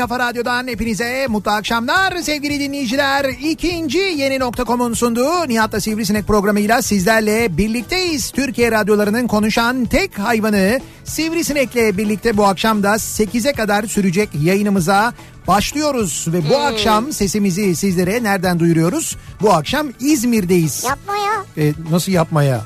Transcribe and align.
kafa 0.00 0.18
radyodan 0.18 0.66
hepinize 0.66 1.26
mutlu 1.28 1.50
akşamlar 1.50 2.16
sevgili 2.16 2.60
dinleyiciler. 2.60 3.24
İkinci 3.24 3.98
yeni 3.98 4.38
nokta.com'un 4.38 4.94
sunduğu 4.94 5.48
Nihat'la 5.48 5.80
Sivrisinek 5.80 6.26
programıyla 6.26 6.82
sizlerle 6.82 7.56
birlikteyiz. 7.56 8.30
Türkiye 8.30 8.72
radyolarının 8.72 9.26
konuşan 9.26 9.84
tek 9.84 10.18
hayvanı 10.18 10.80
Sivrisinek'le 11.04 11.98
birlikte 11.98 12.36
bu 12.36 12.44
akşam 12.44 12.82
da 12.82 12.94
8'e 12.94 13.52
kadar 13.52 13.84
sürecek 13.84 14.28
yayınımıza 14.42 15.14
başlıyoruz. 15.48 16.26
Ve 16.28 16.50
bu 16.50 16.58
akşam 16.58 17.12
sesimizi 17.12 17.76
sizlere 17.76 18.22
nereden 18.22 18.60
duyuruyoruz? 18.60 19.16
Bu 19.42 19.52
akşam 19.52 19.88
İzmir'deyiz. 20.00 20.84
Yapma 20.84 21.16
ya. 21.16 21.64
E, 21.64 21.72
nasıl 21.90 22.12
yapmaya? 22.12 22.60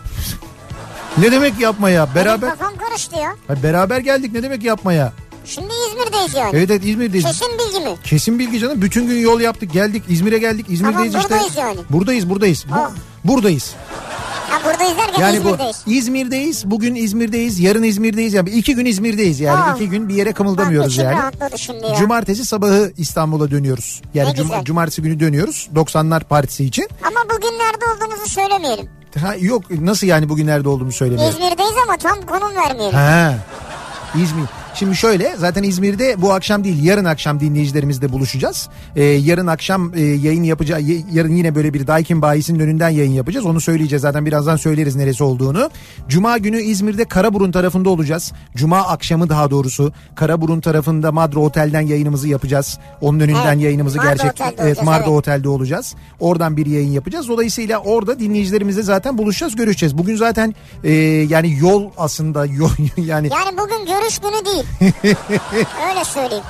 Ne 1.18 1.32
demek 1.32 1.60
yapmaya? 1.60 2.14
Beraber 2.14 2.42
Benim 2.42 2.58
kafam 2.58 2.76
karıştı 2.76 3.16
ya. 3.18 3.56
Beraber 3.62 3.98
geldik 3.98 4.32
ne 4.32 4.42
demek 4.42 4.62
yapmaya? 4.62 5.12
Şimdi 5.44 5.73
İzmir'deyiz 6.04 6.34
yani. 6.34 6.50
Evet 6.56 6.70
evet 6.70 6.84
İzmir'deyiz. 6.84 7.26
Kesin 7.26 7.48
bilgi 7.58 7.80
mi? 7.84 7.96
Kesin 8.04 8.38
bilgi 8.38 8.58
canım. 8.58 8.82
Bütün 8.82 9.06
gün 9.06 9.18
yol 9.18 9.40
yaptık 9.40 9.72
geldik 9.72 10.02
İzmir'e 10.08 10.38
geldik 10.38 10.66
İzmir'deyiz 10.68 11.12
Tamam, 11.12 11.20
işte. 11.26 11.34
buradayız 11.34 11.56
yani. 11.56 11.78
Buradayız 11.90 12.30
buradayız. 12.30 12.64
Bu- 12.70 12.74
Aa. 12.74 12.90
buradayız. 13.24 13.74
Ha 14.48 14.60
buradayız 14.70 14.98
derken 14.98 15.20
Yani 15.22 15.36
İzmir'deyiz. 15.36 15.82
bu 15.86 15.90
İzmir'deyiz. 15.90 16.70
Bugün 16.70 16.94
İzmir'deyiz. 16.94 17.60
Yarın 17.60 17.82
İzmir'deyiz. 17.82 18.34
Yani 18.34 18.50
iki 18.50 18.74
gün 18.74 18.84
İzmir'deyiz 18.86 19.40
yani. 19.40 19.62
Aa. 19.62 19.74
iki 19.74 19.88
gün 19.88 20.08
bir 20.08 20.14
yere 20.14 20.32
kımıldamıyoruz 20.32 20.98
Bak, 20.98 21.04
yani. 21.40 21.58
şimdi 21.58 21.86
ya. 21.86 21.94
Cumartesi 21.94 22.44
sabahı 22.44 22.92
İstanbul'a 22.96 23.50
dönüyoruz. 23.50 24.02
Yani 24.14 24.34
cum- 24.36 24.64
cumartesi 24.64 25.02
günü 25.02 25.20
dönüyoruz. 25.20 25.68
90'lar 25.74 26.20
partisi 26.24 26.64
için. 26.64 26.88
Ama 27.02 27.20
bugün 27.36 27.58
nerede 27.58 27.84
olduğumuzu 27.96 28.30
söylemeyelim. 28.30 28.88
Ha, 29.20 29.34
yok 29.40 29.62
nasıl 29.70 30.06
yani 30.06 30.28
bugün 30.28 30.46
nerede 30.46 30.68
olduğumu 30.68 30.92
söylemiyorum. 30.92 31.34
İzmir'deyiz 31.34 31.74
ama 31.88 31.96
tam 31.96 32.20
konum 32.26 32.56
vermeyelim. 32.56 32.94
Ha. 32.98 33.34
İzmir. 34.22 34.44
Şimdi 34.74 34.96
şöyle 34.96 35.36
zaten 35.36 35.62
İzmir'de 35.62 36.22
bu 36.22 36.32
akşam 36.32 36.64
değil 36.64 36.84
yarın 36.84 37.04
akşam 37.04 37.40
dinleyicilerimizle 37.40 38.12
buluşacağız. 38.12 38.68
Ee, 38.96 39.04
yarın 39.04 39.46
akşam 39.46 39.94
e, 39.94 40.00
yayın 40.00 40.42
yapacağız. 40.42 40.84
Yarın 41.12 41.36
yine 41.36 41.54
böyle 41.54 41.74
bir 41.74 41.86
Daikin 41.86 42.22
bayisinin 42.22 42.58
önünden 42.58 42.88
yayın 42.88 43.12
yapacağız. 43.12 43.46
Onu 43.46 43.60
söyleyeceğiz 43.60 44.02
zaten 44.02 44.26
birazdan 44.26 44.56
söyleriz 44.56 44.96
neresi 44.96 45.24
olduğunu. 45.24 45.70
Cuma 46.08 46.38
günü 46.38 46.60
İzmir'de 46.60 47.04
Karaburun 47.04 47.52
tarafında 47.52 47.90
olacağız. 47.90 48.32
Cuma 48.56 48.78
akşamı 48.78 49.28
daha 49.28 49.50
doğrusu 49.50 49.92
Karaburun 50.14 50.60
tarafında 50.60 51.12
Madro 51.12 51.40
Otel'den 51.40 51.80
yayınımızı 51.80 52.28
yapacağız. 52.28 52.78
Onun 53.00 53.20
önünden 53.20 53.52
Evet, 53.54 53.64
yayınımızı 53.64 53.98
Mardo 53.98 54.08
gerçek 54.08 54.30
Otel'de 54.30 54.54
evet 54.58 54.66
olacağız, 54.66 54.86
Mardo 54.86 55.10
evet. 55.10 55.18
Otel'de 55.18 55.48
olacağız. 55.48 55.94
Oradan 56.20 56.56
bir 56.56 56.66
yayın 56.66 56.90
yapacağız. 56.90 57.28
Dolayısıyla 57.28 57.78
orada 57.78 58.20
dinleyicilerimizle 58.20 58.82
zaten 58.82 59.18
buluşacağız, 59.18 59.56
görüşeceğiz. 59.56 59.98
Bugün 59.98 60.16
zaten 60.16 60.54
e, 60.84 60.92
yani 61.28 61.58
yol 61.58 61.90
aslında 61.96 62.46
yol 62.46 62.70
yani 62.96 63.28
Yani 63.32 63.58
bugün 63.58 63.86
görüş 63.86 64.18
günü 64.18 64.44
değil. 64.46 64.63
Öyle 65.90 66.04
söyleyeyim. 66.04 66.44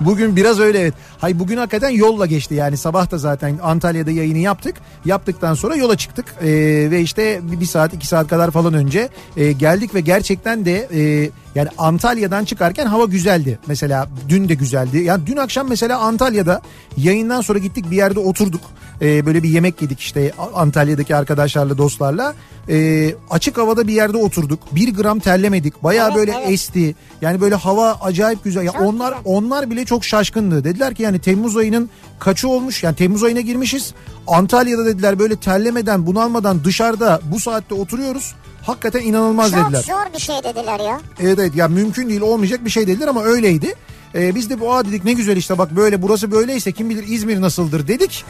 Bugün 0.00 0.36
biraz 0.36 0.60
öyle 0.60 0.78
evet. 0.78 0.94
Hay 1.18 1.38
bugün 1.38 1.56
hakikaten 1.56 1.88
yolla 1.88 2.26
geçti 2.26 2.54
yani 2.54 2.76
sabah 2.76 3.10
da 3.10 3.18
zaten 3.18 3.58
Antalya'da 3.62 4.10
yayını 4.10 4.38
yaptık. 4.38 4.76
Yaptıktan 5.04 5.54
sonra 5.54 5.76
yola 5.76 5.96
çıktık 5.96 6.34
Ee, 6.42 6.46
ve 6.90 7.00
işte 7.00 7.40
bir, 7.42 7.66
saat 7.66 7.94
iki 7.94 8.06
saat 8.06 8.28
kadar 8.28 8.50
falan 8.50 8.74
önce 8.74 9.08
e, 9.36 9.52
geldik 9.52 9.94
ve 9.94 10.00
gerçekten 10.00 10.64
de 10.64 10.88
e, 10.92 11.30
yani 11.54 11.68
Antalya'dan 11.78 12.44
çıkarken 12.44 12.86
hava 12.86 13.04
güzeldi. 13.04 13.58
Mesela 13.66 14.08
dün 14.28 14.48
de 14.48 14.54
güzeldi. 14.54 14.98
Yani 14.98 15.26
dün 15.26 15.36
akşam 15.36 15.68
mesela 15.68 15.98
Antalya'da 15.98 16.62
yayından 16.96 17.40
sonra 17.40 17.58
gittik 17.58 17.90
bir 17.90 17.96
yerde 17.96 18.20
oturduk. 18.20 18.60
Ee, 19.02 19.26
böyle 19.26 19.42
bir 19.42 19.48
yemek 19.48 19.82
yedik 19.82 20.00
işte 20.00 20.32
Antalya'daki 20.54 21.16
arkadaşlarla 21.16 21.78
dostlarla. 21.78 22.34
Ee, 22.68 23.14
açık 23.30 23.58
havada 23.58 23.86
bir 23.88 23.92
yerde 23.92 24.16
oturduk. 24.16 24.60
Bir 24.72 24.94
gram 24.94 25.18
terlemedik. 25.18 25.82
Bayağı 25.82 26.08
Evet, 26.08 26.16
böyle 26.16 26.32
evet. 26.38 26.50
esti. 26.50 26.94
Yani 27.22 27.40
böyle 27.40 27.54
hava 27.54 27.92
acayip 27.92 28.44
güzel. 28.44 28.64
Ya 28.64 28.72
onlar 28.72 29.14
onlar 29.24 29.70
bile 29.70 29.84
çok 29.84 30.04
şaşkındı. 30.04 30.64
Dediler 30.64 30.94
ki 30.94 31.02
yani 31.02 31.18
Temmuz 31.18 31.56
ayının 31.56 31.90
kaçı 32.18 32.48
olmuş? 32.48 32.82
Yani 32.82 32.96
Temmuz 32.96 33.22
ayına 33.22 33.40
girmişiz. 33.40 33.94
Antalya'da 34.26 34.86
dediler 34.86 35.18
böyle 35.18 35.36
terlemeden, 35.36 36.06
bunalmadan 36.06 36.64
dışarıda 36.64 37.20
bu 37.32 37.40
saatte 37.40 37.74
oturuyoruz. 37.74 38.34
Hakikaten 38.62 39.00
inanılmaz 39.00 39.50
Çok 39.52 39.64
dediler. 39.64 39.82
zor 39.82 40.14
bir 40.14 40.18
şey 40.18 40.36
dediler 40.44 40.80
ya. 40.80 41.00
Evet 41.20 41.38
evet 41.38 41.54
ya 41.56 41.68
mümkün 41.68 42.08
değil 42.08 42.20
olmayacak 42.20 42.64
bir 42.64 42.70
şey 42.70 42.86
dediler 42.86 43.08
ama 43.08 43.22
öyleydi. 43.22 43.74
Ee, 44.14 44.34
biz 44.34 44.50
de 44.50 44.60
bu 44.60 44.74
aa 44.74 44.84
dedik 44.84 45.04
ne 45.04 45.12
güzel 45.12 45.36
işte 45.36 45.58
bak 45.58 45.76
böyle 45.76 46.02
burası 46.02 46.30
böyleyse 46.32 46.72
kim 46.72 46.90
bilir 46.90 47.04
İzmir 47.08 47.40
nasıldır 47.40 47.88
dedik. 47.88 48.24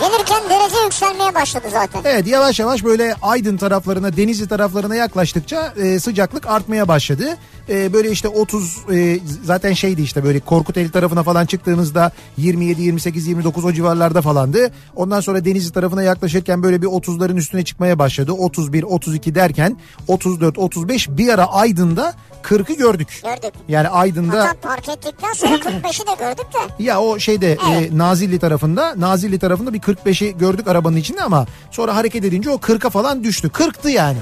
Gelirken 0.00 0.50
derece 0.50 0.76
yükselmeye 0.84 1.34
başladı 1.34 1.66
zaten. 1.72 2.00
Evet 2.04 2.26
yavaş 2.26 2.58
yavaş 2.60 2.84
böyle 2.84 3.14
Aydın 3.22 3.56
taraflarına 3.56 4.16
Denizli 4.16 4.48
taraflarına 4.48 4.94
yaklaştıkça 4.94 5.72
e, 5.76 6.00
sıcaklık 6.00 6.46
artmaya 6.46 6.88
başladı. 6.88 7.36
E, 7.68 7.92
böyle 7.92 8.10
işte 8.10 8.28
30 8.28 8.78
e, 8.92 9.18
zaten 9.44 9.72
şeydi 9.72 10.02
işte 10.02 10.24
böyle 10.24 10.40
Korkuteli 10.40 10.90
tarafına 10.90 11.22
falan 11.22 11.46
çıktığımızda 11.46 12.12
27 12.36 12.82
28 12.82 13.26
29 13.26 13.64
o 13.64 13.72
civarlarda 13.72 14.22
falandı. 14.22 14.70
Ondan 14.96 15.20
sonra 15.20 15.44
Denizli 15.44 15.72
tarafına 15.72 16.02
yaklaşırken 16.02 16.62
böyle 16.62 16.82
bir 16.82 16.86
30'ların 16.86 17.36
üstüne 17.36 17.64
çıkmaya 17.64 17.98
başladı. 17.98 18.32
31 18.32 18.82
32 18.82 19.34
derken 19.34 19.76
34 20.08 20.58
35 20.58 21.08
bir 21.08 21.28
ara 21.28 21.46
Aydın'da 21.46 22.14
40'ı 22.42 22.76
gördük. 22.76 23.22
Gördük. 23.24 23.54
Yani 23.68 23.88
Aydın'da 23.88 24.44
Hatta 24.44 24.68
park 24.68 24.88
ettikten 24.88 25.32
sonra 25.32 25.54
45'i 25.54 26.06
de 26.06 26.24
gördük 26.24 26.46
de. 26.54 26.84
ya 26.84 27.00
o 27.00 27.18
şeyde 27.18 27.52
e, 27.52 27.98
Nazilli 27.98 28.38
tarafında 28.38 28.94
Nazilli 28.96 29.38
tarafında 29.38 29.72
bir 29.72 29.80
45'i 29.88 30.38
gördük 30.38 30.68
arabanın 30.68 30.96
içinde 30.96 31.22
ama 31.22 31.46
sonra 31.70 31.96
hareket 31.96 32.24
edince 32.24 32.50
o 32.50 32.54
40'a 32.54 32.90
falan 32.90 33.24
düştü. 33.24 33.48
40'tı 33.48 33.90
yani. 33.90 34.18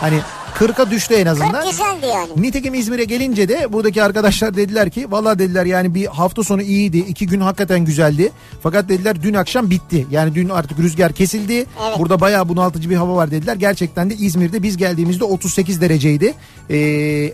Hani 0.00 0.20
40'a 0.58 0.90
düştü 0.90 1.14
en 1.14 1.26
azından. 1.26 1.52
40 1.52 1.70
güzeldi 1.70 2.06
yani. 2.06 2.28
Nitekim 2.36 2.74
İzmir'e 2.74 3.04
gelince 3.04 3.48
de 3.48 3.72
buradaki 3.72 4.02
arkadaşlar 4.02 4.56
dediler 4.56 4.90
ki 4.90 5.10
valla 5.10 5.38
dediler 5.38 5.64
yani 5.64 5.94
bir 5.94 6.06
hafta 6.06 6.42
sonu 6.42 6.62
iyiydi. 6.62 6.98
iki 6.98 7.26
gün 7.26 7.40
hakikaten 7.40 7.84
güzeldi. 7.84 8.32
Fakat 8.62 8.88
dediler 8.88 9.22
dün 9.22 9.34
akşam 9.34 9.70
bitti. 9.70 10.06
Yani 10.10 10.34
dün 10.34 10.48
artık 10.48 10.78
rüzgar 10.78 11.12
kesildi. 11.12 11.52
Evet. 11.54 11.98
Burada 11.98 12.20
bayağı 12.20 12.48
bunaltıcı 12.48 12.90
bir 12.90 12.96
hava 12.96 13.16
var 13.16 13.30
dediler. 13.30 13.56
Gerçekten 13.56 14.10
de 14.10 14.14
İzmir'de 14.14 14.62
biz 14.62 14.76
geldiğimizde 14.76 15.24
38 15.24 15.80
dereceydi. 15.80 16.34
Ee, 16.70 16.76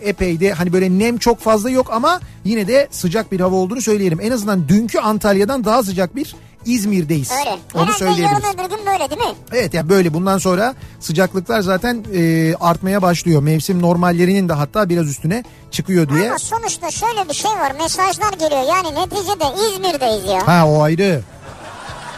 epey 0.03 0.39
de 0.39 0.53
hani 0.53 0.73
böyle 0.73 0.99
nem 0.99 1.17
çok 1.17 1.39
fazla 1.39 1.69
yok 1.69 1.93
ama 1.93 2.19
yine 2.45 2.67
de 2.67 2.87
sıcak 2.91 3.31
bir 3.31 3.39
hava 3.39 3.55
olduğunu 3.55 3.81
söyleyelim. 3.81 4.19
En 4.21 4.31
azından 4.31 4.67
dünkü 4.67 4.99
Antalya'dan 4.99 5.65
daha 5.65 5.83
sıcak 5.83 6.15
bir 6.15 6.35
İzmir'deyiz. 6.65 7.31
Öyle. 7.39 7.49
Onu 7.73 7.81
Herhalde 7.81 7.97
söyleyebiliriz. 7.97 8.43
yarın 8.43 8.59
öbür 8.59 8.75
gün 8.77 8.85
böyle 8.85 9.09
değil 9.09 9.21
mi? 9.21 9.35
Evet 9.51 9.73
yani 9.73 9.89
böyle 9.89 10.13
bundan 10.13 10.37
sonra 10.37 10.75
sıcaklıklar 10.99 11.61
zaten 11.61 12.03
e, 12.13 12.53
artmaya 12.55 13.01
başlıyor. 13.01 13.41
Mevsim 13.41 13.81
normallerinin 13.81 14.49
de 14.49 14.53
hatta 14.53 14.89
biraz 14.89 15.07
üstüne 15.07 15.43
çıkıyor 15.71 16.09
diye. 16.09 16.29
Ama 16.29 16.39
sonuçta 16.39 16.91
şöyle 16.91 17.29
bir 17.29 17.33
şey 17.33 17.51
var. 17.51 17.71
Mesajlar 17.79 18.33
geliyor. 18.33 18.63
Yani 18.69 18.95
neticede 18.95 19.45
İzmir'deyiz 19.73 20.25
ya. 20.25 20.47
Ha 20.47 20.67
o 20.67 20.81
ayrı. 20.81 21.21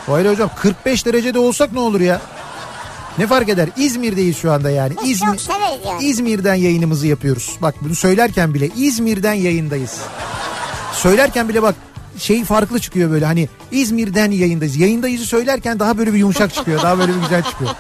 O 0.08 0.14
ayrı 0.14 0.30
hocam 0.32 0.50
45 0.56 1.06
derecede 1.06 1.40
olsak 1.40 1.74
ne 1.74 1.80
olur 1.80 2.00
ya? 2.02 2.22
Ne 3.18 3.28
fark 3.28 3.50
eder? 3.50 3.70
İzmir'deyiz 3.78 4.38
şu 4.38 4.52
anda 4.52 4.70
yani. 4.70 4.94
Biz 5.04 5.12
İzmir, 5.12 5.28
çok 5.28 5.42
severiz 5.42 5.86
yani. 5.88 6.04
İzmir'den 6.04 6.56
yayınımızı 6.56 7.08
yapıyoruz. 7.08 7.58
Bak 7.62 7.76
bunu 7.82 7.96
söylerken 7.96 8.54
bile 8.54 8.70
İzmir'den 8.76 9.34
yayındayız. 9.34 9.98
Söylerken 10.94 11.50
bile 11.50 11.62
bak 11.62 11.76
şey 12.18 12.44
farklı 12.44 12.80
çıkıyor 12.80 13.12
böyle 13.12 13.26
hani 13.26 13.50
İzmir'den 13.72 14.32
yayındayız. 14.32 14.76
Yayındayızı 14.78 15.26
söylerken 15.26 15.80
daha 15.80 15.98
böyle 15.98 16.14
bir 16.14 16.18
yumuşak 16.20 16.54
çıkıyor. 16.54 16.82
Daha 16.82 17.00
böyle 17.00 17.16
bir 17.16 17.22
güzel 17.22 17.44
çıkıyor. 17.44 17.72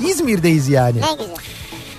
İzmir'deyiz 0.00 0.68
yani. 0.68 0.96
Ne 0.96 1.12
güzel. 1.18 1.34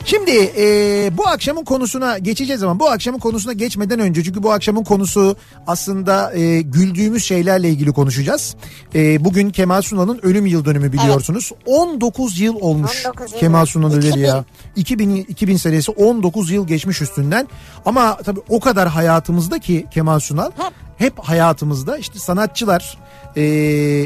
Şimdi 0.05 0.51
e, 0.57 1.09
bu 1.17 1.27
akşamın 1.27 1.63
konusuna 1.63 2.17
geçeceğiz 2.17 2.63
ama 2.63 2.79
bu 2.79 2.89
akşamın 2.89 3.19
konusuna 3.19 3.53
geçmeden 3.53 3.99
önce 3.99 4.23
çünkü 4.23 4.43
bu 4.43 4.51
akşamın 4.51 4.83
konusu 4.83 5.35
aslında 5.67 6.33
e, 6.33 6.61
güldüğümüz 6.61 7.25
şeylerle 7.25 7.69
ilgili 7.69 7.91
konuşacağız. 7.91 8.55
E, 8.95 9.25
bugün 9.25 9.49
Kemal 9.49 9.81
Sunal'ın 9.81 10.19
ölüm 10.23 10.45
yıl 10.45 10.65
dönümü 10.65 10.93
biliyorsunuz. 10.93 11.51
19 11.65 12.39
yıl 12.39 12.55
olmuş 12.55 13.05
19 13.05 13.31
yıl 13.33 13.39
Kemal. 13.39 13.65
Sunal 13.65 13.93
öleli 13.93 14.07
2000. 14.07 14.25
ya. 14.25 14.45
2000, 14.75 15.15
2000 15.15 15.57
senesi 15.57 15.91
19 15.91 16.51
yıl 16.51 16.67
geçmiş 16.67 17.01
üstünden 17.01 17.47
ama 17.85 18.17
tabii 18.17 18.39
o 18.49 18.59
kadar 18.59 18.89
hayatımızda 18.89 19.59
ki 19.59 19.85
Kemal 19.91 20.19
Sunal 20.19 20.51
Hep. 20.57 20.73
Hep 21.01 21.19
hayatımızda 21.19 21.97
işte 21.97 22.19
sanatçılar, 22.19 22.97
e, 23.37 23.43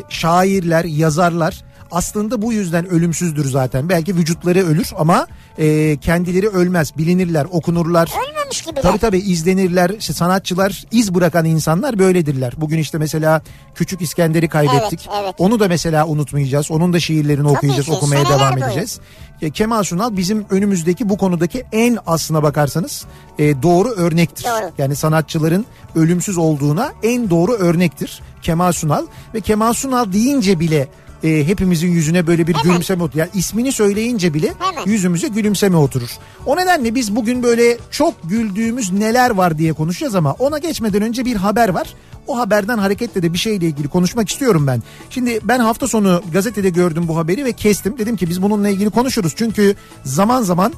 şairler, 0.09 0.85
yazarlar 0.85 1.63
aslında 1.91 2.41
bu 2.41 2.53
yüzden 2.53 2.89
ölümsüzdür 2.89 3.45
zaten. 3.45 3.89
Belki 3.89 4.15
vücutları 4.15 4.59
ölür 4.59 4.91
ama 4.97 5.27
e, 5.57 5.97
kendileri 5.97 6.47
ölmez, 6.49 6.97
bilinirler, 6.97 7.47
okunurlar. 7.51 8.11
Ölmemiş 8.45 8.61
gibiler. 8.61 8.81
Tabii 8.81 8.97
tabii 8.97 9.17
izlenirler. 9.17 9.89
İşte 9.89 10.13
sanatçılar, 10.13 10.85
iz 10.91 11.15
bırakan 11.15 11.45
insanlar 11.45 11.99
böyledirler. 11.99 12.53
Bugün 12.57 12.77
işte 12.77 12.97
mesela 12.97 13.41
Küçük 13.75 14.01
İskender'i 14.01 14.47
kaybettik. 14.47 15.09
Evet, 15.09 15.21
evet. 15.23 15.35
Onu 15.37 15.59
da 15.59 15.67
mesela 15.67 16.07
unutmayacağız. 16.07 16.71
Onun 16.71 16.93
da 16.93 16.99
şiirlerini 16.99 17.47
okuyacağız, 17.47 17.85
ki, 17.85 17.91
okumaya 17.91 18.25
devam 18.25 18.53
boyu. 18.53 18.65
edeceğiz. 18.65 18.99
Ya 19.41 19.49
Kemal 19.49 19.83
Sunal 19.83 20.17
bizim 20.17 20.45
önümüzdeki 20.49 21.09
bu 21.09 21.17
konudaki 21.17 21.65
en 21.71 21.97
aslına 22.07 22.43
bakarsanız 22.43 23.05
e, 23.39 23.61
doğru 23.61 23.89
örnektir. 23.89 24.43
Doğru. 24.43 24.71
Yani 24.77 24.95
sanatçıların 24.95 25.65
ölümsüz 25.95 26.37
olduğuna 26.37 26.91
en 27.03 27.29
doğru 27.29 27.53
örnektir 27.53 28.21
Kemal 28.41 28.71
Sunal 28.71 29.05
ve 29.33 29.41
Kemal 29.41 29.73
Sunal 29.73 30.13
deyince 30.13 30.59
bile 30.59 30.87
e, 31.25 31.47
hepimizin 31.47 31.91
yüzüne 31.91 32.27
böyle 32.27 32.47
bir 32.47 32.53
Hemen. 32.53 32.63
gülümseme 32.63 33.03
oturur. 33.03 33.19
Yani 33.19 33.29
ismini 33.33 33.71
söyleyince 33.71 34.33
bile 34.33 34.53
Hemen. 34.59 34.85
yüzümüze 34.85 35.27
gülümseme 35.27 35.77
oturur. 35.77 36.09
O 36.45 36.57
nedenle 36.57 36.95
biz 36.95 37.15
bugün 37.15 37.43
böyle 37.43 37.77
çok 37.91 38.29
güldüğümüz 38.29 38.91
neler 38.91 39.29
var 39.29 39.57
diye 39.57 39.73
konuşacağız 39.73 40.15
ama 40.15 40.33
ona 40.33 40.57
geçmeden 40.57 41.01
önce 41.01 41.25
bir 41.25 41.35
haber 41.35 41.69
var. 41.69 41.93
O 42.27 42.37
haberden 42.37 42.77
hareketle 42.77 43.21
de 43.21 43.33
bir 43.33 43.37
şeyle 43.37 43.65
ilgili 43.65 43.87
konuşmak 43.87 44.29
istiyorum 44.29 44.67
ben. 44.67 44.83
Şimdi 45.09 45.39
ben 45.43 45.59
hafta 45.59 45.87
sonu 45.87 46.21
gazetede 46.33 46.69
gördüm 46.69 47.07
bu 47.07 47.17
haberi 47.17 47.45
ve 47.45 47.51
kestim. 47.51 47.97
Dedim 47.97 48.17
ki 48.17 48.29
biz 48.29 48.41
bununla 48.41 48.69
ilgili 48.69 48.89
konuşuruz. 48.89 49.33
Çünkü 49.35 49.75
zaman 50.03 50.41
zaman 50.41 50.73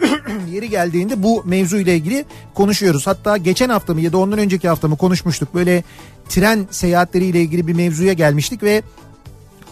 yeri 0.52 0.68
geldiğinde 0.68 1.22
bu 1.22 1.42
mevzu 1.44 1.76
ile 1.76 1.96
ilgili 1.96 2.24
konuşuyoruz. 2.54 3.06
Hatta 3.06 3.36
geçen 3.36 3.68
hafta 3.68 3.94
mı 3.94 4.00
ya 4.00 4.12
da 4.12 4.18
ondan 4.18 4.38
önceki 4.38 4.68
hafta 4.68 4.88
mı 4.88 4.96
konuşmuştuk. 4.96 5.54
Böyle 5.54 5.84
tren 6.28 6.66
seyahatleriyle 6.70 7.40
ilgili 7.40 7.66
bir 7.66 7.72
mevzuya 7.72 8.12
gelmiştik 8.12 8.62
ve 8.62 8.82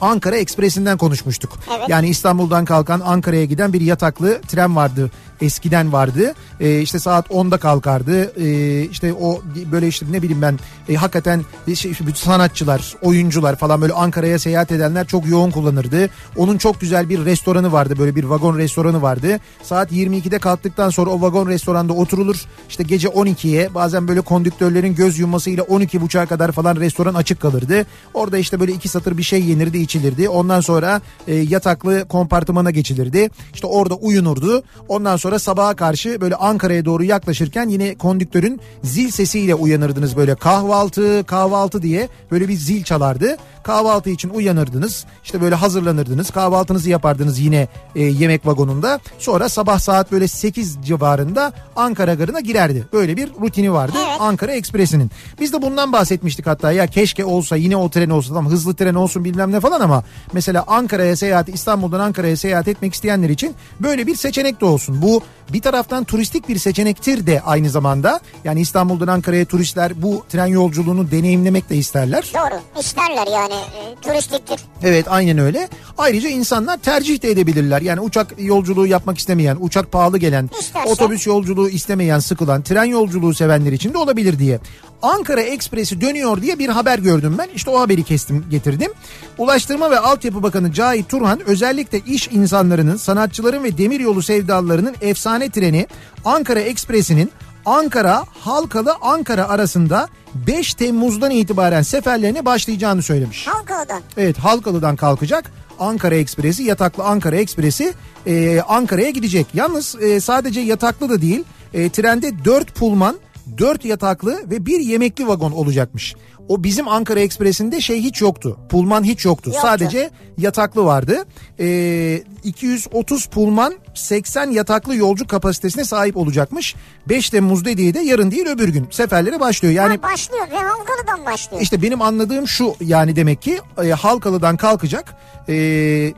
Ankara 0.00 0.37
Ekspresi'nden 0.37 0.98
konuşmuştuk. 0.98 1.58
Evet. 1.78 1.88
Yani 1.88 2.08
İstanbul'dan 2.08 2.64
kalkan 2.64 3.00
Ankara'ya 3.00 3.44
giden 3.44 3.72
bir 3.72 3.81
yataklı 3.81 4.40
tren 4.48 4.76
vardı. 4.76 5.10
Eskiden 5.40 5.92
vardı. 5.92 6.34
Ee, 6.60 6.80
işte 6.80 6.98
saat 6.98 7.28
10'da 7.28 7.56
kalkardı. 7.56 8.32
Ee, 8.40 8.84
işte 8.84 9.14
o 9.14 9.42
böyle 9.72 9.88
işte 9.88 10.06
ne 10.10 10.22
bileyim 10.22 10.42
ben 10.42 10.58
e, 10.88 10.94
hakikaten 10.94 11.44
şey, 11.74 11.90
işte 11.90 12.04
sanatçılar, 12.14 12.94
oyuncular 13.02 13.56
falan 13.56 13.80
böyle 13.80 13.92
Ankara'ya 13.92 14.38
seyahat 14.38 14.72
edenler 14.72 15.06
çok 15.06 15.26
yoğun 15.26 15.50
kullanırdı. 15.50 16.10
Onun 16.36 16.58
çok 16.58 16.80
güzel 16.80 17.08
bir 17.08 17.24
restoranı 17.24 17.72
vardı. 17.72 17.94
Böyle 17.98 18.16
bir 18.16 18.24
vagon 18.24 18.58
restoranı 18.58 19.02
vardı. 19.02 19.40
Saat 19.62 19.92
22'de 19.92 20.38
kalktıktan 20.38 20.90
sonra 20.90 21.10
o 21.10 21.20
vagon 21.20 21.48
restoranda 21.48 21.92
oturulur. 21.92 22.44
İşte 22.68 22.82
gece 22.82 23.08
12'ye 23.08 23.74
bazen 23.74 24.08
böyle 24.08 24.20
kondüktörlerin 24.20 24.94
göz 24.94 25.18
yummasıyla 25.18 25.64
12.30'a 25.64 26.26
kadar 26.26 26.52
falan 26.52 26.76
restoran 26.76 27.14
açık 27.14 27.40
kalırdı. 27.40 27.86
Orada 28.14 28.38
işte 28.38 28.60
böyle 28.60 28.72
iki 28.72 28.88
satır 28.88 29.18
bir 29.18 29.22
şey 29.22 29.44
yenirdi 29.44 29.78
içilirdi. 29.78 30.28
Ondan 30.28 30.60
sonra 30.60 31.00
e, 31.26 31.34
yataklı 31.34 32.08
kompartımana 32.08 32.70
geçilirdi. 32.70 33.30
İşte 33.54 33.66
orada 33.66 33.94
uyunurdu. 33.94 34.62
Ondan 34.88 35.16
sonra 35.16 35.25
sabaha 35.38 35.76
karşı 35.76 36.20
böyle 36.20 36.37
Ankara'ya 36.37 36.84
doğru 36.84 37.05
yaklaşırken 37.05 37.69
yine 37.69 37.94
kondüktörün 37.94 38.61
zil 38.82 39.11
sesiyle 39.11 39.55
uyanırdınız 39.55 40.17
böyle 40.17 40.34
kahvaltı 40.34 41.25
kahvaltı 41.26 41.82
diye 41.82 42.08
böyle 42.31 42.49
bir 42.49 42.55
zil 42.55 42.84
çalardı. 42.84 43.37
Kahvaltı 43.66 44.10
için 44.10 44.28
uyanırdınız. 44.28 45.04
İşte 45.24 45.40
böyle 45.40 45.54
hazırlanırdınız. 45.54 46.30
Kahvaltınızı 46.30 46.90
yapardınız 46.90 47.38
yine 47.38 47.68
e, 47.94 48.02
yemek 48.02 48.46
vagonunda. 48.46 49.00
Sonra 49.18 49.48
sabah 49.48 49.78
saat 49.78 50.12
böyle 50.12 50.28
8 50.28 50.78
civarında 50.84 51.52
Ankara 51.76 52.14
garına 52.14 52.40
girerdi. 52.40 52.86
Böyle 52.92 53.16
bir 53.16 53.30
rutini 53.40 53.72
vardı 53.72 53.96
Evet. 54.08 54.20
Ankara 54.20 54.52
Ekspresi'nin. 54.52 55.10
Biz 55.40 55.52
de 55.52 55.62
bundan 55.62 55.92
bahsetmiştik 55.92 56.46
hatta 56.46 56.72
ya 56.72 56.86
keşke 56.86 57.24
olsa 57.24 57.56
yine 57.56 57.76
o 57.76 57.90
tren 57.90 58.10
olsa 58.10 58.34
tamam 58.34 58.52
hızlı 58.52 58.74
tren 58.74 58.94
olsun 58.94 59.24
bilmem 59.24 59.52
ne 59.52 59.60
falan 59.60 59.80
ama 59.80 60.04
mesela 60.32 60.64
Ankara'ya 60.66 61.16
seyahat 61.16 61.48
İstanbul'dan 61.48 62.00
Ankara'ya 62.00 62.36
seyahat 62.36 62.69
etmek 62.69 62.94
isteyenler 62.94 63.28
için 63.28 63.54
böyle 63.80 64.06
bir 64.06 64.16
seçenek 64.16 64.60
de 64.60 64.64
olsun. 64.64 65.02
Bu 65.02 65.22
bir 65.52 65.60
taraftan 65.62 66.04
turistik 66.04 66.48
bir 66.48 66.58
seçenektir 66.58 67.26
de 67.26 67.40
aynı 67.46 67.70
zamanda. 67.70 68.20
Yani 68.44 68.60
İstanbul'dan 68.60 69.08
Ankara'ya 69.08 69.44
turistler 69.44 70.02
bu 70.02 70.24
tren 70.28 70.46
yolculuğunu 70.46 71.10
deneyimlemek 71.10 71.70
de 71.70 71.76
isterler. 71.76 72.32
Doğru. 72.34 72.80
İsterler 72.80 73.26
yani. 73.32 73.56
E, 73.56 73.94
turistiktir. 74.03 74.61
Evet 74.82 75.06
aynen 75.08 75.38
öyle. 75.38 75.69
Ayrıca 75.99 76.29
insanlar 76.29 76.76
tercih 76.76 77.23
de 77.23 77.31
edebilirler. 77.31 77.82
Yani 77.82 78.00
uçak 78.00 78.35
yolculuğu 78.38 78.87
yapmak 78.87 79.19
istemeyen, 79.19 79.56
uçak 79.61 79.93
pahalı 79.93 80.19
gelen, 80.19 80.50
İsterse. 80.61 80.88
otobüs 80.88 81.26
yolculuğu 81.26 81.69
istemeyen, 81.69 82.19
sıkılan, 82.19 82.62
tren 82.62 82.85
yolculuğu 82.85 83.35
sevenler 83.35 83.73
için 83.73 83.94
de 83.94 83.99
olabilir 83.99 84.38
diye. 84.38 84.58
Ankara 85.03 85.41
Ekspresi 85.41 86.00
dönüyor 86.00 86.43
diye 86.43 86.58
bir 86.58 86.69
haber 86.69 86.99
gördüm 86.99 87.35
ben. 87.38 87.49
İşte 87.55 87.70
o 87.70 87.81
haberi 87.81 88.03
kestim 88.03 88.44
getirdim. 88.50 88.93
Ulaştırma 89.38 89.91
ve 89.91 89.99
Altyapı 89.99 90.43
Bakanı 90.43 90.73
Cahit 90.73 91.08
Turhan 91.08 91.41
özellikle 91.47 91.99
iş 92.06 92.29
insanlarının, 92.29 92.96
sanatçıların 92.96 93.65
ve 93.65 93.79
demiryolu 93.79 94.22
sevdalılarının 94.22 94.94
efsane 95.01 95.51
treni 95.51 95.86
Ankara 96.25 96.60
Ekspresi'nin 96.60 97.31
Ankara 97.67 98.25
Halkalı 98.41 98.94
Ankara 99.01 99.49
arasında 99.49 100.08
5 100.46 100.75
Temmuz'dan 100.75 101.31
itibaren 101.31 101.82
seferlerine 101.82 102.44
başlayacağını 102.44 103.03
söylemiş. 103.03 103.46
Halkalı'dan. 103.46 104.03
Evet 104.17 104.39
Halkalı'dan 104.39 104.96
kalkacak. 104.96 105.53
Ankara 105.79 106.15
Ekspresi, 106.15 106.63
yataklı 106.63 107.05
Ankara 107.05 107.37
Ekspresi 107.37 107.94
e, 108.27 108.61
Ankara'ya 108.61 109.11
gidecek. 109.11 109.46
Yalnız 109.55 110.03
e, 110.03 110.20
sadece 110.20 110.61
yataklı 110.61 111.08
da 111.08 111.23
değil. 111.23 111.44
E, 111.75 111.91
trende 111.91 112.44
4 112.44 112.75
pulman, 112.75 113.17
4 113.58 113.85
yataklı 113.85 114.51
ve 114.51 114.67
bir 114.67 114.81
yemekli 114.81 115.29
vagon 115.29 115.53
olacakmış. 115.53 116.15
O 116.48 116.62
bizim 116.65 116.88
Ankara 116.88 117.20
Ekspresi'nde 117.20 117.81
şey 117.81 118.03
hiç 118.03 118.20
yoktu. 118.20 118.58
Pulman 118.69 119.05
hiç 119.05 119.24
yoktu. 119.24 119.50
Yoktu. 119.50 119.62
Sadece 119.67 120.10
yataklı 120.38 120.84
vardı. 120.84 121.24
E, 121.60 122.22
230 122.44 123.26
pulman 123.26 123.74
80 123.94 124.50
yataklı 124.50 124.96
yolcu 124.96 125.26
kapasitesine 125.26 125.84
sahip 125.84 126.17
olacakmış. 126.17 126.74
5 127.08 127.31
Temmuz 127.31 127.65
dediği 127.65 127.94
de 127.94 128.00
yarın 128.00 128.31
değil 128.31 128.46
öbür 128.46 128.69
gün 128.69 128.86
seferlere 128.91 129.41
başlıyor. 129.41 129.74
Yani 129.74 129.96
Ha, 129.96 130.03
başlıyor 130.03 130.46
ve 130.50 130.56
Halkalı'dan 130.56 131.26
başlıyor. 131.26 131.62
işte 131.62 131.82
benim 131.82 132.03
anladığım 132.03 132.48
şu 132.48 132.74
yani 132.81 133.17
demek 133.17 133.43
ki 133.43 133.60
e, 133.84 133.88
Halkalı'dan 133.91 134.56
kalkacak 134.56 135.15
e, 135.48 135.55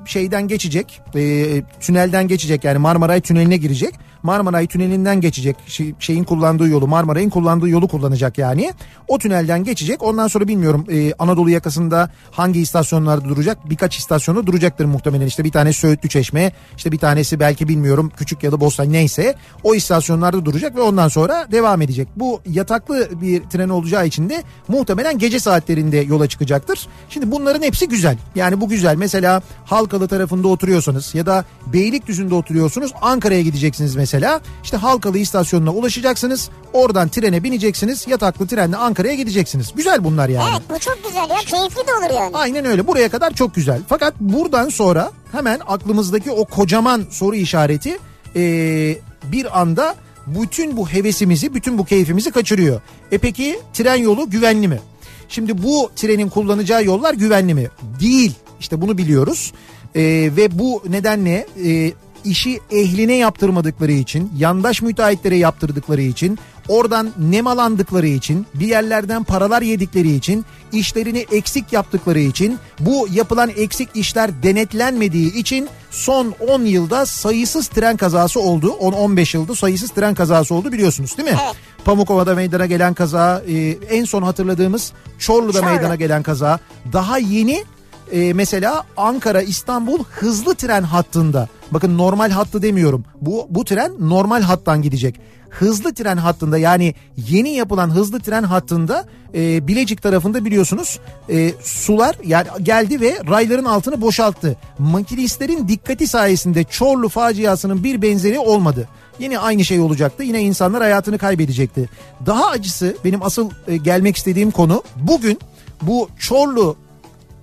şeyden 0.07 0.49
geçecek 0.49 1.01
e, 1.15 1.45
tünelden 1.81 2.29
geçecek 2.29 2.65
yani 2.65 2.79
Marmaray 2.79 3.21
tüneline 3.21 3.57
girecek. 3.57 3.95
Marmaray 4.23 4.67
tünelinden 4.67 5.21
geçecek 5.21 5.57
şey- 5.67 5.95
şeyin 5.99 6.25
kullandığı 6.25 6.69
yolu 6.69 6.89
Marmaray'ın 6.89 7.31
kullandığı 7.31 7.69
yolu 7.69 7.89
kullanacak 7.89 8.39
yani. 8.39 8.73
O 9.09 9.19
tünelden 9.19 9.65
geçecek 9.65 10.03
ondan 10.03 10.18
sonra 10.27 10.49
bilmiyorum 10.49 10.85
e, 10.91 11.13
Anadolu 11.19 11.51
yakasında 11.51 12.11
hangi 12.31 12.61
istasyonlarda 12.61 13.29
duracak 13.29 13.71
birkaç 13.71 13.99
istasyonda 13.99 14.47
duracaktır 14.47 14.85
muhtemelen 14.85 15.27
işte 15.27 15.45
bir 15.45 15.53
tanesi 15.53 15.81
Söğütlü 15.81 16.09
Çeşme 16.09 16.53
işte 16.77 16.93
bir 16.93 16.99
tanesi 16.99 17.41
belki 17.41 17.69
bilmiyorum 17.69 18.13
küçük 18.17 18.43
ya 18.43 18.53
da 18.53 18.61
Bostan 18.61 18.93
neyse 18.93 19.35
o 19.63 19.75
istasyonlarda 19.75 20.45
duracak 20.45 20.77
ve 20.77 20.81
ondan 20.81 21.09
sonra 21.09 21.47
devam 21.53 21.83
edecek. 21.83 22.09
Bu 22.17 22.41
yataklı 22.47 23.09
bir 23.23 23.43
tren 23.43 23.69
olacağı 23.69 24.07
için 24.07 24.29
de 24.29 24.43
muhtemelen 24.69 25.19
gece 25.19 25.41
saatlerinde 25.41 25.97
yola 25.97 26.29
çıkacaktır. 26.29 26.89
Şimdi 27.09 27.31
bunların 27.31 27.63
hepsi 27.63 27.89
güzel. 27.89 28.19
Yani 28.35 28.61
bu 28.61 28.69
güzel. 28.69 28.97
Mesela 28.97 29.43
Halkalı 29.65 30.09
tarafında 30.09 30.49
oturuyorsanız 30.49 31.15
ya 31.15 31.27
da 31.27 31.45
Beylikdüzü'nde 31.67 32.35
oturuyorsunuz 32.35 32.93
Ankara'ya 33.01 33.43
gideceksiniz 33.43 33.97
mesela. 33.97 34.41
İşte 34.65 34.77
Halkalı 34.77 35.19
istasyonuna 35.19 35.73
ulaşacaksınız. 35.73 36.51
Oradan 36.73 37.09
trene 37.09 37.45
bineceksiniz. 37.45 38.09
Yataklı 38.09 38.47
trenle 38.47 38.77
Ankara'ya 38.77 39.15
gideceksiniz. 39.15 39.73
Güzel 39.77 40.05
bunlar 40.13 40.29
yani. 40.29 40.51
Evet 40.53 40.63
bu 40.71 40.79
çok 40.79 41.05
güzel 41.05 41.31
ya 41.31 41.37
keyifli 41.47 41.87
de 41.87 41.95
olur 41.95 42.15
yani. 42.15 42.37
Aynen 42.37 42.65
öyle. 42.65 42.87
Buraya 42.87 43.09
kadar 43.09 43.31
çok 43.35 43.55
güzel. 43.55 43.81
Fakat 43.89 44.15
buradan 44.21 44.69
sonra 44.69 45.11
hemen 45.33 45.61
aklımızdaki 45.67 46.31
o 46.31 46.45
kocaman 46.45 47.05
soru 47.11 47.37
işareti 47.37 47.99
eee, 48.35 48.99
bir 49.25 49.61
anda 49.61 49.95
bütün 50.27 50.77
bu 50.77 50.89
hevesimizi, 50.89 51.55
bütün 51.55 51.79
bu 51.79 51.85
keyfimizi 51.85 52.31
kaçırıyor. 52.31 52.81
E 53.13 53.19
peki 53.19 53.61
tren 53.73 53.97
yolu 53.97 54.31
güvenli 54.31 54.69
mi? 54.69 54.81
Şimdi 55.29 55.63
bu 55.63 55.91
trenin 55.97 56.29
kullanacağı 56.29 56.85
yollar 56.85 57.15
güvenli 57.15 57.55
mi? 57.55 57.69
Değil. 58.01 58.33
İşte 58.61 58.81
bunu 58.81 58.99
biliyoruz. 58.99 59.53
Eee, 59.95 60.37
ve 60.37 60.59
bu 60.59 60.83
nedenle 60.89 61.47
eee, 61.63 61.93
işi 62.25 62.61
ehline 62.71 63.15
yaptırmadıkları 63.17 63.93
için, 63.93 64.33
yandaş 64.39 64.83
müteahhitlere 64.83 65.37
yaptırdıkları 65.37 66.03
için, 66.03 66.39
oradan 66.69 67.11
nemalandıkları 67.19 68.07
için, 68.07 68.47
bir 68.55 68.67
yerlerden 68.67 69.25
paralar 69.25 69.63
yedikleri 69.63 70.15
için, 70.15 70.45
işlerini 70.73 71.27
eksik 71.33 71.73
yaptıkları 71.73 72.19
için, 72.19 72.59
bu 72.81 73.09
yapılan 73.13 73.51
eksik 73.57 73.89
işler 73.95 74.43
denetlenmediği 74.43 75.35
için 75.35 75.69
son 75.91 76.35
10 76.49 76.63
yılda 76.63 77.07
sayısız 77.07 77.69
tren 77.69 77.97
kazası 77.97 78.41
oldu. 78.41 78.67
10-15 78.81 79.37
yılda 79.37 79.55
sayısız 79.55 79.91
tren 79.91 80.15
kazası 80.15 80.55
oldu 80.55 80.73
biliyorsunuz 80.73 81.19
değil 81.19 81.29
mi? 81.29 81.39
Evet. 81.45 81.57
Pamukova'da 81.85 82.35
meydana 82.35 82.67
gelen 82.67 82.95
kaza, 82.95 83.43
e, 83.49 83.55
en 83.91 84.05
son 84.05 84.23
hatırladığımız 84.23 84.93
Çorlu'da 85.19 85.61
Çorlu. 85.61 85.71
meydana 85.71 85.95
gelen 85.95 86.23
kaza, 86.23 86.59
daha 86.93 87.19
yeni 87.19 87.65
e, 88.13 88.33
mesela 88.33 88.85
Ankara 88.97 89.43
İstanbul 89.43 90.05
hızlı 90.11 90.55
tren 90.55 90.83
hattında 90.83 91.49
bakın 91.71 91.99
normal 91.99 92.31
hattı 92.31 92.63
demiyorum 92.63 93.05
bu 93.21 93.47
bu 93.51 93.65
tren 93.65 93.93
normal 94.01 94.43
hattan 94.43 94.83
gidecek 94.83 95.21
hızlı 95.51 95.95
tren 95.95 96.17
hattında 96.17 96.59
yani 96.59 96.95
yeni 97.17 97.51
yapılan 97.51 97.91
hızlı 97.91 98.21
tren 98.21 98.43
hattında 98.43 99.05
e, 99.35 99.69
Bilecik 99.69 100.03
tarafında 100.03 100.45
biliyorsunuz 100.45 101.01
e, 101.29 101.53
sular 101.63 102.17
yani 102.25 102.47
geldi 102.63 103.01
ve 103.01 103.19
rayların 103.31 103.65
altını 103.65 104.01
boşalttı 104.01 104.57
makinistlerin 104.79 105.69
dikkati 105.69 106.07
sayesinde 106.07 106.65
Çorlu 106.65 107.09
faciasının 107.09 107.85
bir 107.85 108.03
benzeri 108.03 108.39
olmadı 108.39 108.89
Yine 109.19 109.39
aynı 109.39 109.65
şey 109.65 109.81
olacaktı. 109.81 110.23
Yine 110.23 110.43
insanlar 110.43 110.83
hayatını 110.83 111.19
kaybedecekti. 111.19 111.89
Daha 112.27 112.47
acısı 112.47 112.97
benim 113.05 113.23
asıl 113.23 113.51
e, 113.69 113.77
gelmek 113.77 114.17
istediğim 114.17 114.51
konu 114.51 114.83
bugün 114.97 115.39
bu 115.83 116.09
Çorlu 116.19 116.77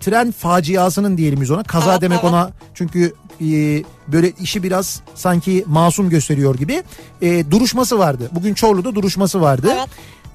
tren 0.05 0.31
faciasının 0.31 1.17
diyelim 1.17 1.41
biz 1.41 1.51
ona. 1.51 1.63
Kaza 1.63 1.91
Evet, 1.91 2.01
demek 2.01 2.19
evet. 2.23 2.33
ona 2.33 2.51
çünkü 2.73 3.13
e, 3.41 3.45
böyle 4.07 4.31
işi 4.31 4.63
biraz 4.63 5.01
sanki 5.15 5.63
masum 5.67 6.09
gösteriyor 6.09 6.55
gibi. 6.55 6.83
E, 7.21 7.51
duruşması 7.51 7.99
vardı. 7.99 8.29
Bugün 8.31 8.53
Çorlu'da 8.53 8.95
duruşması 8.95 9.41
vardı. 9.41 9.67
Evet. 9.73 9.89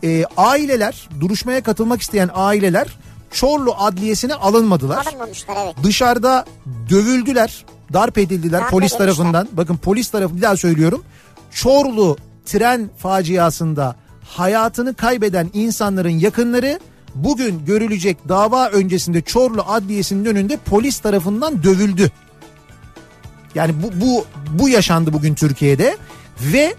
E, 0.05 0.25
aileler 0.37 1.09
duruşmaya 1.21 1.63
katılmak 1.63 2.03
isteyen 2.03 2.31
aileler 2.35 2.87
Çorlu 3.33 3.75
Adliyesi'ne 3.79 4.35
alınmadılar. 4.35 5.07
Alınmamışlar 5.07 5.57
evet. 5.65 5.75
Dışarıda 5.83 6.45
dövüldüler, 6.91 7.65
darp 7.93 8.19
edildiler 8.19 8.61
Darp 8.61 8.71
polis 8.71 8.93
edilmişler. 8.93 9.15
tarafından. 9.17 9.49
Bakın 9.53 9.77
polis 9.77 10.11
tarafı 10.11 10.37
bir 10.37 10.43
daha 10.43 10.57
söylüyorum. 10.57 11.05
Çorlu 11.51 12.17
tren 12.47 12.91
faciasında 12.99 13.97
hayatını 14.25 14.95
kaybeden 14.95 15.51
insanların 15.55 16.11
yakınları 16.11 16.81
bugün 17.15 17.65
görülecek 17.67 18.29
dava 18.29 18.69
öncesinde 18.69 19.23
Çorlu 19.23 19.63
Adliyesi'nin 19.63 20.25
önünde 20.25 20.57
polis 20.57 20.99
tarafından 20.99 21.63
dövüldü. 21.63 22.11
Yani 23.55 23.75
bu 23.83 24.01
bu 24.01 24.27
bu 24.59 24.69
yaşandı 24.69 25.13
bugün 25.13 25.35
Türkiye'de 25.35 25.97
ve 26.41 26.75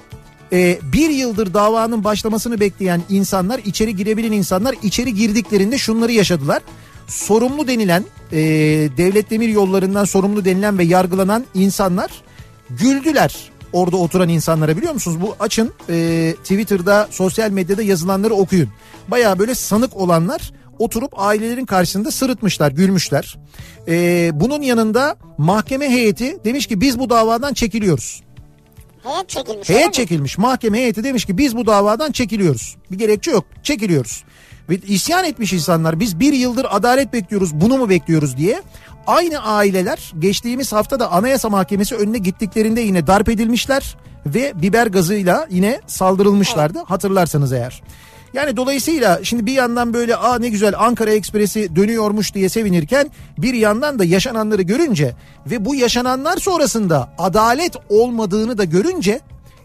e, 0.54 0.80
bir 0.94 1.10
yıldır 1.10 1.54
davanın 1.54 2.04
başlamasını 2.04 2.60
bekleyen 2.60 3.02
insanlar 3.10 3.60
içeri 3.66 3.96
girebilen 3.96 4.32
insanlar 4.32 4.76
içeri 4.84 5.14
girdiklerinde 5.14 5.78
şunları 5.78 6.12
yaşadılar. 6.12 6.62
Sorumlu 7.08 7.68
denilen 7.68 8.04
e, 8.32 8.38
devlet 8.98 9.30
demir 9.30 9.50
yollarından 9.50 10.06
sorumlu 10.06 10.46
denilen 10.46 10.78
ve 10.78 10.84
yargılanan 10.84 11.46
insanlar 11.54 12.12
güldüler 12.70 13.50
orada 13.74 13.98
oturan 13.98 14.30
insanlara 14.30 14.78
biliyor 14.78 14.94
musunuz? 14.94 15.22
Bu 15.22 15.36
açın 15.40 15.74
e, 15.90 16.36
Twitter'da 16.44 17.08
sosyal 17.12 17.51
medyada 17.51 17.82
yazılanları 17.82 18.34
okuyun. 18.34 18.70
Baya 19.08 19.40
böyle 19.40 19.56
sanık 19.56 19.98
olanlar 19.98 20.51
oturup 20.80 21.13
ailelerin 21.20 21.66
karşısında 21.66 22.12
sırıtmışlar, 22.12 22.72
gülmüşler. 22.72 23.38
E, 23.88 24.30
bunun 24.34 24.62
yanında 24.62 25.16
mahkeme 25.38 25.90
heyeti 25.90 26.38
demiş 26.46 26.68
ki 26.68 26.82
biz 26.82 27.00
bu 27.00 27.10
davadan 27.10 27.54
çekiliyoruz. 27.54 28.22
Heyet 29.04 29.30
çekilmiş. 29.30 29.70
Heyet 29.70 29.88
mi? 29.88 29.94
çekilmiş. 29.94 30.38
Mahkeme 30.38 30.78
heyeti 30.78 31.04
demiş 31.04 31.25
ki 31.25 31.38
biz 31.38 31.56
bu 31.58 31.66
davadan 31.66 32.12
çekiliyoruz. 32.12 32.78
Bir 32.92 32.98
gerekçe 32.98 33.32
yok. 33.32 33.46
Çekiliyoruz. 33.63 34.24
İsyan 34.80 35.25
etmiş 35.25 35.54
insanlar. 35.54 36.00
Biz 36.00 36.20
bir 36.20 36.34
yıldır 36.34 36.68
adalet 36.70 37.13
bekliyoruz. 37.13 37.54
Bunu 37.54 37.78
mu 37.78 37.90
bekliyoruz 37.90 38.38
diye. 38.38 38.62
Aynı 39.08 39.40
aileler 39.40 40.13
geçtiğimiz 40.20 40.74
hafta 40.74 41.00
da 41.00 41.12
Anayasa 41.12 41.50
Mahkemesi 41.50 41.96
önüne 41.96 42.18
gittiklerinde 42.18 42.82
yine 42.82 43.08
darp 43.08 43.30
edilmişler 43.30 43.98
ve 44.25 44.54
biber 44.62 44.88
gazıyla 44.88 45.48
yine 45.50 45.82
saldırılmışlardı. 45.88 46.80
Hatırlarsanız 46.86 47.54
eğer. 47.54 47.82
Yani 48.34 48.58
dolayısıyla 48.58 49.20
şimdi 49.24 49.46
bir 49.46 49.54
yandan 49.54 49.94
böyle 49.94 50.16
aa 50.16 50.40
ne 50.40 50.50
güzel 50.50 50.74
Ankara 50.78 51.12
Ekspresi 51.12 51.75
dönüyormuş 51.75 52.34
diye 52.34 52.50
sevinirken 52.50 53.12
bir 53.38 53.54
yandan 53.54 54.00
da 54.00 54.04
yaşananları 54.04 54.62
görünce 54.62 55.16
ve 55.46 55.66
bu 55.66 55.75
yaşananlar 55.75 56.38
sonrasında 56.38 57.13
adalet 57.18 57.75
olmadığını 57.90 58.58
da 58.58 58.63
görünce 58.63 59.20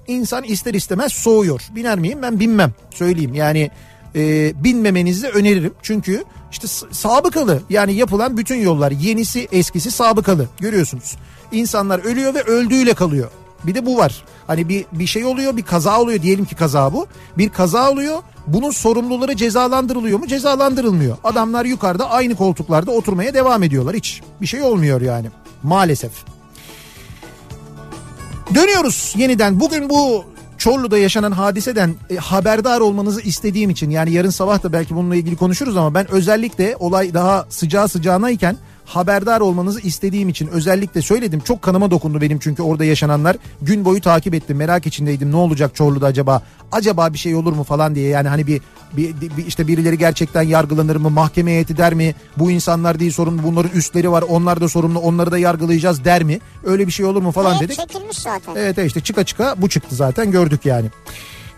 insan 0.07 0.45
ister 0.45 0.75
istemez 0.75 1.13
soğuyor. 1.13 1.61
Biner 1.75 1.99
miyim? 1.99 2.19
Ben 2.23 2.41
binmem. 2.41 2.73
Söyleyeyim 2.91 3.35
yani 3.35 3.71
e, 4.15 4.53
binmemenizi 4.65 5.29
öneririm. 5.29 5.75
Çünkü 5.83 6.25
işte 6.53 6.67
sabıkalı 6.91 7.63
yani 7.71 7.95
yapılan 7.95 8.37
bütün 8.37 8.57
yollar 8.57 8.91
yenisi 8.91 9.49
eskisi 9.53 9.91
sabıkalı 9.91 10.49
görüyorsunuz. 10.61 11.17
İnsanlar 11.53 11.99
ölüyor 11.99 12.35
ve 12.35 12.43
öldüğüyle 12.43 12.95
kalıyor. 12.95 13.31
Bir 13.65 13.75
de 13.75 13.87
bu 13.87 13.97
var. 13.97 14.25
Hani 14.47 14.69
bir 14.69 14.85
bir 14.93 15.07
şey 15.07 15.25
oluyor, 15.25 15.57
bir 15.57 15.63
kaza 15.63 16.01
oluyor 16.01 16.23
diyelim 16.23 16.45
ki 16.45 16.55
kaza 16.55 16.93
bu. 16.93 17.07
Bir 17.39 17.49
kaza 17.49 17.91
oluyor. 17.91 18.23
Bunun 18.47 18.71
sorumluları 18.71 19.37
cezalandırılıyor 19.37 20.19
mu? 20.19 20.27
Cezalandırılmıyor. 20.27 21.17
Adamlar 21.25 21.65
yukarıda 21.65 22.11
aynı 22.11 22.35
koltuklarda 22.35 22.91
oturmaya 22.91 23.35
devam 23.35 23.63
ediyorlar. 23.63 23.97
Hiç 23.97 24.23
bir 24.41 24.47
şey 24.47 24.63
olmuyor 24.63 25.01
yani. 25.01 25.27
Maalesef. 25.63 26.13
Dönüyoruz 28.55 29.15
yeniden. 29.17 29.61
Bugün 29.61 29.91
bu 29.91 30.25
Çorlu'da 30.59 30.99
yaşanan 30.99 31.33
hadiseden 31.33 31.95
e, 32.11 32.17
haberdar 32.17 32.81
olmanızı 32.81 33.21
istediğim 33.21 33.71
için 33.71 33.91
yani 33.91 34.13
yarın 34.13 34.31
sabah 34.31 34.63
da 34.63 34.73
belki 34.73 34.95
bununla 34.95 35.17
ilgili 35.17 35.37
konuşuruz 35.37 35.77
ama 35.77 35.95
ben 35.95 36.11
özellikle 36.11 36.77
olay 36.79 37.15
daha 37.15 37.47
sıcağı 37.49 37.89
sıcağınayken 37.89 38.57
haberdar 38.87 39.41
olmanızı 39.41 39.81
istediğim 39.81 40.29
için 40.29 40.47
özellikle 40.49 41.03
söyledim. 41.03 41.41
Çok 41.41 41.63
kanıma 41.63 41.91
dokundu 41.91 42.21
benim 42.21 42.39
çünkü 42.39 42.63
orada 42.63 42.85
yaşananlar. 42.85 43.37
Gün 43.63 43.85
boyu 43.85 44.01
takip 44.01 44.35
ettim. 44.35 44.57
Merak 44.57 44.87
içindeydim. 44.87 45.33
Ne 45.33 45.37
olacak 45.37 45.75
Çorlu'da 45.75 46.07
acaba? 46.07 46.43
Acaba 46.73 47.13
bir 47.13 47.19
şey 47.19 47.35
olur 47.35 47.53
mu 47.53 47.65
falan 47.65 47.95
diye. 47.95 48.09
Yani 48.09 48.29
hani 48.29 48.47
bir, 48.47 48.61
bir, 48.97 49.15
bir- 49.37 49.47
işte 49.47 49.67
birileri 49.69 49.99
gerçekten 49.99 50.43
yargılanır 50.43 50.97
mı? 50.97 51.11
Mahkeme 51.11 51.51
heyeti 51.51 51.77
der 51.77 51.95
mi? 51.95 52.15
Bu 52.37 52.51
insanlar 52.51 52.99
değil 53.01 53.11
sorumlu. 53.13 53.43
Bunların 53.43 53.71
üstleri 53.71 54.11
var. 54.11 54.23
Onlar 54.29 54.61
da 54.61 54.69
sorumlu. 54.69 54.99
Onları 54.99 55.31
da 55.31 55.39
yargılayacağız 55.39 56.05
der 56.05 56.23
mi? 56.25 56.39
Öyle 56.65 56.87
bir 56.87 56.93
şey 56.93 57.07
olur 57.07 57.23
mu 57.23 57.33
falan 57.33 57.51
Heyet 57.51 57.63
dedik. 57.63 57.77
çekilmiş 57.79 58.17
zaten. 58.19 58.53
Evet 58.57 58.79
evet 58.79 58.87
işte 58.89 59.01
çıka 59.01 59.25
çıka 59.25 59.55
bu 59.59 59.69
çıktı 59.69 59.95
zaten 59.97 60.31
gördük 60.31 60.61
yani. 60.67 60.87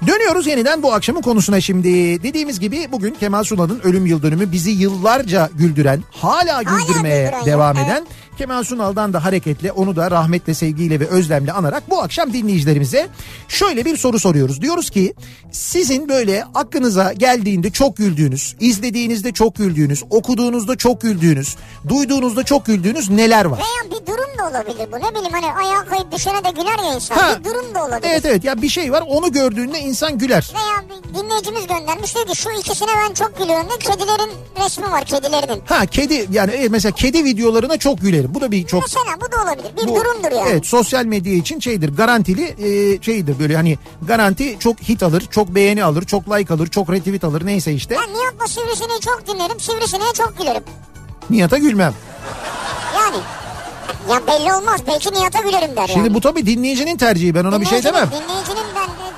Dönüyoruz 0.07 0.47
yeniden 0.47 0.83
bu 0.83 0.93
akşamın 0.93 1.23
konusuna 1.23 1.61
şimdi. 1.61 2.23
Dediğimiz 2.23 2.61
gibi 2.61 2.89
bugün 2.93 3.15
Kemal 3.15 3.45
Sunal'ın 3.45 3.81
ölüm 3.81 4.07
yıl 4.07 4.23
dönümü 4.23 4.53
bizi 4.53 4.71
yıllarca 4.71 5.51
güldüren, 5.55 6.03
hala 6.11 6.63
güldürmeye 6.63 7.23
ya, 7.23 7.45
devam 7.45 7.77
evet. 7.77 8.03
Kemal 8.39 8.65
Sunal'dan 8.65 9.13
da 9.13 9.25
hareketle 9.25 9.73
onu 9.73 9.97
da 9.97 10.11
rahmetle, 10.11 10.55
sevgiyle 10.55 11.01
ve 11.01 11.07
özlemle 11.07 11.53
anarak 11.53 11.91
bu 11.91 12.03
akşam 12.03 12.33
dinleyicilerimize 12.33 13.09
şöyle 13.49 13.85
bir 13.85 13.97
soru 13.97 14.19
soruyoruz. 14.19 14.63
Diyoruz 14.63 14.91
ki 14.91 15.15
sizin 15.53 16.09
böyle 16.09 16.45
aklınıza 16.55 17.13
geldiğinde 17.13 17.71
çok 17.71 17.97
güldüğünüz, 17.97 18.57
izlediğinizde 18.61 19.33
çok 19.33 19.57
güldüğünüz, 19.57 20.03
okuduğunuzda 20.11 20.77
çok 20.77 21.01
güldüğünüz, 21.01 21.57
duyduğunuzda 21.89 22.43
çok 22.43 22.67
güldüğünüz 22.67 23.11
neler 23.11 23.45
var? 23.45 23.59
Veya 23.59 24.01
bir 24.01 24.07
durum 24.07 24.39
da 24.39 24.49
olabilir 24.49 24.93
bu. 24.93 24.97
Ne 24.97 25.11
bileyim 25.15 25.33
hani 25.33 25.47
ayağa 25.53 25.85
kayıp 25.85 26.13
düşene 26.13 26.45
de 26.45 26.51
güler 26.51 26.79
ya 26.89 26.95
insan. 26.95 27.17
Ha. 27.17 27.39
Bir 27.39 27.45
durum 27.45 27.75
da 27.75 27.85
olabilir. 27.85 28.09
Evet 28.11 28.25
evet 28.25 28.45
ya 28.45 28.63
bir 28.63 28.69
şey 28.69 28.93
var 28.93 29.05
onu 29.09 29.33
gördüğünde 29.33 29.81
insan 29.81 30.19
güler. 30.19 30.53
Veya 30.55 30.85
bir 30.89 31.15
dinleyicimiz 31.15 31.67
göndermiş 31.67 32.13
ki 32.13 32.37
şu 32.37 32.51
ikisine 32.51 32.91
ben 33.09 33.15
çok 33.15 33.39
gülüyorum. 33.39 33.69
Kedilerin 33.81 34.31
resmi 34.65 34.91
var 34.93 35.05
kedilerinin. 35.05 35.63
Ha 35.67 35.87
kedi 35.87 36.27
yani 36.33 36.69
mesela 36.71 36.93
kedi 36.93 37.25
videolarına 37.25 37.77
çok 37.77 38.01
gülerim. 38.01 38.28
Bu 38.35 38.41
da 38.41 38.51
bir 38.51 38.67
çok 38.67 38.83
Mesela 38.83 39.17
bu 39.21 39.33
da 39.33 39.43
olabilir. 39.43 39.71
Bir 39.83 39.89
Bu- 39.89 39.95
durumdur 39.97 40.33
yani. 40.37 40.49
Evet 40.51 40.67
sosyal 40.67 41.05
medya 41.05 41.33
için 41.35 41.61
şeydir 41.61 41.97
garantili 41.97 42.43
e, 42.45 43.03
şeydir 43.03 43.39
böyle 43.39 43.57
hani 43.57 43.79
garanti 44.03 44.57
çok 44.59 44.81
hit 44.81 45.03
alır 45.03 45.25
çok 45.31 45.49
beğeni 45.49 45.85
alır 45.85 46.03
çok 46.05 46.31
like 46.31 46.55
alır 46.55 46.67
çok 46.67 46.91
retweet 46.93 47.25
alır 47.25 47.47
neyse 47.47 47.73
işte 47.73 47.97
Ben 48.07 48.15
Nihat'la 48.15 48.47
Sivrisineği 48.47 49.01
çok 49.01 49.23
dinlerim. 49.27 49.61
Sivrisineğe 49.61 50.13
çok 50.15 50.39
gülerim. 50.39 50.63
Nihat'a 51.31 51.59
gülmem. 51.59 51.95
Yani. 52.97 53.17
Ya 54.11 54.27
belli 54.27 54.53
olmaz. 54.55 54.81
Belki 54.87 55.13
Nihat'a 55.15 55.41
gülerim 55.41 55.77
der 55.77 55.87
Şimdi 55.87 55.99
yani. 55.99 56.15
bu 56.15 56.21
tabii 56.21 56.47
dinleyicinin 56.47 56.97
tercihi 56.97 57.35
ben 57.35 57.45
ona 57.45 57.61
bir 57.61 57.67
şey 57.67 57.85
demem. 57.85 58.07
Dinleyicinin 58.11 58.58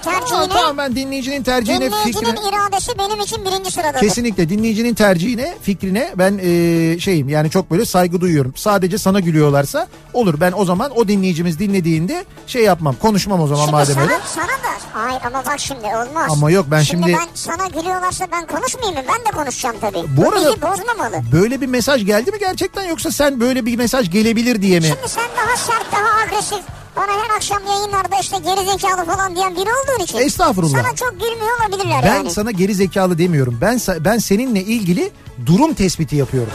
tercihine, 0.04 0.48
tamam 0.48 0.78
ben 0.78 0.96
dinleyicinin 0.96 1.42
tercihine 1.42 1.86
dinleyicinin 1.86 2.12
fikrine 2.24 2.48
iradesi 2.48 2.98
benim 2.98 3.20
için 3.20 3.44
birinci 3.44 3.70
sıradadır. 3.70 4.00
kesinlikle 4.00 4.48
dinleyicinin 4.48 4.94
tercihine 4.94 5.54
fikrine 5.62 6.12
ben 6.18 6.38
e, 6.42 6.98
şeyim 6.98 7.28
yani 7.28 7.50
çok 7.50 7.70
böyle 7.70 7.84
saygı 7.86 8.20
duyuyorum. 8.20 8.52
Sadece 8.56 8.98
sana 8.98 9.20
gülüyorlarsa 9.20 9.88
olur 10.14 10.40
ben 10.40 10.52
o 10.56 10.64
zaman 10.64 10.90
o 10.98 11.08
dinleyicimiz 11.08 11.58
dinlediğinde 11.58 12.24
şey 12.46 12.62
yapmam 12.62 12.94
konuşmam 13.02 13.40
o 13.40 13.46
zaman 13.46 13.60
Şimdi 13.60 13.72
madem 13.72 13.94
sana, 13.94 14.04
öyle. 14.04 14.14
sana 14.34 14.46
da 14.46 14.70
hayır 14.92 15.20
ama 15.26 15.44
bak 15.46 15.60
şimdi 15.60 15.86
olmaz. 15.86 16.26
Ama 16.30 16.50
yok, 16.50 16.66
ben 16.70 16.82
şimdi... 16.82 17.02
şimdi- 17.06 17.18
ben 17.18 17.28
sana 17.34 17.66
gülüyorlarsa 17.66 18.26
ben 18.32 18.46
konuşmayayım 18.46 18.96
mı? 18.98 19.04
Ben 19.08 19.32
de 19.32 19.36
konuşacağım 19.36 19.76
tabii. 19.80 20.16
Bu 20.16 20.22
Bu 20.24 20.28
arada- 20.28 20.62
bozmamalı. 20.62 21.22
Böyle 21.32 21.60
bir 21.60 21.66
mesaj 21.66 22.06
geldi 22.06 22.30
mi 22.32 22.38
gerçekten 22.38 22.82
yoksa 22.84 23.10
sen 23.10 23.40
böyle 23.40 23.66
bir 23.66 23.76
mesaj 23.76 24.10
gelebilir 24.10 24.62
diye 24.62 24.80
mi? 24.80 24.86
Şimdi 24.86 25.08
sen 25.08 25.24
daha 25.36 25.56
sert, 25.56 25.92
daha 25.92 26.20
agresif, 26.22 26.60
bana 26.96 27.06
her 27.12 27.36
akşam 27.36 27.62
yayınlarda 27.66 28.16
işte 28.20 28.36
gerizekalı 28.38 29.04
falan 29.04 29.36
diyen 29.36 29.56
biri 29.56 29.70
olduğun 29.94 30.04
için. 30.04 30.18
Estağfurullah. 30.18 30.82
Sana 30.82 30.96
çok 30.96 31.12
gülmüyor 31.20 31.60
olabilirler 31.68 32.02
Ben 32.04 32.14
yani. 32.14 32.30
sana 32.30 32.50
geri 32.50 32.74
zekalı 32.74 33.18
demiyorum. 33.18 33.58
Ben 33.60 33.80
ben 34.00 34.18
seninle 34.18 34.60
ilgili 34.60 35.10
durum 35.46 35.74
tespiti 35.74 36.16
yapıyorum. 36.16 36.52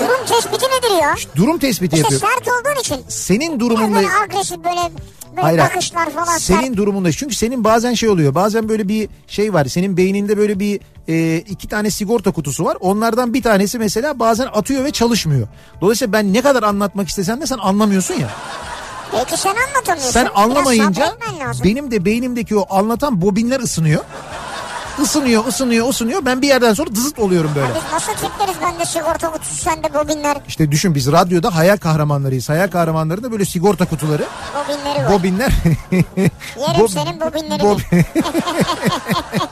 Durum 0.00 0.26
tespiti 0.26 0.64
nedir 0.64 1.02
ya? 1.02 1.14
Durum 1.36 1.58
tespiti 1.58 1.96
İşte 1.96 2.14
yapıyorum. 2.14 2.28
sert 2.38 2.48
olduğun 2.48 2.80
için. 2.80 3.04
Senin 3.08 3.50
Yani 3.50 3.60
durumunla 3.60 3.96
böyle 3.96 4.08
agresif 4.24 4.56
böyle, 4.58 4.80
böyle 5.36 5.42
Hayır, 5.42 5.58
bakışlar 5.58 6.10
falan 6.10 6.38
senin 6.38 6.60
sert. 6.66 6.76
durumunda 6.76 7.12
çünkü 7.12 7.34
senin 7.34 7.64
bazen 7.64 7.94
şey 7.94 8.08
oluyor. 8.08 8.34
Bazen 8.34 8.68
böyle 8.68 8.88
bir 8.88 9.08
şey 9.26 9.52
var. 9.54 9.64
Senin 9.64 9.96
beyninde 9.96 10.36
böyle 10.38 10.60
bir 10.60 10.80
e, 11.08 11.36
iki 11.38 11.68
tane 11.68 11.90
sigorta 11.90 12.30
kutusu 12.32 12.64
var. 12.64 12.76
Onlardan 12.80 13.34
bir 13.34 13.42
tanesi 13.42 13.78
mesela 13.78 14.18
bazen 14.18 14.46
atıyor 14.54 14.84
ve 14.84 14.90
çalışmıyor. 14.90 15.48
Dolayısıyla 15.80 16.12
ben 16.12 16.32
ne 16.32 16.42
kadar 16.42 16.62
anlatmak 16.62 17.08
istesem 17.08 17.40
de 17.40 17.46
sen 17.46 17.58
anlamıyorsun 17.58 18.14
ya. 18.14 18.28
Belki 19.12 19.36
sen 19.36 19.54
anlatamıyorsun. 19.68 20.12
Sen 20.12 20.28
anlamayınca 20.34 21.16
benim 21.64 21.90
de 21.90 22.04
beynimdeki 22.04 22.56
o 22.56 22.76
anlatan 22.76 23.22
bobinler 23.22 23.60
ısınıyor. 23.60 24.04
Isınıyor, 25.02 25.46
ısınıyor, 25.46 25.88
ısınıyor. 25.88 26.24
Ben 26.24 26.42
bir 26.42 26.48
yerden 26.48 26.74
sonra 26.74 26.94
dızıt 26.94 27.18
oluyorum 27.18 27.50
böyle. 27.56 27.68
Biz 27.74 27.92
nasıl 27.92 28.12
tipleriz 28.12 28.54
bende 28.62 28.84
sigorta 28.84 29.32
kutusu 29.32 29.54
sende 29.54 29.94
bobinler. 29.94 30.36
İşte 30.48 30.70
düşün 30.70 30.94
biz 30.94 31.12
radyoda 31.12 31.54
hayal 31.56 31.76
kahramanlarıyız. 31.76 32.48
Hayal 32.48 32.68
kahramanları 32.70 33.22
da 33.22 33.32
böyle 33.32 33.44
sigorta 33.44 33.84
kutuları. 33.84 34.24
Bobinleri 34.54 35.04
var. 35.04 35.12
Bobinler. 35.12 35.52
Yerim 35.92 36.30
Bob- 36.56 36.88
senin 36.92 37.20
bobinlerini. 37.20 37.62
Bob- 37.62 37.80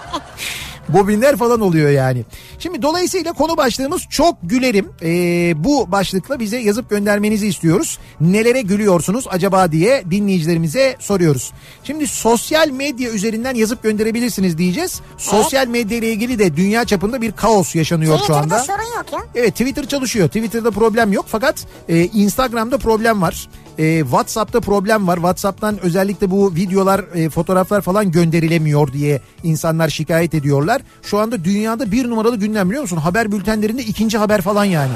Bobinler 0.88 1.36
falan 1.36 1.60
oluyor 1.60 1.90
yani. 1.90 2.24
Şimdi 2.58 2.82
dolayısıyla 2.82 3.32
konu 3.32 3.56
başlığımız 3.56 4.02
çok 4.10 4.36
gülerim. 4.42 4.88
Ee, 5.02 5.64
bu 5.64 5.92
başlıkla 5.92 6.40
bize 6.40 6.58
yazıp 6.58 6.90
göndermenizi 6.90 7.46
istiyoruz. 7.46 7.98
Nelere 8.20 8.60
gülüyorsunuz 8.60 9.24
acaba 9.30 9.72
diye 9.72 10.04
dinleyicilerimize 10.10 10.96
soruyoruz. 10.98 11.52
Şimdi 11.84 12.06
sosyal 12.06 12.68
medya 12.68 13.10
üzerinden 13.10 13.54
yazıp 13.54 13.82
gönderebilirsiniz 13.82 14.58
diyeceğiz. 14.58 15.00
Sosyal 15.18 15.66
medya 15.66 15.98
ile 15.98 16.12
ilgili 16.12 16.38
de 16.38 16.56
dünya 16.56 16.84
çapında 16.84 17.22
bir 17.22 17.32
kaos 17.32 17.74
yaşanıyor 17.74 18.12
şu 18.18 18.22
Twitter'da 18.22 18.42
anda. 18.42 18.58
sorun 18.58 18.96
yok 18.96 19.06
ya. 19.12 19.18
Evet 19.34 19.50
Twitter 19.52 19.86
çalışıyor. 19.88 20.26
Twitter'da 20.28 20.70
problem 20.70 21.12
yok 21.12 21.24
fakat 21.28 21.66
e, 21.88 22.04
Instagram'da 22.04 22.78
problem 22.78 23.22
var. 23.22 23.48
E, 23.78 24.00
WhatsApp'ta 24.00 24.60
problem 24.60 25.06
var. 25.06 25.16
WhatsApp'tan 25.16 25.78
özellikle 25.84 26.30
bu 26.30 26.54
videolar, 26.54 27.04
e, 27.14 27.30
fotoğraflar 27.30 27.80
falan 27.80 28.10
gönderilemiyor 28.12 28.92
diye 28.92 29.20
insanlar 29.42 29.88
şikayet 29.88 30.34
ediyorlar. 30.34 30.82
Şu 31.02 31.18
anda 31.18 31.44
dünyada 31.44 31.92
bir 31.92 32.10
numaralı 32.10 32.36
gündem 32.36 32.68
biliyor 32.68 32.82
musun? 32.82 32.96
Haber 32.96 33.32
bültenlerinde 33.32 33.82
ikinci 33.82 34.18
haber 34.18 34.40
falan 34.40 34.64
yani. 34.64 34.92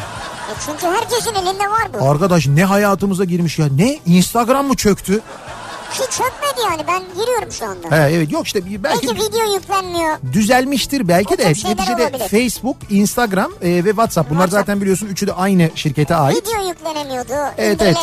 E 0.50 0.52
çünkü 0.66 0.86
herkesin 0.86 1.34
elinde 1.34 1.70
var 1.70 1.88
bu. 2.00 2.10
Arkadaş 2.10 2.46
ne 2.46 2.64
hayatımıza 2.64 3.24
girmiş 3.24 3.58
ya. 3.58 3.66
Ne? 3.66 3.98
Instagram 4.06 4.66
mı 4.66 4.76
çöktü? 4.76 5.20
Hiç 5.98 6.10
çökmedi 6.10 6.60
yani 6.70 6.82
ben 6.88 7.02
giriyorum 7.20 7.52
şu 7.52 7.66
anda. 7.66 7.90
He, 7.90 8.10
evet 8.14 8.32
yok 8.32 8.46
işte 8.46 8.62
belki 8.64 8.82
Belki 9.08 9.14
video 9.14 9.54
yüklenmiyor. 9.54 10.16
düzelmiştir 10.32 11.08
belki 11.08 11.34
O 11.34 11.38
de. 11.38 11.48
Neticede 11.48 12.02
olabilir. 12.02 12.28
Facebook, 12.28 12.76
Instagram 12.90 13.50
e, 13.62 13.68
ve 13.84 13.88
WhatsApp 13.88 14.30
bunlar 14.30 14.40
WhatsApp. 14.44 14.66
zaten 14.68 14.80
biliyorsun 14.80 15.06
üçü 15.06 15.26
de 15.26 15.32
aynı 15.32 15.70
şirkete 15.74 16.14
ait. 16.14 16.36
Video 16.36 16.68
yüklenemiyordu, 16.68 17.32
Evet 17.58 17.82
evet. 17.82 17.96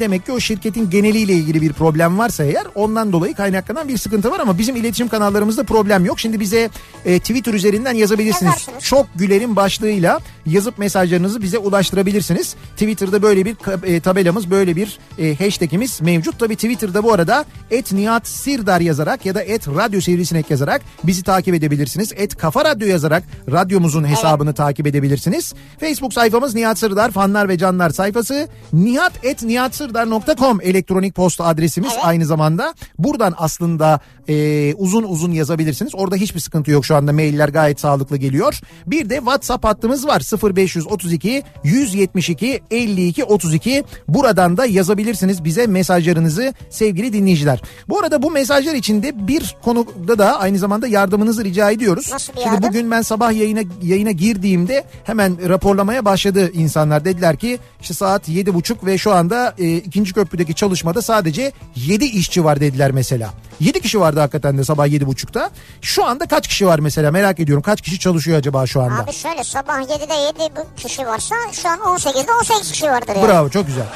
Demek 0.00 0.26
ki 0.26 0.32
o 0.32 0.40
şirketin 0.40 0.90
geneliyle 0.90 1.32
ilgili 1.32 1.62
bir 1.62 1.72
problem 1.72 2.18
varsa 2.18 2.44
eğer 2.44 2.66
ondan 2.74 3.12
dolayı 3.12 3.34
kaynaklanan 3.34 3.88
bir 3.88 3.98
sıkıntı 3.98 4.30
var 4.30 4.40
ama 4.40 4.58
bizim 4.58 4.76
iletişim 4.76 5.08
kanallarımızda 5.08 5.64
problem 5.64 6.04
yok. 6.04 6.20
Şimdi 6.20 6.40
bize 6.40 6.70
e, 7.04 7.18
Twitter 7.18 7.54
üzerinden 7.54 7.94
yazabilirsiniz. 7.94 8.52
Yazarsınız. 8.52 8.84
Çok 8.84 9.06
gülerim 9.16 9.56
başlığıyla 9.56 10.20
yazıp 10.46 10.78
mesajlarınızı 10.78 11.42
bize 11.42 11.58
ulaştırabilirsiniz. 11.58 12.54
Twitter'da 12.72 13.22
böyle 13.22 13.44
bir 13.44 13.56
e, 13.86 14.00
tabelamız, 14.00 14.50
böyle 14.50 14.76
bir 14.76 14.98
e, 15.18 15.34
hashtagimiz 15.34 16.00
mevcut. 16.00 16.38
Tabii 16.38 16.54
Twitter'da 16.54 17.04
bu 17.04 17.12
arada 17.12 17.27
et 17.70 17.92
Nihat 17.92 18.28
Sirdar 18.28 18.80
yazarak 18.80 19.26
ya 19.26 19.34
da 19.34 19.42
et 19.42 19.68
Radyo 19.68 20.00
Sivrisinek 20.00 20.50
yazarak 20.50 20.82
bizi 21.04 21.22
takip 21.22 21.54
edebilirsiniz. 21.54 22.12
Et 22.16 22.36
Kafa 22.36 22.64
Radyo 22.64 22.86
yazarak 22.86 23.24
radyomuzun 23.50 24.04
hesabını 24.04 24.54
takip 24.54 24.86
edebilirsiniz. 24.86 25.54
Facebook 25.80 26.14
sayfamız 26.14 26.54
Nihat 26.54 26.78
Sırdar 26.78 27.10
fanlar 27.10 27.48
ve 27.48 27.58
canlar 27.58 27.90
sayfası. 27.90 28.48
nihat.nihatsırdar.com 28.72 30.60
elektronik 30.62 31.14
posta 31.14 31.44
adresimiz 31.44 31.92
aynı 32.02 32.26
zamanda. 32.26 32.74
Buradan 32.98 33.34
aslında 33.38 34.00
e, 34.28 34.74
uzun 34.74 35.02
uzun 35.02 35.32
yazabilirsiniz. 35.32 35.94
Orada 35.94 36.16
hiçbir 36.16 36.40
sıkıntı 36.40 36.70
yok 36.70 36.86
şu 36.86 36.96
anda 36.96 37.12
mailler 37.12 37.48
gayet 37.48 37.80
sağlıklı 37.80 38.16
geliyor. 38.16 38.60
Bir 38.86 39.10
de 39.10 39.16
WhatsApp 39.16 39.64
hattımız 39.64 40.06
var 40.06 40.22
0532 40.54 41.42
172 41.64 42.60
52 42.70 43.24
32. 43.24 43.84
Buradan 44.08 44.56
da 44.56 44.66
yazabilirsiniz 44.66 45.44
bize 45.44 45.66
mesajlarınızı 45.66 46.54
sevgili 46.70 47.12
dinleyiciler. 47.18 47.60
Bu 47.88 47.98
arada 47.98 48.22
bu 48.22 48.30
mesajlar 48.30 48.74
içinde 48.74 49.28
bir 49.28 49.56
konuda 49.64 50.18
da 50.18 50.38
aynı 50.40 50.58
zamanda 50.58 50.86
yardımınızı 50.88 51.44
rica 51.44 51.70
ediyoruz. 51.70 52.12
Nasıl 52.12 52.32
bir 52.32 52.38
Şimdi 52.38 52.54
yardım? 52.54 52.68
bugün 52.68 52.90
ben 52.90 53.02
sabah 53.02 53.32
yayına 53.32 53.60
yayına 53.82 54.10
girdiğimde 54.10 54.84
hemen 55.04 55.48
raporlamaya 55.48 56.04
başladı 56.04 56.50
insanlar. 56.52 57.04
Dediler 57.04 57.36
ki 57.36 57.58
işte 57.80 57.94
saat 57.94 58.28
yedi 58.28 58.54
buçuk 58.54 58.86
ve 58.86 58.98
şu 58.98 59.12
anda 59.14 59.54
e, 59.58 59.76
ikinci 59.76 60.12
köprüdeki 60.12 60.54
çalışmada 60.54 61.02
sadece 61.02 61.52
7 61.76 62.04
işçi 62.04 62.44
var 62.44 62.60
dediler 62.60 62.90
mesela. 62.90 63.30
7 63.60 63.80
kişi 63.80 64.00
vardı 64.00 64.20
hakikaten 64.20 64.58
de 64.58 64.64
sabah 64.64 64.86
yedi 64.86 65.06
buçukta. 65.06 65.50
Şu 65.82 66.04
anda 66.04 66.26
kaç 66.26 66.48
kişi 66.48 66.66
var 66.66 66.78
mesela 66.78 67.10
merak 67.10 67.40
ediyorum. 67.40 67.62
Kaç 67.62 67.80
kişi 67.80 67.98
çalışıyor 67.98 68.38
acaba 68.38 68.66
şu 68.66 68.82
anda? 68.82 69.02
Abi 69.02 69.12
şöyle 69.12 69.44
sabah 69.44 69.78
7'de 69.82 70.14
7 70.44 70.56
bu 70.56 70.80
kişi 70.82 71.06
varsa 71.06 71.34
şu 71.52 71.68
an 71.68 71.78
18'de 71.78 72.32
18 72.40 72.72
kişi 72.72 72.86
vardır 72.86 73.16
yani. 73.16 73.28
Bravo 73.28 73.48
çok 73.48 73.66
güzel. 73.66 73.86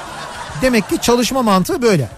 Demek 0.62 0.88
ki 0.88 0.98
çalışma 1.00 1.42
mantığı 1.42 1.82
böyle. 1.82 2.08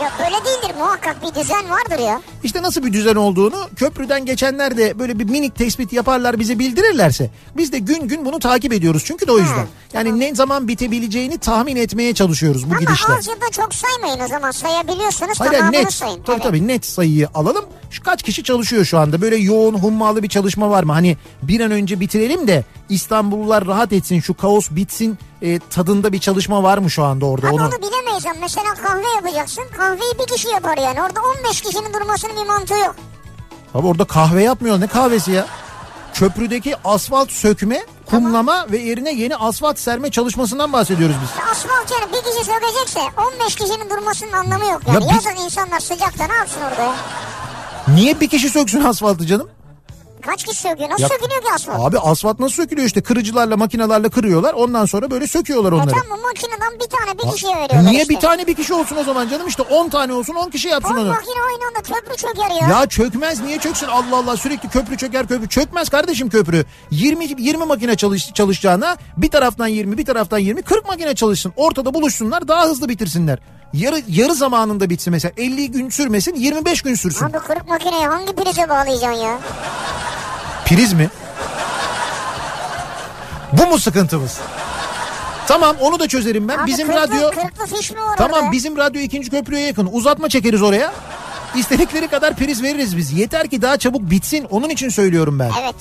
Ya 0.00 0.10
böyle 0.18 0.36
değildir 0.44 0.74
muhakkak 0.78 1.16
bir 1.22 1.40
düzen 1.40 1.70
vardır 1.70 1.98
ya. 1.98 2.20
İşte 2.44 2.62
nasıl 2.62 2.82
bir 2.84 2.92
düzen 2.92 3.14
olduğunu 3.14 3.68
köprüden 3.76 4.24
geçenler 4.26 4.76
de 4.76 4.98
böyle 4.98 5.18
bir 5.18 5.24
minik 5.24 5.56
tespit 5.56 5.92
yaparlar 5.92 6.38
bize 6.40 6.58
bildirirlerse 6.58 7.30
biz 7.56 7.72
de 7.72 7.78
gün 7.78 8.08
gün 8.08 8.24
bunu 8.24 8.38
takip 8.38 8.72
ediyoruz 8.72 9.02
çünkü 9.06 9.26
de 9.26 9.32
o 9.32 9.38
yüzden. 9.38 9.66
Yani 9.92 10.20
ne 10.20 10.34
zaman 10.34 10.68
bitebileceğini 10.68 11.38
tahmin 11.38 11.76
etmeye 11.76 12.14
çalışıyoruz 12.14 12.70
bu 12.70 12.74
Ama 12.74 12.80
gidişle. 12.80 13.14
az 13.14 13.26
ya 13.26 13.34
da 13.34 13.50
çok 13.52 13.74
saymayın 13.74 14.20
o 14.24 14.28
zaman 14.28 14.50
sayabiliyorsunuz 14.50 15.40
Hayır 15.40 15.52
tamamını 15.52 15.72
net 15.72 15.92
sayın. 15.92 16.22
tabii 16.22 16.32
Evet. 16.34 16.42
tabii 16.42 16.68
net 16.68 16.86
sayıyı 16.86 17.28
alalım. 17.34 17.64
Şu 17.90 18.02
kaç 18.02 18.22
kişi 18.22 18.44
çalışıyor 18.44 18.84
şu 18.84 18.98
anda? 18.98 19.20
Böyle 19.20 19.36
yoğun 19.36 19.74
hummalı 19.74 20.22
bir 20.22 20.28
çalışma 20.28 20.70
var 20.70 20.82
mı? 20.84 20.92
Hani 20.92 21.16
bir 21.42 21.60
an 21.60 21.70
önce 21.70 22.00
bitirelim 22.00 22.46
de 22.48 22.64
İstanbullular 22.88 23.66
rahat 23.66 23.92
etsin 23.92 24.20
şu 24.20 24.34
kaos 24.36 24.70
bitsin 24.70 25.18
e, 25.42 25.58
tadında 25.58 26.12
bir 26.12 26.18
çalışma 26.18 26.62
var 26.62 26.78
mı 26.78 26.90
şu 26.90 27.04
anda 27.04 27.26
orada? 27.26 27.48
Ama 27.48 27.56
Onu... 27.56 27.64
onu 27.64 27.72
bilemeyiz 27.90 28.26
ama 28.26 28.34
mesela 28.40 28.74
kahve 28.74 29.02
yapacaksın 29.16 29.64
kahveyi 29.82 30.12
bir 30.18 30.26
kişi 30.34 30.48
yapar 30.48 30.78
yani 30.78 31.02
orada 31.02 31.20
15 31.44 31.60
kişinin 31.60 31.92
durmasının 31.94 32.36
bir 32.36 32.46
mantığı 32.48 32.74
yok. 32.74 32.94
Abi 33.74 33.86
orada 33.86 34.04
kahve 34.04 34.42
yapmıyor 34.42 34.80
ne 34.80 34.86
kahvesi 34.86 35.30
ya? 35.30 35.46
Köprüdeki 36.14 36.74
asfalt 36.84 37.30
sökme, 37.30 37.82
kumlama 38.06 38.66
ve 38.70 38.78
yerine 38.78 39.12
yeni 39.12 39.36
asfalt 39.36 39.78
serme 39.78 40.10
çalışmasından 40.10 40.72
bahsediyoruz 40.72 41.16
biz. 41.22 41.30
Asfalt 41.52 41.90
yani 41.90 42.12
bir 42.12 42.30
kişi 42.30 42.44
sökecekse 42.44 43.00
15 43.40 43.54
kişinin 43.54 43.90
durmasının 43.90 44.32
anlamı 44.32 44.64
yok 44.64 44.82
yani. 44.86 45.04
Ya 45.04 45.10
bir- 45.10 45.14
Yazın 45.14 45.44
insanlar 45.44 45.80
sıcakta 45.80 46.26
ne 46.26 46.34
yapsın 46.34 46.60
orada 46.70 46.82
ya? 46.82 46.94
Niye 47.88 48.20
bir 48.20 48.28
kişi 48.28 48.50
söksün 48.50 48.84
asfaltı 48.84 49.26
canım? 49.26 49.48
Kaç 50.26 50.44
kişi 50.44 50.60
söküyor? 50.60 50.90
Nasıl 50.90 51.02
Ya- 51.02 51.08
sökülüyor 51.08 51.42
ki 51.42 51.48
asfalt? 51.54 51.80
Abi 51.86 51.98
asfalt 51.98 52.40
nasıl 52.40 52.54
sökülüyor 52.54 52.86
işte 52.86 53.02
kırıcılarla 53.02 53.56
makinelerle 53.56 54.08
kırıyorlar 54.08 54.54
ondan 54.54 54.84
sonra 54.86 55.10
böyle 55.10 55.26
söküyorlar 55.26 55.72
E 55.72 55.74
onları. 55.74 55.90
tamam 55.90 56.20
makineden 56.20 56.74
bir 56.74 56.88
tane 56.96 57.18
bir 57.18 57.34
kişiye 57.34 57.56
veriyorlar 57.56 57.90
Niye 57.90 58.02
işte. 58.02 58.14
bir 58.14 58.20
tane 58.20 58.46
bir 58.46 58.54
kişi 58.54 58.74
olsun 58.74 58.96
o 58.96 59.04
zaman 59.04 59.28
canım 59.28 59.46
işte 59.48 59.62
10 59.62 59.88
tane 59.88 60.12
olsun 60.12 60.34
10 60.34 60.50
kişi 60.50 60.68
yapsın 60.68 60.94
On 60.94 60.98
onu. 60.98 61.08
makine 61.08 61.34
aynı 61.52 61.68
anda 61.68 61.82
köprü 61.82 62.16
çöker 62.16 62.50
ya. 62.62 62.68
Ya 62.80 62.86
çökmez 62.86 63.40
niye 63.40 63.58
çöksün 63.58 63.86
Allah 63.86 64.16
Allah 64.16 64.36
sürekli 64.36 64.68
köprü 64.68 64.96
çöker 64.96 65.26
köprü 65.28 65.48
çökmez 65.48 65.88
kardeşim 65.88 66.28
köprü. 66.28 66.64
20 66.90 67.24
20 67.38 67.64
makine 67.64 67.96
çalış, 67.96 68.32
çalışacağına 68.34 68.96
bir 69.16 69.30
taraftan 69.30 69.66
20 69.66 69.98
bir 69.98 70.04
taraftan 70.04 70.38
20 70.38 70.62
40 70.62 70.88
makine 70.88 71.14
çalışsın. 71.14 71.52
Ortada 71.56 71.94
buluşsunlar 71.94 72.48
daha 72.48 72.64
hızlı 72.66 72.88
bitirsinler. 72.88 73.38
Yarı 73.74 74.02
yarı 74.08 74.34
zamanında 74.34 74.90
bitsin 74.90 75.10
mesela 75.10 75.32
50 75.36 75.70
gün 75.70 75.88
sürmesin 75.90 76.34
25 76.34 76.82
gün 76.82 76.94
sürsün. 76.94 77.26
Abi 77.26 77.38
kırık 77.38 77.68
makineyi 77.68 78.06
hangi 78.06 78.32
prize 78.32 78.68
bağlayacaksın 78.68 79.22
ya? 79.22 79.38
Priz 80.66 80.92
mi? 80.92 81.10
Bu 83.52 83.66
mu 83.66 83.78
sıkıntımız? 83.78 84.40
Tamam 85.46 85.76
onu 85.80 85.98
da 86.00 86.08
çözerim 86.08 86.48
ben. 86.48 86.58
Abi 86.58 86.66
bizim 86.66 86.86
kırklı, 86.86 87.00
radyo 87.02 87.30
Kırıklı 87.30 87.76
fiş 87.76 87.90
mi 87.90 88.00
var 88.00 88.16
Tamam 88.16 88.40
orada? 88.40 88.52
bizim 88.52 88.76
radyo 88.76 89.00
ikinci 89.00 89.30
köprüye 89.30 89.66
yakın. 89.66 89.88
Uzatma 89.92 90.28
çekeriz 90.28 90.62
oraya. 90.62 90.92
İstedikleri 91.56 92.08
kadar 92.08 92.36
priz 92.36 92.62
veririz 92.62 92.96
biz. 92.96 93.12
Yeter 93.12 93.48
ki 93.48 93.62
daha 93.62 93.76
çabuk 93.76 94.10
bitsin. 94.10 94.46
Onun 94.50 94.68
için 94.68 94.88
söylüyorum 94.88 95.38
ben. 95.38 95.50
Evet. 95.62 95.74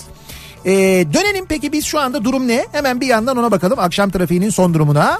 Ee, 0.66 0.72
dönelim 1.14 1.46
peki 1.46 1.72
biz 1.72 1.86
şu 1.86 2.00
anda 2.00 2.24
durum 2.24 2.48
ne? 2.48 2.66
Hemen 2.72 3.02
bir 3.02 3.08
yandan 3.08 3.38
ona 3.38 3.52
bakalım. 3.52 3.80
Akşam 3.80 4.10
trafiğinin 4.12 4.50
son 4.50 4.74
durumuna. 4.74 5.20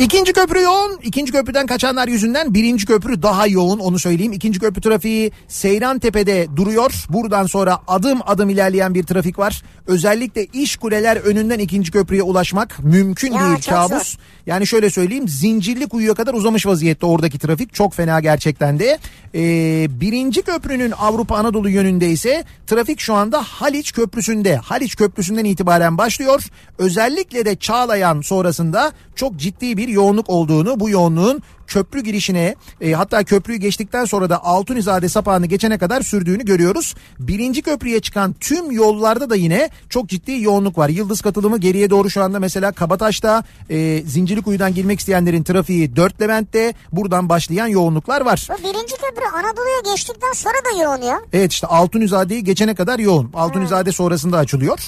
İkinci 0.00 0.32
köprü 0.32 0.62
yoğun. 0.62 0.98
İkinci 1.02 1.32
köprüden 1.32 1.66
kaçanlar 1.66 2.08
yüzünden 2.08 2.54
birinci 2.54 2.86
köprü 2.86 3.22
daha 3.22 3.46
yoğun 3.46 3.78
onu 3.78 3.98
söyleyeyim. 3.98 4.32
İkinci 4.32 4.58
köprü 4.60 4.80
trafiği 4.80 5.32
Seyran 5.48 5.98
Tepe'de 5.98 6.46
duruyor. 6.56 7.04
Buradan 7.08 7.46
sonra 7.46 7.78
adım 7.88 8.18
adım 8.26 8.50
ilerleyen 8.50 8.94
bir 8.94 9.02
trafik 9.02 9.38
var. 9.38 9.62
Özellikle 9.86 10.44
iş 10.44 10.76
kuleler 10.76 11.16
önünden 11.16 11.58
ikinci 11.58 11.92
köprüye 11.92 12.22
ulaşmak 12.22 12.84
mümkün 12.84 13.32
Ya, 13.32 13.40
değil 13.40 13.62
kabus. 13.68 13.90
zor. 13.90 14.14
Yani 14.46 14.66
şöyle 14.66 14.90
söyleyeyim 14.90 15.28
zincirli 15.28 15.88
kuyuya 15.88 16.14
kadar 16.14 16.34
uzamış 16.34 16.66
vaziyette 16.66 17.06
oradaki 17.06 17.38
trafik 17.38 17.74
çok 17.74 17.94
fena 17.94 18.20
gerçekten 18.20 18.78
de. 18.78 18.98
Ee, 19.34 19.86
birinci 20.00 20.42
köprünün 20.42 20.90
Avrupa 20.98 21.36
Anadolu 21.36 21.70
yönünde 21.70 22.10
ise 22.10 22.44
trafik 22.66 23.00
şu 23.00 23.14
anda 23.14 23.42
Haliç 23.42 23.92
Köprüsü'nde. 23.92 24.56
Haliç 24.56 24.96
Köprüsü'nden 24.96 25.44
itibaren 25.44 25.98
başlıyor. 25.98 26.42
Özellikle 26.78 27.44
de 27.44 27.56
Çağlayan 27.56 28.20
sonrasında 28.20 28.92
çok 29.14 29.36
ciddi 29.36 29.76
bir 29.76 29.85
yoğunluk 29.88 30.30
olduğunu 30.30 30.80
bu 30.80 30.90
yoğunluğun 30.90 31.42
köprü 31.66 32.00
girişine 32.00 32.54
e, 32.80 32.92
hatta 32.92 33.24
köprüyü 33.24 33.58
geçtikten 33.58 34.04
sonra 34.04 34.30
da 34.30 34.44
Altunizade 34.44 35.08
sapağını 35.08 35.46
geçene 35.46 35.78
kadar 35.78 36.02
sürdüğünü 36.02 36.44
görüyoruz. 36.44 36.94
Birinci 37.18 37.62
köprüye 37.62 38.00
çıkan 38.00 38.32
tüm 38.32 38.70
yollarda 38.70 39.30
da 39.30 39.36
yine 39.36 39.70
çok 39.88 40.08
ciddi 40.08 40.42
yoğunluk 40.42 40.78
var. 40.78 40.88
Yıldız 40.88 41.20
katılımı 41.20 41.58
geriye 41.58 41.90
doğru 41.90 42.10
şu 42.10 42.22
anda 42.22 42.38
mesela 42.38 42.72
Kabataş'ta 42.72 43.44
e, 43.70 44.02
Zincirlikuyu'dan 44.06 44.74
girmek 44.74 45.00
isteyenlerin 45.00 45.42
trafiği 45.42 45.96
Dört 45.96 46.20
Levent'te 46.20 46.74
buradan 46.92 47.28
başlayan 47.28 47.66
yoğunluklar 47.66 48.20
var. 48.20 48.48
Bu 48.50 48.62
birinci 48.62 48.94
köprü 48.94 49.24
Anadolu'ya 49.34 49.92
geçtikten 49.92 50.32
sonra 50.32 50.54
da 50.54 50.82
yoğun 50.82 51.02
ya. 51.02 51.20
Evet 51.32 51.52
işte 51.52 51.66
Altunizade'yi 51.66 52.44
geçene 52.44 52.74
kadar 52.74 52.98
yoğun. 52.98 53.30
Altunizade 53.34 53.92
sonrasında 53.92 54.38
açılıyor. 54.38 54.78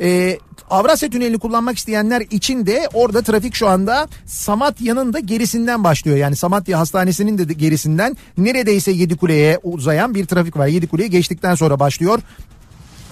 Ee, 0.00 0.38
Avrasya 0.70 1.10
Tüneli'ni 1.10 1.38
kullanmak 1.38 1.78
isteyenler 1.78 2.20
için 2.20 2.66
de 2.66 2.88
orada 2.94 3.22
trafik 3.22 3.54
şu 3.54 3.68
anda 3.68 4.08
Samatya'nın 4.26 5.12
da 5.12 5.18
gerisinden 5.18 5.84
başlıyor. 5.84 6.16
Yani 6.24 6.36
Samatya 6.36 6.78
Hastanesi'nin 6.78 7.38
de 7.38 7.52
gerisinden 7.52 8.16
neredeyse 8.38 8.90
Yedikule'ye 8.90 9.58
uzayan 9.62 10.14
bir 10.14 10.26
trafik 10.26 10.56
var. 10.56 10.66
Yedikule'yi 10.66 11.10
geçtikten 11.10 11.54
sonra 11.54 11.80
başlıyor. 11.80 12.20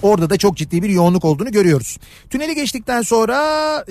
Orada 0.03 0.29
da 0.29 0.37
çok 0.37 0.57
ciddi 0.57 0.83
bir 0.83 0.89
yoğunluk 0.89 1.25
olduğunu 1.25 1.51
görüyoruz. 1.51 1.97
Tüneli 2.29 2.55
geçtikten 2.55 3.01
sonra 3.01 3.37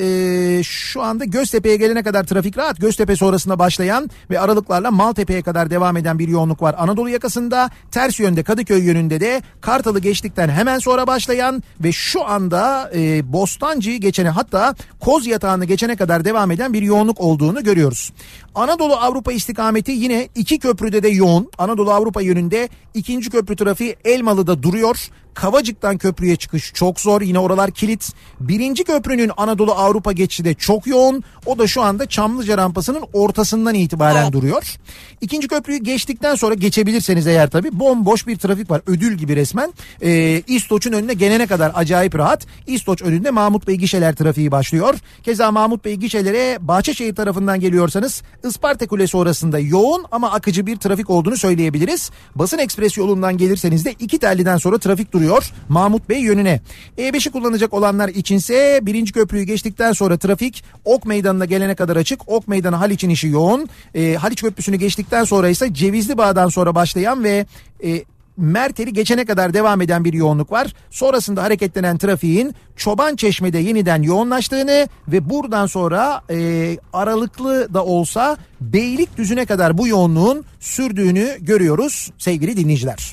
e, 0.00 0.62
şu 0.62 1.02
anda 1.02 1.24
Göztepe'ye 1.24 1.76
gelene 1.76 2.02
kadar 2.02 2.24
trafik 2.24 2.58
rahat. 2.58 2.80
Göztepe 2.80 3.16
sonrasında 3.16 3.58
başlayan 3.58 4.10
ve 4.30 4.40
aralıklarla 4.40 4.90
Maltepe'ye 4.90 5.42
kadar 5.42 5.70
devam 5.70 5.96
eden 5.96 6.18
bir 6.18 6.28
yoğunluk 6.28 6.62
var. 6.62 6.74
Anadolu 6.78 7.08
yakasında 7.08 7.70
ters 7.90 8.20
yönde 8.20 8.42
Kadıköy 8.42 8.84
yönünde 8.84 9.20
de 9.20 9.42
Kartal'ı 9.60 9.98
geçtikten 9.98 10.48
hemen 10.48 10.78
sonra 10.78 11.06
başlayan 11.06 11.62
ve 11.80 11.92
şu 11.92 12.24
anda 12.24 12.90
e, 12.94 13.32
Bostancı'yı 13.32 14.00
geçene 14.00 14.28
hatta 14.28 14.74
Koz 15.00 15.26
Yatağı'nı 15.26 15.64
geçene 15.64 15.96
kadar 15.96 16.24
devam 16.24 16.50
eden 16.50 16.72
bir 16.72 16.82
yoğunluk 16.82 17.20
olduğunu 17.20 17.64
görüyoruz. 17.64 18.12
Anadolu 18.54 18.94
Avrupa 18.94 19.32
istikameti 19.32 19.92
yine 19.92 20.28
iki 20.34 20.58
köprüde 20.58 21.02
de 21.02 21.08
yoğun. 21.08 21.50
Anadolu 21.58 21.92
Avrupa 21.92 22.22
yönünde 22.22 22.68
ikinci 22.94 23.30
köprü 23.30 23.56
trafiği 23.56 23.96
Elmalı'da 24.04 24.62
duruyor. 24.62 25.08
Kavacık'tan 25.34 25.98
köprüye 25.98 26.36
çıkış 26.36 26.72
çok 26.74 27.00
zor. 27.00 27.20
Yine 27.22 27.38
oralar 27.38 27.70
kilit. 27.70 28.12
Birinci 28.40 28.84
köprünün 28.84 29.30
Anadolu 29.36 29.72
Avrupa 29.72 30.12
geçişi 30.12 30.44
de 30.44 30.54
çok 30.54 30.86
yoğun. 30.86 31.24
O 31.46 31.58
da 31.58 31.66
şu 31.66 31.82
anda 31.82 32.06
Çamlıca 32.06 32.58
rampasının 32.58 33.02
ortasından 33.12 33.74
itibaren 33.74 34.22
Evet. 34.22 34.32
duruyor. 34.32 34.76
İkinci 35.20 35.48
köprüyü 35.48 35.78
geçtikten 35.78 36.34
sonra 36.34 36.54
geçebilirseniz 36.54 37.26
eğer 37.26 37.50
tabii 37.50 37.78
bomboş 37.80 38.26
bir 38.26 38.36
trafik 38.38 38.70
var. 38.70 38.82
Ödül 38.86 39.14
gibi 39.14 39.36
resmen. 39.36 39.72
Ee, 40.02 40.42
İstoç'un 40.46 40.92
önüne 40.92 41.14
gelene 41.14 41.46
kadar 41.46 41.72
acayip 41.74 42.14
rahat. 42.18 42.46
İstoç 42.66 43.02
önünde 43.02 43.30
Mahmut 43.30 43.66
Bey 43.66 43.76
gişeler 43.76 44.14
trafiği 44.14 44.50
başlıyor. 44.50 44.94
Keza 45.22 45.52
Mahmut 45.52 45.84
Bey 45.84 45.94
gişelere 45.94 46.58
Bahçeşehir 46.60 47.14
tarafından 47.14 47.60
geliyorsanız 47.60 48.22
Isparta 48.44 48.86
Kulesi 48.86 49.16
orasında 49.16 49.58
yoğun 49.58 50.04
ama 50.10 50.32
akıcı 50.32 50.66
bir 50.66 50.76
trafik 50.76 51.10
olduğunu 51.10 51.36
söyleyebiliriz. 51.36 52.10
Basın 52.34 52.58
Ekspres 52.58 52.96
yolundan 52.96 53.36
gelirseniz 53.36 53.84
de 53.84 53.94
iki 53.98 54.18
telliden 54.18 54.56
sonra 54.56 54.78
trafik 54.78 55.12
duruyor 55.12 55.52
Mahmut 55.68 56.08
Bey 56.08 56.20
yönüne. 56.20 56.60
E5'i 56.98 57.32
kullanacak 57.32 57.74
olanlar 57.74 58.08
içinse 58.08 58.80
birinci 58.82 59.12
köprüyü 59.12 59.44
geçtikten 59.44 59.92
sonra 59.92 60.18
trafik 60.18 60.64
Ok 60.84 61.06
Meydanı'na 61.06 61.44
gelene 61.44 61.74
kadar 61.74 61.96
açık. 61.96 62.28
Ok 62.28 62.48
Meydanı 62.48 62.76
Haliç'in 62.76 63.10
işi 63.10 63.28
yoğun. 63.28 63.68
E, 63.94 64.14
Haliç 64.14 64.42
Köprüsü'nü 64.42 64.76
geçtikten 64.76 65.24
sonra 65.24 65.48
ise 65.48 65.74
Cevizli 65.74 66.18
Bağ'dan 66.18 66.48
sonra 66.48 66.74
başlayan 66.74 67.24
ve 67.24 67.46
e, 67.84 68.04
Mertel'i 68.36 68.92
geçene 68.92 69.24
kadar 69.24 69.54
devam 69.54 69.80
eden 69.80 70.04
bir 70.04 70.12
yoğunluk 70.12 70.52
var. 70.52 70.74
Sonrasında 70.90 71.42
hareketlenen 71.42 71.98
trafiğin 71.98 72.54
Çoban 72.76 73.16
Çeşme'de 73.16 73.58
yeniden 73.58 74.02
yoğunlaştığını 74.02 74.88
ve 75.08 75.30
buradan 75.30 75.66
sonra 75.66 76.22
e, 76.30 76.76
aralıklı 76.92 77.74
da 77.74 77.84
olsa 77.84 78.36
Beylikdüzü'ne 78.60 79.46
kadar 79.46 79.78
bu 79.78 79.88
yoğunluğun 79.88 80.44
sürdüğünü 80.60 81.36
görüyoruz 81.40 82.10
sevgili 82.18 82.56
dinleyiciler. 82.56 83.12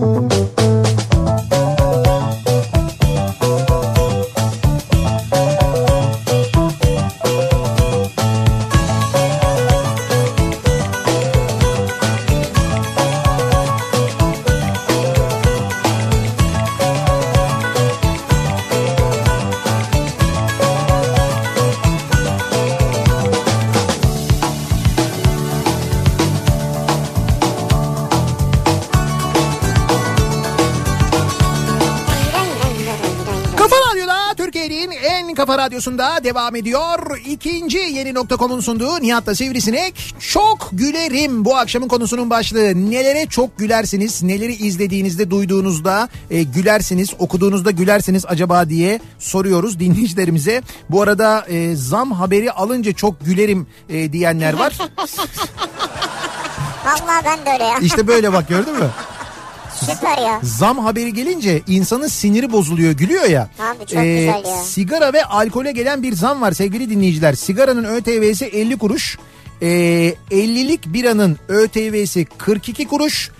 Kafa 0.00 0.59
kafa 35.40 35.58
radyosunda 35.58 36.24
devam 36.24 36.56
ediyor. 36.56 37.18
İkinci 37.26 37.78
yeni 37.78 38.14
nokta.com'un 38.14 38.60
sunduğu 38.60 39.02
Nihat'la 39.02 39.34
Sivrisinek. 39.34 40.14
Çok 40.18 40.68
gülerim 40.72 41.44
bu 41.44 41.56
akşamın 41.56 41.88
konusunun 41.88 42.30
başlığı. 42.30 42.90
Nelere 42.90 43.26
çok 43.26 43.58
gülersiniz, 43.58 44.22
neleri 44.22 44.54
izlediğinizde, 44.54 45.30
duyduğunuzda 45.30 46.08
e, 46.30 46.42
gülersiniz, 46.42 47.10
okuduğunuzda 47.18 47.70
gülersiniz 47.70 48.24
acaba 48.28 48.68
diye 48.68 49.00
soruyoruz 49.18 49.80
dinleyicilerimize. 49.80 50.62
Bu 50.90 51.02
arada 51.02 51.44
e, 51.48 51.76
zam 51.76 52.12
haberi 52.12 52.52
alınca 52.52 52.92
çok 52.92 53.24
gülerim 53.24 53.66
e, 53.88 54.12
diyenler 54.12 54.52
var. 54.52 54.78
Vallahi 56.84 57.24
ben 57.24 57.46
de 57.46 57.50
öyle 57.52 57.64
ya. 57.64 57.78
İşte 57.78 58.06
böyle 58.06 58.32
bak 58.32 58.48
gördün 58.48 58.74
mü? 58.74 58.90
Süper 59.74 60.18
ya. 60.18 60.40
Zam 60.42 60.78
haberi 60.78 61.12
gelince 61.14 61.62
insanın 61.66 62.06
siniri 62.08 62.52
bozuluyor 62.52 62.92
gülüyor 62.92 63.24
ya. 63.24 63.48
Abi 63.58 63.78
çok 63.78 63.88
güzel 63.88 64.42
ya. 64.46 64.56
Sigara 64.64 65.12
ve 65.12 65.24
alkole 65.24 65.72
gelen 65.72 66.02
bir 66.02 66.12
zam 66.16 66.40
var 66.40 66.52
sevgili 66.52 66.90
dinleyiciler. 66.90 67.34
Sigaranın 67.34 67.84
ÖTV'si 67.84 68.44
50 68.44 68.78
kuruş. 68.78 69.18
Ee, 69.62 69.66
50'lik 70.30 70.86
biranın 70.86 71.38
ÖTV'si 71.48 72.24
42 72.38 72.88
kuruş. 72.88 73.30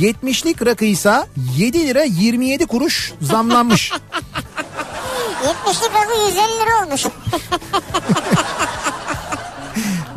70'lik 0.00 0.66
rakıysa 0.66 1.26
7 1.56 1.86
lira 1.86 2.02
27 2.02 2.66
kuruş 2.66 3.12
zamlanmış. 3.22 3.92
70'lik 5.44 5.94
rakı 5.94 6.12
150 6.28 6.34
lira 6.36 6.84
olmuş. 6.86 7.04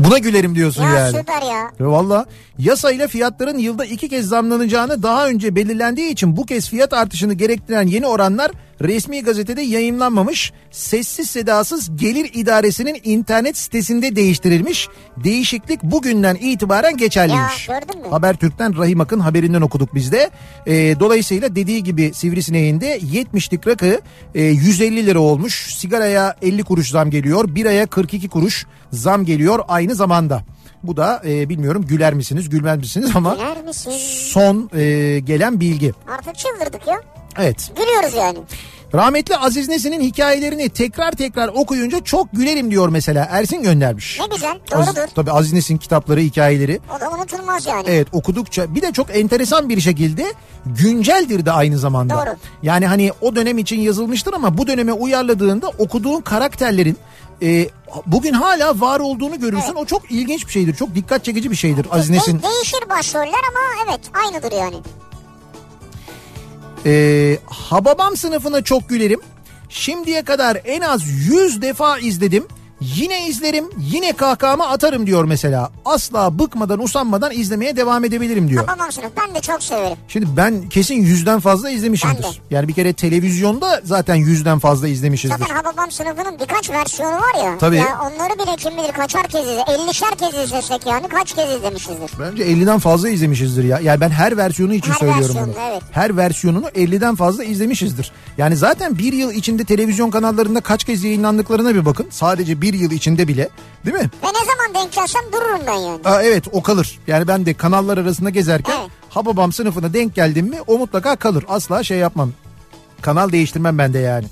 Buna 0.06 0.18
gülerim 0.18 0.56
diyorsun 0.56 0.84
ya 0.84 0.90
yani. 0.90 1.18
süper 1.18 1.42
ya. 1.42 1.72
E, 1.80 1.86
Valla 1.86 2.26
yasayla 2.58 3.08
fiyatların 3.08 3.58
yılda 3.58 3.86
iki 3.86 4.10
kez 4.10 4.28
zamlanacağını 4.28 5.04
daha 5.04 5.28
önce 5.28 5.56
belirlendiği 5.56 6.10
için 6.10 6.38
bu 6.38 6.46
kez 6.46 6.70
fiyat 6.70 6.94
artışını 6.94 7.34
gerektiren 7.34 7.88
yeni 7.88 8.08
oranlar 8.08 8.52
resmi 8.84 9.24
gazetede 9.24 9.62
yayınlanmamış. 9.62 10.54
Sessiz 10.72 11.30
sedasız 11.30 11.96
gelir 11.98 12.30
idaresinin 12.34 12.98
internet 13.04 13.58
sitesinde 13.58 14.16
değiştirilmiş. 14.16 14.88
Değişiklik 15.24 15.84
bugünden 15.84 16.36
itibaren 16.36 16.98
geçerliymiş. 16.98 17.70
Ya, 17.70 17.80
gördün 17.80 18.02
mü? 18.02 18.08
Habertürk'ten 18.10 18.78
Rahim 18.78 19.02
Akın 19.02 19.20
haberinden 19.20 19.62
okuduk 19.62 19.96
biz 19.96 20.12
de. 20.12 20.30
E, 20.68 21.00
dolayısıyla 21.00 21.56
dediği 21.56 21.84
gibi 21.84 22.12
Sivrisineğin 22.14 22.82
de 22.82 23.00
70'lik 23.00 23.68
rakı 23.68 24.02
e, 24.36 24.42
150 24.44 25.06
lira 25.06 25.20
olmuş. 25.20 25.76
Sigaraya 25.76 26.36
50 26.42 26.64
kuruş 26.64 26.90
zam 26.90 27.10
geliyor. 27.12 27.56
Biraya 27.56 27.86
42 27.86 28.30
kuruş 28.30 28.66
zam 28.92 29.26
geliyor 29.26 29.60
aynı 29.68 29.96
zamanda. 29.96 30.44
Bu 30.84 30.98
da 30.98 31.22
e, 31.26 31.50
bilmiyorum 31.50 31.86
güler 31.88 32.14
misiniz 32.14 32.50
gülmez 32.50 32.78
misiniz 32.78 33.12
ama 33.16 33.34
Güler 33.34 33.64
misin? 33.64 33.92
son 34.32 34.70
e, 34.76 35.20
gelen 35.20 35.60
bilgi. 35.60 35.92
Artık 36.18 36.36
çıldırdık 36.36 36.88
ya. 36.88 37.02
Evet. 37.38 37.72
Gülüyoruz 37.78 38.14
yani. 38.14 38.38
Rahmetli 38.94 39.38
Aziz 39.38 39.70
Nesin'in 39.70 40.02
hikayelerini 40.02 40.70
tekrar 40.70 41.12
tekrar 41.12 41.48
okuyunca 41.48 42.04
çok 42.04 42.32
gülerim 42.34 42.72
diyor 42.72 42.90
mesela. 42.90 43.28
Ersin 43.32 43.64
göndermiş. 43.64 44.20
Ne 44.20 44.36
güzel. 44.36 44.60
Doğrudur. 44.72 45.08
tabii 45.16 45.32
Aziz 45.32 45.54
Nesin 45.54 45.78
kitapları, 45.78 46.20
hikayeleri. 46.20 46.80
O 46.98 47.00
da 47.00 47.12
unutulmaz 47.12 47.66
yani. 47.66 47.84
Evet 47.88 48.08
okudukça 48.12 48.76
bir 48.76 48.82
de 48.82 48.92
çok 48.92 49.16
enteresan 49.18 49.70
bir 49.70 49.82
şekilde 49.82 50.26
günceldir 50.66 51.46
de 51.46 51.52
aynı 51.52 51.78
zamanda. 51.78 52.14
Doğru. 52.14 52.36
Yani 52.64 52.88
hani 52.88 53.12
o 53.22 53.36
dönem 53.36 53.58
için 53.58 53.80
yazılmıştır 53.82 54.34
ama 54.34 54.58
bu 54.58 54.68
döneme 54.68 54.94
uyarladığında 54.94 55.70
okuduğun 55.70 56.22
karakterlerin 56.22 56.98
e, 57.42 57.70
bugün 58.06 58.34
hala 58.34 58.82
var 58.82 59.00
olduğunu 59.00 59.40
görürsün. 59.40 59.76
O 59.76 59.86
çok 59.86 60.12
ilginç 60.12 60.48
bir 60.48 60.52
şeydir. 60.52 60.76
Çok 60.76 60.96
dikkat 60.96 61.26
çekici 61.26 61.52
bir 61.52 61.56
şeydir 61.56 61.88
Aziz 61.92 62.10
De- 62.10 62.14
Nesin. 62.14 62.42
değişir 62.42 62.90
başroller 62.90 63.42
ama 63.50 63.60
evet 63.90 64.00
aynıdır 64.26 64.52
yani. 64.52 64.76
Ee, 66.86 67.38
Hababam 67.46 68.18
sınıfına 68.18 68.64
çok 68.64 68.90
gülerim. 68.90 69.20
Şimdiye 69.70 70.24
kadar 70.24 70.58
en 70.66 70.82
az 70.82 71.08
100 71.08 71.62
defa 71.62 72.00
izledim. 72.00 72.48
Yine 72.82 73.28
izlerim, 73.28 73.66
yine 73.92 74.12
kahkahamı 74.14 74.68
atarım 74.70 75.08
diyor 75.08 75.24
mesela. 75.26 75.72
Asla 75.86 76.40
bıkmadan, 76.40 76.84
usanmadan 76.84 77.32
izlemeye 77.32 77.76
devam 77.76 78.06
edebilirim 78.06 78.50
diyor. 78.50 78.68
Babam 78.68 78.92
sınıf 78.92 79.12
ben 79.28 79.36
de 79.36 79.42
çok 79.42 79.64
severim. 79.64 79.98
Şimdi 80.08 80.28
ben 80.38 80.70
kesin 80.70 80.96
yüzden 80.96 81.40
fazla 81.40 81.70
izlemişimdir. 81.70 82.24
Ben 82.24 82.32
de. 82.32 82.36
Yani 82.52 82.68
bir 82.68 82.74
kere 82.74 82.94
televizyonda 82.94 83.82
zaten 83.84 84.16
yüzden 84.16 84.60
fazla 84.60 84.88
izlemişizdir. 84.88 85.38
Zaten 85.38 85.56
Hababam 85.56 85.92
sınıfının 85.92 86.40
birkaç 86.40 86.70
versiyonu 86.70 87.16
var 87.16 87.44
ya. 87.46 87.58
Tabii. 87.58 87.76
Ya 87.76 88.00
onları 88.02 88.34
bile 88.40 88.56
kim 88.58 88.78
bilir 88.78 88.92
kaçar 88.92 89.28
kez 89.28 89.42
izle. 89.42 89.62
50'şer 89.62 90.16
kez 90.18 90.44
izlesek 90.46 90.86
yani 90.86 91.08
kaç 91.08 91.34
kez 91.36 91.50
izlemişizdir. 91.50 92.12
Bence 92.20 92.44
50'den 92.44 92.80
fazla 92.80 93.10
izlemişizdir 93.10 93.64
ya. 93.64 93.80
Yani 93.80 94.02
ben 94.02 94.10
her 94.10 94.38
versiyonu 94.38 94.74
için 94.74 94.92
Her 94.92 94.98
söylüyorum 94.98 95.36
bunu. 95.46 95.54
evet. 95.72 95.82
Her 95.92 96.18
versiyonunu 96.18 96.68
50'den 96.68 97.16
fazla 97.16 97.44
izlemişizdir. 97.44 98.12
Yani 98.38 98.56
zaten 98.58 98.98
bir 98.98 99.14
yıl 99.14 99.32
içinde 99.32 99.64
televizyon 99.66 100.10
kanallarında 100.12 100.62
kaç 100.62 100.84
kez 100.84 101.04
yayınlandıklarına 101.04 101.76
bir 101.76 101.86
bakın. 101.86 102.08
Sadece 102.10 102.62
bir 102.62 102.71
yıl 102.74 102.92
içinde 102.92 103.28
bile. 103.28 103.50
Değil 103.86 103.98
mi? 103.98 104.10
Ve 104.24 104.28
ne 104.28 104.46
zaman 104.46 104.74
denk 104.84 104.94
gelsem 104.94 105.22
dururum 105.34 105.62
ben 105.68 105.74
yani. 105.74 106.00
Aa, 106.06 106.22
evet 106.24 106.44
o 106.52 106.64
kalır. 106.64 107.00
Yani 107.08 107.28
ben 107.28 107.46
de 107.46 107.54
kanallar 107.54 107.98
arasında 107.98 108.30
gezerken 108.30 108.74
Evet. 108.82 108.90
Hababam 109.10 109.52
sınıfına 109.52 109.94
denk 109.94 110.16
geldim 110.16 110.46
mi 110.48 110.62
o 110.68 110.78
mutlaka 110.78 111.16
kalır. 111.16 111.46
Asla 111.48 111.84
şey 111.84 111.98
yapmam. 111.98 112.32
Kanal 113.02 113.32
değiştirmem 113.32 113.78
ben 113.78 113.94
de 113.94 114.00
yani. 114.00 114.26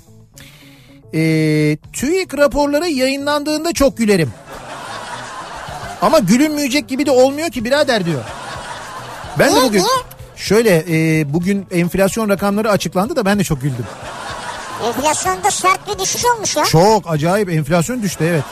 Ee, 1.14 1.76
TÜİK 1.92 2.38
raporları 2.38 2.88
yayınlandığında 2.88 3.72
çok 3.72 3.96
gülerim. 3.98 4.30
Ama 6.02 6.18
gülünmeyecek 6.18 6.88
gibi 6.88 7.06
de 7.06 7.10
olmuyor 7.10 7.50
ki 7.50 7.64
birader 7.64 8.06
diyor. 8.06 8.24
Ben 9.38 9.56
de 9.56 9.62
bugün 9.62 9.84
şöyle 10.36 10.84
e, 10.88 11.32
bugün 11.32 11.66
enflasyon 11.70 12.28
rakamları 12.28 12.70
açıklandı 12.70 13.16
da 13.16 13.24
ben 13.24 13.38
de 13.38 13.44
çok 13.44 13.62
güldüm. 13.62 13.86
Enflasyonda 14.86 15.50
sert 15.50 15.88
bir 15.88 15.98
düşüş 15.98 16.24
olmuş 16.24 16.56
ya. 16.56 16.64
Çok 16.64 17.10
acayip 17.10 17.50
enflasyon 17.50 18.02
düştü 18.02 18.24
evet. 18.30 18.44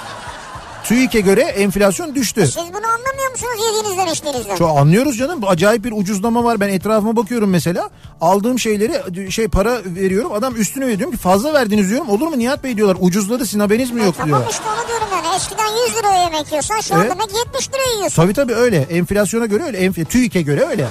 TÜİK'e 0.84 1.20
göre 1.20 1.40
enflasyon 1.40 2.14
düştü. 2.14 2.46
Siz 2.46 2.56
bunu 2.56 2.86
anlamıyor 2.86 3.30
musunuz 3.32 3.52
yediğinizden 3.68 4.06
içtiğinizden? 4.12 4.56
Çok 4.56 4.78
anlıyoruz 4.78 5.18
canım. 5.18 5.40
Acayip 5.48 5.84
bir 5.84 5.92
ucuzlama 5.92 6.44
var. 6.44 6.60
Ben 6.60 6.68
etrafıma 6.68 7.16
bakıyorum 7.16 7.50
mesela. 7.50 7.90
Aldığım 8.20 8.58
şeyleri 8.58 9.32
şey 9.32 9.48
para 9.48 9.78
veriyorum. 9.84 10.32
Adam 10.32 10.56
üstüne 10.56 10.84
veriyor. 10.84 10.98
Diyorum 10.98 11.16
ki 11.16 11.22
fazla 11.22 11.54
verdiniz 11.54 11.90
diyorum. 11.90 12.08
Olur 12.08 12.26
mu 12.28 12.38
Nihat 12.38 12.64
Bey 12.64 12.76
diyorlar. 12.76 12.96
Ucuzladı 13.00 13.46
sizin 13.46 13.60
haberiniz 13.60 13.90
mi 13.90 14.04
yok 14.04 14.14
tamam 14.18 14.40
diyor. 14.40 14.50
işte 14.50 14.64
onu 14.68 14.88
diyorum 14.88 15.06
yani. 15.12 15.36
Eskiden 15.36 15.86
100 15.88 15.96
liraya 15.96 16.22
yemek 16.24 16.46
yiyorsan 16.52 16.80
şu 16.80 16.94
an 16.94 17.00
Evet. 17.00 17.10
demek 17.10 17.30
70 17.46 17.68
liraya 17.68 17.96
yiyorsun. 17.96 18.22
Tabii 18.22 18.32
tabii 18.34 18.54
öyle. 18.54 18.76
Enflasyona 18.90 19.46
göre 19.46 19.62
öyle. 19.64 19.78
Enf 19.78 20.10
TÜİK'e 20.10 20.42
göre 20.42 20.66
öyle. 20.70 20.86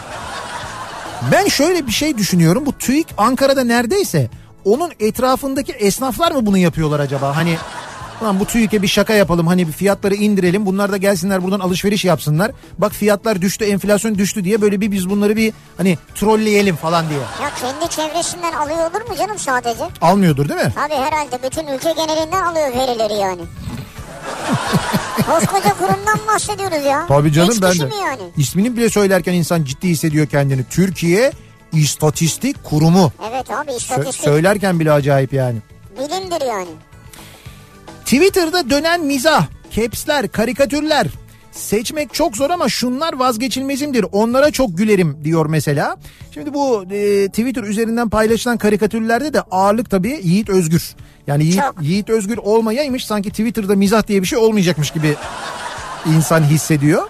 Ben 1.31 1.47
şöyle 1.47 1.87
bir 1.87 1.91
şey 1.91 2.17
düşünüyorum. 2.17 2.65
Bu 2.65 2.73
TÜİK 2.77 3.07
Ankara'da 3.17 3.63
neredeyse 3.63 4.29
onun 4.73 4.91
etrafındaki 4.99 5.71
esnaflar 5.71 6.31
mı 6.31 6.45
bunu 6.45 6.57
yapıyorlar 6.57 6.99
acaba? 6.99 7.35
Hani 7.35 7.57
Lan 8.23 8.39
bu 8.39 8.45
TÜİK'e 8.45 8.81
bir 8.81 8.87
şaka 8.87 9.13
yapalım 9.13 9.47
hani 9.47 9.67
bir 9.67 9.71
fiyatları 9.71 10.15
indirelim 10.15 10.65
bunlar 10.65 10.91
da 10.91 10.97
gelsinler 10.97 11.43
buradan 11.43 11.59
alışveriş 11.59 12.05
yapsınlar. 12.05 12.51
Bak 12.77 12.91
fiyatlar 12.91 13.41
düştü 13.41 13.65
enflasyon 13.65 14.17
düştü 14.17 14.43
diye 14.43 14.61
böyle 14.61 14.81
bir 14.81 14.91
biz 14.91 15.09
bunları 15.09 15.35
bir 15.35 15.53
hani 15.77 15.97
trolleyelim 16.15 16.75
falan 16.75 17.09
diye. 17.09 17.19
Ya 17.19 17.51
kendi 17.61 17.89
çevresinden 17.89 18.53
alıyor 18.53 18.77
olur 18.77 19.09
mu 19.09 19.15
canım 19.17 19.39
sadece? 19.39 19.83
Almıyordur 20.01 20.49
değil 20.49 20.59
mi? 20.59 20.73
Tabii 20.75 20.95
herhalde 20.95 21.39
bütün 21.43 21.67
ülke 21.67 21.91
genelinden 21.91 22.41
alıyor 22.43 22.67
verileri 22.69 23.13
yani. 23.13 23.41
Koskoca 25.25 25.73
kurumdan 25.73 26.19
bahsediyoruz 26.27 26.85
ya. 26.85 27.05
Tabii 27.07 27.33
canım 27.33 27.53
Hiç 27.53 27.61
ben 27.61 27.79
de. 27.79 27.85
mi 27.85 27.91
yani? 28.03 28.21
İsmini 28.37 28.77
bile 28.77 28.89
söylerken 28.89 29.33
insan 29.33 29.63
ciddi 29.63 29.87
hissediyor 29.87 30.27
kendini. 30.27 30.63
Türkiye 30.69 31.31
İstatistik 31.73 32.63
Kurumu. 32.63 33.11
Evet 33.31 33.51
abi 33.51 33.71
Sö- 33.71 33.77
istatistik 33.77 34.23
söylerken 34.23 34.79
bile 34.79 34.91
acayip 34.91 35.33
yani. 35.33 35.57
bilimdir 35.97 36.45
yani. 36.47 36.69
Twitter'da 38.05 38.69
dönen 38.69 39.05
mizah, 39.05 39.47
capsler, 39.71 40.27
karikatürler. 40.27 41.07
Seçmek 41.51 42.13
çok 42.13 42.37
zor 42.37 42.49
ama 42.49 42.69
şunlar 42.69 43.13
vazgeçilmezimdir. 43.13 44.05
Onlara 44.11 44.51
çok 44.51 44.77
gülerim 44.77 45.17
diyor 45.23 45.45
mesela. 45.45 45.97
Şimdi 46.33 46.53
bu 46.53 46.83
e, 46.91 47.27
Twitter 47.27 47.63
üzerinden 47.63 48.09
paylaşılan 48.09 48.57
karikatürlerde 48.57 49.33
de 49.33 49.41
ağırlık 49.41 49.89
tabii 49.89 50.19
Yiğit 50.23 50.49
Özgür. 50.49 50.95
Yani 51.27 51.43
Yiğit, 51.43 51.61
Çok. 51.61 51.75
Yiğit 51.81 52.09
Özgür 52.09 52.37
olmayaymış 52.37 53.05
sanki 53.05 53.29
Twitter'da 53.29 53.75
mizah 53.75 54.07
diye 54.07 54.21
bir 54.21 54.27
şey 54.27 54.39
olmayacakmış 54.39 54.91
gibi 54.91 55.15
insan 56.05 56.43
hissediyor. 56.43 57.07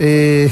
Ee, 0.00 0.48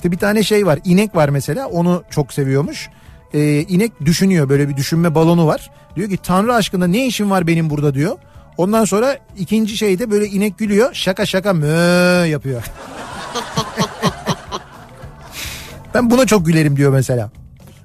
işte 0.00 0.12
bir 0.12 0.18
tane 0.18 0.42
şey 0.42 0.66
var 0.66 0.78
inek 0.84 1.16
var 1.16 1.28
mesela 1.28 1.68
onu 1.68 2.02
çok 2.10 2.32
seviyormuş. 2.32 2.88
Ee, 3.34 3.60
inek 3.60 3.92
düşünüyor 4.04 4.48
böyle 4.48 4.68
bir 4.68 4.76
düşünme 4.76 5.14
balonu 5.14 5.46
var. 5.46 5.70
Diyor 5.96 6.10
ki 6.10 6.16
Tanrı 6.16 6.54
aşkına 6.54 6.86
ne 6.86 7.06
işim 7.06 7.30
var 7.30 7.46
benim 7.46 7.70
burada 7.70 7.94
diyor. 7.94 8.16
Ondan 8.56 8.84
sonra 8.84 9.18
ikinci 9.38 9.76
şeyde 9.76 10.10
böyle 10.10 10.26
inek 10.26 10.58
gülüyor 10.58 10.94
şaka 10.94 11.26
şaka 11.26 11.52
mö 11.52 12.26
yapıyor. 12.26 12.64
ben 15.94 16.10
buna 16.10 16.26
çok 16.26 16.46
gülerim 16.46 16.76
diyor 16.76 16.92
mesela. 16.92 17.30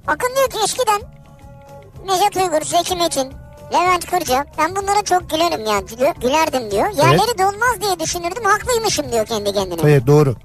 Bakın 0.08 0.30
diyor 0.36 0.50
ki 0.50 0.58
eskiden 0.64 1.02
Necat 2.06 2.36
Uygur, 2.36 2.66
Zeki 2.66 2.96
Metin, 2.96 3.28
Levent 3.74 4.06
Kırca 4.06 4.46
ben 4.58 4.76
bunlara 4.76 5.04
çok 5.04 5.30
gülerim 5.30 5.66
ya 5.66 5.80
gülü- 5.80 6.20
gülerdim 6.22 6.72
diyor. 6.72 6.90
Yerleri 6.90 7.38
dolmaz 7.38 7.82
diye 7.82 8.00
düşünürdüm 8.00 8.44
haklıymışım 8.44 9.12
diyor 9.12 9.26
kendi 9.26 9.54
kendine. 9.54 9.82
Evet 9.84 10.08
doğru. 10.08 10.36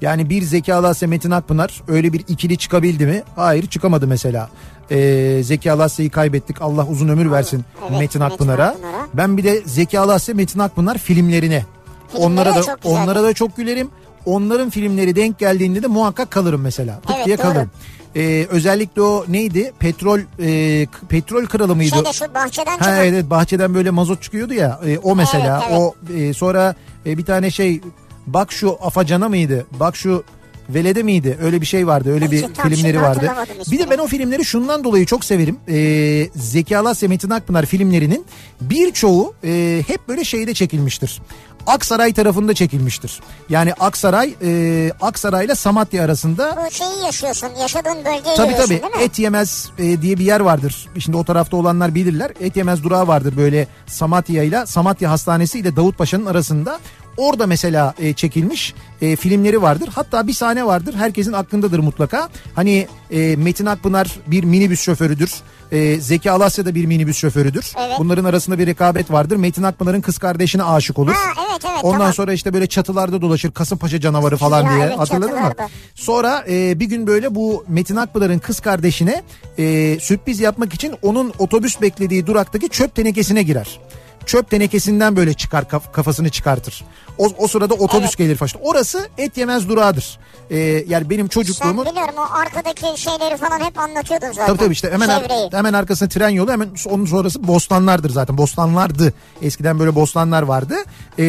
Yani 0.00 0.30
bir 0.30 0.42
Zeki 0.42 0.74
Alasya 0.74 1.08
Metin 1.08 1.30
Akpınar 1.30 1.82
öyle 1.88 2.12
bir 2.12 2.24
ikili 2.28 2.56
çıkabildi 2.56 3.06
mi? 3.06 3.22
Hayır 3.36 3.66
çıkamadı 3.66 4.06
mesela. 4.06 4.50
Ee, 4.90 5.40
Zeki 5.44 5.72
Alasya'yı 5.72 6.10
kaybettik 6.10 6.62
Allah 6.62 6.86
uzun 6.86 7.08
ömür 7.08 7.30
versin 7.30 7.64
Evet, 7.80 7.82
Metin 7.90 7.98
Metin 8.00 8.20
Akpınar'a. 8.20 8.66
Akpınar'a. 8.66 9.06
Ben 9.14 9.36
bir 9.36 9.44
de 9.44 9.62
Zeki 9.66 9.98
Alasya 10.00 10.34
Metin 10.34 10.58
Akpınar 10.60 10.98
filmlerine. 10.98 11.64
Filmleri 12.08 12.26
onlara 12.26 12.54
da 12.54 12.76
onlara 12.84 13.22
da 13.22 13.32
çok 13.32 13.56
gülerim. 13.56 13.88
Onların 14.26 14.70
filmleri 14.70 15.16
denk 15.16 15.38
geldiğinde 15.38 15.82
de 15.82 15.86
muhakkak 15.86 16.30
kalırım 16.30 16.60
mesela. 16.60 17.00
Tık 17.00 17.10
Evet, 17.16 17.26
diye 17.26 17.38
doğru. 17.38 17.46
kalırım. 17.46 17.70
Ee, 18.16 18.46
özellikle 18.50 19.02
o 19.02 19.24
neydi? 19.28 19.72
Petrol 19.78 20.20
e, 20.40 20.86
petrol 21.08 21.46
kralı 21.46 21.76
mıydı? 21.76 21.94
Şeyde 21.94 22.12
şu 22.12 22.34
bahçeden 22.34 22.78
Ha 22.78 23.04
evet 23.04 23.30
bahçeden 23.30 23.74
böyle 23.74 23.90
mazot 23.90 24.22
çıkıyordu 24.22 24.54
ya 24.54 24.80
e, 24.86 24.98
o 24.98 25.16
mesela 25.16 25.62
Evet, 25.68 25.78
evet. 25.80 25.94
o 26.10 26.12
e, 26.18 26.32
sonra 26.34 26.74
e, 27.06 27.18
bir 27.18 27.24
tane 27.24 27.50
şey 27.50 27.80
bak 28.26 28.52
şu 28.52 28.78
afacana 28.82 29.28
mıydı 29.28 29.66
bak 29.80 29.96
şu 29.96 30.24
Velede 30.68 31.02
miydi? 31.02 31.38
Öyle 31.42 31.60
bir 31.60 31.66
şey 31.66 31.86
vardı. 31.86 32.12
Öyle 32.12 32.30
bir 32.30 32.42
Peki, 32.42 32.52
tam 32.52 32.70
filmleri 32.70 33.02
vardı. 33.02 33.32
Bir 33.70 33.78
de 33.78 33.90
ben 33.90 33.98
o 33.98 34.06
filmleri 34.06 34.44
şundan 34.44 34.84
dolayı 34.84 35.06
çok 35.06 35.24
severim. 35.24 35.58
Ee, 35.68 36.28
Zeki 36.36 36.78
Alasya 36.78 37.08
Metin 37.08 37.30
Akpınar 37.30 37.66
filmlerinin 37.66 38.24
birçoğu 38.60 39.34
e, 39.44 39.82
hep 39.86 40.08
böyle 40.08 40.24
şeyde 40.24 40.54
çekilmiştir. 40.54 41.22
Aksaray 41.66 42.12
tarafında 42.12 42.54
çekilmiştir. 42.54 43.20
Yani 43.48 43.74
Aksaray 43.74 44.34
e, 44.42 44.92
Aksaray'la 45.00 45.54
Samatya 45.54 46.04
arasında 46.04 46.66
Bu 46.66 46.70
şeyi 46.70 47.04
yaşıyorsun. 47.04 47.48
Yaşadığın 47.60 47.96
bölgeyi 48.04 48.36
Tabii 48.36 48.56
tabii 48.56 48.68
değil 48.68 48.82
mi? 48.82 49.02
et 49.02 49.18
yemez 49.18 49.70
e, 49.78 50.02
diye 50.02 50.18
bir 50.18 50.24
yer 50.24 50.40
vardır. 50.40 50.88
Şimdi 50.98 51.16
o 51.16 51.24
tarafta 51.24 51.56
olanlar 51.56 51.94
bilirler. 51.94 52.32
Et 52.40 52.56
yemez 52.56 52.82
durağı 52.82 53.08
vardır 53.08 53.36
böyle 53.36 53.66
Samatya 53.86 54.42
ile 54.42 54.66
Samatya 54.66 55.10
Hastanesi 55.10 55.58
ile 55.58 55.76
Davutpaşa'nın 55.76 56.26
arasında. 56.26 56.78
Orada 57.16 57.46
mesela 57.46 57.94
e, 57.98 58.12
çekilmiş 58.12 58.74
e, 59.02 59.16
filmleri 59.16 59.62
vardır. 59.62 59.88
Hatta 59.94 60.26
bir 60.26 60.32
sahne 60.32 60.66
vardır. 60.66 60.94
Herkesin 60.94 61.32
aklındadır 61.32 61.78
mutlaka. 61.78 62.28
Hani 62.54 62.86
e, 63.10 63.36
Metin 63.36 63.66
Akpınar 63.66 64.16
bir 64.26 64.44
minibüs 64.44 64.80
şoförüdür. 64.80 65.32
E, 65.72 66.00
Zeki 66.00 66.30
Alasya 66.30 66.66
da 66.66 66.74
bir 66.74 66.86
minibüs 66.86 67.16
şoförüdür. 67.16 67.72
Evet. 67.78 67.96
Bunların 67.98 68.24
arasında 68.24 68.58
bir 68.58 68.66
rekabet 68.66 69.10
vardır. 69.10 69.36
Metin 69.36 69.62
Akpınar'ın 69.62 70.00
kız 70.00 70.18
kardeşine 70.18 70.62
aşık 70.64 70.98
olur. 70.98 71.12
Ha, 71.12 71.32
evet, 71.50 71.62
evet, 71.70 71.84
Ondan 71.84 71.98
tamam. 71.98 72.14
sonra 72.14 72.32
işte 72.32 72.54
böyle 72.54 72.66
çatılarda 72.66 73.22
dolaşır. 73.22 73.52
Kasımpaşa 73.52 74.00
canavarı 74.00 74.36
falan 74.36 74.62
Ya, 74.62 74.70
diye. 74.70 74.84
evet, 74.86 74.98
Hatırladın 74.98 75.40
mı? 75.40 75.52
Sonra 75.94 76.44
e, 76.48 76.80
bir 76.80 76.86
gün 76.86 77.06
böyle 77.06 77.34
bu 77.34 77.64
Metin 77.68 77.96
Akpınar'ın 77.96 78.38
kız 78.38 78.60
kardeşine 78.60 79.22
e, 79.58 79.96
sürpriz 80.00 80.40
yapmak 80.40 80.74
için 80.74 80.94
onun 81.02 81.32
otobüs 81.38 81.80
beklediği 81.80 82.26
duraktaki 82.26 82.68
çöp 82.68 82.94
tenekesine 82.94 83.42
girer. 83.42 83.80
Çöp 84.26 84.50
tenekesinden 84.50 85.16
böyle 85.16 85.34
çıkar 85.34 85.68
kaf- 85.68 85.92
kafasını 85.92 86.28
çıkartır. 86.30 86.84
O, 87.18 87.28
o 87.38 87.48
sırada 87.48 87.74
otobüs 87.74 88.06
Evet. 88.08 88.18
gelir 88.18 88.36
falan. 88.36 88.50
Orası 88.62 89.08
et 89.18 89.36
yemez 89.36 89.68
durağıdır. 89.68 90.18
E, 90.50 90.56
yani 90.88 91.10
benim 91.10 91.26
Sen 91.26 91.28
çocukluğumun 91.28 91.86
biliyorum 91.86 92.14
o 92.18 92.34
arkadaki 92.36 93.00
şeyleri 93.02 93.36
falan 93.36 93.60
hep 93.60 93.78
anlatıyordun 93.78 94.26
zaten. 94.26 94.46
Tabii 94.46 94.58
tabii 94.58 94.72
işte 94.72 94.90
hemen 94.90 95.08
ar- 95.08 95.52
hemen 95.52 95.72
arkasında 95.72 96.08
tren 96.08 96.28
yolu 96.28 96.52
hemen 96.52 96.68
onun 96.88 97.04
sonrası 97.06 97.48
bostanlardır 97.48 98.10
zaten. 98.10 98.38
Bostanlardı. 98.38 99.12
Eskiden 99.42 99.78
böyle 99.78 99.94
bostanlar 99.94 100.42
vardı. 100.42 100.74
Ee, 101.18 101.24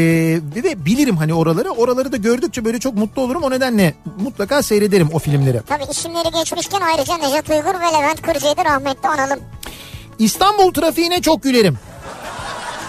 ve 0.55 0.85
bilirim 0.85 1.17
hani 1.17 1.33
oraları. 1.33 1.69
Oraları 1.71 2.11
da 2.11 2.17
gördükçe 2.17 2.65
böyle 2.65 2.79
çok 2.79 2.93
mutlu 2.95 3.21
olurum. 3.21 3.43
O 3.43 3.51
nedenle 3.51 3.93
mutlaka 4.19 4.63
seyrederim 4.63 5.09
o 5.13 5.19
filmleri. 5.19 5.61
Tabii 5.67 5.91
isimleri 5.91 6.31
geçmişken 6.33 6.81
ayrıca 6.81 7.17
Nejat 7.17 7.49
Uygur 7.49 7.79
ve 7.81 7.97
Levent 7.97 8.21
Kırca'yı 8.21 8.57
da 8.57 8.65
rahmetli 8.65 9.09
analım. 9.09 9.39
İstanbul 10.19 10.73
trafiğine 10.73 11.21
çok 11.21 11.43
gülerim. 11.43 11.77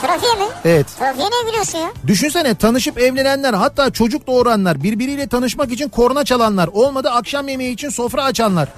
Trafiğe 0.02 0.34
mi? 0.34 0.44
Evet. 0.64 0.86
Trafiğe 0.98 1.26
ne 1.26 1.46
gülüyorsun 1.46 1.78
ya? 1.78 1.88
Düşünsene 2.06 2.54
tanışıp 2.54 2.98
evlenenler 2.98 3.54
hatta 3.54 3.90
çocuk 3.90 4.26
doğuranlar 4.26 4.82
birbiriyle 4.82 5.26
tanışmak 5.26 5.72
için 5.72 5.88
korna 5.88 6.24
çalanlar 6.24 6.68
olmadı 6.72 7.10
akşam 7.10 7.48
yemeği 7.48 7.72
için 7.74 7.88
sofra 7.88 8.24
açanlar. 8.24 8.68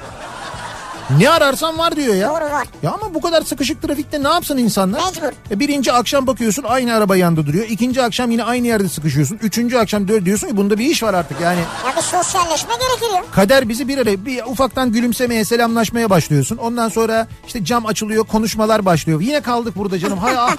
Ne 1.18 1.30
ararsan 1.30 1.78
var 1.78 1.96
diyor 1.96 2.14
ya. 2.14 2.28
Doğru 2.28 2.44
var. 2.52 2.66
Ya 2.82 2.90
ama 2.92 3.14
bu 3.14 3.20
kadar 3.20 3.42
sıkışık 3.42 3.82
trafikte 3.82 4.22
ne 4.22 4.28
yapsın 4.28 4.56
insanlar? 4.58 5.00
Mecbur. 5.06 5.28
E 5.50 5.60
birinci 5.60 5.92
akşam 5.92 6.26
bakıyorsun 6.26 6.64
aynı 6.68 6.94
araba 6.94 7.16
yanında 7.16 7.46
duruyor. 7.46 7.64
İkinci 7.68 8.02
akşam 8.02 8.30
yine 8.30 8.44
aynı 8.44 8.66
yerde 8.66 8.88
sıkışıyorsun. 8.88 9.38
Üçüncü 9.42 9.78
akşam 9.78 10.08
dört 10.08 10.24
diyorsun 10.24 10.48
ki 10.48 10.56
bunda 10.56 10.78
bir 10.78 10.84
iş 10.86 11.02
var 11.02 11.14
artık 11.14 11.40
yani. 11.40 11.60
Ya 11.86 11.96
bir 11.96 12.02
sosyalleşme 12.02 12.74
gerekir 12.74 13.14
ya. 13.16 13.24
Kader 13.32 13.68
bizi 13.68 13.88
bir 13.88 13.98
araya 13.98 14.24
bir 14.26 14.42
ufaktan 14.44 14.92
gülümsemeye 14.92 15.44
selamlaşmaya 15.44 16.10
başlıyorsun. 16.10 16.56
Ondan 16.56 16.88
sonra 16.88 17.26
işte 17.46 17.64
cam 17.64 17.86
açılıyor 17.86 18.24
konuşmalar 18.24 18.84
başlıyor. 18.84 19.20
Yine 19.20 19.40
kaldık 19.40 19.76
burada 19.76 19.98
canım. 19.98 20.18
Hay. 20.18 20.36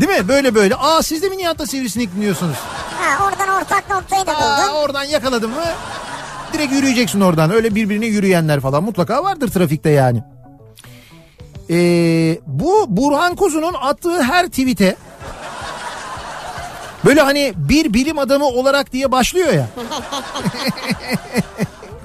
Değil 0.00 0.18
mi? 0.20 0.28
Böyle 0.28 0.54
böyle. 0.54 0.74
Aa 0.76 1.02
siz 1.02 1.22
de 1.22 1.28
mi 1.28 1.38
Nihat'la 1.38 1.66
sivrisinek 1.66 2.14
dinliyorsunuz? 2.16 2.56
Ha, 3.00 3.24
oradan 3.24 3.48
ortak 3.62 3.90
noktayı 3.90 4.26
da 4.26 4.36
Aa, 4.38 4.62
buldun. 4.62 4.72
oradan 4.74 5.04
yakaladın 5.04 5.50
mı? 5.50 5.56
Direkt 6.52 6.72
yürüyeceksin 6.72 7.20
oradan. 7.20 7.50
Öyle 7.50 7.74
birbirine 7.74 8.06
yürüyenler 8.06 8.60
falan 8.60 8.84
mutlaka 8.84 9.24
vardır 9.24 9.48
trafikte 9.50 9.90
yani. 9.90 10.22
Ee, 11.70 12.38
bu 12.46 12.84
Burhan 12.88 13.34
Kuzu'nun 13.36 13.74
attığı 13.80 14.22
her 14.22 14.46
tweet'e 14.46 14.96
böyle 17.04 17.20
hani 17.20 17.52
bir 17.56 17.94
bilim 17.94 18.18
adamı 18.18 18.44
olarak 18.44 18.92
diye 18.92 19.12
başlıyor 19.12 19.52
ya. 19.52 19.66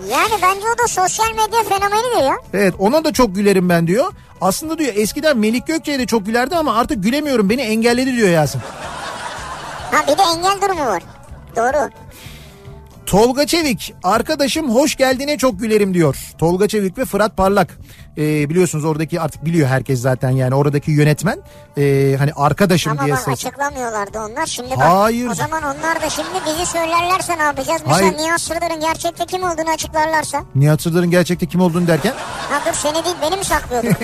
Yani 0.09 0.31
bence 0.41 0.65
o 0.75 0.83
da 0.83 0.87
sosyal 0.87 1.29
medya 1.29 1.63
fenomeni 1.69 2.19
diyor. 2.19 2.35
Evet 2.53 2.73
ona 2.79 3.03
da 3.03 3.13
çok 3.13 3.35
gülerim 3.35 3.69
ben 3.69 3.87
diyor. 3.87 4.13
Aslında 4.41 4.77
diyor 4.77 4.93
eskiden 4.95 5.37
Melik 5.37 5.67
Gökçe'ye 5.67 5.99
de 5.99 6.05
çok 6.05 6.25
gülerdi 6.25 6.55
ama 6.55 6.75
artık 6.77 7.03
gülemiyorum 7.03 7.49
beni 7.49 7.61
engelledi 7.61 8.15
diyor 8.15 8.29
Yasin. 8.29 8.61
Ha 9.91 10.03
bir 10.07 10.17
de 10.17 10.21
engel 10.35 10.61
durumu 10.61 10.85
var. 10.85 11.03
Doğru. 11.55 11.89
Tolga 13.05 13.45
Çevik 13.47 13.93
arkadaşım 14.03 14.75
hoş 14.75 14.95
geldiğine 14.95 15.37
çok 15.37 15.59
gülerim 15.59 15.93
diyor. 15.93 16.17
Tolga 16.37 16.67
Çevik 16.67 16.97
ve 16.97 17.05
Fırat 17.05 17.37
Parlak. 17.37 17.77
Ee, 18.17 18.49
biliyorsunuz 18.49 18.85
oradaki 18.85 19.21
artık 19.21 19.45
biliyor 19.45 19.67
herkes 19.67 20.01
zaten 20.01 20.29
yani 20.29 20.55
oradaki 20.55 20.91
yönetmen 20.91 21.39
ee, 21.77 22.15
hani 22.19 22.31
arkadaşım 22.35 22.91
Ama 22.91 23.05
diye 23.05 23.15
ses. 23.15 23.27
açıklamıyorlardı 23.27 24.19
onlar. 24.19 24.45
Şimdi 24.45 24.69
bak 24.71 24.81
Hayır. 24.87 25.29
o 25.29 25.33
zaman 25.33 25.63
onlar 25.63 26.01
da 26.01 26.09
şimdi 26.09 26.29
bizi 26.45 26.65
söylerlerse 26.65 27.37
ne 27.37 27.43
yapacağız? 27.43 27.81
Mesela 27.87 28.07
Hayır. 28.07 28.17
Nihat 28.17 28.41
Sırdar'ın 28.41 28.79
gerçekte 28.79 29.25
kim 29.25 29.43
olduğunu 29.43 29.69
açıklarlarsa. 29.73 30.43
Nihat 30.55 30.81
Sırdar'ın 30.81 31.11
gerçekte 31.11 31.45
kim 31.45 31.61
olduğunu 31.61 31.87
derken. 31.87 32.13
Ha 32.49 32.61
dur 32.67 32.73
seni 32.73 33.05
değil 33.05 33.15
beni 33.21 33.37
mi 33.37 33.45
saklıyordun? 33.45 33.89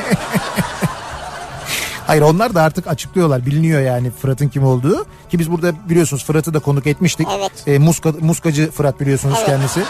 Hayır 2.09 2.21
onlar 2.21 2.55
da 2.55 2.61
artık 2.61 2.87
açıklıyorlar 2.87 3.45
biliniyor 3.45 3.81
yani 3.81 4.11
Fırat'ın 4.11 4.47
kim 4.47 4.65
olduğu. 4.65 5.05
Ki 5.29 5.39
biz 5.39 5.51
burada 5.51 5.89
biliyorsunuz 5.89 6.25
Fırat'ı 6.25 6.53
da 6.53 6.59
konuk 6.59 6.87
etmiştik. 6.87 7.27
Evet. 7.37 7.51
Ee, 7.67 7.79
muska, 7.79 8.13
muskacı 8.21 8.71
Fırat 8.71 8.99
biliyorsunuz 8.99 9.35
Evet. 9.37 9.47
kendisi. 9.47 9.79
Sa- 9.79 9.85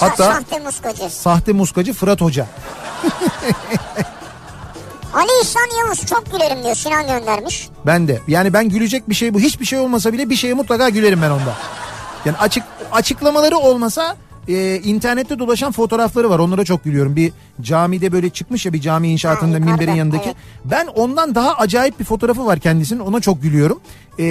Hatta- 0.00 0.24
Sahte 0.24 0.58
muskacı. 0.58 1.10
Sahte 1.10 1.52
muskacı 1.52 1.92
Fırat 1.92 2.20
Hoca. 2.20 2.46
Ali 5.14 5.28
İhsan 5.42 5.68
Yavuz 5.78 6.06
çok 6.06 6.32
gülerim 6.32 6.62
diyor 6.64 6.74
Sinan 6.74 7.06
göndermiş. 7.06 7.68
Ben 7.86 8.08
de. 8.08 8.20
Yani 8.28 8.52
ben 8.52 8.68
gülecek 8.68 9.08
bir 9.08 9.14
şey 9.14 9.34
bu. 9.34 9.40
Hiçbir 9.40 9.64
şey 9.64 9.78
olmasa 9.78 10.12
bile 10.12 10.30
bir 10.30 10.36
şeye 10.36 10.54
mutlaka 10.54 10.88
gülerim 10.88 11.22
ben 11.22 11.30
onda. 11.30 11.54
Yani 12.24 12.36
açık 12.36 12.64
açıklamaları 12.92 13.58
olmasa 13.58 14.16
e, 14.56 14.80
internette 14.82 15.38
dolaşan 15.38 15.72
fotoğrafları 15.72 16.30
var. 16.30 16.38
Onlara 16.38 16.64
çok 16.64 16.84
gülüyorum. 16.84 17.16
Bir 17.16 17.32
camide 17.60 18.12
böyle 18.12 18.30
çıkmış 18.30 18.66
ya 18.66 18.72
bir 18.72 18.80
cami 18.80 19.08
inşaatında 19.08 19.54
Ha, 19.56 19.60
minberin 19.60 19.94
yanındaki. 19.94 20.24
evet. 20.24 20.36
Ben 20.64 20.86
ondan 20.86 21.34
daha 21.34 21.54
acayip 21.54 22.00
bir 22.00 22.04
fotoğrafı 22.04 22.46
var 22.46 22.58
kendisinin. 22.58 23.00
Ona 23.00 23.20
çok 23.20 23.42
gülüyorum. 23.42 23.80
E, 24.18 24.24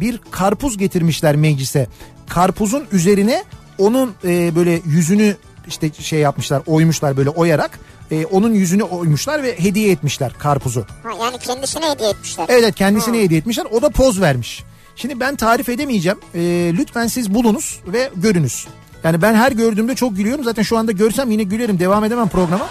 bir 0.00 0.20
karpuz 0.30 0.78
getirmişler 0.78 1.36
meclise. 1.36 1.86
Karpuzun 2.28 2.84
üzerine 2.92 3.44
onun 3.78 4.14
e, 4.24 4.54
böyle 4.56 4.80
yüzünü 4.86 5.36
işte 5.68 5.92
şey 5.92 6.20
yapmışlar 6.20 6.62
oymuşlar 6.66 7.16
böyle 7.16 7.30
oyarak. 7.30 7.78
E, 8.10 8.26
onun 8.26 8.54
yüzünü 8.54 8.82
oymuşlar 8.82 9.42
ve 9.42 9.58
hediye 9.60 9.90
etmişler 9.90 10.32
karpuzu. 10.38 10.86
Ha, 11.02 11.08
yani 11.24 11.38
kendisine 11.38 11.90
hediye 11.90 12.10
etmişler. 12.10 12.46
Evet 12.48 12.74
kendisine 12.74 13.22
hediye 13.22 13.40
etmişler. 13.40 13.66
O 13.72 13.82
da 13.82 13.88
poz 13.90 14.20
vermiş. 14.20 14.64
Şimdi 14.96 15.20
ben 15.20 15.36
tarif 15.36 15.68
edemeyeceğim. 15.68 16.18
Ee, 16.34 16.72
lütfen 16.78 17.06
siz 17.06 17.34
bulunuz 17.34 17.80
ve 17.86 18.10
görünüz. 18.16 18.66
Yani 19.04 19.22
ben 19.22 19.34
her 19.34 19.52
gördüğümde 19.52 19.94
çok 19.94 20.16
gülüyorum. 20.16 20.44
Zaten 20.44 20.62
şu 20.62 20.78
anda 20.78 20.92
görsem 20.92 21.30
yine 21.30 21.42
gülerim. 21.42 21.78
Devam 21.80 22.04
edemem 22.04 22.28
programa. 22.28 22.66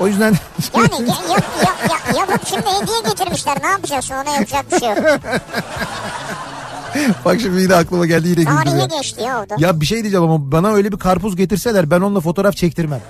O 0.00 0.06
yüzden 0.06 0.34
Yani 0.74 1.08
ya, 1.08 1.16
yap, 1.30 1.44
yap- 1.90 2.16
yapıp 2.18 2.48
şimdi 2.48 2.66
hediye 2.66 3.00
getirmişler. 3.00 3.56
Ne 3.62 3.68
yapacaksın 3.68 4.14
ona 4.14 4.30
yapacak 4.34 4.72
bir 4.72 4.80
şey 4.80 4.88
yok. 4.88 4.98
bak 7.24 7.40
şimdi 7.40 7.60
yine 7.62 7.74
aklıma 7.74 8.06
geldi 8.06 8.28
yine 8.28 8.42
güldüm 8.42 8.78
ya. 8.78 8.86
geçti 8.86 9.22
ya 9.22 9.42
o 9.42 9.48
da. 9.50 9.54
Ya 9.58 9.80
bir 9.80 9.86
şey 9.86 10.02
diyeceğim 10.02 10.24
ama 10.24 10.52
bana 10.52 10.72
öyle 10.72 10.92
bir 10.92 10.98
karpuz 10.98 11.36
getirseler 11.36 11.90
ben 11.90 12.00
onunla 12.00 12.20
fotoğraf 12.20 12.56
çektirmem. 12.56 13.00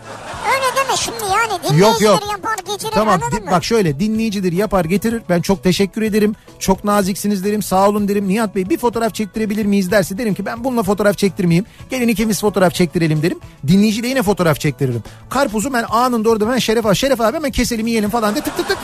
Öyle 0.53 0.77
deme 0.77 0.97
şimdi 0.97 1.23
yani. 1.25 1.52
Yok, 1.77 2.01
yok. 2.01 2.23
yapar 2.31 2.57
getirir 2.73 2.93
Tamam 2.95 3.23
anladın 3.23 3.45
mı? 3.45 3.51
bak 3.51 3.65
şöyle 3.65 4.01
dinleyicidir 4.01 4.53
yapar 4.53 4.85
getirir. 4.85 5.23
Ben 5.29 5.41
çok 5.41 5.63
teşekkür 5.63 6.03
ederim. 6.03 6.35
Çok 6.59 6.85
naziksiniz 6.85 7.45
derim. 7.45 7.63
Sağ 7.63 7.89
olun 7.89 8.09
derim. 8.09 8.29
Nihat 8.29 8.55
Bey 8.55 8.69
bir 8.71 8.79
fotoğraf 8.79 9.15
çektirebilir 9.15 9.67
miyiz 9.67 9.91
derse 9.91 10.19
derim 10.19 10.35
ki 10.35 10.47
ben 10.47 10.65
bununla 10.65 10.83
fotoğraf 10.83 11.19
çektirmeyeyim. 11.19 11.65
Gelin 11.91 12.09
ikimiz 12.09 12.41
fotoğraf 12.41 12.75
çektirelim 12.75 13.23
derim. 13.23 13.39
Dinleyici 13.67 14.03
de 14.03 14.07
yine 14.09 14.23
fotoğraf 14.23 14.61
çektiririm. 14.61 15.03
Karpuzu 15.31 15.73
ben 15.73 15.85
anında 15.91 16.31
orada 16.31 16.49
ben 16.51 16.59
Şeref 16.59 16.87
abi, 16.87 16.97
Şeref 16.97 17.21
abi 17.21 17.37
hemen 17.37 17.51
keselim 17.51 17.87
yiyelim 17.87 18.11
falan 18.11 18.35
de 18.35 18.41
tık 18.41 18.57
tık 18.57 18.69
tık. 18.69 18.79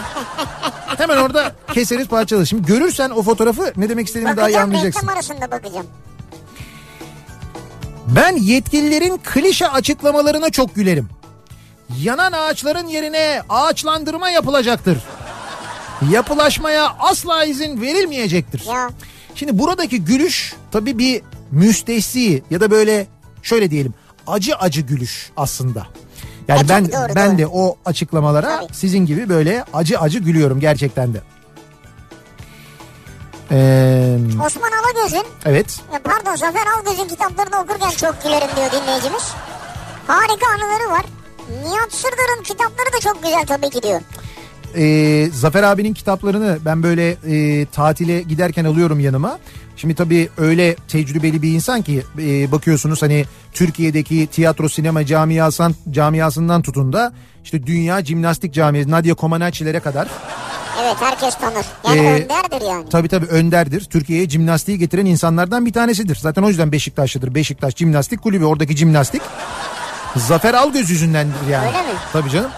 hemen 0.99 1.17
orada 1.17 1.53
keseriz 1.75 2.09
parçalarız. 2.09 2.49
Şimdi 2.49 2.67
görürsen 2.67 3.11
o 3.11 3.23
fotoğrafı 3.23 3.73
ne 3.77 3.89
demek 3.89 4.07
istediğimi 4.07 4.37
daha 4.37 4.49
iyi 4.49 4.53
Bakacağım 4.53 4.69
anlayacaksın. 4.71 5.01
reklam 5.01 5.15
arasında 5.17 5.51
bakacağım. 5.51 5.87
Ben 8.07 8.37
yetkililerin 8.37 9.21
klişe 9.25 9.69
açıklamalarına 9.69 10.51
çok 10.51 10.75
gülerim. 10.75 11.09
Yanan 11.97 12.33
ağaçların 12.33 12.87
yerine 12.87 13.43
ağaçlandırma 13.49 14.31
yapılacaktır. 14.31 14.99
Yapılaşmaya 16.11 16.97
asla 16.99 17.45
izin 17.45 17.81
verilmeyecektir. 17.81 18.65
Ya 18.69 18.91
Şimdi 19.35 19.59
buradaki 19.59 20.05
gülüş 20.05 20.55
tabii 20.73 20.99
bir 20.99 21.23
müstehsi 21.51 22.43
ya 22.51 22.61
da 22.61 22.71
böyle 22.71 23.07
şöyle 23.43 23.71
diyelim 23.71 23.95
acı 24.27 24.57
acı 24.57 24.81
gülüş 24.81 25.31
aslında. 25.37 25.87
Yani 26.49 26.61
E, 26.61 26.69
ben 26.69 26.93
doğru, 26.93 27.15
ben 27.15 27.31
doğru. 27.31 27.39
de 27.39 27.47
o 27.47 27.77
açıklamalara 27.85 28.61
Tabii. 28.61 28.75
sizin 28.75 29.07
gibi 29.07 29.29
böyle 29.29 29.65
acı 29.73 30.01
acı 30.01 30.19
gülüyorum 30.19 30.61
gerçekten 30.61 31.15
de. 31.15 31.21
Ee, 33.51 34.19
Osman 34.47 34.71
Alagöz'ün 34.73 35.25
evet. 35.47 35.81
ya 35.93 36.01
pardon 36.05 36.35
Zafer 36.37 36.67
Algöz'ün 36.79 37.09
kitaplarını 37.09 37.57
okurken 37.61 37.91
çok 37.91 38.23
gülerim 38.23 38.49
diyor 38.57 38.73
dinleyicimiz. 38.73 39.23
Harika 40.07 40.47
anıları 40.55 40.91
var. 40.91 41.05
Nihat 41.65 41.93
Sırdar'ın 41.93 42.43
kitapları 42.43 42.93
da 42.93 43.01
çok 43.01 43.23
güzel 43.23 43.47
tabii 43.47 43.71
ki 43.71 43.83
diyor. 43.83 44.01
Ee, 44.77 45.31
Zafer 45.33 45.63
abinin 45.63 45.95
kitaplarını 45.95 46.59
ben 46.65 46.83
böyle 46.83 47.11
e, 47.11 47.67
tatile 47.67 48.23
giderken 48.23 48.65
alıyorum 48.65 49.01
yanıma. 49.01 49.39
Şimdi 49.77 49.95
tabii 49.95 50.29
öyle 50.39 50.75
tecrübeli 50.89 51.43
bir 51.43 51.53
insan 51.53 51.83
ki 51.83 52.03
e, 52.19 52.53
bakıyorsunuz 52.53 53.03
hani 53.03 53.25
Türkiye'deki 53.53 54.27
tiyatro 54.27 54.69
sinema 54.69 55.07
camiasından, 55.07 55.75
camiasından 55.91 56.63
tutun 56.63 56.93
da 56.93 57.13
işte 57.45 57.67
dünya 57.67 58.05
jimnastik 58.05 58.55
camiası 58.55 58.91
Nadia 58.91 59.15
Comaneci'lere 59.17 59.81
kadar 59.81 60.09
Evet 60.83 60.97
herkes 61.01 61.35
tanır. 61.35 61.67
Yani 61.87 61.99
Ee, 62.09 62.13
önderdir 62.23 62.67
yani. 62.69 62.89
tabii 62.91 63.09
tabii 63.09 63.27
önderdir. 63.27 63.85
Türkiye'ye 63.85 64.29
jimnastiği 64.29 64.79
getiren 64.79 65.07
insanlardan 65.07 65.67
bir 65.67 65.73
tanesidir. 65.73 66.17
Zaten 66.17 66.43
o 66.43 66.49
yüzden 66.49 66.73
Beşiktaşlıdır. 66.73 67.35
Beşiktaş 67.35 67.77
Jimnastik 67.77 68.23
Kulübü 68.23 68.45
oradaki 68.45 68.77
jimnastik. 68.77 69.23
Zafer 70.19 70.55
Algöz 70.55 70.91
yüzündendir 70.91 71.47
yani. 71.51 71.67
Öyle 71.69 71.83
mi? 71.83 71.99
Tabii 72.13 72.31
canım. 72.31 72.51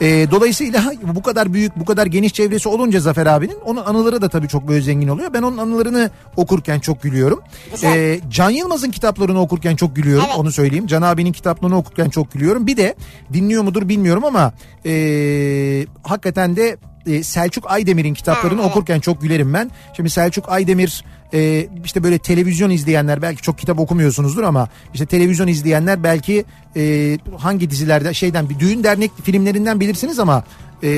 Ee, 0.00 0.30
dolayısıyla 0.30 0.92
bu 1.02 1.22
kadar 1.22 1.52
büyük, 1.52 1.76
bu 1.76 1.84
kadar 1.84 2.06
geniş 2.06 2.32
çevresi 2.32 2.68
olunca 2.68 3.00
Zafer 3.00 3.26
abinin 3.26 3.58
onun 3.64 3.84
anıları 3.84 4.22
da 4.22 4.28
tabii 4.28 4.48
çok 4.48 4.68
böyle 4.68 4.82
zengin 4.82 5.08
oluyor. 5.08 5.32
Ben 5.32 5.42
onun 5.42 5.58
anılarını 5.58 6.10
okurken 6.36 6.80
çok 6.80 7.02
gülüyorum. 7.02 7.40
Güzel. 7.72 7.96
Ee, 7.96 8.20
Can 8.30 8.50
Yılmaz'ın 8.50 8.90
kitaplarını 8.90 9.40
okurken 9.40 9.76
çok 9.76 9.96
gülüyorum. 9.96 10.24
Evet. 10.28 10.38
Onu 10.38 10.52
söyleyeyim. 10.52 10.86
Can 10.86 11.02
abinin 11.02 11.32
kitaplarını 11.32 11.76
okurken 11.76 12.08
çok 12.08 12.32
gülüyorum. 12.32 12.66
Bir 12.66 12.76
de 12.76 12.94
dinliyor 13.32 13.62
mudur 13.62 13.88
bilmiyorum 13.88 14.24
ama 14.24 14.52
ee, 14.86 15.86
hakikaten 16.02 16.56
de 16.56 16.76
e, 17.06 17.22
Selçuk 17.22 17.70
Aydemir'in 17.70 18.14
kitaplarını 18.14 18.60
Ha, 18.60 18.66
evet. 18.66 18.70
okurken 18.76 19.00
çok 19.00 19.20
gülerim 19.22 19.54
ben. 19.54 19.70
Şimdi 19.96 20.10
Selçuk 20.10 20.48
Aydemir 20.48 21.04
e, 21.34 21.66
işte 21.84 22.02
böyle 22.02 22.18
televizyon 22.18 22.70
izleyenler 22.70 23.22
belki 23.22 23.42
çok 23.42 23.58
kitap 23.58 23.78
okumuyorsunuzdur 23.80 24.42
ama 24.42 24.68
işte 24.94 25.06
televizyon 25.06 25.46
izleyenler 25.48 26.02
belki 26.04 26.44
e, 26.76 27.18
hangi 27.38 27.70
dizilerde 27.70 28.14
şeyden 28.14 28.48
bir 28.50 28.58
düğün 28.58 28.84
dernek 28.84 29.10
filmlerinden 29.22 29.80
bilirsiniz 29.80 30.18
ama 30.18 30.44
e, 30.82 30.88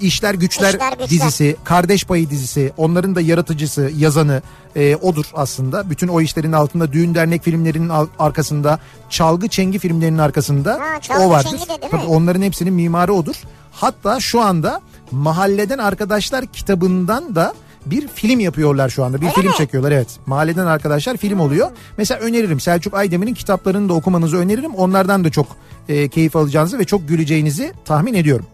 İşler 0.00 0.34
Güçler, 0.34 0.74
İşler 0.74 0.90
Güçler. 0.92 1.08
dizisi, 1.10 1.56
Kardeş 1.64 2.04
Payı 2.04 2.30
dizisi, 2.30 2.72
onların 2.76 3.14
da 3.14 3.20
yaratıcısı, 3.20 3.90
yazanı 3.96 4.42
e, 4.76 4.96
odur 4.96 5.24
aslında. 5.34 5.90
Bütün 5.90 6.08
o 6.08 6.20
işlerin 6.20 6.52
altında 6.52 6.92
düğün 6.92 7.14
dernek 7.14 7.44
filmlerinin 7.44 7.88
al- 7.88 8.06
arkasında, 8.18 8.78
çalgı 9.10 9.48
çengi 9.48 9.78
filmlerinin 9.78 10.18
arkasında 10.18 10.72
Ha, 10.72 11.00
Çalgı 11.00 11.22
o 11.22 11.30
vardır. 11.30 11.50
Çengi 11.50 11.82
de? 11.82 11.88
Tabii 11.90 12.04
onların 12.06 12.42
hepsinin 12.42 12.74
mimarı 12.74 13.12
odur. 13.14 13.34
Hatta 13.72 14.20
şu 14.20 14.40
anda 14.40 14.80
Mahalleden 15.14 15.78
Arkadaşlar 15.78 16.46
kitabından 16.46 17.34
da 17.34 17.54
bir 17.86 18.08
film 18.08 18.40
yapıyorlar 18.40 18.88
şu 18.88 19.04
anda. 19.04 19.20
Bir 19.20 19.26
Öyle 19.26 19.34
film 19.34 19.46
mi? 19.46 19.54
çekiyorlar 19.56 19.92
evet. 19.92 20.08
Mahalleden 20.26 20.66
Arkadaşlar 20.66 21.16
film 21.16 21.40
oluyor. 21.40 21.70
Mesela 21.98 22.20
öneririm. 22.20 22.60
Selçuk 22.60 22.94
Aydemir'in 22.94 23.34
kitaplarını 23.34 23.88
da 23.88 23.92
okumanızı 23.92 24.36
öneririm. 24.36 24.74
Onlardan 24.74 25.24
da 25.24 25.30
çok 25.30 25.46
e, 25.88 26.08
keyif 26.08 26.36
alacağınızı 26.36 26.78
ve 26.78 26.84
çok 26.84 27.08
güleceğinizi 27.08 27.72
tahmin 27.84 28.14
ediyorum. 28.14 28.46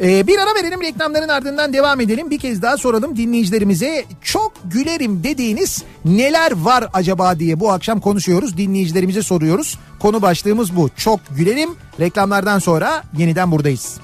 Ee, 0.00 0.26
bir 0.26 0.38
ara 0.38 0.54
verelim 0.54 0.82
reklamların 0.82 1.28
ardından 1.28 1.72
devam 1.72 2.00
edelim. 2.00 2.30
Bir 2.30 2.38
kez 2.38 2.62
daha 2.62 2.76
soralım 2.76 3.16
dinleyicilerimize 3.16 4.04
çok 4.22 4.52
gülerim 4.64 5.24
dediğiniz 5.24 5.84
neler 6.04 6.52
var 6.52 6.88
acaba 6.92 7.38
diye 7.38 7.60
bu 7.60 7.72
akşam 7.72 8.00
konuşuyoruz. 8.00 8.56
Dinleyicilerimize 8.56 9.22
soruyoruz. 9.22 9.78
Konu 9.98 10.22
başlığımız 10.22 10.76
bu. 10.76 10.90
Çok 10.96 11.20
gülerim. 11.36 11.70
Reklamlardan 12.00 12.58
sonra 12.58 13.02
yeniden 13.18 13.50
buradayız. 13.50 14.00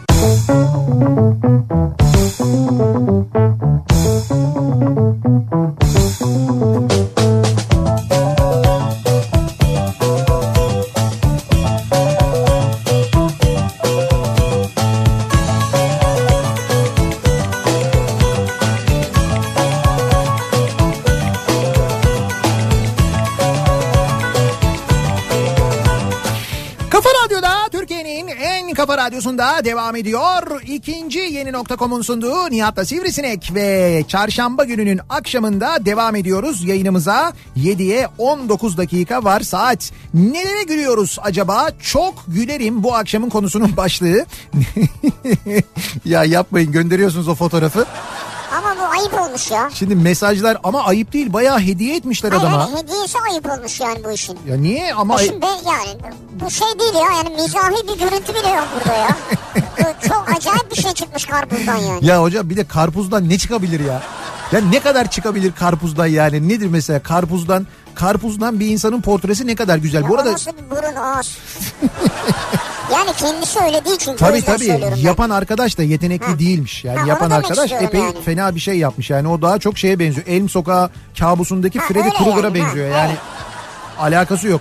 Kafa 6.14 6.93
radyosunda 29.24 29.64
devam 29.64 29.96
ediyor. 29.96 30.62
İkinci 30.66 31.18
yeni 31.18 31.52
nokta.com'un 31.52 32.02
sunduğu 32.02 32.50
Nihat'la 32.50 32.84
Sivrisinek 32.84 33.50
ve 33.54 34.04
çarşamba 34.08 34.64
gününün 34.64 35.00
akşamında 35.08 35.86
devam 35.86 36.16
ediyoruz 36.16 36.64
yayınımıza. 36.64 37.32
7'ye 37.56 38.08
19 38.18 38.76
dakika 38.76 39.24
var 39.24 39.40
saat. 39.40 39.92
Nelere 40.14 40.62
gülüyoruz 40.62 41.18
acaba? 41.22 41.68
Çok 41.80 42.14
gülerim 42.28 42.82
bu 42.82 42.94
akşamın 42.94 43.28
konusunun 43.28 43.76
başlığı. 43.76 44.26
ya 46.04 46.24
yapmayın 46.24 46.72
gönderiyorsunuz 46.72 47.28
o 47.28 47.34
fotoğrafı. 47.34 47.86
Ayıp 48.98 49.20
olmuş 49.20 49.50
ya. 49.50 49.70
Şimdi 49.74 49.94
mesajlar 49.96 50.56
ama 50.64 50.84
ayıp 50.84 51.12
değil 51.12 51.32
bayağı 51.32 51.60
hediye 51.60 51.96
etmişler 51.96 52.30
Hayır 52.32 52.42
adama. 52.42 52.66
hani 52.70 52.78
hediyesi 52.82 53.18
ayıp 53.30 53.50
olmuş 53.50 53.80
yani 53.80 54.04
bu 54.04 54.10
işin. 54.12 54.38
Ya 54.48 54.56
niye 54.56 54.94
ama 54.94 55.22
E 55.22 55.26
Şimdi 55.26 55.46
yani 55.46 56.14
bu 56.40 56.50
şey 56.50 56.68
değil 56.78 56.94
ya 56.94 57.00
yani 57.16 57.28
mizahi 57.42 57.88
bir 57.88 57.98
görüntü 57.98 58.34
bile 58.34 58.48
yok 58.48 58.68
burada 58.80 58.96
ya. 58.98 59.08
Çok 60.08 60.24
acayip 60.36 60.70
bir 60.70 60.82
şey 60.82 60.92
çıkmış 60.92 61.24
karpuzdan 61.24 61.76
yani. 61.76 62.06
Ya 62.06 62.22
hocam 62.22 62.50
bir 62.50 62.56
de 62.56 62.64
karpuzdan 62.64 63.28
ne 63.28 63.38
çıkabilir 63.38 63.80
ya? 63.80 64.02
Ya 64.52 64.60
ne 64.60 64.80
kadar 64.80 65.10
çıkabilir 65.10 65.52
karpuzdan 65.52 66.06
yani? 66.06 66.48
Nedir 66.48 66.66
mesela 66.66 67.02
karpuzdan? 67.02 67.66
Karpuzdan 67.94 68.60
bir 68.60 68.66
insanın 68.66 69.00
portresi 69.00 69.46
ne 69.46 69.54
kadar 69.54 69.78
güzel. 69.78 70.02
Ya 70.02 70.08
Bu 70.08 70.14
arada 70.14 70.32
nasıl 70.32 70.50
bir 70.50 70.70
burun 70.70 70.96
ağız. 70.96 71.38
yani 72.92 73.10
kendisi 73.16 73.58
öyle 73.60 73.84
değil 73.84 73.96
çünkü 73.98 74.16
tabii 74.18 74.42
tabii 74.44 74.58
söylüyorum 74.64 74.94
ben. 74.98 75.02
yapan 75.02 75.30
arkadaş 75.30 75.78
da 75.78 75.82
yetenekli 75.82 76.26
Ha. 76.26 76.38
değilmiş. 76.38 76.84
Yani 76.84 76.98
Ha, 76.98 77.06
yapan 77.06 77.30
arkadaş 77.30 77.72
epey 77.72 78.00
yani. 78.00 78.22
fena 78.24 78.54
bir 78.54 78.60
şey 78.60 78.78
yapmış. 78.78 79.10
Yani 79.10 79.28
o 79.28 79.42
daha 79.42 79.58
çok 79.58 79.78
şeye 79.78 79.98
benziyor. 79.98 80.26
Elm 80.26 80.48
Sokağı 80.48 80.90
kabusundaki 81.18 81.78
Ha, 81.78 81.84
Freddy 81.86 81.98
öyle 81.98 82.10
Krueger'a 82.10 82.36
yani, 82.36 82.46
ha, 82.48 82.54
benziyor. 82.54 82.86
evet. 82.86 82.96
Yani 82.96 83.14
alakası 83.98 84.48
yok. 84.48 84.60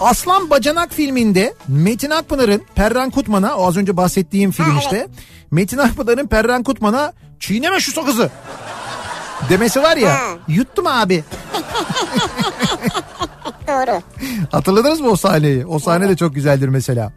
Aslan 0.00 0.50
Bacanak 0.50 0.92
filminde 0.92 1.54
Metin 1.68 2.10
Akpınar'ın 2.10 2.62
Perran 2.74 3.10
Kutman'a 3.10 3.56
o 3.56 3.66
az 3.68 3.76
önce 3.76 3.96
bahsettiğim 3.96 4.50
film 4.50 4.70
Ha, 4.70 4.78
işte. 4.80 4.96
evet. 4.96 5.08
Metin 5.50 5.78
Akpınar'ın 5.78 6.26
Perran 6.26 6.62
Kutman'a 6.62 7.12
çiğneme 7.40 7.80
şu 7.80 7.92
sakızı 7.92 8.30
demesi 9.48 9.82
var 9.82 9.96
ya 9.96 10.10
Ha. 10.14 10.20
yuttum 10.48 10.86
abi. 10.86 11.24
Doğru. 13.74 14.02
Hatırladınız 14.50 15.00
mı 15.00 15.08
o 15.08 15.16
sahneyi? 15.16 15.66
O 15.66 15.78
sahne 15.78 16.08
de 16.08 16.16
çok 16.16 16.34
güzeldir 16.34 16.68
mesela. 16.68 17.12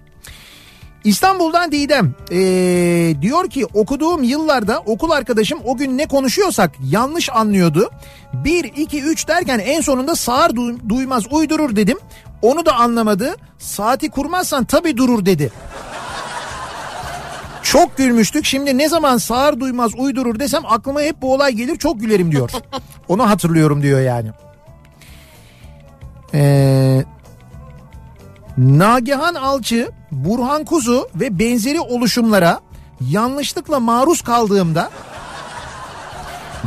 İstanbul'dan 1.04 1.72
Didem 1.72 2.16
ee, 2.32 3.22
diyor 3.22 3.50
ki 3.50 3.66
okuduğum 3.66 4.24
yıllarda 4.24 4.80
okul 4.80 5.12
arkadaşım 5.12 5.60
o 5.66 5.78
gün 5.78 5.98
ne 5.98 6.08
konuşuyorsak 6.08 6.72
yanlış 6.90 7.30
anlıyordu. 7.30 7.90
1, 8.34 8.64
2, 8.64 9.02
3 9.04 9.28
derken 9.28 9.60
en 9.60 9.82
sonunda 9.82 10.16
sağır 10.16 10.50
duy- 10.50 10.90
duymaz 10.90 11.24
uydurur 11.32 11.76
dedim. 11.76 11.98
Onu 12.42 12.66
da 12.66 12.76
anlamadı. 12.76 13.36
Saati 13.58 14.10
kurmazsan 14.10 14.66
tabii 14.66 14.98
durur 14.98 15.26
dedi. 15.26 15.52
Çok 17.64 17.98
gülmüştük. 17.98 18.46
Şimdi 18.46 18.78
ne 18.78 18.90
zaman 18.90 19.18
sağır 19.18 19.60
duymaz 19.60 19.92
uydurur 19.98 20.40
desem 20.40 20.64
aklıma 20.66 21.02
hep 21.02 21.22
bu 21.22 21.34
olay 21.34 21.54
gelir 21.54 21.76
çok 21.76 22.00
gülerim 22.00 22.32
diyor. 22.32 22.52
Onu 23.08 23.30
hatırlıyorum 23.30 23.82
diyor 23.82 24.02
yani. 24.02 24.30
Ee, 26.34 27.06
Nagihan 28.58 29.36
Alçı, 29.36 29.92
Burhan 30.12 30.66
Kuzu 30.66 31.10
ve 31.16 31.40
benzeri 31.40 31.80
oluşumlara 31.80 32.60
yanlışlıkla 33.02 33.80
maruz 33.80 34.22
kaldığımda 34.22 34.90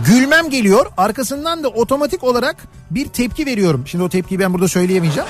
gülmem 0.06 0.50
geliyor. 0.50 0.86
Arkasından 0.96 1.64
da 1.64 1.68
otomatik 1.68 2.24
olarak 2.24 2.56
bir 2.90 3.08
tepki 3.08 3.46
veriyorum. 3.46 3.84
Şimdi 3.86 4.04
o 4.04 4.08
tepkiyi 4.08 4.40
ben 4.40 4.52
burada 4.54 4.68
söyleyemeyeceğim. 4.68 5.28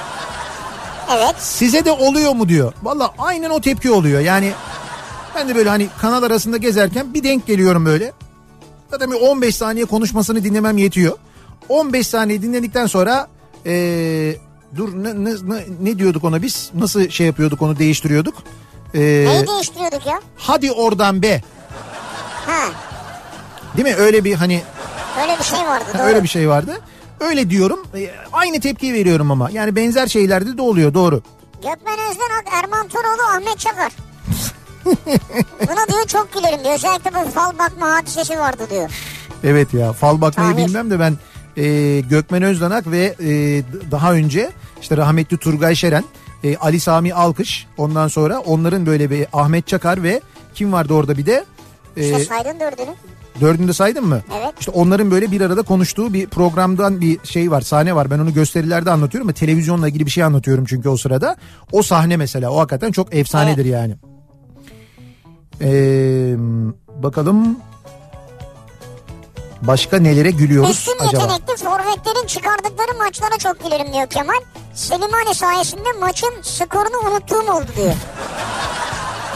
Evet. 1.13 1.35
Size 1.39 1.85
de 1.85 1.93
oluyor 1.93 2.33
mu 2.33 2.49
diyor. 2.49 2.73
Valla 2.83 3.15
aynen 3.19 3.51
o 3.51 3.61
tepki 3.61 3.91
oluyor. 3.91 4.21
Yani 4.21 4.53
ben 5.35 5.49
de 5.49 5.55
böyle 5.55 5.69
hani 5.69 5.89
kanal 6.01 6.23
arasında 6.23 6.57
gezerken 6.57 7.15
bir 7.15 7.25
denk 7.25 7.47
geliyorum 7.47 7.87
böyle. 7.87 8.13
Zaten 8.91 9.11
bir 9.11 9.17
15 9.17 9.57
saniye 9.57 9.85
konuşmasını 9.85 10.45
dinlemem 10.45 10.79
yetiyor. 10.79 11.19
15 11.69 12.07
saniye 12.07 12.43
dinledikten 12.43 12.87
sonra 12.87 13.29
ee, 13.67 14.37
dur 14.77 14.89
ne, 15.05 15.25
ne, 15.25 15.65
ne, 15.81 15.99
diyorduk 15.99 16.25
ona 16.25 16.43
biz? 16.43 16.71
Nasıl 16.75 17.09
şey 17.09 17.27
yapıyorduk 17.27 17.63
onu 17.63 17.79
değiştiriyorduk? 17.79 18.35
Ee, 18.95 19.01
Neyi 19.01 19.47
değiştiriyorduk 19.47 20.07
ya? 20.07 20.21
hadi 20.37 20.73
oradan 20.73 21.23
be. 21.23 21.43
Ha. 22.47 22.69
Değil 23.77 23.89
mi? 23.89 23.95
Öyle 23.95 24.25
bir 24.25 24.35
hani 24.35 24.63
Öyle 25.23 25.39
bir 25.39 25.45
şey 25.45 25.59
vardı 25.59 25.85
doğru. 25.95 26.03
öyle 26.03 26.23
bir 26.23 26.29
şey 26.29 26.49
vardı. 26.49 26.81
Öyle 27.21 27.51
diyorum. 27.51 27.87
Ee, 27.97 28.11
aynı 28.33 28.61
tepkiyi 28.61 28.95
veriyorum 28.95 29.31
ama. 29.31 29.51
Yani 29.51 29.77
benzer 29.77 30.07
şeylerde 30.07 30.57
de 30.59 30.63
oluyor 30.63 30.95
doğru. 30.95 31.23
Gökmen 31.55 31.99
Özdenak, 32.11 32.45
Erman 32.53 32.89
Toroğlu, 32.89 33.23
Ahmet 33.37 33.59
Çakar. 33.59 33.93
Buna 35.69 35.87
diyor 35.89 36.07
çok 36.07 36.33
gülerim 36.35 36.65
diyor. 36.65 36.75
Özellikle 36.75 37.11
bu 37.15 37.31
fal 37.31 37.59
bakma 37.59 37.93
hadisesi 37.93 38.39
vardı 38.39 38.63
diyor. 38.71 38.91
Evet 39.45 39.75
ya 39.75 39.93
fal 39.93 40.21
bakmayı 40.21 40.53
Tahir. 40.55 40.67
bilmem 40.67 40.91
de 40.91 41.01
ben 41.01 41.17
e, 41.61 42.01
Gökmen 42.01 42.43
Özdanak 42.43 42.91
ve 42.91 43.15
e, 43.21 43.29
daha 43.91 44.13
önce 44.13 44.51
işte 44.81 44.97
rahmetli 44.97 45.37
Turgay 45.37 45.75
Şeren, 45.75 46.05
e, 46.45 46.57
Ali 46.57 46.81
Sami 46.81 47.15
Alkış 47.15 47.67
ondan 47.79 48.09
sonra 48.09 48.39
onların 48.39 48.87
böyle 48.87 49.11
bir 49.11 49.27
Ahmet 49.33 49.67
Çakar 49.67 50.03
ve 50.03 50.21
kim 50.55 50.73
vardı 50.73 50.95
orada 50.95 51.17
bir 51.19 51.27
de 51.27 51.45
e, 51.97 52.05
İşte 52.05 52.25
saydın 52.25 52.61
dördünü. 52.61 52.95
dördünü 53.41 53.69
de 53.69 53.73
saydın 53.73 54.07
mı? 54.07 54.21
Evet. 54.41 54.55
İşte 54.61 54.71
onların 54.71 55.11
böyle 55.11 55.31
bir 55.31 55.41
arada 55.41 55.63
konuştuğu 55.63 56.13
bir 56.13 56.27
programdan 56.27 57.01
bir 57.01 57.19
şey 57.25 57.51
var 57.51 57.61
sahne 57.61 57.95
var 57.95 58.11
ben 58.11 58.19
onu 58.19 58.35
gösterilerde 58.35 58.91
anlatıyorum 58.91 59.29
ama 59.29 59.35
televizyonla 59.35 59.89
ilgili 59.89 60.07
bir 60.07 60.11
şey 60.11 60.25
anlatıyorum 60.25 60.65
çünkü 60.65 60.89
o 60.89 60.97
sırada. 60.97 61.37
O 61.73 61.83
sahne 61.83 62.17
mesela 62.17 62.51
o 62.51 62.59
hakikaten 62.59 62.93
çok 62.93 63.15
efsanedir 63.15 63.65
yani. 63.65 63.97
Ee, 65.63 66.35
bakalım 67.03 67.57
başka 69.63 69.99
nelere 69.99 70.31
gülüyoruz 70.31 70.71
Üstün 70.71 70.97
acaba? 71.01 71.23
yetenekli 71.23 71.57
forvetlerin 71.65 72.27
çıkardıkları 72.27 72.99
maçlara 72.99 73.39
çok 73.39 73.65
gülerim 73.65 73.93
diyor 73.93 74.07
Kemal. 74.07 74.41
Selimani 74.75 75.35
sayesinde 75.35 75.93
maçın 76.01 76.33
skorunu 76.43 77.11
unuttuğum 77.11 77.53
oldu 77.53 77.67
diyor. 77.77 77.95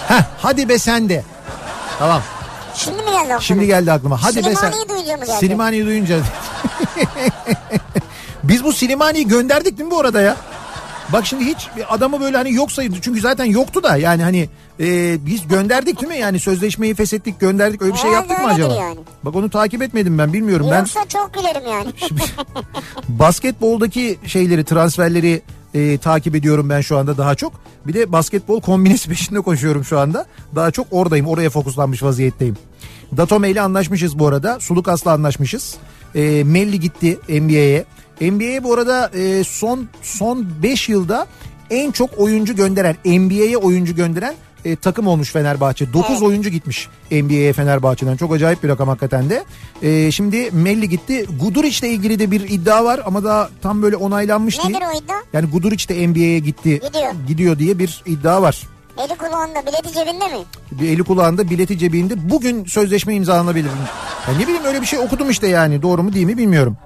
Heh, 0.09 0.23
hadi 0.39 0.69
be 0.69 0.79
sen 0.79 1.09
de. 1.09 1.25
Tamam. 1.99 2.23
Şimdi 2.75 2.97
mi 3.03 3.11
geldi 3.11 3.19
aklına? 3.21 3.41
Şimdi 3.41 3.67
geldi 3.67 3.93
aklıma. 3.93 4.23
Hadi 4.23 4.37
be 4.37 4.43
sen. 4.43 4.55
Silimani'yi 4.55 4.89
duyunca 4.89 5.17
mı 5.17 5.25
geldi? 5.27 5.39
Silimani'yi 5.39 5.87
duyunca. 5.87 6.19
Biz 8.43 8.65
bu 8.65 8.73
Silimani'yi 8.73 9.29
gönderdik 9.29 9.79
değil 9.79 9.89
mi 9.89 9.91
bu 9.91 10.01
arada 10.01 10.21
ya? 10.21 10.37
Bak 11.13 11.27
şimdi 11.27 11.45
hiç 11.45 11.69
adamı 11.89 12.21
böyle 12.21 12.37
hani 12.37 12.55
yok 12.55 12.73
sayıldı. 12.73 12.97
Çünkü 13.03 13.21
zaten 13.21 13.45
yoktu 13.45 13.83
da 13.83 13.97
yani 13.97 14.23
hani 14.23 14.49
e, 14.81 15.19
biz 15.27 15.49
gönderdik 15.49 16.01
değil 16.01 16.13
mi? 16.13 16.19
Yani 16.19 16.41
sözleşmeyi 16.41 16.95
feshettik 16.95 17.41
gönderdik 17.41 17.83
öyle 17.83 17.93
bir 17.93 17.99
şey 17.99 18.11
Herhalde 18.11 18.33
yaptık 18.33 18.47
mı 18.47 18.53
acaba? 18.53 18.75
yani. 18.75 18.99
Bak 19.23 19.35
onu 19.37 19.51
takip 19.51 19.83
etmedim 19.83 20.19
ben 20.19 20.33
bilmiyorum. 20.33 20.67
Ben 20.71 20.79
Yoksa 20.79 21.09
çok 21.09 21.35
gülerim 21.35 21.63
yani. 21.71 21.89
basketboldaki 23.09 24.19
şeyleri 24.27 24.65
transferleri 24.65 25.43
e, 25.75 25.99
takip 25.99 26.35
ediyorum 26.35 26.71
ben 26.71 26.81
şu 26.81 26.99
anda 26.99 27.19
daha 27.19 27.35
çok. 27.35 27.53
Bir 27.87 27.95
de 27.95 28.13
basketbol 28.13 28.61
kombinesi 28.61 29.09
peşinde 29.09 29.41
koşuyorum 29.41 29.85
şu 29.85 29.99
anda. 29.99 30.27
Daha 30.55 30.71
çok 30.71 30.87
oradayım 30.91 31.27
oraya 31.27 31.51
fokuslanmış 31.51 32.03
vaziyetteyim. 32.03 32.57
Datome 33.17 33.51
ile 33.51 33.61
anlaşmışız 33.61 34.19
bu 34.19 34.27
arada. 34.27 34.61
Sulukas'la 34.61 35.13
anlaşmışız. 35.13 35.75
E, 36.15 36.45
Melli 36.45 36.81
gitti 36.81 37.19
NBA'ye. 37.29 37.85
NBA'ye 38.21 38.65
bu 38.65 38.75
arada 38.75 39.11
e, 39.15 39.45
son 39.45 39.89
son 40.03 40.47
5 40.63 40.89
yılda 40.89 41.27
en 41.71 41.91
çok 41.91 42.19
oyuncu 42.19 42.57
gönderen 42.57 42.97
NBA'ye 43.05 43.57
oyuncu 43.57 43.95
gönderen 43.97 44.35
e, 44.65 44.77
takım 44.77 45.07
olmuş 45.07 45.33
Fenerbahçe. 45.33 45.93
9 45.93 46.11
Evet. 46.11 46.23
oyuncu 46.23 46.51
gitmiş 46.51 46.89
NBA'ye 47.11 47.53
Fenerbahçe'den. 47.53 48.17
Çok 48.17 48.33
acayip 48.35 48.63
bir 48.63 48.69
rakam 48.69 48.89
hakikaten 48.89 49.31
de. 49.31 49.45
E, 49.83 50.11
şimdi 50.11 50.51
Melli 50.53 50.89
gitti. 50.89 51.27
Guduric'le 51.41 51.83
ilgili 51.83 52.19
de 52.19 52.31
bir 52.31 52.41
iddia 52.41 52.85
var 52.85 53.01
ama 53.07 53.25
daha 53.25 53.49
tam 53.63 53.83
böyle 53.83 53.97
onaylanmış 53.97 54.59
değil. 54.59 54.69
Nedir 54.77 54.87
o 54.95 54.99
iddia? 54.99 55.17
Yani 55.33 55.51
Guduric 55.51 55.89
de 55.89 56.09
NBA'ye 56.09 56.39
gitti. 56.39 56.81
Gidiyor. 56.87 57.13
Gidiyor 57.29 57.59
diye 57.59 57.79
bir 57.79 58.03
iddia 58.07 58.43
var. 58.43 58.63
Eli 58.99 59.19
kulağında 59.19 59.63
bileti 59.67 59.93
cebinde 59.95 60.25
mi? 60.29 60.45
Bir 60.73 60.89
eli 60.89 61.03
kulağında 61.03 61.51
bileti 61.51 61.79
cebinde 61.79 62.31
bugün 62.31 62.65
sözleşme 62.65 63.15
imzalanabilir. 63.15 63.71
Ya 64.29 64.35
ne 64.39 64.43
bileyim 64.43 64.65
öyle 64.65 64.81
bir 64.81 64.87
şey 64.87 64.99
okudum 64.99 65.31
işte 65.31 65.47
yani 65.49 65.83
doğru 65.83 66.03
mu 66.03 66.13
değil 66.13 66.27
mi 66.27 66.39
bilmiyorum. 66.39 66.77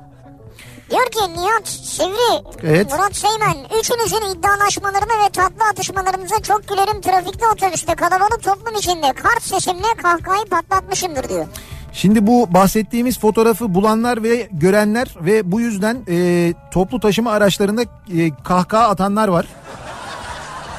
Diyor 0.91 1.07
ki 1.07 1.32
Nihat 1.41 1.68
Sivri, 1.68 2.43
Evet. 2.62 2.93
Murat 2.93 3.16
Seymen 3.16 3.57
üçünüzün 3.80 4.39
iddialaşmalarına 4.39 5.24
ve 5.26 5.30
tatlı 5.32 5.64
atışmalarınıza 5.70 6.43
çok 6.43 6.68
gülerim 6.68 7.01
trafikte 7.01 7.47
otobüste 7.55 7.95
kalabalık 7.95 8.43
toplum 8.43 8.74
içinde 8.78 9.12
kart 9.12 9.43
sesimle 9.43 9.95
kahkahayı 10.03 10.45
patlatmışımdır 10.45 11.28
diyor. 11.28 11.47
Şimdi 11.93 12.26
bu 12.26 12.55
bahsettiğimiz 12.55 13.18
fotoğrafı 13.18 13.74
bulanlar 13.74 14.22
ve 14.22 14.49
görenler 14.53 15.14
ve 15.20 15.53
bu 15.53 15.61
yüzden 15.61 16.03
e, 16.09 16.55
toplu 16.70 17.01
taşıma 17.01 17.30
araçlarında 17.32 17.82
e, 17.82 18.30
kahkaha 18.45 18.89
atanlar 18.89 19.28
var. 19.28 19.47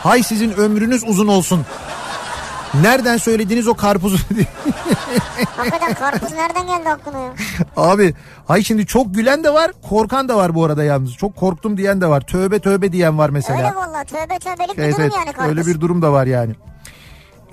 Hay 0.03 0.23
sizin 0.23 0.51
ömrünüz 0.51 1.03
uzun 1.07 1.27
olsun. 1.27 1.65
Nereden 2.73 3.17
söylediniz 3.17 3.67
o 3.67 3.73
karpuzu. 3.73 4.17
Hakikaten 5.57 5.93
karpuz 5.93 6.31
nereden 6.31 6.67
geldi 6.67 6.89
aklına 6.89 7.19
ya? 7.19 7.33
Abi 7.77 8.13
hay 8.47 8.63
şimdi 8.63 8.85
çok 8.85 9.15
gülen 9.15 9.43
de 9.43 9.53
var 9.53 9.71
korkan 9.89 10.29
da 10.29 10.37
var 10.37 10.55
bu 10.55 10.65
arada 10.65 10.83
yalnız. 10.83 11.13
Çok 11.13 11.35
korktum 11.35 11.77
diyen 11.77 12.01
de 12.01 12.07
var. 12.07 12.21
Tövbe 12.21 12.59
tövbe 12.59 12.91
diyen 12.91 13.17
var 13.17 13.29
mesela. 13.29 13.59
Öyle 13.59 13.75
valla 13.75 14.03
tövbe 14.03 14.39
tövbelik 14.39 14.77
bir 14.77 14.83
Evet, 14.83 14.93
durum 14.93 15.03
evet. 15.03 15.13
yani 15.17 15.31
karpuz. 15.33 15.57
öyle 15.57 15.65
bir 15.65 15.81
durum 15.81 16.01
da 16.01 16.11
var 16.13 16.25
yani. 16.27 16.53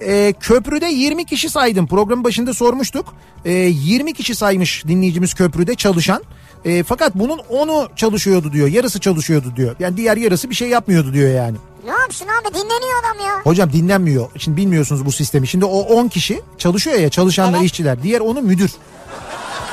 Ee, 0.00 0.34
köprüde 0.40 0.86
20 0.86 1.24
kişi 1.24 1.50
saydım. 1.50 1.86
Programın 1.86 2.24
başında 2.24 2.54
sormuştuk. 2.54 3.14
Ee, 3.44 3.52
20 3.52 4.14
kişi 4.14 4.34
saymış 4.34 4.84
dinleyicimiz 4.88 5.34
köprüde 5.34 5.74
çalışan. 5.74 6.22
Ee, 6.64 6.82
fakat 6.82 7.14
bunun 7.14 7.38
10'u 7.38 7.88
çalışıyordu 7.96 8.52
diyor. 8.52 8.68
Yarısı 8.68 9.00
çalışıyordu 9.00 9.52
diyor. 9.56 9.76
Yani 9.78 9.96
diğer 9.96 10.16
yarısı 10.16 10.50
bir 10.50 10.54
şey 10.54 10.68
yapmıyordu 10.68 11.12
diyor 11.12 11.30
yani. 11.34 11.56
Ne 11.86 11.92
yapsın 11.92 12.26
abi 12.26 12.54
dinleniyor 12.54 13.00
adam 13.04 13.26
ya. 13.26 13.40
Hocam 13.44 13.72
dinlenmiyor. 13.72 14.28
Şimdi 14.38 14.56
bilmiyorsunuz 14.56 15.04
bu 15.06 15.12
sistemi. 15.12 15.46
Şimdi 15.48 15.64
o 15.64 15.78
10 15.78 16.08
kişi 16.08 16.40
çalışıyor 16.58 16.98
ya 16.98 17.08
çalışanlar 17.08 17.58
Evet. 17.58 17.66
işçiler. 17.66 18.02
Diğer 18.02 18.20
onu 18.20 18.40
müdür. 18.42 18.70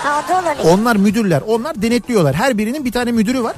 Ha. 0.03 0.24
Onlar 0.64 0.95
müdürler. 0.95 1.41
Onlar 1.47 1.82
denetliyorlar. 1.82 2.36
Her 2.36 2.57
birinin 2.57 2.86
bir 2.86 2.91
tane 2.91 3.11
müdürü 3.11 3.43
var. 3.43 3.55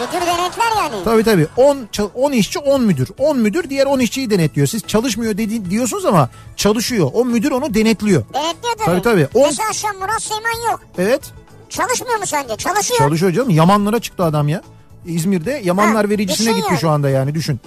Müdür 0.00 0.26
denetler 0.26 0.76
yani. 0.76 1.04
Tabii 1.04 1.24
tabii 1.24 1.46
10 1.56 1.76
ça- 1.92 2.10
10 2.14 2.32
işçi 2.32 2.58
10 2.58 2.82
müdür. 2.82 3.08
10 3.18 3.38
müdür 3.38 3.70
diğer 3.70 3.86
10 3.86 3.98
işçiyi 3.98 4.30
denetliyor. 4.30 4.66
Siz 4.66 4.82
çalışmıyor 4.86 5.38
dedi, 5.38 5.70
diyorsunuz 5.70 6.04
ama 6.04 6.30
çalışıyor. 6.56 7.10
O 7.14 7.24
müdür 7.24 7.50
onu 7.50 7.74
denetliyor. 7.74 8.22
Denetliyor 8.34 8.74
tabii. 8.78 8.86
Tabii, 8.86 9.02
tabii. 9.02 9.28
On- 9.38 9.46
Mesela 9.46 9.72
şu 9.72 9.88
an 9.88 9.96
Murat 9.96 10.22
Seymen 10.22 10.70
yok. 10.70 10.80
Evet 10.98 11.20
Çalışmıyor 11.68 12.18
mu 12.18 12.26
sence? 12.26 12.56
Çalışıyor. 12.56 12.98
çalışıyor 12.98 13.32
canım. 13.32 13.50
Yamanlara 13.50 14.00
çıktı 14.00 14.24
adam 14.24 14.48
ya. 14.48 14.62
İzmir'de 15.06 15.60
Yamanlar 15.64 16.04
Ha, 16.04 16.10
vericisine 16.10 16.46
düşün 16.48 16.56
gitti 16.56 16.66
yani. 16.70 16.80
şu 16.80 16.90
anda 16.90 17.10
yani 17.10 17.34
düşün. 17.34 17.60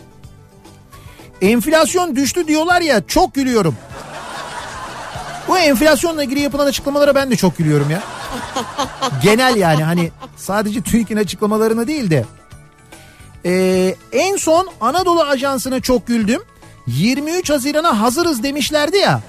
Enflasyon 1.41 2.15
düştü 2.15 2.47
diyorlar 2.47 2.81
ya 2.81 3.07
çok 3.07 3.33
gülüyorum. 3.33 3.75
Bu 5.47 5.57
enflasyonla 5.57 6.23
ilgili 6.23 6.39
yapılan 6.39 6.65
açıklamalara 6.65 7.15
ben 7.15 7.31
de 7.31 7.35
çok 7.35 7.57
gülüyorum 7.57 7.89
ya. 7.89 8.01
Genel 9.23 9.55
yani 9.55 9.83
hani 9.83 10.11
sadece 10.37 10.81
TÜİK'in 10.81 11.17
açıklamalarına 11.17 11.87
değil 11.87 12.09
de. 12.09 12.25
Ee, 13.45 13.95
en 14.11 14.37
son 14.37 14.69
Anadolu 14.81 15.21
Ajansı'na 15.23 15.79
çok 15.79 16.07
güldüm. 16.07 16.41
23 16.87 17.49
Haziran'a 17.49 17.99
hazırız 18.01 18.43
demişlerdi 18.43 18.97
ya. 18.97 19.21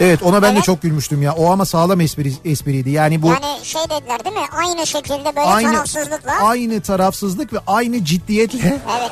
Evet 0.00 0.22
ona 0.22 0.42
ben 0.42 0.50
de 0.50 0.54
Evet. 0.56 0.64
çok 0.64 0.82
gülmüştüm 0.82 1.22
ya. 1.22 1.34
O 1.34 1.50
ama 1.52 1.64
sağlam 1.64 2.00
espri, 2.00 2.32
espriydi. 2.44 2.90
Yani 2.90 3.22
bu 3.22 3.26
Yani 3.28 3.44
şey 3.62 3.82
dediler 3.82 4.24
değil 4.24 4.36
mi? 4.36 4.42
Aynı 4.52 4.86
şekilde 4.86 5.24
böyle 5.36 5.40
aynı 5.46 5.72
tarafsızlıkla. 5.72 6.32
aynı 6.32 6.80
tarafsızlık 6.80 7.52
ve 7.52 7.58
aynı 7.66 8.04
ciddiyetle 8.04 8.80
Evet. 8.98 9.10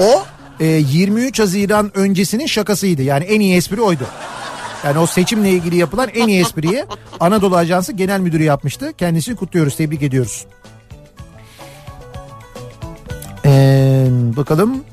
O 0.00 0.26
e, 0.60 0.66
23 0.66 1.40
Haziran 1.40 1.96
öncesinin 1.98 2.46
şakasıydı. 2.46 3.02
Yani 3.02 3.24
en 3.24 3.40
iyi 3.40 3.56
espri 3.56 3.80
oydu. 3.80 4.04
Yani 4.84 4.98
o 4.98 5.06
seçimle 5.06 5.50
ilgili 5.50 5.76
yapılan 5.76 6.08
en 6.14 6.28
iyi 6.28 6.40
espriyi 6.40 6.84
Anadolu 7.20 7.56
Ajansı 7.56 7.92
Genel 7.92 8.20
Müdürü 8.20 8.42
yapmıştı. 8.42 8.92
Kendisini 8.92 9.36
kutluyoruz, 9.36 9.76
tebrik 9.76 10.02
ediyoruz. 10.02 10.46
Ee, 13.44 14.06
bakalım. 14.36 14.84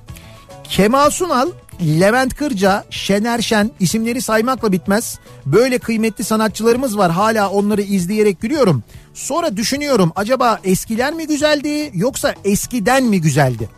Kemal 0.69 1.09
Sunal, 1.09 1.49
Levent 1.81 2.35
Kırca, 2.35 2.83
Şener 2.89 3.41
Şen 3.41 3.71
isimleri 3.79 4.21
saymakla 4.21 4.71
bitmez. 4.71 5.19
Böyle 5.45 5.77
kıymetli 5.77 6.23
sanatçılarımız 6.23 6.97
var 6.97 7.11
hala 7.11 7.49
onları 7.49 7.81
izleyerek 7.81 8.41
gülüyorum. 8.41 8.83
Sonra 9.13 9.57
düşünüyorum 9.57 10.11
acaba 10.15 10.59
eskiler 10.63 11.13
mi 11.13 11.27
güzeldi 11.27 11.91
yoksa 11.93 12.35
eskiden 12.45 13.03
mi 13.03 13.21
güzeldi? 13.21 13.69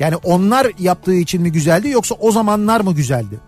Yani 0.00 0.16
onlar 0.16 0.66
yaptığı 0.78 1.14
için 1.14 1.42
mi 1.42 1.52
güzeldi 1.52 1.88
yoksa 1.88 2.14
o 2.14 2.32
zamanlar 2.32 2.80
mı 2.80 2.94
güzeldi? 2.94 3.40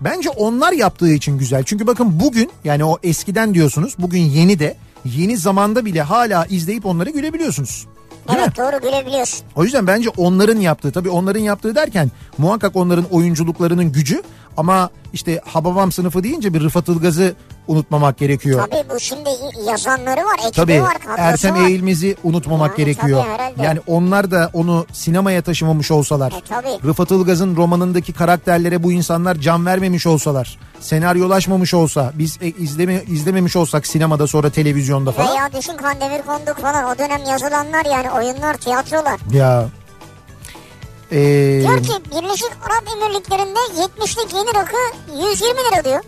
Bence 0.00 0.30
onlar 0.30 0.72
yaptığı 0.72 1.12
için 1.12 1.38
güzel. 1.38 1.62
Çünkü 1.64 1.86
bakın 1.86 2.20
bugün 2.20 2.50
yani 2.64 2.84
o 2.84 2.98
eskiden 3.02 3.54
diyorsunuz 3.54 3.94
bugün 3.98 4.20
yeni 4.20 4.58
de 4.58 4.76
yeni 5.04 5.36
zamanda 5.36 5.84
bile 5.84 6.02
hala 6.02 6.46
izleyip 6.46 6.86
onlara 6.86 7.10
gülebiliyorsunuz. 7.10 7.86
Değil 8.28 8.38
mi? 8.38 8.44
Evet 8.46 8.58
doğru 8.58 8.90
gülebiliyorsun. 8.90 9.40
O 9.56 9.64
yüzden 9.64 9.86
bence 9.86 10.08
onların 10.16 10.60
yaptığı 10.60 10.92
tabii 10.92 11.10
onların 11.10 11.40
yaptığı 11.40 11.74
derken 11.74 12.10
muhakkak 12.38 12.76
onların 12.76 13.04
oyunculuklarının 13.10 13.92
gücü 13.92 14.22
ama 14.56 14.90
işte 15.12 15.40
Hababam 15.44 15.92
sınıfı 15.92 16.22
deyince 16.22 16.54
bir 16.54 16.60
Rıfat 16.60 16.88
Ilgaz'ı 16.88 17.34
unutmamak 17.68 18.18
gerekiyor. 18.18 18.68
Tabii 18.70 18.90
bu 18.94 19.00
şimdi 19.00 19.28
yazanları 19.66 20.20
var, 20.20 20.34
ekibi 20.38 20.52
Tabii 20.52 20.82
var, 20.82 20.96
Ertem 21.18 21.54
var. 21.54 21.68
Eğilmez'i 21.68 22.16
unutmamak 22.24 22.78
Yani 22.78 22.86
gerekiyor. 22.86 23.20
tabii, 23.24 23.32
herhalde. 23.32 23.62
yani 23.62 23.80
onlar 23.86 24.30
da 24.30 24.50
onu 24.52 24.86
sinemaya 24.92 25.42
taşımamış 25.42 25.90
olsalar. 25.90 26.32
E, 26.32 26.40
tabii. 26.48 26.88
Rıfat 26.88 27.10
Ilgaz'ın 27.10 27.56
romanındaki 27.56 28.12
karakterlere 28.12 28.82
bu 28.82 28.92
insanlar 28.92 29.34
can 29.36 29.66
vermemiş 29.66 30.06
olsalar. 30.06 30.58
Senaryolaşmamış 30.80 31.74
olsa 31.74 32.12
biz 32.14 32.38
e, 32.42 32.46
izleme, 32.46 33.02
izlememiş 33.06 33.56
olsak 33.56 33.86
sinemada 33.86 34.26
sonra 34.26 34.50
televizyonda 34.50 35.12
falan. 35.12 35.28
Veya 35.30 35.52
düşün 35.52 35.76
Kandemir 35.76 36.22
Konduk 36.22 36.56
falan 36.60 36.84
o 36.84 36.98
dönem 36.98 37.20
yazılanlar 37.30 37.84
yani 37.84 38.10
oyunlar, 38.10 38.54
tiyatrolar. 38.56 39.20
Ya. 39.32 39.68
Ee, 41.12 41.60
Diyor 41.62 41.82
ki 41.82 41.92
Birleşik 42.10 42.50
Arap 42.66 42.84
Emirlikleri'nde 42.96 43.58
70'lik 43.82 44.34
yeni 44.34 44.54
rakı 44.54 44.76
120 45.30 45.58
lira 45.58 45.84
diyor. 45.84 46.00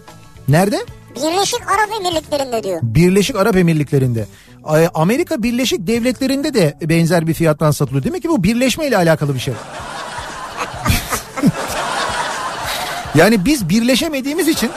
nerede? 0.48 0.78
Birleşik 1.22 1.70
Arap 1.70 1.90
Emirlikleri'nde 2.00 2.62
diyor. 2.62 2.80
Birleşik 2.82 3.36
Arap 3.36 3.56
Emirlikleri'nde. 3.56 4.26
Amerika 4.94 5.42
Birleşik 5.42 5.86
Devletleri'nde 5.86 6.54
de 6.54 6.74
benzer 6.82 7.26
bir 7.26 7.34
fiyattan 7.34 7.70
satılıyor. 7.70 8.04
Demek 8.04 8.22
ki 8.22 8.28
bu 8.28 8.42
birleşme 8.42 8.86
ile 8.86 8.96
alakalı 8.96 9.34
bir 9.34 9.40
şey. 9.40 9.54
yani 13.14 13.44
biz 13.44 13.68
birleşemediğimiz 13.68 14.48
için 14.48 14.70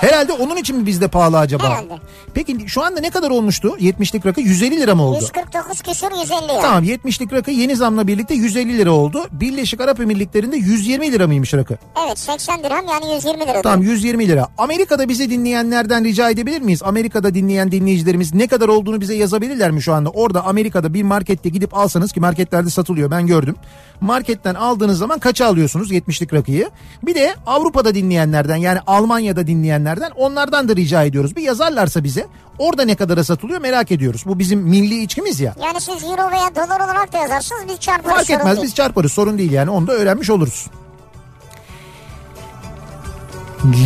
herhalde 0.00 0.32
onun 0.32 0.56
için 0.56 0.76
mi 0.76 0.86
bizde 0.86 1.08
pahalı 1.08 1.38
acaba? 1.38 1.64
Herhalde. 1.64 1.98
Peki 2.34 2.68
şu 2.68 2.82
anda 2.84 3.00
ne 3.00 3.10
kadar 3.10 3.30
olmuştu? 3.30 3.76
70'lik 3.80 4.26
rakı 4.26 4.40
150 4.40 4.80
lira 4.80 4.94
mı 4.94 5.02
oldu? 5.02 5.18
149 5.20 5.82
küsur 5.82 6.10
150 6.20 6.52
ya. 6.52 6.60
Tamam 6.60 6.84
70'lik 6.84 7.32
rakı 7.32 7.50
yeni 7.50 7.76
zamla 7.76 8.06
birlikte 8.06 8.34
150 8.34 8.78
lira 8.78 8.90
oldu. 8.90 9.24
Birleşik 9.32 9.80
Arap 9.80 10.00
Emirlikleri'nde 10.00 10.56
120 10.56 11.12
lira 11.12 11.26
mıymış 11.26 11.54
rakı? 11.54 11.78
Evet 12.06 12.18
80 12.18 12.64
dirhem 12.64 12.86
yani 12.88 13.14
120 13.14 13.40
lira. 13.46 13.62
Tamam 13.62 13.82
diyor. 13.82 13.92
120 13.92 14.28
lira. 14.28 14.48
Amerika'da 14.58 15.08
bizi 15.08 15.30
dinleyenlerden 15.30 16.04
rica 16.04 16.30
edebilir 16.30 16.60
miyiz? 16.60 16.82
Amerika'da 16.82 17.34
dinleyen 17.34 17.72
dinleyicilerimiz 17.72 18.34
ne 18.34 18.46
kadar 18.46 18.68
olduğunu 18.68 19.00
bize 19.00 19.14
yazabilirler 19.14 19.70
mi 19.70 19.82
şu 19.82 19.94
anda? 19.94 20.10
Orada 20.10 20.44
Amerika'da 20.44 20.94
bir 20.94 21.02
markette 21.02 21.48
gidip 21.48 21.74
alsanız 21.74 22.12
ki 22.12 22.20
marketlerde 22.20 22.70
satılıyor 22.70 23.10
ben 23.10 23.26
gördüm. 23.26 23.56
Marketten 24.00 24.54
aldığınız 24.54 24.98
zaman 24.98 25.18
kaça 25.18 25.46
alıyorsunuz 25.46 25.92
70'lik 25.92 26.34
rakıyı? 26.34 26.70
Bir 27.02 27.14
de 27.14 27.34
Avrupa'da 27.46 27.94
dinleyenlerden 27.94 28.56
yani 28.56 28.78
Almanya'da 28.86 29.46
dinleyenlerden 29.46 29.87
onlardan 30.16 30.68
da 30.68 30.76
rica 30.76 31.04
ediyoruz. 31.04 31.36
Bir 31.36 31.42
yazarlarsa 31.42 32.04
bize 32.04 32.26
orada 32.58 32.84
ne 32.84 32.94
kadara 32.94 33.24
satılıyor 33.24 33.60
merak 33.60 33.92
ediyoruz. 33.92 34.22
Bu 34.26 34.38
bizim 34.38 34.60
milli 34.60 35.02
içkimiz 35.02 35.40
ya. 35.40 35.54
Yani 35.62 35.80
siz 35.80 36.04
euro 36.04 36.30
veya 36.30 36.54
dolar 36.54 36.80
olarak 36.80 37.12
da 37.12 37.18
yazarsınız 37.18 37.62
biz 37.68 37.80
çarparız. 37.80 38.16
Fark 38.16 38.30
etmez 38.30 38.56
değil. 38.56 38.66
biz 38.66 38.74
çarparız 38.74 39.12
sorun 39.12 39.38
değil 39.38 39.52
yani 39.52 39.70
onu 39.70 39.86
da 39.86 39.92
öğrenmiş 39.92 40.30
oluruz. 40.30 40.66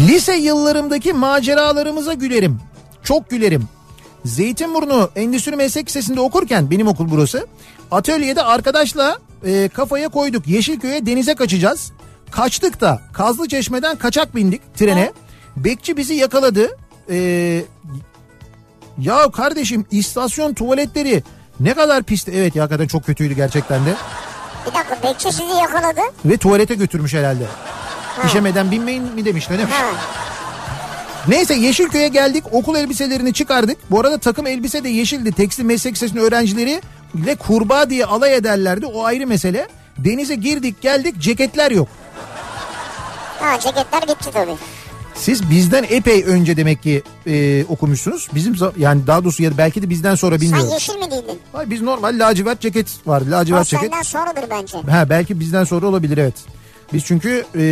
Lise 0.09 0.37
yıllarımdaki 0.37 1.13
maceralarımıza 1.13 2.13
gülerim. 2.13 2.61
Çok 3.03 3.31
gülerim. 3.31 3.69
Zeytinburnu 4.25 5.11
Endüstri 5.17 5.57
Meslek 5.57 5.89
Lisesi'nde 5.89 6.21
okurken 6.21 6.71
benim 6.71 6.89
okul 6.89 7.11
burası. 7.11 7.47
Atölyede 7.91 8.43
arkadaşla 8.43 9.19
e, 9.45 9.69
kafaya 9.69 10.09
koyduk. 10.09 10.49
Yeşilköy'e 10.49 11.07
denize 11.07 11.35
kaçacağız. 11.35 11.93
Kaçtık 12.31 12.81
da 12.81 13.01
Kazlı 13.13 13.49
Çeşme'den 13.49 13.97
kaçak 13.97 14.37
bindik 14.37 14.75
trene. 14.77 15.13
Bekçi 15.57 15.97
bizi 15.97 16.15
yakaladı. 16.15 16.77
E, 17.11 17.17
ya 18.99 19.31
kardeşim 19.31 19.87
istasyon 19.91 20.55
tuvaletleri 20.55 21.23
ne 21.61 21.75
kadar 21.75 22.03
pisti. 22.03 22.33
Evet 22.35 22.57
ya 22.57 22.63
hakikaten 22.63 22.87
çok 22.87 23.05
kötüydü 23.07 23.35
gerçekten 23.35 23.87
de. 23.87 23.95
Bir 24.67 24.75
dakika 24.75 24.99
bekçi 25.03 25.33
sizi 25.33 25.53
yakaladı. 25.61 26.01
Ve 26.25 26.37
tuvalete 26.37 26.75
götürmüş 26.75 27.15
herhalde. 27.15 27.45
İşemeden 28.27 28.71
binmeyin 28.71 29.03
mi 29.15 29.25
demiş 29.25 29.51
ne 29.51 29.59
demiş. 29.59 29.75
Ha. 29.75 29.87
Neyse 31.29 31.55
Yeşilköy'e 31.55 32.09
geldik 32.09 32.45
okul 32.53 32.77
elbiselerini 32.77 33.33
çıkardık. 33.33 33.91
Bu 33.91 34.01
arada 34.01 34.19
takım 34.19 34.47
elbise 34.47 34.85
de 34.85 34.89
yeşildi. 34.89 35.33
Tekstil 35.33 35.65
meslek 35.65 35.95
lisesinin 35.95 36.21
öğrencileri 36.21 36.83
ile 37.15 37.35
kurbağa 37.35 37.91
diye 37.91 38.05
alay 38.07 38.35
ederlerdi. 38.37 38.87
O 38.87 39.05
ayrı 39.05 39.27
mesele. 39.27 39.69
Denize 39.99 40.35
girdik 40.35 40.83
geldik 40.83 41.19
ceketler 41.19 41.71
yok. 41.71 41.89
ha 43.41 43.61
ceketler 43.61 44.03
gitti 44.03 44.31
tabii. 44.33 44.57
Siz 45.15 45.51
bizden 45.51 45.85
epey 45.91 46.25
önce 46.25 46.57
demek 46.57 46.83
ki 46.83 47.03
e, 47.27 47.65
okumuşsunuz. 47.69 48.29
Bizim 48.35 48.57
yani 48.79 49.07
daha 49.07 49.25
doğrusu 49.25 49.43
ya 49.43 49.53
da 49.53 49.59
belki 49.59 49.83
de 49.83 49.91
bizden 49.91 50.15
sonra 50.15 50.41
bilmiyorum. 50.41 50.67
Sen 50.69 50.75
yeşil 50.75 50.95
mi 50.95 51.11
değildin? 51.11 51.39
Hayır, 51.53 51.71
biz 51.71 51.83
normal 51.83 52.19
lacivert 52.19 52.61
ceket 52.61 52.87
vardı. 53.07 53.31
Lacivert 53.31 53.67
ceket. 53.69 53.91
senden 53.91 54.03
sonradır 54.03 54.45
bence. 54.51 54.79
Ha 54.79 55.07
belki 55.11 55.41
bizden 55.41 55.65
sonra 55.65 55.87
olabilir 55.87 56.19
evet. 56.19 56.35
Biz 56.93 57.05
çünkü 57.05 57.45
e, 57.55 57.63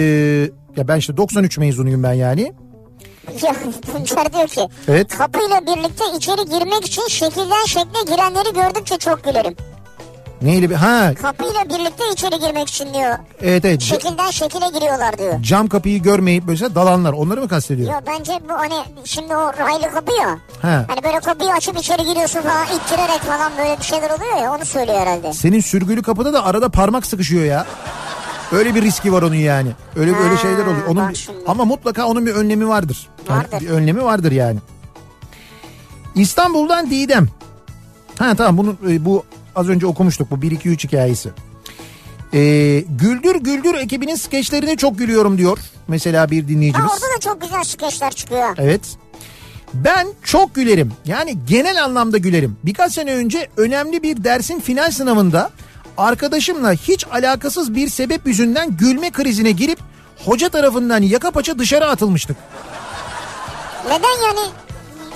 ya 0.77 0.89
ben 0.89 0.97
işte 0.97 1.17
93 1.17 1.59
mezunuyum 1.59 2.03
ben 2.03 2.13
yani. 2.13 2.53
Ya 3.43 3.55
Tuncer 3.93 4.33
diyor 4.33 4.49
ki 4.49 4.61
Evet. 4.89 5.19
kapıyla 5.19 5.61
birlikte 5.61 6.05
içeri 6.17 6.45
girmek 6.45 6.87
için 6.87 7.09
şekilden 7.09 7.65
şekle 7.67 8.13
girenleri 8.13 8.55
gördükçe 8.55 8.99
çok 8.99 9.25
gülerim. 9.25 9.55
Neyle 10.43 10.71
bir 10.71 10.75
ha 10.75 11.15
Kapıyla 11.23 11.65
birlikte 11.65 12.05
içeri 12.13 12.39
girmek 12.41 12.69
için 12.69 12.95
diyor. 12.95 13.19
evet 13.43 13.65
evet 13.65 13.81
Şekilden 13.83 14.31
şekile 14.31 14.69
giriyorlar 14.75 15.19
diyor. 15.19 15.43
cam 15.43 15.69
kapıyı 15.69 16.03
görmeyip 16.03 16.47
böyle 16.47 16.75
dalanlar 16.75 17.13
onları 17.13 17.41
mı 17.41 17.49
kastediyor? 17.49 17.93
Yo 17.93 18.01
bence 18.07 18.33
bu 18.49 18.53
hani 18.53 18.75
şimdi 19.05 19.37
o 19.37 19.53
raylı 19.59 19.91
kapı 19.95 20.13
ya. 20.13 20.39
Ha. 20.63 20.85
Hani 20.89 21.03
böyle 21.05 21.21
kapıyı 21.21 21.51
açıp 21.53 21.79
içeri 21.79 22.05
giriyorsun 22.05 22.41
falan 22.41 22.67
ittirerek 22.67 23.21
falan 23.21 23.53
böyle 23.59 23.79
bir 23.79 23.85
şeyler 23.85 24.11
oluyor 24.11 24.37
ya 24.43 24.53
onu 24.55 24.65
söylüyor 24.65 24.99
herhalde. 25.01 25.33
Senin 25.33 25.61
sürgülü 25.61 26.03
kapıda 26.03 26.33
da 26.33 26.45
arada 26.45 26.69
parmak 26.69 27.07
sıkışıyor 27.07 27.45
ya. 27.45 27.67
Öyle 28.53 28.75
bir 28.75 28.83
riski 28.83 29.13
var 29.13 29.23
onun 29.23 29.35
yani. 29.35 29.71
Öyle 29.97 30.19
böyle 30.19 30.35
Ha, 30.35 30.37
şeyler 30.43 30.67
oluyor. 30.67 30.87
Onun 30.89 31.13
şimdi. 31.13 31.39
ama 31.47 31.65
mutlaka 31.65 32.07
onun 32.07 32.27
bir 32.27 32.35
önlemi 32.35 32.69
vardır. 32.69 33.09
Yani 33.29 33.39
Vardır. 33.39 33.61
bir 33.61 33.71
önlemi 33.71 34.05
vardır 34.05 34.33
yani. 34.33 34.59
İstanbul'dan 36.15 36.91
Didem. 36.91 37.29
Ha 38.19 38.35
tamam 38.35 38.57
bunu 38.59 38.93
e, 38.93 39.05
bu 39.05 39.25
az 39.57 39.69
önce 39.69 39.87
okumuştuk 39.87 40.31
bu 40.31 40.43
1 40.43 40.51
2 40.51 40.69
3 40.69 40.85
hikayesi. 40.85 41.31
Ee, 42.35 42.85
Güldür 42.89 43.35
Güldür 43.37 43.75
ekibinin 43.75 44.15
skeçlerine 44.15 44.77
çok 44.77 44.99
gülüyorum 44.99 45.39
diyor. 45.39 45.59
Mesela 45.89 46.31
bir 46.31 46.43
Ha 46.43 46.49
dinleyicimiz. 46.49 46.91
orada 46.93 47.17
da 47.17 47.21
çok 47.21 47.41
güzel 47.41 47.65
skeçler 47.65 48.11
çıkıyor. 48.13 48.55
Evet. 48.59 48.81
Ben 49.75 50.09
çok 50.25 50.55
gülerim. 50.55 50.93
Yani 51.05 51.37
genel 51.49 51.85
anlamda 51.85 52.19
gülerim. 52.19 52.57
Birkaç 52.65 52.93
sene 52.93 53.15
önce 53.15 53.49
önemli 53.57 54.03
bir 54.03 54.25
dersin 54.25 54.61
final 54.61 54.91
sınavında 54.91 55.51
arkadaşımla 55.99 56.73
hiç 56.73 57.07
alakasız 57.13 57.75
bir 57.75 57.89
sebep 57.89 58.27
yüzünden 58.27 58.77
gülme 58.77 59.11
krizine 59.11 59.51
girip 59.51 59.79
hoca 60.25 60.49
tarafından 60.49 61.03
yaka 61.03 61.31
paça 61.31 61.59
dışarı 61.59 61.87
atılmıştık. 61.87 62.37
Neden 63.87 64.27
yani? 64.27 64.49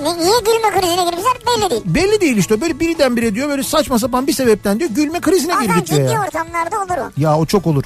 Ne, 0.02 0.18
niye 0.18 0.32
gülme 0.46 0.80
krizine 0.80 1.04
girmişler 1.04 1.32
belli 1.46 1.70
değil. 1.70 1.82
Belli 1.84 2.20
değil 2.20 2.36
işte 2.36 2.60
böyle 2.60 2.80
birdenbire 2.80 3.34
diyor 3.34 3.48
böyle 3.48 3.62
saçma 3.62 3.98
sapan 3.98 4.26
bir 4.26 4.32
sebepten 4.32 4.80
diyor 4.80 4.90
gülme 4.90 5.20
krizine 5.20 5.52
Bazen 5.52 5.66
girdik 5.66 5.86
diyor 5.86 6.00
ciddi 6.00 6.12
ya. 6.14 6.22
ortamlarda 6.22 6.76
olur 6.78 7.06
o. 7.08 7.20
Ya 7.20 7.38
o 7.38 7.46
çok 7.46 7.66
olur. 7.66 7.84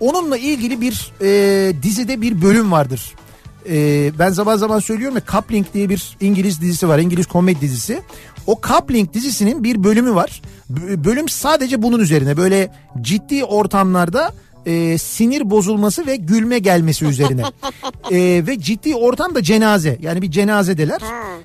Onunla 0.00 0.38
ilgili 0.38 0.80
bir 0.80 1.12
e, 1.22 1.82
dizide 1.82 2.20
bir 2.20 2.42
bölüm 2.42 2.72
vardır. 2.72 3.14
E, 3.70 3.74
ben 4.18 4.30
zaman 4.30 4.56
zaman 4.56 4.78
söylüyorum 4.78 5.16
ya 5.16 5.22
Coupling 5.32 5.66
diye 5.74 5.88
bir 5.88 6.16
İngiliz 6.20 6.60
dizisi 6.60 6.88
var. 6.88 6.98
İngiliz 6.98 7.26
komedi 7.26 7.60
dizisi. 7.60 8.02
O 8.46 8.60
Coupling 8.68 9.14
dizisinin 9.14 9.64
bir 9.64 9.84
bölümü 9.84 10.14
var. 10.14 10.42
B- 10.70 11.04
bölüm 11.04 11.28
sadece 11.28 11.82
bunun 11.82 11.98
üzerine. 11.98 12.36
Böyle 12.36 12.72
ciddi 13.00 13.44
ortamlarda 13.44 14.32
e, 14.66 14.98
sinir 14.98 15.50
bozulması 15.50 16.06
ve 16.06 16.16
gülme 16.16 16.58
gelmesi 16.58 17.04
üzerine. 17.04 17.42
E, 18.10 18.46
ve 18.46 18.60
ciddi 18.60 18.94
ortam 18.94 19.34
da 19.34 19.42
cenaze. 19.42 19.98
Yani 20.02 20.22
bir 20.22 20.30
cenazedeler. 20.30 21.00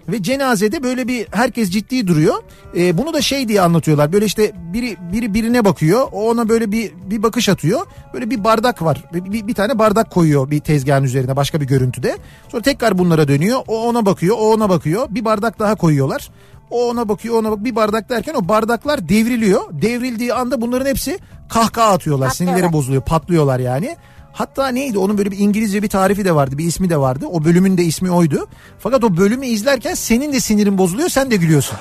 Ve 0.10 0.24
cenazede 0.24 0.84
böyle 0.84 1.08
bir 1.08 1.28
herkes 1.32 1.70
ciddi 1.70 2.08
duruyor. 2.08 2.36
E, 2.78 2.98
bunu 2.98 3.14
da 3.14 3.22
şey 3.22 3.48
diye 3.48 3.62
anlatıyorlar. 3.62 4.14
Böyle 4.14 4.26
işte 4.26 4.52
biri 4.74 4.98
biri 5.14 5.34
birine 5.34 5.66
bakıyor. 5.66 6.08
O 6.12 6.30
ona 6.30 6.50
böyle 6.50 6.72
bir 6.72 6.92
bir 7.10 7.24
bakış 7.24 7.50
atıyor. 7.50 7.86
Böyle 8.14 8.30
bir 8.30 8.44
bardak 8.44 8.82
var. 8.82 9.04
Bir, 9.14 9.32
bir, 9.32 9.48
bir 9.48 9.54
tane 9.54 9.80
bardak 9.80 10.12
koyuyor 10.12 10.52
bir 10.52 10.60
tezgahın 10.60 11.04
üzerine 11.04 11.36
başka 11.36 11.62
bir 11.62 11.66
görüntüde. 11.66 12.18
Sonra 12.50 12.64
tekrar 12.64 12.98
bunlara 12.98 13.28
dönüyor. 13.28 13.60
O 13.68 13.88
ona 13.88 14.06
bakıyor, 14.06 14.36
o 14.40 14.54
ona 14.54 14.70
bakıyor. 14.70 15.08
Bir 15.10 15.26
bardak 15.26 15.60
daha 15.60 15.76
koyuyorlar. 15.76 16.30
O 16.76 16.90
ona 16.90 17.10
bakıyor, 17.10 17.36
ona 17.36 17.52
bak. 17.52 17.64
Bir 17.64 17.76
bardak 17.76 18.10
derken 18.10 18.34
o 18.34 18.48
bardaklar 18.48 19.10
devriliyor. 19.10 19.62
Devrildiği 19.72 20.34
anda 20.34 20.62
bunların 20.62 20.86
hepsi 20.86 21.20
kahkaha 21.50 21.94
atıyorlar. 21.94 22.30
Patlıyorlar. 22.30 22.56
Sinirleri 22.58 22.74
bozuluyor, 22.74 23.02
patlıyorlar 23.02 23.60
yani. 23.60 23.98
Hatta 24.34 24.68
neydi 24.68 24.98
onun 24.98 25.18
böyle 25.18 25.32
bir 25.32 25.40
İngilizce 25.40 25.84
bir 25.84 25.88
tarifi 25.88 26.26
de 26.26 26.36
vardı 26.36 26.58
bir 26.58 26.66
ismi 26.66 26.90
de 26.90 26.98
vardı. 26.98 27.26
O 27.32 27.44
bölümün 27.46 27.78
de 27.78 27.84
ismi 27.84 28.12
oydu. 28.12 28.48
Fakat 28.80 29.04
o 29.04 29.18
bölümü 29.18 29.46
izlerken 29.46 29.94
senin 29.94 30.34
de 30.34 30.40
sinirin 30.40 30.78
bozuluyor 30.78 31.10
sen 31.10 31.32
de 31.32 31.36
gülüyorsun. 31.36 31.78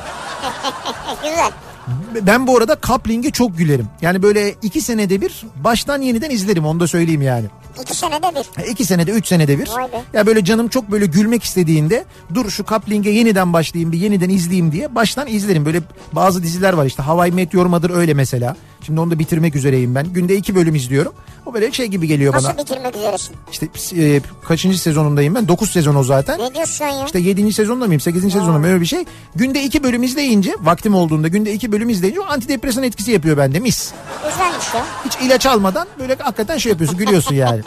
Güzel. 1.22 1.51
Ben 2.26 2.47
bu 2.47 2.57
arada 2.57 2.76
Coupling'e 2.82 3.30
çok 3.30 3.59
gülerim. 3.59 3.86
Yani 4.01 4.22
böyle 4.22 4.55
iki 4.62 4.80
senede 4.80 5.20
bir 5.20 5.45
baştan 5.57 6.03
yeniden 6.03 6.30
izlerim 6.30 6.66
onu 6.66 6.80
da 6.80 6.86
söyleyeyim 6.86 7.22
yani. 7.22 7.47
İki 7.83 7.95
senede 7.95 8.31
bir. 8.35 8.70
İki 8.70 8.85
senede 8.85 9.11
üç 9.11 9.27
senede 9.27 9.59
bir. 9.59 9.68
Vay 9.68 9.93
be. 9.93 10.03
Ya 10.12 10.27
böyle 10.27 10.45
canım 10.45 10.68
çok 10.68 10.91
böyle 10.91 11.07
gülmek 11.07 11.45
istediğinde 11.45 12.05
dur 12.35 12.51
şu 12.51 12.64
Coupling'e 12.64 13.11
yeniden 13.11 13.53
başlayayım 13.53 13.93
bir 13.93 13.99
yeniden 13.99 14.29
izleyeyim 14.29 14.72
diye 14.72 14.95
baştan 14.95 15.27
izlerim. 15.29 15.64
Böyle 15.66 15.83
bazı 16.12 16.43
diziler 16.43 16.72
var 16.72 16.87
işte 16.87 17.03
Hawaii 17.03 17.33
Meteor 17.33 17.66
Mother 17.66 17.91
öyle 17.91 18.14
mesela. 18.14 18.57
Şimdi 18.87 19.01
onu 19.01 19.11
da 19.11 19.18
bitirmek 19.18 19.57
üzereyim 19.57 19.95
ben. 19.95 20.07
Günde 20.12 20.37
iki 20.37 20.55
bölüm 20.55 20.75
izliyorum. 20.75 21.12
O 21.47 21.55
böyle 21.55 21.72
şey 21.72 21.87
gibi 21.87 22.07
geliyor 22.07 22.35
bana. 22.35 22.43
Nasıl 22.49 22.59
bitirmek 22.59 22.97
üzeresin? 22.97 23.37
İşte 23.53 23.68
e, 24.03 24.20
kaçıncı 24.45 24.81
sezonundayım 24.81 25.35
ben? 25.35 25.49
9 25.49 25.70
sezon 25.70 25.95
o 25.95 26.03
zaten. 26.03 26.39
Ne 26.41 26.55
diyorsun 26.55 26.85
ya? 26.85 27.05
İşte 27.07 27.18
7. 27.18 27.53
sezonda 27.53 27.87
mıyım 27.87 28.01
8. 28.01 28.22
sezonda 28.22 28.59
mı 28.59 28.66
öyle 28.66 28.81
bir 28.81 28.87
şey. 28.87 29.05
Günde 29.35 29.62
iki 29.62 29.83
bölüm 29.83 30.03
izleyince 30.03 30.55
vaktim 30.61 30.95
olduğunda 30.95 31.29
günde 31.29 31.53
iki 31.53 31.72
bölüm 31.72 31.89
izleyince 31.89 32.20
o 32.20 32.25
antidepresan 32.25 32.83
etkisi 32.85 33.11
yapıyor 33.11 33.37
bende 33.37 33.61
mis. 33.61 33.93
Güzelmiş 34.25 34.75
ya. 34.75 34.87
Hiç 35.05 35.16
ilaç 35.27 35.47
almadan 35.47 35.87
böyle 35.99 36.14
hakikaten 36.14 36.59
şey 36.59 36.70
yapıyorsun 36.70 36.99
gülüyorsun 36.99 37.35
yani. 37.35 37.62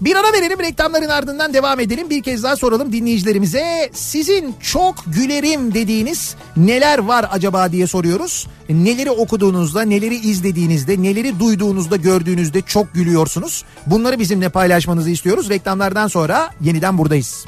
Bir 0.00 0.16
ara 0.16 0.32
verelim 0.32 0.58
reklamların 0.58 1.08
ardından 1.08 1.54
devam 1.54 1.80
edelim. 1.80 2.10
Bir 2.10 2.22
kez 2.22 2.42
daha 2.42 2.56
soralım 2.56 2.92
dinleyicilerimize. 2.92 3.90
Sizin 3.92 4.54
çok 4.60 4.94
gülerim 5.06 5.74
dediğiniz 5.74 6.36
neler 6.56 6.98
var 6.98 7.26
acaba 7.30 7.72
diye 7.72 7.86
soruyoruz. 7.86 8.46
Neleri 8.68 9.10
okuduğunuzda, 9.10 9.82
neleri 9.82 10.16
izlediğinizde, 10.16 11.02
neleri 11.02 11.40
duyduğunuzda, 11.40 11.96
gördüğünüzde 11.96 12.62
çok 12.62 12.94
gülüyorsunuz. 12.94 13.64
Bunları 13.86 14.18
bizimle 14.18 14.48
paylaşmanızı 14.48 15.10
istiyoruz. 15.10 15.48
Reklamlardan 15.48 16.08
sonra 16.08 16.50
yeniden 16.60 16.98
buradayız. 16.98 17.44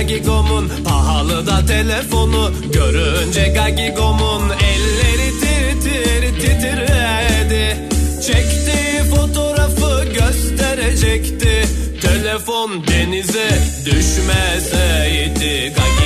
Gagigom'un 0.00 0.70
pahalı 0.84 1.46
da 1.46 1.66
telefonu 1.66 2.52
Görünce 2.72 3.48
Gagigom'un. 3.48 4.50
Elleri 4.50 5.30
tir 5.40 5.80
tir 5.80 6.40
titredi 6.40 7.76
Çektiği 8.26 9.10
fotoğrafı 9.10 10.04
gösterecekti. 10.04 11.68
Telefon 12.02 12.86
denize 12.86 13.48
düşmeseydi 13.84 15.72
Gagigo 15.76 15.99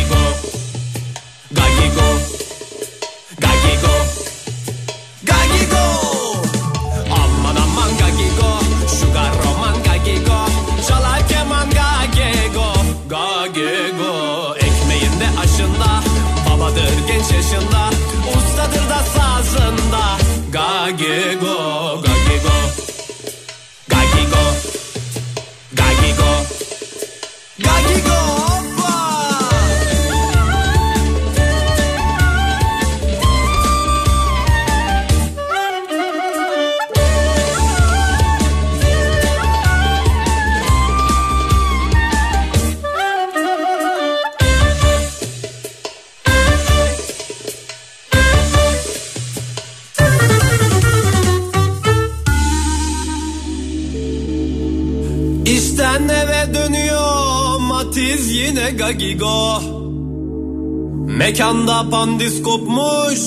Mekanda 61.35 61.91
pandis 61.91 62.43
kopmuş 62.43 63.21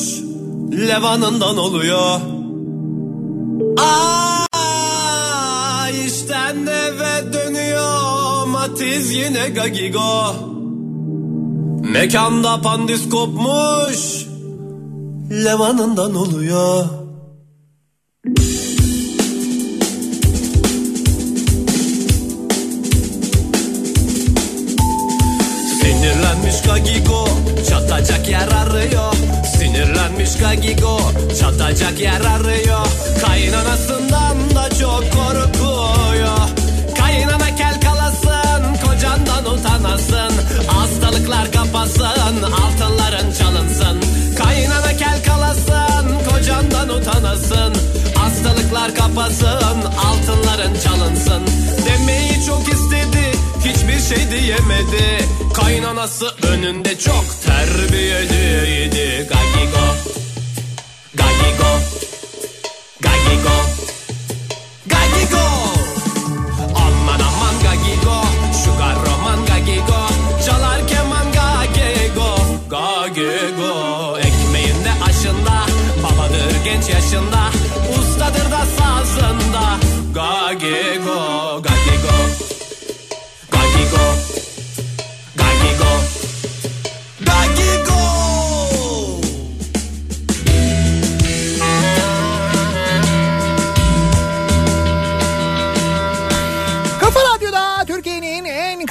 Levanından 0.72 1.58
oluyor. 1.58 2.20
Aa, 3.78 5.90
işten 5.90 6.68
eve 6.68 7.34
dönüyor 7.34 8.46
Matiz 8.48 9.12
yine 9.12 9.50
gagigo. 9.50 10.34
Mekanda 11.82 12.62
pandis 12.62 13.10
kopmuş 13.10 14.28
Levanından 15.32 16.16
oluyor 16.16 16.86
Sinirlenmiş 26.58 26.86
Gagigo 26.86 27.28
çatacak 27.70 28.30
yer 28.30 28.48
arıyor. 28.48 29.14
Sinirlenmiş 29.58 30.38
Gagigo 30.38 31.00
çatacak 31.40 32.00
yer 32.00 32.22
arıyor. 32.22 32.88
Kaynanasından 33.26 34.56
da 34.56 34.70
çok 34.80 35.04
korkuyor. 35.14 36.38
Kaynana 36.98 37.56
kel 37.56 37.82
kalasın 37.82 38.86
kocandan 38.86 39.46
utanasın. 39.46 40.32
Hastalıklar 40.68 41.52
kapasın 41.52 42.44
altınların 42.44 43.34
çalınsın. 43.34 44.02
Kaynana 44.38 44.98
kel 44.98 45.24
kalasın 45.26 46.06
kocandan 46.30 46.90
utanasın. 46.90 47.74
Hastalıklar 48.16 48.96
kapasın 48.96 49.82
altınların 50.08 50.74
çalınsın. 50.84 51.44
Demeyi 51.86 52.46
çok 52.46 52.62
istedi 52.68 53.37
hiçbir 53.66 54.16
şey 54.16 54.32
diyemedi. 54.32 55.26
Kaynanası 55.54 56.36
önünde 56.52 56.98
çok 56.98 57.26
terbiyeliydi. 57.46 59.28
Gagigo 59.30 59.86
Gagigo 61.14 61.97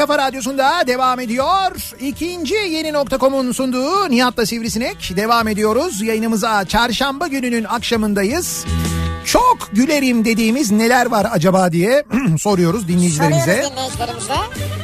kafa 0.06 0.18
radyosunda 0.18 0.86
devam 0.86 1.20
ediyor. 1.20 1.94
İkinci 2.00 2.54
yeni 2.54 2.92
nokta.com'un 2.92 3.52
sunduğu 3.52 4.10
Nihat'la 4.10 4.46
Sivrisinek 4.46 5.12
devam 5.16 5.48
ediyoruz. 5.48 6.02
Yayınımıza 6.02 6.64
çarşamba 6.64 7.26
gününün 7.26 7.64
akşamındayız. 7.64 8.64
Çok 9.26 9.68
gülerim 9.72 10.24
dediğimiz 10.24 10.70
neler 10.70 11.06
var 11.06 11.26
acaba 11.32 11.72
diye 11.72 12.04
soruyoruz 12.40 12.88
dinleyicilerimize. 12.88 13.40
Soruyoruz 13.44 13.70
dinleyicilerimize. 13.70 14.34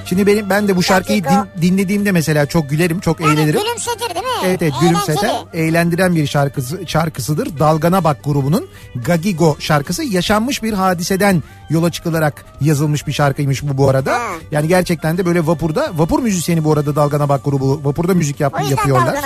Şimdi 0.06 0.26
benim 0.26 0.50
ben 0.50 0.68
de 0.68 0.76
bu 0.76 0.82
şarkıyı 0.82 1.24
din- 1.24 1.62
dinlediğimde 1.62 2.12
mesela 2.12 2.46
çok 2.46 2.70
gülerim, 2.70 3.00
çok 3.00 3.20
Yani 3.20 3.32
eğlenirim. 3.32 3.60
gülümsetir 3.60 4.14
değil 4.14 4.26
mi? 4.26 4.30
Evet 4.46 4.62
evet 4.62 4.72
gülümseten, 4.80 5.30
eğlendiren 5.54 6.16
bir 6.16 6.26
şarkısı, 6.26 6.80
şarkısıdır. 6.86 7.58
Dalgana 7.58 8.04
Bak 8.04 8.24
grubunun 8.24 8.68
Gagigo 9.06 9.56
şarkısı 9.58 10.04
yaşanmış 10.04 10.62
bir 10.62 10.72
hadiseden 10.72 11.42
yola 11.70 11.90
çıkılarak 11.90 12.44
yazılmış 12.60 13.06
bir 13.06 13.12
şarkıymış 13.12 13.62
bu 13.62 13.78
bu 13.78 13.88
arada. 13.88 14.12
Ha. 14.12 14.20
Yani 14.50 14.68
gerçekten 14.68 15.18
de 15.18 15.26
böyle 15.26 15.46
vapurda, 15.46 15.90
vapur 15.96 16.22
müzisyeni 16.22 16.64
bu 16.64 16.72
arada 16.72 16.96
Dalgana 16.96 17.28
Bak 17.28 17.44
grubu, 17.44 17.80
vapurda 17.84 18.14
müzik 18.14 18.40
yap, 18.40 18.60
yapıyorlar. 18.70 19.16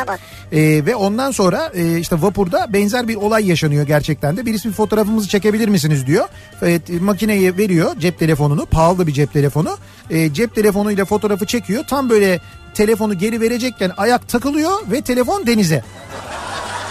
Ee, 0.52 0.86
ve 0.86 0.96
ondan 0.96 1.30
sonra 1.30 1.70
e, 1.74 1.98
işte 1.98 2.22
vapurda 2.22 2.66
benzer 2.72 3.08
bir 3.08 3.14
olay 3.16 3.48
yaşanıyor 3.48 3.86
gerçekten 3.86 4.36
de. 4.36 4.46
Birisi 4.46 4.68
bir 4.68 4.74
fotoğrafımızı 5.06 5.28
çekebilir 5.28 5.68
misiniz 5.68 6.06
diyor. 6.06 6.28
Evet, 6.62 6.82
makineye 7.00 7.56
veriyor 7.56 7.96
cep 7.98 8.18
telefonunu, 8.18 8.66
pahalı 8.66 9.06
bir 9.06 9.12
cep 9.12 9.32
telefonu. 9.32 9.76
E, 10.10 10.32
cep 10.32 10.54
telefonuyla 10.54 11.04
fotoğrafı 11.04 11.46
çekiyor. 11.46 11.84
Tam 11.88 12.10
böyle 12.10 12.40
telefonu 12.74 13.14
geri 13.14 13.40
verecekken 13.40 13.92
ayak 13.96 14.28
takılıyor 14.28 14.72
ve 14.90 15.00
telefon 15.02 15.46
denize. 15.46 15.84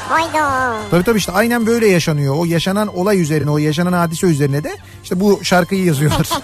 Hayda. 0.09 0.75
Tabii 0.91 1.03
tabii 1.03 1.17
işte 1.17 1.31
aynen 1.31 1.65
böyle 1.65 1.87
yaşanıyor. 1.87 2.35
O 2.37 2.45
yaşanan 2.45 2.87
olay 2.87 3.21
üzerine, 3.21 3.49
o 3.49 3.57
yaşanan 3.57 3.93
hadise 3.93 4.27
üzerine 4.27 4.63
de 4.63 4.77
işte 5.03 5.19
bu 5.19 5.39
şarkıyı 5.43 5.85
yazıyorlar. 5.85 6.29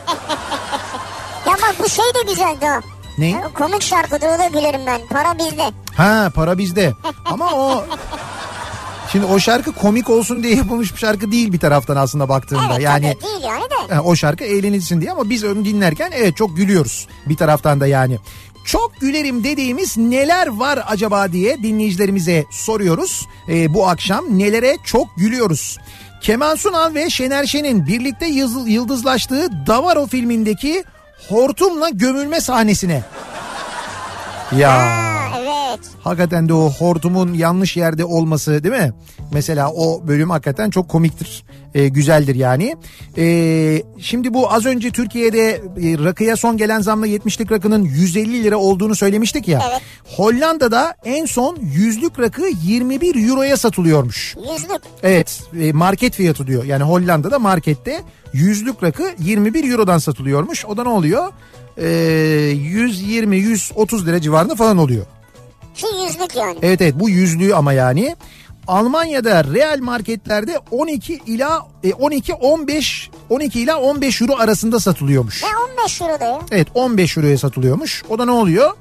Ya 1.47 1.53
bak 1.53 1.75
bu 1.79 1.89
şey 1.89 2.05
de 2.05 2.29
güzeldi 2.29 2.65
o. 2.65 2.81
Ne? 3.17 3.29
Ya, 3.29 3.49
Komik 3.53 3.81
şarkıdır 3.81 4.27
o 4.27 4.39
da 4.39 4.47
gülerim 4.47 4.81
ben. 4.87 5.01
Para 5.09 5.37
bizde. 5.37 5.63
ha 5.97 6.31
para 6.35 6.57
bizde. 6.57 6.93
Ama 7.25 7.45
o 7.53 7.85
Şimdi 9.11 9.25
o 9.25 9.39
şarkı 9.39 9.71
komik 9.71 10.09
olsun 10.09 10.43
diye 10.43 10.55
yapılmış 10.55 10.93
bir 10.93 10.97
şarkı 10.99 11.31
değil 11.31 11.53
bir 11.53 11.59
taraftan 11.59 11.95
aslında 11.95 12.29
baktığında. 12.29 12.61
Evet 12.71 12.81
yani 12.81 13.13
tabii 13.13 13.23
değil 13.23 13.43
yani 13.43 13.89
de. 13.89 13.99
O 13.99 14.15
şarkı 14.15 14.43
eğlenilsin 14.43 15.01
diye 15.01 15.11
ama 15.11 15.29
biz 15.29 15.43
onu 15.43 15.65
dinlerken 15.65 16.11
evet 16.15 16.37
çok 16.37 16.57
gülüyoruz 16.57 17.07
bir 17.25 17.35
taraftan 17.37 17.79
da 17.79 17.87
yani. 17.87 18.17
Çok 18.65 18.99
gülerim 19.01 19.43
dediğimiz 19.43 19.97
neler 19.97 20.47
var 20.47 20.79
acaba 20.87 21.31
diye 21.31 21.63
dinleyicilerimize 21.63 22.45
soruyoruz. 22.51 23.27
Ee, 23.49 23.73
bu 23.73 23.87
akşam 23.89 24.39
nelere 24.39 24.77
çok 24.83 25.07
gülüyoruz. 25.17 25.77
Kemal 26.21 26.55
Sunal 26.55 26.93
ve 26.95 27.09
Şener 27.09 27.45
Şen'in 27.45 27.87
birlikte 27.87 28.25
yıldız- 28.27 28.69
yıldızlaştığı 28.69 29.49
Davaro 29.67 30.07
filmindeki 30.07 30.83
hortumla 31.29 31.89
gömülme 31.89 32.41
sahnesine. 32.41 33.03
Ya 34.57 34.71
Ha, 34.71 35.37
evet. 35.39 35.47
Evet. 35.71 35.79
Hakikaten 36.01 36.49
de 36.49 36.53
o 36.53 36.69
hortumun 36.69 37.33
yanlış 37.33 37.77
yerde 37.77 38.05
olması 38.05 38.63
değil 38.63 38.75
mi? 38.75 38.93
Mesela 39.33 39.71
o 39.71 40.07
bölüm 40.07 40.29
hakikaten 40.29 40.69
çok 40.69 40.89
komiktir. 40.89 41.43
Ee, 41.73 41.87
güzeldir 41.87 42.35
yani. 42.35 42.75
Ee, 43.17 43.83
şimdi 43.99 44.33
bu 44.33 44.53
az 44.53 44.65
önce 44.65 44.91
Türkiye'de 44.91 45.49
e, 45.49 45.59
rakıya 46.03 46.35
son 46.35 46.57
gelen 46.57 46.79
zamla 46.79 47.07
70'lik 47.07 47.51
rakının 47.51 47.83
150 47.83 48.43
lira 48.43 48.57
olduğunu 48.57 48.95
söylemiştik 48.95 49.47
ya. 49.47 49.61
Evet. 49.71 49.81
Hollanda'da 50.17 50.93
en 51.05 51.25
son 51.25 51.57
yüzlük 51.61 52.19
rakı 52.19 52.41
21 52.63 53.29
euroya 53.29 53.57
satılıyormuş. 53.57 54.35
Yüzlük. 54.51 54.81
Evet 55.03 55.41
e, 55.59 55.73
market 55.73 56.15
fiyatı 56.15 56.47
diyor. 56.47 56.63
Yani 56.63 56.83
Hollanda'da 56.83 57.39
markette 57.39 58.01
yüzlük 58.33 58.83
rakı 58.83 59.03
21 59.19 59.71
eurodan 59.71 59.97
satılıyormuş. 59.97 60.65
O 60.65 60.77
da 60.77 60.83
ne 60.83 60.89
oluyor? 60.89 61.31
Ee, 61.77 61.83
120-130 61.83 64.05
lira 64.05 64.21
civarında 64.21 64.55
falan 64.55 64.77
oluyor. 64.77 65.05
Şu 65.75 65.87
yüzlük 66.03 66.35
yani. 66.35 66.57
Evet 66.61 66.81
evet 66.81 66.93
bu 66.99 67.09
yüzlüğü 67.09 67.55
ama 67.55 67.73
yani. 67.73 68.15
Almanya'da 68.67 69.43
real 69.43 69.79
marketlerde 69.79 70.59
12 70.71 71.13
ila 71.25 71.65
e, 71.83 71.93
12 71.93 72.33
15 72.33 73.09
12 73.29 73.61
ila 73.61 73.79
15 73.81 74.21
euro 74.21 74.35
arasında 74.37 74.79
satılıyormuş. 74.79 75.43
Ve 75.43 75.47
15 75.81 76.01
euro 76.01 76.19
da 76.19 76.25
ya. 76.25 76.39
Evet 76.51 76.67
15 76.73 77.17
euroya 77.17 77.37
satılıyormuş. 77.37 78.03
O 78.09 78.19
da 78.19 78.25
ne 78.25 78.31
oluyor? 78.31 78.71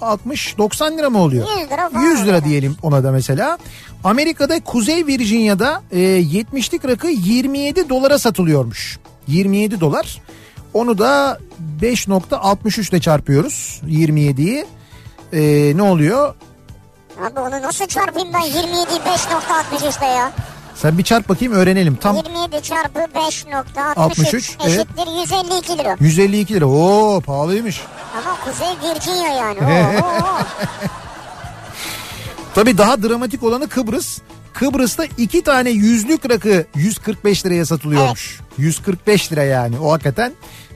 60 0.00 0.58
90 0.58 0.98
lira 0.98 1.10
mı 1.10 1.18
oluyor? 1.18 1.46
100 1.60 1.70
lira 1.70 1.88
falan 1.88 2.02
100 2.04 2.26
lira 2.26 2.44
diyelim 2.44 2.76
ona 2.82 3.04
da 3.04 3.12
mesela. 3.12 3.58
Amerika'da 4.04 4.60
Kuzey 4.60 5.06
Virginia'da 5.06 5.82
e, 5.92 5.98
70'lik 5.98 6.84
rakı 6.84 7.08
27 7.08 7.88
dolara 7.88 8.18
satılıyormuş. 8.18 8.98
27 9.28 9.80
dolar. 9.80 10.22
Onu 10.74 10.98
da 10.98 11.38
5.63 11.82 12.90
ile 12.90 13.00
çarpıyoruz 13.00 13.80
27'yi. 13.88 14.66
E, 15.32 15.72
ne 15.76 15.82
oluyor? 15.82 16.34
Abi 17.20 17.40
onu 17.40 17.62
nasıl 17.62 17.86
çarpayım 17.86 18.28
ben 18.34 18.40
27 18.40 18.90
5.60 18.90 19.88
işte 19.90 20.06
ya. 20.06 20.32
Sen 20.74 20.98
bir 20.98 21.02
çarp 21.04 21.28
bakayım 21.28 21.54
öğrenelim. 21.54 21.96
Tam 21.96 22.16
27 22.16 22.62
çarpı 22.62 22.98
5.63 22.98 23.94
63, 23.96 24.56
evet. 24.60 24.78
eşittir 24.78 25.20
152 25.20 25.78
lira. 25.78 25.96
152 26.00 26.54
lira. 26.54 26.66
Oo 26.66 27.20
pahalıymış. 27.20 27.80
Ama 28.18 28.36
Kuzey 28.44 28.90
Virginia 28.90 29.28
yani. 29.28 29.58
Oo, 29.60 29.98
oo, 30.06 30.08
oo. 30.08 30.38
Tabii 32.54 32.78
daha 32.78 33.02
dramatik 33.02 33.42
olanı 33.42 33.68
Kıbrıs. 33.68 34.18
Kıbrıs'ta 34.52 35.04
iki 35.18 35.42
tane 35.42 35.70
yüzlük 35.70 36.30
rakı 36.30 36.66
145 36.74 37.46
liraya 37.46 37.66
satılıyormuş. 37.66 38.40
145 38.58 39.32
lira 39.32 39.42
yani 39.42 39.78
o 39.78 39.92
hakikaten 39.92 40.32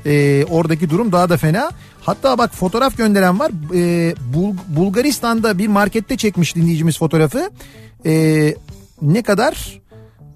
e, 0.07 0.45
oradaki 0.45 0.91
durum 0.91 1.13
daha 1.13 1.29
da 1.29 1.37
fena. 1.37 1.71
Hatta 2.01 2.39
bak 2.39 2.55
fotoğraf 2.55 2.97
gönderen 2.97 3.39
var. 3.39 3.51
E, 3.75 4.15
Bul- 4.35 4.57
Bulgaristan'da 4.77 5.59
bir 5.59 5.67
markette 5.69 6.17
çekmiş 6.17 6.57
dinleyicimiz 6.57 6.99
fotoğrafı. 6.99 7.51
E, 8.07 8.55
ne 9.03 9.23
kadar? 9.23 9.81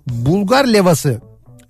Bulgar 0.06 0.64
levası 0.66 1.20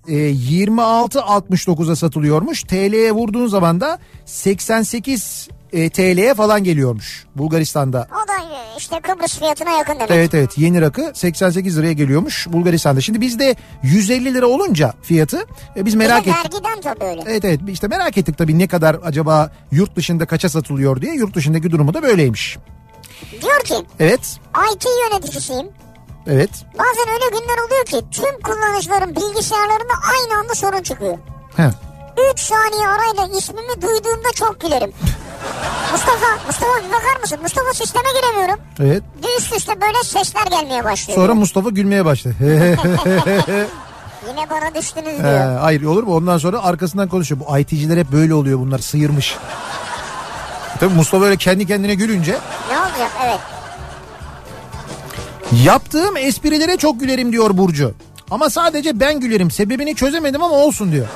e, 0.07 0.13
26.69'a 0.13 1.95
satılıyormuş. 1.95 2.63
TL'ye 2.63 3.11
vurduğun 3.11 3.47
zaman 3.47 3.81
da 3.81 3.99
88 4.25 5.49
e, 5.75 5.89
TL'ye 5.89 6.33
falan 6.33 6.63
geliyormuş 6.63 7.25
Bulgaristan'da. 7.35 8.07
O 8.23 8.27
da 8.27 8.33
e, 8.33 8.77
işte 8.77 8.99
Kıbrıs 8.99 9.39
fiyatına 9.39 9.69
yakın 9.69 9.93
demek. 9.95 10.11
Evet 10.11 10.33
evet 10.33 10.57
yeni 10.57 10.81
rakı 10.81 11.11
88 11.15 11.77
liraya 11.77 11.93
geliyormuş 11.93 12.47
Bulgaristan'da. 12.49 13.01
Şimdi 13.01 13.21
bizde 13.21 13.55
150 13.83 14.33
lira 14.33 14.47
olunca 14.47 14.93
fiyatı 15.01 15.45
e, 15.75 15.85
biz 15.85 15.95
merak 15.95 16.27
ettik. 16.27 16.33
vergiden 16.45 16.81
tabii 16.81 17.03
öyle. 17.03 17.21
Evet 17.25 17.45
evet 17.45 17.59
işte 17.67 17.87
merak 17.87 18.17
ettik 18.17 18.37
tabii 18.37 18.59
ne 18.59 18.67
kadar 18.67 18.97
acaba 19.03 19.51
yurt 19.71 19.95
dışında 19.95 20.25
kaça 20.25 20.49
satılıyor 20.49 21.01
diye. 21.01 21.13
Yurt 21.13 21.35
dışındaki 21.35 21.71
durumu 21.71 21.93
da 21.93 22.03
böyleymiş. 22.03 22.57
Diyor 23.41 23.59
ki 23.63 23.75
Evet 23.99 24.39
IT 24.73 24.85
yöneticisiyim. 25.11 25.67
evet 26.27 26.49
Bazen 26.73 27.13
öyle 27.13 27.39
günler 27.39 27.57
oluyor 27.67 27.85
ki 27.85 28.01
tüm 28.11 28.41
kullanıcıların 28.41 29.15
bilgisayarlarında 29.15 29.93
aynı 30.13 30.39
anda 30.39 30.55
sorun 30.55 30.81
çıkıyor. 30.83 31.17
Heh. 31.57 31.69
3 32.33 32.39
saniye 32.39 32.87
arayla 32.87 33.37
ismimi 33.37 33.81
duyduğumda 33.81 34.31
çok 34.35 34.61
gülerim. 34.61 34.91
Mustafa, 35.91 36.25
Mustafa 36.47 36.71
bir 36.87 36.91
bakar 36.91 37.19
mısın? 37.21 37.37
Mustafa 37.41 37.73
sisteme 37.73 38.05
giremiyorum. 38.21 38.59
evet. 38.79 39.03
Üst 39.39 39.55
üste 39.55 39.81
böyle 39.81 40.03
sesler 40.03 40.45
gelmeye 40.45 40.83
başlıyor. 40.83 41.19
Sonra 41.19 41.33
Mustafa 41.35 41.69
gülmeye 41.69 42.05
başladı. 42.05 42.35
Yine 44.29 44.49
bana 44.49 44.75
düştünüz 44.75 45.19
Ee, 45.19 45.23
diyor. 45.23 45.57
hayır 45.59 45.83
olur 45.83 46.03
mu? 46.03 46.15
Ondan 46.15 46.37
sonra 46.37 46.63
arkasından 46.63 47.07
konuşuyor. 47.09 47.41
Bu 47.49 47.57
IT'ciler 47.57 47.97
hep 47.97 48.11
böyle 48.11 48.33
oluyor 48.33 48.59
bunlar 48.59 48.79
sıyırmış. 48.79 49.35
Tabii 50.79 50.93
Mustafa 50.93 51.25
öyle 51.25 51.37
kendi 51.37 51.67
kendine 51.67 51.95
gülünce 51.95 52.31
Ne 52.71 52.79
olacak? 52.79 53.11
Evet. 53.25 53.39
yaptığım 55.63 56.17
esprilere 56.17 56.77
çok 56.77 56.99
gülerim 56.99 57.31
diyor 57.31 57.57
Burcu. 57.57 57.93
Ama 58.31 58.49
sadece 58.49 58.99
ben 58.99 59.19
gülerim. 59.19 59.51
Sebebini 59.51 59.95
çözemedim 59.95 60.43
ama 60.43 60.55
olsun 60.55 60.91
diyor. 60.91 61.07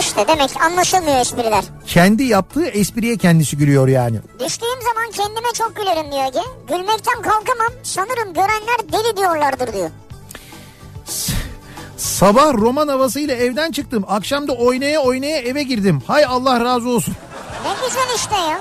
İşte 0.00 0.28
demek 0.28 0.48
ki 0.48 0.58
anlaşılmıyor 0.60 1.16
espriler. 1.20 1.64
Kendi 1.86 2.22
yaptığı 2.24 2.66
espriye 2.66 3.16
kendisi 3.16 3.56
gülüyor 3.56 3.88
yani. 3.88 4.16
Düştüğüm 4.40 4.68
zaman 4.82 5.10
kendime 5.12 5.48
çok 5.54 5.76
gülerim 5.76 6.12
diyor 6.12 6.24
Ege. 6.26 6.40
Gülmekten 6.68 7.22
kalkamam. 7.22 7.72
Sanırım 7.82 8.34
görenler 8.34 8.78
deli 8.92 9.16
diyorlardır 9.16 9.72
diyor. 9.72 9.90
Sabah 11.96 12.54
roman 12.54 12.88
havasıyla 12.88 13.34
evden 13.34 13.72
çıktım. 13.72 14.04
Akşam 14.08 14.48
da 14.48 14.52
oynaya 14.52 15.00
oynaya 15.00 15.38
eve 15.38 15.62
girdim. 15.62 16.02
Hay 16.06 16.24
Allah 16.24 16.64
razı 16.64 16.88
olsun. 16.88 17.14
Ne 17.64 17.86
güzel 17.88 18.14
işte 18.16 18.34
ya. 18.36 18.60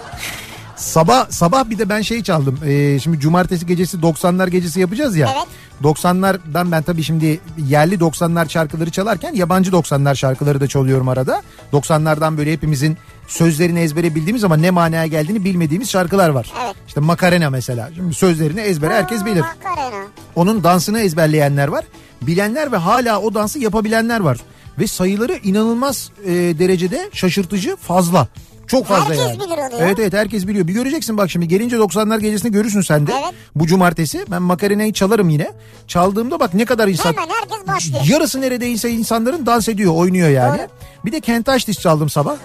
Sabah 0.76 1.30
sabah 1.30 1.70
bir 1.70 1.78
de 1.80 1.90
ben 1.90 2.02
şey 2.02 2.24
çaldım. 2.24 2.60
Ee, 2.66 3.00
şimdi 3.00 3.20
cumartesi 3.20 3.66
gecesi 3.66 3.98
90'lar 3.98 4.50
gecesi 4.50 4.80
yapacağız 4.80 5.16
ya. 5.18 5.30
Evet. 5.36 5.48
90'lardan 5.84 6.72
ben 6.72 6.84
tabii 6.84 7.04
şimdi 7.04 7.40
yerli 7.68 7.96
90'lar 7.96 8.50
şarkıları 8.50 8.90
çalarken 8.90 9.34
yabancı 9.34 9.72
90'lar 9.72 10.16
şarkıları 10.16 10.62
da 10.62 10.68
çalıyorum 10.68 11.10
arada. 11.10 11.42
90'lardan 11.74 12.38
böyle 12.38 12.54
hepimizin 12.54 12.98
sözlerini 13.28 13.80
ezbere 13.80 14.16
bildiğimiz 14.16 14.44
ama 14.44 14.58
ne 14.58 14.72
manaya 14.72 15.06
geldiğini 15.08 15.44
bilmediğimiz 15.44 15.90
şarkılar 15.90 16.30
var. 16.30 16.54
Evet. 16.66 16.76
İşte 16.88 17.00
Macarena 17.00 17.50
mesela. 17.50 17.90
Şimdi 17.96 18.14
sözlerini 18.14 18.62
ezbere 18.62 18.94
herkes 18.94 19.26
bilir. 19.26 19.42
Makarena. 19.66 20.04
Onun 20.36 20.64
dansını 20.64 21.00
ezberleyenler 21.00 21.68
var. 21.68 21.86
Bilenler 22.22 22.72
ve 22.72 22.78
hala 22.78 23.22
o 23.22 23.34
dansı 23.34 23.60
yapabilenler 23.60 24.20
var. 24.20 24.38
Ve 24.80 24.88
sayıları 24.88 25.34
inanılmaz 25.44 26.12
e, 26.26 26.32
derecede 26.34 27.10
şaşırtıcı 27.14 27.76
fazla. 27.76 28.28
Çok 28.68 28.86
fazla 28.86 29.06
Herkes 29.06 29.20
yani. 29.20 29.40
bilir 29.40 29.58
onu 29.58 29.82
ya. 29.82 29.88
Evet 29.88 30.00
evet 30.00 30.14
herkes 30.14 30.48
biliyor. 30.48 30.68
Bir 30.68 30.74
göreceksin 30.74 31.18
bak 31.18 31.30
şimdi 31.30 31.48
gelince 31.48 31.76
90'lar 31.76 32.20
gecesini 32.22 32.52
görürsün 32.52 32.82
sen 32.82 33.08
de. 33.08 33.14
Evet. 33.24 33.34
Bu 33.56 33.68
cumartesi 33.68 34.26
ben 34.32 34.42
makarinayı 34.42 34.94
çalarım 34.94 35.30
yine. 35.30 35.52
Çaldığımda 35.88 36.40
bak 36.40 36.54
ne 36.54 36.66
kadar 36.66 36.88
insan. 36.88 37.14
Hemen 37.14 37.28
herkes 37.30 37.68
başlıyor. 37.68 38.04
Yarısı 38.08 38.42
neredeyse 38.42 38.90
insanların 38.90 39.46
dans 39.46 39.70
ediyor, 39.70 39.94
oynuyor 39.96 40.30
yani. 40.30 40.58
Doğru. 40.58 40.68
Bir 41.06 41.12
de 41.12 41.20
Kent 41.20 41.46
Taştis 41.46 41.80
çaldım 41.80 42.10
sabah. 42.10 42.36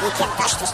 Weekend 0.00 0.38
taştış. 0.38 0.70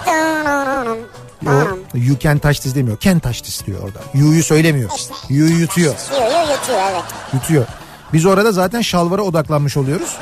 O, 1.47 1.99
you 1.99 2.19
can 2.19 2.39
touch 2.39 2.61
this 2.61 2.75
demiyor. 2.75 2.97
Kent 2.97 3.23
Taştis 3.23 3.67
diyor 3.67 3.83
orada. 3.83 3.99
You'yu 4.15 4.43
söylemiyor. 4.43 4.91
İşte. 4.97 5.15
Yutuyor. 5.29 5.95
Yutuyor, 5.95 6.41
yutuyor 6.41 6.81
evet. 6.93 7.05
Yutuyor. 7.33 7.65
Biz 8.13 8.27
orada 8.27 8.53
zaten 8.53 8.81
şalvara 8.81 9.23
odaklanmış 9.23 9.77
oluyoruz. 9.77 10.17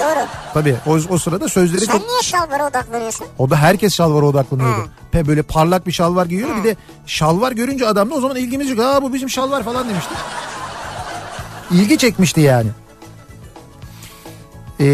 Doğru. 0.00 0.26
Tabii 0.54 0.76
o, 0.86 0.98
o 1.14 1.18
sırada 1.18 1.48
sözleri 1.48 1.80
Sen 1.86 1.92
çok... 1.92 2.08
niye 2.08 2.22
şalvara 2.22 2.66
odaklanıyorsun? 2.66 3.26
O 3.38 3.50
da 3.50 3.56
herkes 3.56 3.94
şalvara 3.94 4.26
odaklanıyordu. 4.26 4.88
Pe 5.12 5.26
böyle 5.26 5.42
parlak 5.42 5.86
bir 5.86 5.92
şalvar 5.92 6.26
giyiyor. 6.26 6.56
Bir 6.56 6.64
de 6.64 6.76
şalvar 7.06 7.52
görünce 7.52 7.86
adam 7.86 8.10
da 8.10 8.14
o 8.14 8.20
zaman 8.20 8.36
ilgimiz 8.36 8.70
yok. 8.70 8.78
Aa 8.80 9.02
bu 9.02 9.12
bizim 9.14 9.30
şalvar 9.30 9.62
falan 9.62 9.88
demişti. 9.88 10.14
İlgi 11.70 11.98
çekmişti 11.98 12.40
yani. 12.40 12.68
Ee, 14.80 14.84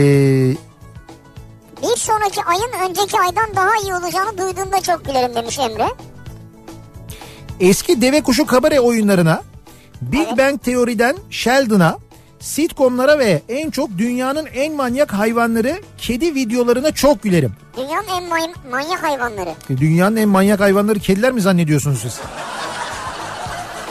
Bir 1.83 1.97
sonraki 1.97 2.43
ayın 2.45 2.89
önceki 2.91 3.21
aydan 3.21 3.57
daha 3.57 3.77
iyi 3.83 3.95
olacağını 3.95 4.39
duyduğumda 4.39 4.81
çok 4.81 5.05
gülerim 5.05 5.35
demiş 5.35 5.59
Emre. 5.59 5.87
eski 7.61 8.01
deve 8.03 8.23
kuşu 8.23 8.47
kabare 8.47 8.81
oyunlarına, 8.81 9.43
Big 10.03 10.39
Bang 10.39 10.63
Teori'den 10.63 11.17
Sheldon'a, 11.31 11.99
sitcomlara 12.41 13.19
ve 13.19 13.43
en 13.49 13.71
çok 13.71 13.99
dünyanın 13.99 14.47
en 14.55 14.75
manyak 14.75 15.13
hayvanları 15.13 15.81
kedi 15.99 16.35
videolarına 16.35 16.91
çok 16.91 17.23
gülerim. 17.23 17.53
Dünyanın 17.77 18.07
en 18.09 18.25
may- 18.29 18.71
manyak 18.71 19.03
hayvanları. 19.03 19.55
Dünyanın 19.71 20.17
en 20.17 20.29
manyak 20.29 20.61
hayvanları 20.61 20.99
kediler 20.99 21.33
mi 21.33 21.41
zannediyorsunuz 21.41 21.99
siz? 22.03 22.21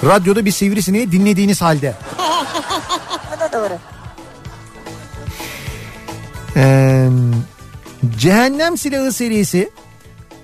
Radyoda 0.03 0.45
bir 0.45 0.51
sivrisineği 0.51 1.11
dinlediğiniz 1.11 1.61
halde. 1.61 1.93
Bu 3.35 3.39
da 3.39 3.49
doğru. 3.53 3.73
Ee, 6.57 7.09
Cehennem 8.17 8.77
Silahı 8.77 9.11
serisi, 9.11 9.69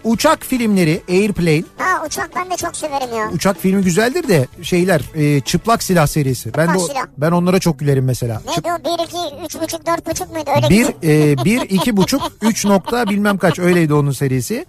uçak 0.03 0.45
filmleri, 0.45 1.01
Airplane, 1.09 1.63
Ha 1.77 2.03
uçak 2.07 2.29
ben 2.35 2.51
de 2.51 2.57
çok 2.57 2.75
severim 2.75 3.17
ya. 3.17 3.29
uçak 3.33 3.57
filmi 3.57 3.83
güzeldir 3.83 4.27
de 4.27 4.47
şeyler, 4.61 5.01
e, 5.15 5.41
çıplak 5.41 5.83
silah 5.83 6.07
serisi. 6.07 6.53
Ben 6.57 6.67
de 6.67 6.71
o- 6.77 6.87
Çıplak 6.87 6.91
silah. 6.97 7.07
ben 7.17 7.31
onlara 7.31 7.59
çok 7.59 7.79
gülerim 7.79 8.05
mesela. 8.05 8.41
Neydi 8.47 8.69
o? 8.71 8.97
1, 8.99 9.03
2, 9.03 9.45
3 9.45 9.61
buçuk, 9.61 9.85
4 9.85 10.07
buçuk 10.09 10.31
muydu? 10.31 10.49
Öyle 10.55 10.69
Bir, 10.69 10.85
e, 11.03 11.45
bir, 11.45 11.61
iki 11.61 11.97
buçuk, 11.97 12.21
üç 12.41 12.65
nokta 12.65 13.09
bilmem 13.09 13.37
kaç 13.37 13.59
öyleydi 13.59 13.93
onun 13.93 14.11
serisi. 14.11 14.65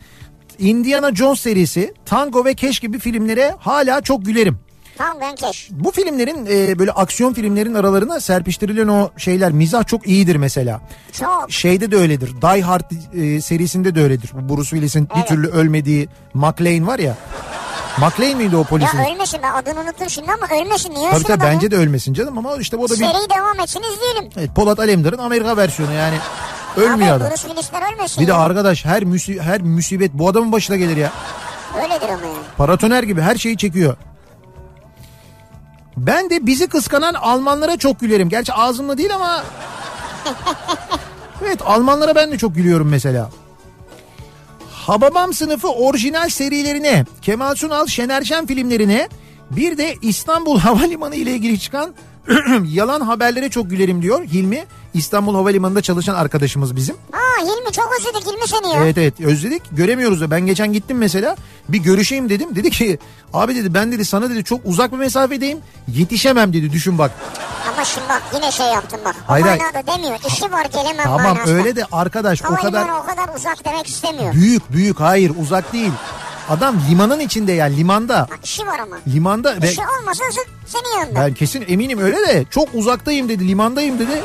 Indiana 0.58 1.14
Jones 1.14 1.40
serisi, 1.40 1.94
Tango 2.06 2.44
ve 2.44 2.54
Keş 2.54 2.80
gibi 2.80 2.98
filmlere 2.98 3.54
hala 3.58 4.00
çok 4.00 4.24
gülerim. 4.24 4.58
Tam 4.98 5.20
ben 5.20 5.34
keş. 5.34 5.68
Bu 5.70 5.90
filmlerin 5.90 6.46
e, 6.50 6.78
böyle 6.78 6.92
aksiyon 6.92 7.34
filmlerin 7.34 7.74
aralarına 7.74 8.20
serpiştirilen 8.20 8.88
o 8.88 9.10
şeyler 9.16 9.52
mizah 9.52 9.86
çok 9.86 10.06
iyidir 10.06 10.36
mesela. 10.36 10.80
Çok. 11.12 11.46
Şeyde 11.52 11.90
de 11.90 11.96
öyledir. 11.96 12.42
Die 12.42 12.62
Hard 12.62 12.90
e, 13.14 13.40
serisinde 13.40 13.94
de 13.94 14.02
öyledir. 14.02 14.30
Bu 14.34 14.56
Bruce 14.56 14.70
Willis'in 14.70 15.08
bir 15.08 15.14
Evet. 15.16 15.28
türlü 15.28 15.48
ölmediği 15.48 16.08
McLean 16.34 16.86
var 16.86 16.98
ya. 16.98 17.14
McLean 17.98 18.36
miydi 18.36 18.56
o 18.56 18.64
polisin? 18.64 18.98
Ya 18.98 19.12
ölmesin 19.14 19.40
ben 19.42 19.52
adını 19.52 19.80
unuttum 19.80 20.10
şimdi 20.10 20.32
ama 20.32 20.62
ölmesin 20.62 20.94
niye 20.94 21.10
Tabii 21.10 21.22
tabii 21.24 21.42
bence 21.44 21.70
de 21.70 21.76
ölmesin 21.76 22.14
canım 22.14 22.38
ama 22.38 22.56
işte 22.56 22.76
o 22.76 22.88
da 22.88 22.92
bir 22.92 22.98
Seri 22.98 23.30
devam 23.36 23.60
etsin 23.60 23.80
izleyelim. 23.94 24.30
evet, 24.36 24.50
Polat 24.54 24.78
Alemdar'ın 24.78 25.18
Amerika 25.18 25.56
versiyonu 25.56 25.92
yani. 25.92 26.16
Ölmüyor 26.76 26.96
Abi 26.96 27.04
adam. 27.22 27.30
Bruce 27.30 27.42
Willis'ler 27.48 27.92
ölmesin 27.94 28.22
Bir 28.22 28.26
de 28.26 28.30
ya. 28.32 28.38
arkadaş 28.38 28.84
her 28.84 29.04
müsi 29.04 29.40
her 29.42 29.62
musibet 29.62 30.12
bu 30.14 30.28
adamın 30.28 30.52
başına 30.52 30.76
gelir 30.76 30.96
ya. 30.96 31.12
Öyledir 31.76 32.08
ama 32.08 32.26
yani. 32.26 32.36
Paratoner 32.56 33.02
gibi 33.02 33.20
her 33.20 33.36
şeyi 33.36 33.56
çekiyor. 33.56 33.96
Ben 35.96 36.30
de 36.30 36.46
bizi 36.46 36.66
kıskanan 36.66 37.14
Almanlara 37.14 37.76
çok 37.76 38.00
gülerim. 38.00 38.28
Gerçi 38.28 38.52
ağzımla 38.52 38.98
değil 38.98 39.14
ama... 39.14 39.44
evet 41.44 41.58
Almanlara 41.64 42.14
ben 42.14 42.32
de 42.32 42.38
çok 42.38 42.54
gülüyorum 42.54 42.88
mesela. 42.88 43.30
Hababam 44.70 45.32
sınıfı 45.32 45.68
orijinal 45.68 46.28
serilerine, 46.28 47.04
Kemal 47.22 47.54
Sunal, 47.54 47.86
Şener 47.86 48.22
Şen 48.22 48.46
filmlerine 48.46 49.08
bir 49.50 49.78
de 49.78 49.96
İstanbul 50.02 50.58
Havalimanı 50.60 51.16
ile 51.16 51.32
ilgili 51.32 51.60
çıkan 51.60 51.94
yalan 52.64 53.00
haberlere 53.00 53.50
çok 53.50 53.70
gülerim 53.70 54.02
diyor 54.02 54.24
Hilmi. 54.24 54.64
İstanbul 54.94 55.34
Havalimanı'nda 55.34 55.82
çalışan 55.82 56.14
arkadaşımız 56.14 56.76
bizim. 56.76 56.96
Aa 57.12 57.42
Hilmi 57.42 57.72
çok 57.72 57.90
özledik 57.98 58.26
Hilmi 58.26 58.48
seni 58.48 58.74
ya. 58.74 58.84
Evet 58.84 58.98
evet 58.98 59.20
özledik 59.20 59.62
göremiyoruz 59.72 60.20
da 60.20 60.30
ben 60.30 60.40
geçen 60.46 60.72
gittim 60.72 60.98
mesela 60.98 61.36
bir 61.68 61.78
görüşeyim 61.78 62.28
dedim 62.28 62.56
dedi 62.56 62.70
ki 62.70 62.98
abi 63.34 63.54
dedi 63.56 63.74
ben 63.74 63.92
dedi 63.92 64.04
sana 64.04 64.30
dedi 64.30 64.44
çok 64.44 64.60
uzak 64.64 64.92
bir 64.92 64.96
mesafedeyim 64.96 65.58
yetişemem 65.88 66.52
dedi 66.52 66.72
düşün 66.72 66.98
bak. 66.98 67.10
Ama 67.74 67.84
şimdi 67.84 68.08
bak 68.08 68.22
yine 68.34 68.52
şey 68.52 68.66
yaptın 68.66 69.00
bak. 69.04 69.16
Hayır, 69.26 69.44
o 69.44 69.48
hayır. 69.48 69.62
demiyor. 69.86 70.18
İşi 70.28 70.52
var 70.52 70.64
gelemem 70.72 71.04
Tamam 71.04 71.22
manasında. 71.22 71.54
öyle 71.54 71.76
de 71.76 71.84
arkadaş 71.92 72.42
o 72.42 72.44
Havalimanı 72.44 72.72
kadar 72.86 72.88
o 72.98 73.06
kadar 73.06 73.36
uzak 73.36 73.64
demek 73.64 73.86
istemiyor. 73.86 74.32
büyük 74.34 74.72
büyük 74.72 75.00
hayır 75.00 75.32
uzak 75.42 75.72
değil. 75.72 75.92
Adam 76.48 76.76
limanın 76.90 77.20
içinde 77.20 77.52
yani 77.52 77.76
limanda 77.76 78.18
Ha, 78.18 78.26
işi 78.44 78.66
var 78.66 78.78
ama. 78.78 78.96
limanda 79.08 79.62
ve 79.62 79.70
İşi 79.72 79.80
olmasa 79.80 80.24
se- 80.24 80.46
senin 80.66 80.98
yanında. 81.00 81.20
ben 81.20 81.34
kesin 81.34 81.64
eminim 81.68 81.98
öyle 81.98 82.16
de 82.16 82.44
çok 82.50 82.68
uzaktayım 82.74 83.28
dedi 83.28 83.48
limandayım 83.48 83.98
dedi. 83.98 84.22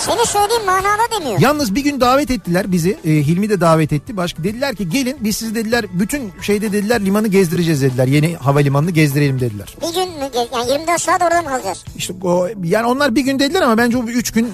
Seni 0.00 0.26
söylediğim 0.26 0.64
manada 0.66 1.20
demiyor. 1.20 1.40
Yalnız 1.40 1.74
bir 1.74 1.84
gün 1.84 2.00
davet 2.00 2.30
ettiler 2.30 2.72
bizi. 2.72 2.90
E, 3.04 3.10
Hilmi 3.10 3.48
de 3.50 3.60
davet 3.60 3.92
etti. 3.92 4.16
Başka 4.16 4.44
dediler 4.44 4.74
ki 4.76 4.88
gelin 4.88 5.16
biz 5.20 5.36
sizi 5.36 5.54
dediler 5.54 5.84
bütün 5.92 6.32
şeyde 6.42 6.72
dediler 6.72 7.04
limanı 7.04 7.28
gezdireceğiz 7.28 7.82
dediler. 7.82 8.06
Yeni 8.06 8.36
havalimanını 8.36 8.90
gezdirelim 8.90 9.40
dediler. 9.40 9.76
Bir 9.82 9.94
gün 9.94 10.08
mü? 10.08 10.30
Yani 10.54 10.70
24 10.72 11.00
saat 11.02 11.22
orada 11.22 11.42
mı 11.42 11.48
kalacağız? 11.48 11.84
İşte 11.96 12.14
o 12.22 12.48
yani 12.64 12.86
onlar 12.86 13.14
bir 13.14 13.22
gün 13.22 13.38
dediler 13.38 13.62
ama 13.62 13.78
bence 13.78 13.98
o 13.98 14.06
bir 14.06 14.14
üç 14.14 14.30
gün 14.30 14.52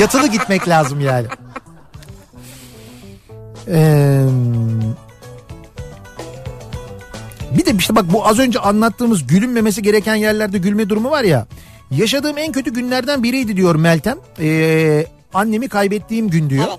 yatılı 0.00 0.26
gitmek 0.26 0.68
lazım 0.68 1.00
yani. 1.00 1.26
Ee, 3.68 4.24
bir 7.58 7.66
de 7.66 7.72
işte 7.78 7.96
bak 7.96 8.04
bu 8.12 8.26
az 8.26 8.38
önce 8.38 8.58
anlattığımız 8.58 9.26
gülünmemesi 9.26 9.82
gereken 9.82 10.14
yerlerde 10.14 10.58
gülme 10.58 10.88
durumu 10.88 11.10
var 11.10 11.24
ya. 11.24 11.46
Yaşadığım 11.92 12.38
en 12.38 12.52
kötü 12.52 12.72
günlerden 12.72 13.22
biriydi 13.22 13.56
diyor 13.56 13.74
Meltem. 13.74 14.18
Ee, 14.40 15.06
annemi 15.34 15.68
kaybettiğim 15.68 16.28
gün 16.30 16.50
diyor. 16.50 16.64
Evet. 16.68 16.78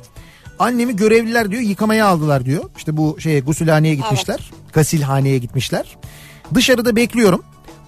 Annemi 0.59 0.95
görevliler 0.95 1.51
diyor 1.51 1.61
yıkamaya 1.61 2.07
aldılar 2.07 2.45
diyor. 2.45 2.64
İşte 2.78 2.97
bu 2.97 3.18
şeye 3.20 3.39
gusülhaneye 3.39 3.95
gitmişler. 3.95 4.51
Gasilhaneye 4.74 5.38
gitmişler. 5.38 5.97
Dışarıda 6.53 6.95
bekliyorum. 6.95 7.43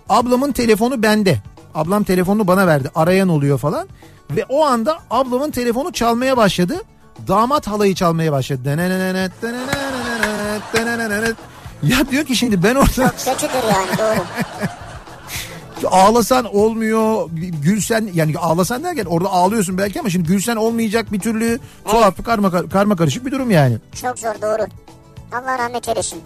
Ablamın 0.10 0.52
telefonu 0.52 1.04
bende. 1.04 1.38
Ablam 1.76 2.04
telefonunu 2.04 2.48
bana 2.48 2.68
verdi. 2.68 2.92
Arayan 2.96 3.30
oluyor 3.30 3.58
falan. 3.58 3.88
Ve 4.32 4.46
o 4.50 4.66
anda 4.66 5.00
ablamın 5.12 5.52
telefonu 5.52 5.92
çalmaya 5.92 6.38
başladı. 6.38 6.82
Damat 7.28 7.68
halayı 7.68 7.96
çalmaya 7.96 8.32
başladı. 8.32 8.62
Ya 11.84 12.10
diyor 12.12 12.26
ki 12.26 12.36
şimdi 12.36 12.64
ben 12.64 12.76
orada 12.76 13.14
Kötüdür 13.26 13.54
yani 13.54 13.98
doğru. 13.98 14.26
ağlasan 15.92 16.56
olmuyor. 16.56 17.30
Gülsen 17.64 18.10
yani 18.14 18.38
ağlasan 18.38 18.84
derken 18.84 19.06
orada 19.06 19.30
ağlıyorsun 19.30 19.78
belki 19.78 20.00
ama 20.00 20.10
şimdi 20.10 20.28
gülsen 20.28 20.56
olmayacak 20.56 21.12
bir 21.12 21.20
türlü 21.20 21.60
tuhaf 21.86 22.24
karma, 22.26 22.68
karma 22.70 22.96
karışık 22.96 23.26
bir 23.26 23.32
durum 23.32 23.52
yani. 23.52 23.78
Çok 24.02 24.20
zor 24.20 24.36
doğru. 24.42 24.68
Allah 25.32 25.58
rahmet 25.60 25.90
eylesin. 25.90 26.22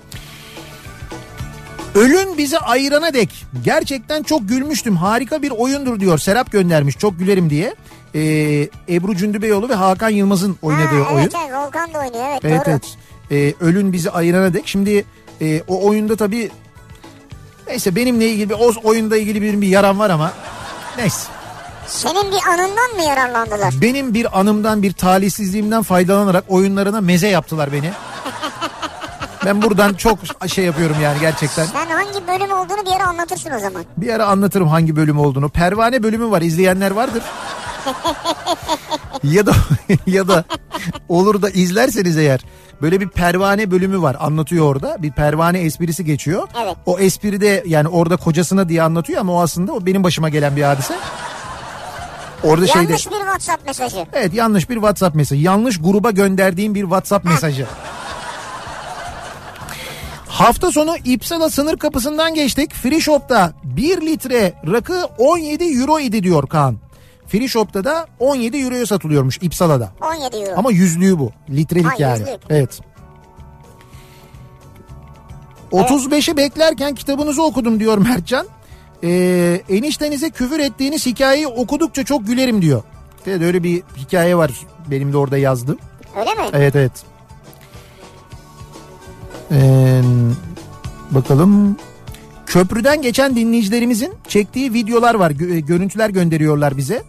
Ölün 1.95 2.37
bizi 2.37 2.59
ayırana 2.59 3.13
dek 3.13 3.45
gerçekten 3.63 4.23
çok 4.23 4.49
gülmüştüm. 4.49 4.95
Harika 4.95 5.41
bir 5.41 5.51
oyundur 5.51 5.99
diyor. 5.99 6.17
Serap 6.17 6.51
göndermiş 6.51 6.97
çok 6.97 7.19
gülerim 7.19 7.49
diye. 7.49 7.75
Ee, 8.15 8.19
Ebru 8.89 9.15
Cündübeyoğlu 9.15 9.69
ve 9.69 9.73
Hakan 9.73 10.09
Yılmaz'ın 10.09 10.57
oynadığı 10.61 11.01
ha, 11.03 11.13
oyun. 11.13 11.21
evet, 11.23 11.33
evet 11.43 11.53
Volkan 11.53 11.93
da 11.93 11.99
oynuyor 11.99 12.25
evet, 12.31 12.39
Evet 12.43 12.65
doğru. 12.65 12.71
evet. 12.71 12.83
Ee, 13.31 13.65
ölün 13.65 13.93
bizi 13.93 14.11
ayırana 14.11 14.53
dek. 14.53 14.67
Şimdi 14.67 15.05
e, 15.41 15.61
o 15.67 15.87
oyunda 15.87 16.15
tabii 16.15 16.49
neyse 17.69 17.95
benimle 17.95 18.29
ilgili 18.29 18.49
bir 18.49 18.55
o 18.55 18.73
oyunda 18.83 19.17
ilgili 19.17 19.41
bir, 19.41 19.61
bir 19.61 19.67
yaram 19.67 19.99
var 19.99 20.09
ama 20.09 20.31
neyse. 20.97 21.27
Senin 21.87 22.31
bir 22.31 22.47
anından 22.47 22.95
mı 22.95 23.01
yararlandılar? 23.01 23.73
Benim 23.81 24.13
bir 24.13 24.39
anımdan 24.39 24.83
bir 24.83 24.93
talihsizliğimden 24.93 25.83
faydalanarak 25.83 26.43
oyunlarına 26.47 27.01
meze 27.01 27.27
yaptılar 27.27 27.73
beni. 27.73 27.91
Ben 29.45 29.61
buradan 29.61 29.93
çok 29.93 30.19
şey 30.47 30.65
yapıyorum 30.65 30.95
yani 31.03 31.19
gerçekten. 31.19 31.65
Sen 31.65 31.87
hangi 31.87 32.27
bölüm 32.27 32.51
olduğunu 32.51 32.85
bir 32.85 32.91
yere 32.91 33.03
anlatırsın 33.03 33.51
o 33.51 33.59
zaman. 33.59 33.85
Bir 33.97 34.13
ara 34.13 34.25
anlatırım 34.25 34.67
hangi 34.67 34.95
bölüm 34.95 35.19
olduğunu. 35.19 35.49
Pervane 35.49 36.03
bölümü 36.03 36.31
var 36.31 36.41
izleyenler 36.41 36.91
vardır. 36.91 37.23
ya 39.23 39.45
da 39.45 39.53
ya 40.07 40.27
da 40.27 40.43
olur 41.09 41.41
da 41.41 41.49
izlerseniz 41.49 42.17
eğer 42.17 42.41
böyle 42.81 42.99
bir 42.99 43.09
pervane 43.09 43.71
bölümü 43.71 44.01
var 44.01 44.17
anlatıyor 44.19 44.65
orada. 44.65 45.03
Bir 45.03 45.11
pervane 45.11 45.59
esprisi 45.59 46.05
geçiyor. 46.05 46.47
Evet. 46.63 46.75
O 46.85 46.99
espri 46.99 47.41
de 47.41 47.63
yani 47.67 47.87
orada 47.87 48.17
kocasına 48.17 48.69
diye 48.69 48.83
anlatıyor 48.83 49.21
ama 49.21 49.33
o 49.33 49.41
aslında 49.41 49.73
o 49.73 49.85
benim 49.85 50.03
başıma 50.03 50.29
gelen 50.29 50.55
bir 50.55 50.63
hadise. 50.63 50.95
Orada 52.43 52.67
şeyde 52.67 52.79
Yanlış 52.79 53.07
bir 53.07 53.11
WhatsApp 53.11 53.67
mesajı. 53.67 54.05
Evet 54.13 54.33
yanlış 54.33 54.69
bir 54.69 54.75
WhatsApp 54.75 55.15
mesajı. 55.15 55.41
Yanlış 55.41 55.81
gruba 55.81 56.11
gönderdiğim 56.11 56.75
bir 56.75 56.81
WhatsApp 56.81 57.25
mesajı. 57.25 57.67
Hafta 60.27 60.71
sonu 60.71 60.95
İpsala 61.05 61.49
sınır 61.49 61.77
kapısından 61.77 62.33
geçtik. 62.33 62.73
Free 62.73 62.99
Shop'ta 62.99 63.53
1 63.63 64.01
litre 64.01 64.53
rakı 64.71 65.05
17 65.17 65.63
euro 65.63 65.99
idi 65.99 66.23
diyor 66.23 66.47
Kaan. 66.47 66.77
Free 67.29 67.47
Shop'ta 67.47 67.83
da 67.83 68.07
17 68.19 68.57
euroya 68.57 68.85
satılıyormuş 68.85 69.37
İpsala'da. 69.41 69.91
17 70.01 70.37
euro. 70.37 70.59
Ama 70.59 70.71
yüzlüğü 70.71 71.19
bu. 71.19 71.31
Litrelik 71.49 71.85
Ha, 71.85 71.93
yani. 71.97 72.19
yüzlük. 72.19 72.39
Evet. 72.49 72.79
35'i 75.71 76.37
beklerken 76.37 76.95
kitabınızı 76.95 77.43
okudum 77.43 77.79
diyor 77.79 77.97
Mertcan. 77.97 78.47
Ee, 79.03 79.61
eniştenize 79.69 80.29
küfür 80.29 80.59
ettiğiniz 80.59 81.05
hikayeyi 81.05 81.47
okudukça 81.47 82.03
çok 82.05 82.27
gülerim 82.27 82.61
diyor. 82.61 82.83
Evet, 83.27 83.41
öyle 83.41 83.63
bir 83.63 83.83
hikaye 83.97 84.37
var 84.37 84.51
benim 84.87 85.13
de 85.13 85.17
orada 85.17 85.37
yazdım. 85.37 85.77
Öyle 86.19 86.33
mi? 86.33 86.41
Evet 86.53 86.75
evet. 86.75 86.91
Ee, 89.51 90.01
bakalım. 91.11 91.77
Köprüden 92.45 93.01
geçen 93.01 93.35
dinleyicilerimizin 93.35 94.13
çektiği 94.27 94.73
videolar 94.73 95.15
var. 95.15 95.31
Gö- 95.31 95.59
görüntüler 95.59 96.09
gönderiyorlar 96.09 96.77
bize. 96.77 97.03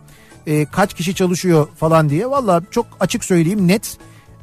Ee, 0.46 0.66
kaç 0.72 0.94
kişi 0.94 1.14
çalışıyor 1.14 1.68
falan 1.76 2.10
diye. 2.10 2.30
Valla 2.30 2.62
çok 2.70 2.86
açık 3.00 3.24
söyleyeyim 3.24 3.68
net. 3.68 3.96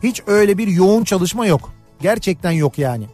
Hiç 0.03 0.21
öyle 0.27 0.57
bir 0.57 0.67
yoğun 0.67 1.03
çalışma 1.03 1.45
yok. 1.45 1.73
Gerçekten 2.01 2.51
yok 2.51 2.77
yani. 2.77 3.07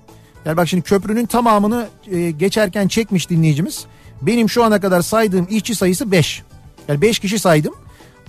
Yani 0.45 0.57
bak 0.57 0.67
şimdi 0.67 0.83
köprünün 0.83 1.25
tamamını 1.25 1.87
e, 2.11 2.31
geçerken 2.31 2.87
çekmiş 2.87 3.29
dinleyicimiz. 3.29 3.85
Benim 4.21 4.49
şu 4.49 4.63
ana 4.63 4.81
kadar 4.81 5.01
saydığım 5.01 5.47
işçi 5.49 5.75
sayısı 5.75 6.11
5. 6.11 6.43
Yani 6.87 7.01
5 7.01 7.19
kişi 7.19 7.39
saydım. 7.39 7.73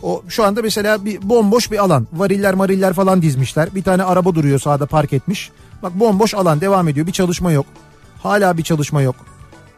O 0.03 0.23
şu 0.29 0.45
anda 0.45 0.63
mesela 0.63 1.05
bir 1.05 1.29
bomboş 1.29 1.71
bir 1.71 1.79
alan. 1.79 2.07
Variller 2.13 2.55
mariller 2.55 2.93
falan 2.93 3.23
dizmişler. 3.23 3.75
Bir 3.75 3.83
tane 3.83 4.03
araba 4.03 4.35
duruyor 4.35 4.59
sağda 4.59 4.87
park 4.87 5.13
etmiş. 5.13 5.51
Bak 5.83 6.01
bomboş 6.01 6.35
alan 6.35 6.61
devam 6.61 6.89
ediyor. 6.89 7.07
Bir 7.07 7.13
çalışma 7.13 7.53
yok. 7.53 7.67
Hala 8.23 8.59
bir 8.59 8.63
çalışma 8.63 9.03
yok. 9.03 9.17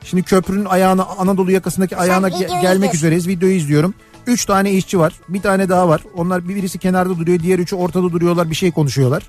Şimdi 0.04 0.22
köprünün 0.22 0.64
ayağına 0.64 1.04
Anadolu 1.04 1.52
yakasındaki 1.52 1.96
ayağına 1.96 2.28
ge- 2.28 2.60
gelmek 2.62 2.94
üzereyiz. 2.94 3.28
Videoyu 3.28 3.54
izliyorum. 3.54 3.94
Üç 4.26 4.44
tane 4.44 4.72
işçi 4.72 4.98
var. 4.98 5.12
Bir 5.28 5.42
tane 5.42 5.68
daha 5.68 5.88
var. 5.88 6.00
Onlar 6.16 6.48
bir- 6.48 6.54
birisi 6.54 6.78
kenarda 6.78 7.18
duruyor. 7.18 7.40
Diğer 7.40 7.58
üçü 7.58 7.76
ortada 7.76 8.02
duruyorlar. 8.12 8.50
Bir 8.50 8.54
şey 8.54 8.70
konuşuyorlar. 8.72 9.22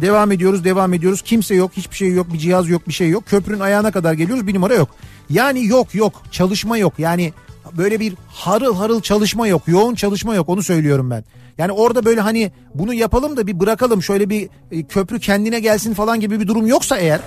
Devam 0.00 0.32
ediyoruz 0.32 0.64
devam 0.64 0.94
ediyoruz. 0.94 1.22
Kimse 1.22 1.54
yok. 1.54 1.70
Hiçbir 1.76 1.96
şey 1.96 2.12
yok. 2.12 2.32
Bir 2.32 2.38
cihaz 2.38 2.68
yok. 2.68 2.88
Bir 2.88 2.92
şey 2.92 3.08
yok. 3.08 3.26
Köprünün 3.26 3.60
ayağına 3.60 3.90
kadar 3.92 4.12
geliyoruz. 4.12 4.46
Bir 4.46 4.54
numara 4.54 4.74
yok. 4.74 4.88
Yani 5.30 5.66
yok 5.66 5.94
yok. 5.94 6.12
Çalışma 6.30 6.76
yok. 6.78 6.92
Yani 6.98 7.32
böyle 7.72 8.00
bir 8.00 8.14
harıl 8.28 8.74
harıl 8.76 9.00
çalışma 9.00 9.46
yok. 9.46 9.62
Yoğun 9.66 9.94
çalışma 9.94 10.34
yok 10.34 10.48
onu 10.48 10.62
söylüyorum 10.62 11.10
ben. 11.10 11.24
Yani 11.58 11.72
orada 11.72 12.04
böyle 12.04 12.20
hani 12.20 12.52
bunu 12.74 12.94
yapalım 12.94 13.36
da 13.36 13.46
bir 13.46 13.60
bırakalım 13.60 14.02
şöyle 14.02 14.30
bir 14.30 14.48
e, 14.70 14.82
köprü 14.82 15.20
kendine 15.20 15.60
gelsin 15.60 15.94
falan 15.94 16.20
gibi 16.20 16.40
bir 16.40 16.46
durum 16.46 16.66
yoksa 16.66 16.96
eğer. 16.96 17.20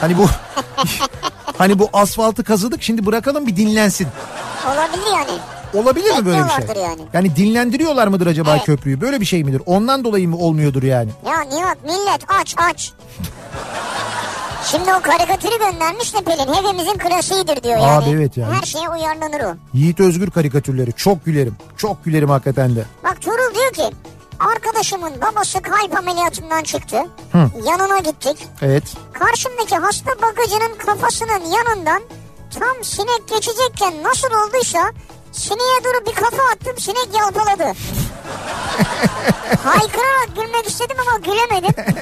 Hani 0.00 0.18
bu 0.18 0.26
hani 1.62 1.78
bu 1.78 1.88
asfaltı 1.92 2.44
kazıdık 2.44 2.82
şimdi 2.82 3.06
bırakalım 3.06 3.46
bir 3.46 3.56
dinlensin. 3.56 4.08
Olabilir 4.66 5.12
yani. 5.14 5.38
Olabilir 5.74 6.18
mi 6.18 6.26
böyle 6.26 6.44
bir 6.44 6.74
şey? 6.74 6.82
Yani. 6.82 7.00
Yani 7.12 7.36
dinlendiriyorlar 7.36 8.06
mıdır 8.06 8.26
acaba 8.26 8.56
Evet. 8.56 8.64
köprüyü? 8.64 9.00
Böyle 9.00 9.20
bir 9.20 9.26
şey 9.26 9.44
midir? 9.44 9.62
Ondan 9.66 10.04
dolayı 10.04 10.28
mı 10.28 10.36
olmuyordur 10.36 10.82
yani? 10.82 11.10
Ya 11.26 11.40
Nihat 11.40 11.84
millet 11.84 12.24
aç 12.28 12.54
aç. 12.56 12.92
Şimdi 14.70 14.94
o 14.94 15.00
karikatürü 15.02 15.58
göndermiş 15.58 16.14
de 16.14 16.18
Pelin 16.18 16.54
hepimizin 16.54 16.98
klasiğidir 16.98 17.62
diyor 17.62 17.76
yani. 17.76 18.04
Abi 18.04 18.10
evet 18.10 18.36
yani. 18.36 18.54
Her 18.54 18.62
şeye 18.66 18.88
uyarlanır 18.88 19.40
o. 19.40 19.56
Yiğit 19.74 20.00
Özgür 20.00 20.30
karikatürleri 20.30 20.92
çok 20.92 21.24
gülerim. 21.24 21.56
Çok 21.76 22.04
gülerim 22.04 22.30
hakikaten 22.30 22.76
de. 22.76 22.84
Bak 23.04 23.20
Tuğrul 23.20 23.54
diyor 23.54 23.72
ki 23.72 23.96
arkadaşımın 24.50 25.12
babası 25.20 25.62
kalp 25.62 25.96
ameliyatından 25.98 26.62
çıktı. 26.62 26.96
Hı. 27.32 27.50
Yanına 27.64 27.98
gittik. 27.98 28.46
Evet. 28.62 28.84
Karşımdaki 29.12 29.76
hasta 29.76 30.10
bakıcının 30.22 30.74
kafasının 30.86 31.40
yanından 31.50 32.02
tam 32.60 32.84
sinek 32.84 33.28
geçecekken 33.28 34.02
nasıl 34.02 34.28
olduysa 34.28 34.92
sineğe 35.32 35.84
doğru 35.84 36.06
bir 36.06 36.14
kafa 36.14 36.42
attım 36.52 36.78
sinek 36.78 37.08
yalpaladı. 37.18 37.64
Haykırarak 39.64 40.28
gülmek 40.36 40.66
istedim 40.68 40.96
ama 41.08 41.18
gülemedim. 41.18 41.94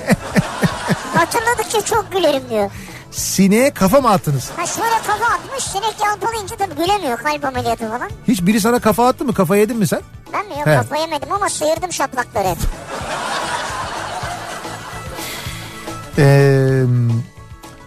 Hatırladıkça 1.14 1.80
çok 1.80 2.12
gülerim 2.12 2.42
diyor. 2.50 2.70
Sineğe 3.10 3.70
kafa 3.74 4.00
mı 4.00 4.10
attınız? 4.10 4.50
Ha 4.56 4.66
şöyle 4.66 4.96
kafa 5.06 5.34
atmış 5.34 5.64
sinek 5.64 5.94
yalpalayınca 6.04 6.56
tabii 6.56 6.74
gülemiyor 6.74 7.18
kalp 7.18 7.44
ameliyatı 7.44 7.88
falan. 7.88 8.10
Hiç 8.28 8.42
biri 8.42 8.60
sana 8.60 8.78
kafa 8.80 9.08
attı 9.08 9.24
mı? 9.24 9.34
Kafa 9.34 9.56
yedin 9.56 9.76
mi 9.76 9.86
sen? 9.86 10.00
Ben 10.32 10.46
mi 10.46 10.52
yok 10.52 10.66
He. 10.66 10.74
kafa 10.74 10.96
yemedim 10.96 11.32
ama 11.32 11.48
sıyırdım 11.48 11.92
şaplakları 11.92 12.48
hep. 12.48 12.58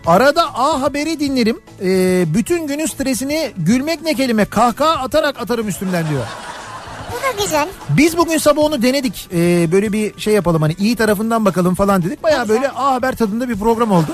Arada 0.06 0.56
A 0.56 0.82
Haber'i 0.82 1.20
dinlerim. 1.20 1.60
Ee, 1.82 2.34
bütün 2.34 2.68
günün 2.68 2.86
stresini 2.86 3.52
gülmek 3.58 4.02
ne 4.02 4.14
kelime 4.14 4.46
kahkaha 4.46 5.04
atarak 5.04 5.42
atarım 5.42 5.68
üstümden 5.68 6.10
diyor. 6.10 6.24
Bu 7.12 7.16
da 7.16 7.44
güzel. 7.44 7.68
Biz 7.90 8.18
bugün 8.18 8.38
sabah 8.38 8.62
onu 8.62 8.82
denedik. 8.82 9.30
Ee, 9.34 9.72
böyle 9.72 9.94
bir 9.94 10.20
şey 10.20 10.34
yapalım 10.34 10.62
hani 10.62 10.76
iyi 10.80 10.96
tarafından 10.96 11.46
bakalım 11.46 11.76
falan 11.76 12.04
dedik. 12.04 12.24
Baya 12.24 12.50
böyle 12.50 12.70
A 12.70 12.94
Haber 12.94 13.16
tadında 13.16 13.50
bir 13.50 13.56
program 13.60 13.92
oldu. 13.92 14.12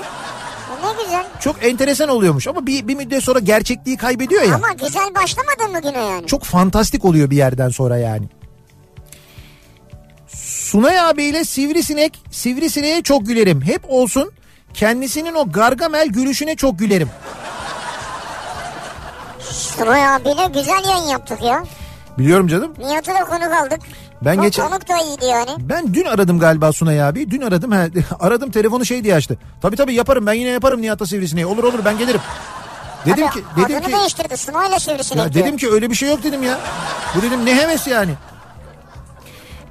Ne 0.82 1.04
güzel. 1.04 1.26
Çok 1.40 1.64
enteresan 1.64 2.08
oluyormuş 2.08 2.46
ama 2.48 2.66
bir, 2.66 2.88
bir 2.88 2.94
müddet 2.94 3.24
sonra 3.24 3.38
gerçekliği 3.38 3.96
kaybediyor 3.96 4.42
ya. 4.42 4.54
Ama 4.54 4.72
güzel 4.72 5.14
başlamadın 5.14 5.70
mı 5.72 5.80
güne 5.82 6.04
yani? 6.04 6.26
Çok 6.26 6.44
fantastik 6.44 7.04
oluyor 7.04 7.30
bir 7.30 7.36
yerden 7.36 7.68
sonra 7.68 7.98
yani. 7.98 8.28
Sunay 10.70 11.00
abiyle 11.00 11.44
sivrisinek, 11.44 12.18
sivrisineğe 12.30 13.02
çok 13.02 13.26
gülerim. 13.26 13.62
Hep 13.62 13.82
olsun 13.88 14.32
kendisinin 14.74 15.34
o 15.34 15.52
gargamel 15.52 16.08
gülüşüne 16.08 16.56
çok 16.56 16.78
gülerim. 16.78 17.08
Sunay 19.40 20.06
abiyle 20.08 20.46
güzel 20.46 20.84
yayın 20.88 21.06
yaptık 21.08 21.42
ya. 21.42 21.64
Biliyorum 22.18 22.48
canım. 22.48 22.74
Nihat'ı 22.78 23.10
da 23.10 23.24
konuk 23.24 23.52
aldık. 23.52 23.80
Ben 24.24 24.38
o 24.38 24.42
geçen 24.42 24.68
konuk 24.68 24.88
da 24.88 24.98
iyiydi 24.98 25.24
yani. 25.24 25.50
ben 25.58 25.94
dün 25.94 26.04
aradım 26.04 26.38
galiba 26.38 26.72
Sunay 26.72 27.02
abi. 27.02 27.30
Dün 27.30 27.40
aradım. 27.40 27.72
He, 27.72 27.90
aradım 28.20 28.50
telefonu 28.50 28.84
şey 28.84 29.04
diye 29.04 29.14
açtı. 29.14 29.38
Tabii 29.62 29.76
tabii 29.76 29.94
yaparım 29.94 30.26
ben 30.26 30.32
yine 30.32 30.48
yaparım 30.48 30.82
Nihat'a 30.82 31.06
sivrisineği. 31.06 31.46
Olur 31.46 31.64
olur 31.64 31.84
ben 31.84 31.98
gelirim. 31.98 32.20
Dedim 33.06 33.26
Tabii 33.26 33.40
ki 33.40 33.46
dedim 33.56 33.76
adını 33.76 33.86
ki 33.86 33.92
değiştirdi 33.98 34.36
Sunay'la 34.36 34.78
sivrisinek 34.78 35.24
ya 35.24 35.32
diyor. 35.32 35.44
dedim 35.44 35.56
ki 35.56 35.70
öyle 35.70 35.90
bir 35.90 35.94
şey 35.94 36.08
yok 36.08 36.22
dedim 36.22 36.42
ya. 36.42 36.58
Bu 37.16 37.22
dedim 37.22 37.46
ne 37.46 37.54
heves 37.56 37.86
yani. 37.86 38.12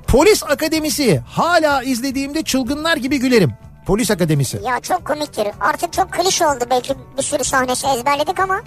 Polis 0.07 0.43
Akademisi 0.43 1.19
hala 1.19 1.83
izlediğimde 1.83 2.43
çılgınlar 2.43 2.97
gibi 2.97 3.19
gülerim. 3.19 3.53
Polis 3.85 4.11
Akademisi. 4.11 4.59
Ya 4.65 4.79
çok 4.79 5.05
komiktir. 5.05 5.47
Artık 5.59 5.93
çok 5.93 6.11
klişe 6.11 6.47
oldu 6.47 6.63
belki 6.69 6.93
bir 7.17 7.23
sürü 7.23 7.43
sahnesi 7.43 7.87
ezberledik 7.87 8.39
ama. 8.39 8.61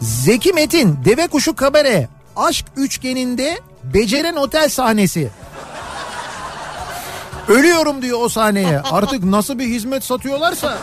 Zeki 0.00 0.52
Metin, 0.52 0.98
Deve 1.04 1.26
Kuşu 1.26 1.56
Kabare, 1.56 2.08
Aşk 2.36 2.66
Üçgeninde 2.76 3.58
Beceren 3.84 4.36
Otel 4.36 4.68
sahnesi. 4.68 5.30
Ölüyorum 7.48 8.02
diyor 8.02 8.18
o 8.22 8.28
sahneye. 8.28 8.80
Artık 8.80 9.24
nasıl 9.24 9.58
bir 9.58 9.64
hizmet 9.66 10.04
satıyorlarsa. 10.04 10.78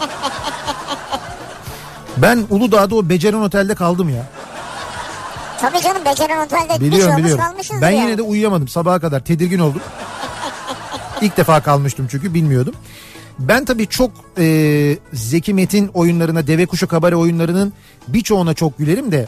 Ben 2.17 2.45
Uludağ'da 2.49 2.95
o 2.95 3.09
Beceren 3.09 3.41
Otel'de 3.41 3.75
kaldım 3.75 4.09
ya. 4.09 4.23
Tabii 5.61 5.81
canım 5.81 6.05
Beceren 6.05 6.45
Otel'de 6.45 6.73
bir 6.73 6.79
şey 6.79 6.79
Biliyorum 6.79 7.09
olmuş 7.13 7.23
biliyorum. 7.23 7.45
kalmışız 7.45 7.81
Ben 7.81 7.91
yine 7.91 8.17
de 8.17 8.21
uyuyamadım 8.21 8.67
sabaha 8.67 8.99
kadar. 8.99 9.19
Tedirgin 9.19 9.59
oldum. 9.59 9.81
İlk 11.21 11.37
defa 11.37 11.61
kalmıştım 11.63 12.07
çünkü 12.11 12.33
bilmiyordum. 12.33 12.75
Ben 13.39 13.65
tabii 13.65 13.87
çok 13.87 14.11
e, 14.37 14.97
Zeki 15.13 15.53
Metin 15.53 15.87
oyunlarına, 15.93 16.47
Deve 16.47 16.65
Kuşu 16.65 16.87
Kabare 16.87 17.15
oyunlarının 17.15 17.73
birçoğuna 18.07 18.53
çok 18.53 18.77
gülerim 18.77 19.11
de 19.11 19.27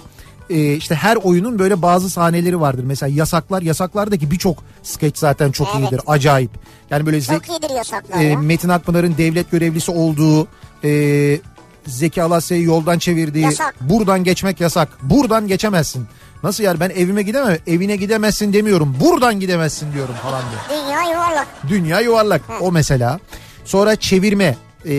e, 0.52 0.74
işte 0.76 0.96
her 0.96 1.16
oyunun 1.16 1.60
böyle 1.60 1.82
bazı 1.82 2.10
sahneleri 2.10 2.60
vardır. 2.62 2.84
Mesela 2.84 3.14
Yasaklar, 3.16 3.62
Yasaklar'daki 3.62 4.32
birçok 4.32 4.64
skeç 4.84 5.18
zaten 5.18 5.52
çok 5.52 5.68
Evet. 5.76 5.92
iyidir. 5.92 6.02
Acayip. 6.08 6.52
Yani 6.90 7.06
böyle 7.06 7.22
Çok 7.22 7.50
iyidir 7.50 7.70
yasaklar 7.76 8.22
e. 8.22 8.36
Metin 8.36 8.70
Akpınar'ın 8.70 9.18
devlet 9.18 9.52
görevlisi 9.52 9.92
olduğu 9.92 10.48
e, 10.84 11.40
Zeki 11.88 12.24
Alasya'yı 12.24 12.64
yoldan 12.64 13.00
çevirdiği 13.00 13.44
Yasak. 13.46 13.76
buradan 13.82 14.24
geçmek 14.24 14.62
yasak. 14.62 14.90
Buradan 15.02 15.48
geçemezsin. 15.48 16.08
Nasıl 16.44 16.64
yani 16.64 16.80
ben 16.80 16.90
evime 16.90 17.24
gidemem 17.24 17.58
evine 17.68 17.96
gidemezsin 17.96 18.54
demiyorum. 18.54 18.96
Buradan 19.00 19.40
gidemezsin 19.40 19.94
diyorum 19.94 20.16
falan 20.24 20.42
diyor. 20.52 20.82
Dünya 20.84 21.02
yuvarlak. 21.12 21.48
Dünya 21.70 22.00
yuvarlak 22.00 22.42
o 22.62 22.72
mesela. 22.72 23.20
Sonra 23.66 23.96
çevirme 23.96 24.56
e, 24.86 24.94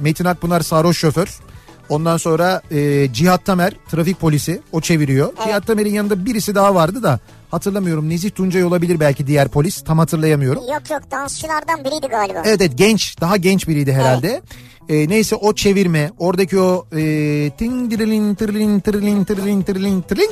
Metin 0.00 0.24
Akpınar 0.24 0.60
sarhoş 0.60 0.98
şoför. 0.98 1.38
Ondan 1.88 2.16
sonra 2.16 2.62
e, 2.70 3.12
Cihat 3.12 3.44
Tamer 3.44 3.72
trafik 3.90 4.20
polisi 4.20 4.60
o 4.72 4.80
çeviriyor. 4.80 5.32
Cihat 5.44 5.66
Tamer'in 5.66 5.94
yanında 5.94 6.26
birisi 6.26 6.54
daha 6.54 6.74
vardı 6.74 7.02
da 7.02 7.20
hatırlamıyorum. 7.50 8.08
Nezih 8.10 8.30
Tuncay 8.30 8.64
olabilir 8.64 9.00
belki 9.00 9.26
diğer 9.26 9.48
polis 9.48 9.84
tam 9.84 9.98
hatırlayamıyorum. 9.98 10.62
Yok 10.62 10.90
yok 10.90 11.10
dansçılardan 11.10 11.84
biriydi 11.84 12.06
galiba. 12.06 12.42
Evet 12.44 12.60
evet 12.60 12.72
genç 12.78 13.20
daha 13.20 13.36
genç 13.36 13.68
biriydi 13.68 13.92
herhalde. 13.92 14.42
Ee, 14.88 15.08
neyse 15.08 15.36
o 15.36 15.54
çevirme 15.54 16.10
oradaki 16.18 16.60
o 16.60 16.86
e, 16.96 17.00
ting 17.50 17.90
dirilin 17.90 18.34
tırlin 18.34 18.80
tırlin 18.80 19.24
tırlin 19.24 19.62
tırlin 19.62 20.00
tırlin. 20.02 20.30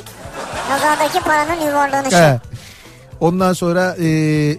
Kazadaki 0.69 1.19
paranın 1.19 1.67
yuvarlanışı. 1.67 2.15
He. 2.17 2.39
Ondan 3.19 3.53
sonra 3.53 3.95
e, 3.99 4.07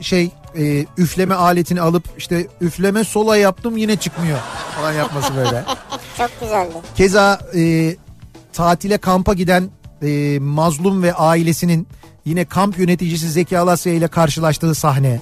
şey 0.02 0.30
e, 0.58 0.86
üfleme 0.98 1.34
aletini 1.34 1.80
alıp 1.80 2.04
işte 2.18 2.46
üfleme 2.60 3.04
sola 3.04 3.36
yaptım 3.36 3.76
yine 3.76 3.96
çıkmıyor 3.96 4.38
falan 4.76 4.92
yapması 4.92 5.36
böyle. 5.36 5.64
Çok 6.18 6.30
güzeldi. 6.40 6.72
Keza 6.96 7.40
e, 7.54 7.96
tatile 8.52 8.98
kampa 8.98 9.34
giden 9.34 9.70
e, 10.02 10.38
mazlum 10.38 11.02
ve 11.02 11.14
ailesinin 11.14 11.88
yine 12.24 12.44
kamp 12.44 12.78
yöneticisi 12.78 13.30
Zeki 13.30 13.58
Alasya 13.58 13.92
ile 13.92 14.08
karşılaştığı 14.08 14.74
sahne. 14.74 15.20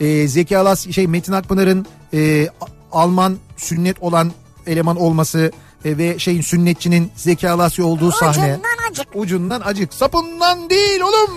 E, 0.00 0.28
Zeki 0.28 0.58
Alasya 0.58 0.92
şey 0.92 1.06
Metin 1.06 1.32
Akpınar'ın 1.32 1.86
e, 2.14 2.48
Alman 2.92 3.36
sünnet 3.56 4.02
olan 4.02 4.32
eleman 4.66 4.96
olması 4.96 5.52
e, 5.84 5.98
ve 5.98 6.18
şeyin 6.18 6.42
sünnetçinin 6.42 7.12
Zeki 7.16 7.50
Alasya 7.50 7.84
olduğu 7.84 8.12
sahne. 8.12 8.52
Ucundan 8.52 8.90
acık. 8.90 9.16
Ucundan 9.16 9.60
acık. 9.64 9.94
Sapından 9.94 10.70
değil 10.70 11.00
oğlum. 11.00 11.30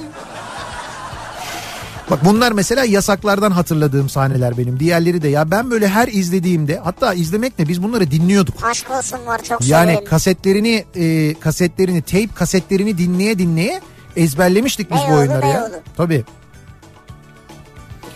Bak 2.12 2.26
bunlar 2.26 2.52
mesela 2.52 2.86
yasaklardan 2.86 3.52
hatırladığım 3.52 4.10
sahneler 4.10 4.58
benim. 4.58 4.80
Diğerleri 4.80 5.22
de 5.22 5.28
ya 5.28 5.52
ben 5.52 5.72
böyle 5.72 5.88
her 5.88 6.08
izlediğimde 6.08 6.80
hatta 6.84 7.14
izlemek 7.14 7.60
ne 7.60 7.68
biz 7.68 7.84
bunları 7.84 8.12
dinliyorduk. 8.12 8.64
Aşk 8.64 8.92
olsun 8.92 9.26
var 9.26 9.44
çok 9.44 9.68
Yani 9.68 9.92
severim. 9.92 10.10
kasetlerini 10.10 10.86
e, 10.96 11.34
kasetlerini 11.40 12.02
tape 12.02 12.28
kasetlerini 12.36 12.98
dinleye 12.98 13.40
dinleye 13.40 13.82
ezberlemiştik 14.16 14.92
biz 14.92 14.98
bu 14.98 15.02
Beyoğlu, 15.02 15.20
oyunları 15.20 15.48
ya. 15.48 15.54
Beyoğlu. 15.54 15.82
Tabii. 15.98 16.24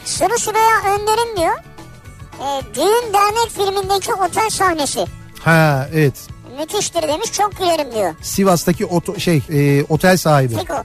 Sırı 0.05 0.39
sıraya 0.39 0.79
önderim 0.95 1.37
diyor. 1.37 1.55
E, 2.39 2.61
düğün 2.75 3.13
dernek 3.13 3.49
filmindeki 3.49 4.13
otel 4.13 4.49
sahnesi. 4.49 5.05
Ha 5.39 5.87
evet. 5.93 6.27
Müthiştir 6.59 7.01
demiş 7.01 7.31
çok 7.31 7.57
gülerim 7.57 7.91
diyor. 7.95 8.13
Sivas'taki 8.21 8.85
oto, 8.85 9.19
şey 9.19 9.41
e, 9.49 9.83
otel 9.83 10.17
sahibi. 10.17 10.55
Fiko. 10.57 10.83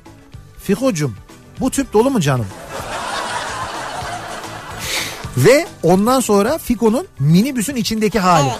Fiko'cum 0.62 1.16
bu 1.60 1.70
tüp 1.70 1.92
dolu 1.92 2.10
mu 2.10 2.20
canım? 2.20 2.46
Ve 5.36 5.66
ondan 5.82 6.20
sonra 6.20 6.58
Fiko'nun 6.58 7.06
minibüsün 7.18 7.76
içindeki 7.76 8.18
hali. 8.20 8.48
Evet 8.48 8.58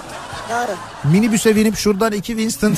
doğru. 0.50 0.76
Minibüse 1.12 1.56
binip 1.56 1.76
şuradan 1.76 2.12
iki 2.12 2.26
Winston 2.26 2.74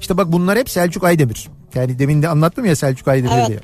işte 0.00 0.16
bak 0.16 0.32
bunlar 0.32 0.58
hep 0.58 0.70
Selçuk 0.70 1.04
Aydemir. 1.04 1.48
Yani 1.74 1.98
demin 1.98 2.22
de 2.22 2.28
anlattım 2.28 2.64
ya 2.64 2.76
Selçuk 2.76 3.08
Aydemir 3.08 3.34
Evet. 3.34 3.48
diye. 3.48 3.60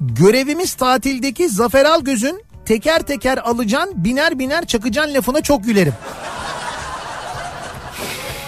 Görevimiz 0.00 0.74
tatildeki 0.74 1.48
Zafer 1.48 1.84
Algöz'ün 1.84 2.42
teker 2.64 3.02
teker 3.02 3.38
alacaksın 3.38 4.04
biner 4.04 4.38
biner 4.38 4.66
çakacaksın 4.66 5.14
lafına 5.14 5.40
çok 5.40 5.64
gülerim. 5.64 5.94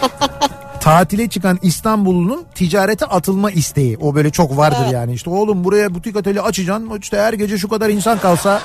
Tatile 0.80 1.28
çıkan 1.28 1.58
İstanbullunun 1.62 2.44
ticarete 2.54 3.06
atılma 3.06 3.50
isteği. 3.50 3.98
O 4.00 4.14
böyle 4.14 4.30
çok 4.30 4.56
vardır 4.56 4.78
Evet. 4.82 4.92
yani. 4.92 5.12
İşte 5.12 5.30
oğlum 5.30 5.64
buraya 5.64 5.94
butik 5.94 6.16
atölye 6.16 6.40
açacaksın. 6.40 6.98
İşte 7.00 7.20
her 7.20 7.32
gece 7.32 7.58
şu 7.58 7.68
kadar 7.68 7.88
insan 7.88 8.18
kalsa. 8.18 8.60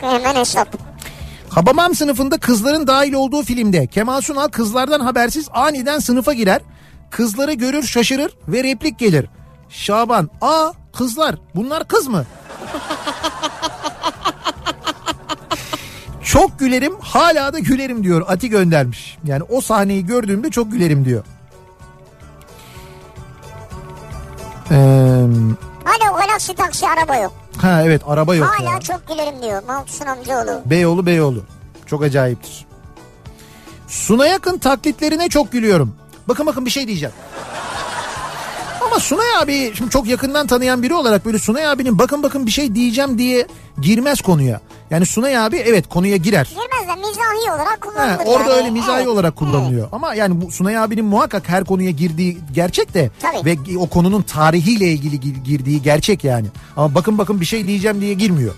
Hemen 0.00 0.34
hesap. 0.34 0.68
Habamam 1.48 1.94
sınıfında 1.94 2.38
kızların 2.38 2.86
dahil 2.86 3.12
olduğu 3.12 3.42
filmde 3.42 3.86
Kemal 3.86 4.20
Sunal 4.20 4.48
kızlardan 4.48 5.00
habersiz 5.00 5.48
aniden 5.52 5.98
sınıfa 5.98 6.32
girer. 6.32 6.60
Kızları 7.10 7.52
görür 7.52 7.82
şaşırır 7.82 8.32
ve 8.48 8.64
replik 8.64 8.98
gelir. 8.98 9.26
Şaban 9.68 10.30
aa 10.40 10.72
kızlar 10.98 11.34
bunlar 11.54 11.88
kız 11.88 12.06
mı? 12.08 12.24
Çok 16.36 16.58
gülerim 16.58 16.92
hala 17.00 17.52
da 17.52 17.58
gülerim 17.58 18.04
diyor 18.04 18.24
Ati 18.28 18.48
göndermiş. 18.48 19.18
Yani 19.24 19.42
o 19.42 19.60
sahneyi 19.60 20.06
gördüğümde 20.06 20.50
çok 20.50 20.72
gülerim 20.72 21.04
diyor. 21.04 21.24
Ee, 24.70 24.74
Hala 25.84 26.12
o 26.14 26.16
galaksi 26.16 26.54
taksi 26.54 26.86
araba 26.88 27.16
yok. 27.16 27.32
ha 27.62 27.82
evet 27.84 28.02
araba 28.06 28.34
yok 28.34 28.48
Hala 28.58 28.72
ya. 28.72 28.80
çok 28.80 29.08
gülerim 29.08 29.42
diyor 29.42 29.62
Maltusun 29.66 30.06
amcaoğlu. 30.06 30.62
Beyoğlu 30.66 31.06
Beyoğlu. 31.06 31.42
Çok 31.86 32.02
acayiptir. 32.02 32.66
Suna 33.88 34.26
yakın 34.26 34.58
taklitlerine 34.58 35.28
çok 35.28 35.52
gülüyorum. 35.52 35.96
Bakın 36.28 36.46
bakın 36.46 36.64
bir 36.66 36.70
şey 36.70 36.86
diyeceğim. 36.86 37.14
Ama 38.86 39.00
Sunay 39.00 39.26
abi 39.42 39.72
şimdi 39.76 39.90
çok 39.90 40.06
yakından 40.06 40.46
tanıyan 40.46 40.82
biri 40.82 40.94
olarak 40.94 41.26
böyle 41.26 41.38
Sunay 41.38 41.66
abinin 41.68 41.98
bakın 41.98 42.22
bakın 42.22 42.46
bir 42.46 42.50
şey 42.50 42.74
diyeceğim 42.74 43.18
diye 43.18 43.46
girmez 43.80 44.20
konuya. 44.20 44.60
Yani 44.90 45.06
Sunay 45.06 45.38
abi 45.38 45.56
evet 45.56 45.88
konuya 45.88 46.16
girer. 46.16 46.48
Girmez 46.50 46.96
de 46.96 47.00
mizahi 47.08 47.52
olarak 47.54 47.80
kullanılır 47.80 48.26
orada 48.26 48.50
yani. 48.50 48.52
öyle 48.52 48.70
mizahi 48.70 48.96
Evet. 48.98 49.06
olarak 49.08 49.36
kullanılıyor. 49.36 49.88
Ama 49.92 50.14
yani 50.14 50.40
bu 50.40 50.50
Sunay 50.50 50.78
abinin 50.78 51.04
muhakkak 51.04 51.48
her 51.48 51.64
konuya 51.64 51.90
girdiği 51.90 52.38
gerçek 52.54 52.94
de 52.94 53.10
Tabii. 53.20 53.44
ve 53.44 53.78
o 53.78 53.86
konunun 53.88 54.22
tarihiyle 54.22 54.86
ilgili 54.88 55.20
gir- 55.20 55.36
girdiği 55.44 55.82
gerçek 55.82 56.24
yani. 56.24 56.46
Ama 56.76 56.94
bakın 56.94 57.18
bakın 57.18 57.40
bir 57.40 57.46
şey 57.46 57.66
diyeceğim 57.66 58.00
diye 58.00 58.14
girmiyor. 58.14 58.54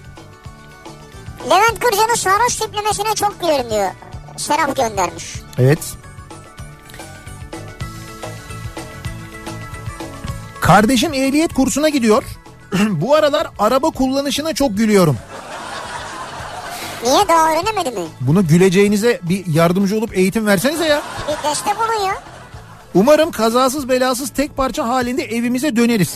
Levent 1.50 1.78
Kırca'nın 1.80 2.14
sarhoş 2.14 2.56
tiplemesine 2.56 3.14
çok 3.14 3.40
gülerim 3.40 3.70
diyor. 3.70 3.90
Serap 4.36 4.76
göndermiş. 4.76 5.24
Evet. 5.58 5.78
Kardeşim 10.60 11.14
ehliyet 11.14 11.54
kursuna 11.54 11.88
gidiyor. 11.88 12.22
Bu 12.90 13.14
aralar 13.14 13.46
araba 13.58 13.90
kullanışına 13.90 14.52
çok 14.54 14.76
gülüyorum. 14.78 15.16
Niye 17.04 17.28
daha 17.28 17.50
öğrenemedi 17.52 17.90
mi? 17.90 18.06
Buna 18.20 18.40
güleceğinize 18.40 19.20
bir 19.22 19.46
yardımcı 19.46 19.98
olup 19.98 20.16
eğitim 20.18 20.46
versenize 20.46 20.84
ya. 20.86 21.02
Bir 21.28 21.50
destek 21.50 21.76
olun 21.80 22.06
ya. 22.06 22.14
Umarım 22.94 23.30
kazasız 23.30 23.88
belasız 23.88 24.30
tek 24.30 24.56
parça 24.56 24.88
halinde 24.88 25.22
evimize 25.24 25.76
döneriz. 25.76 26.14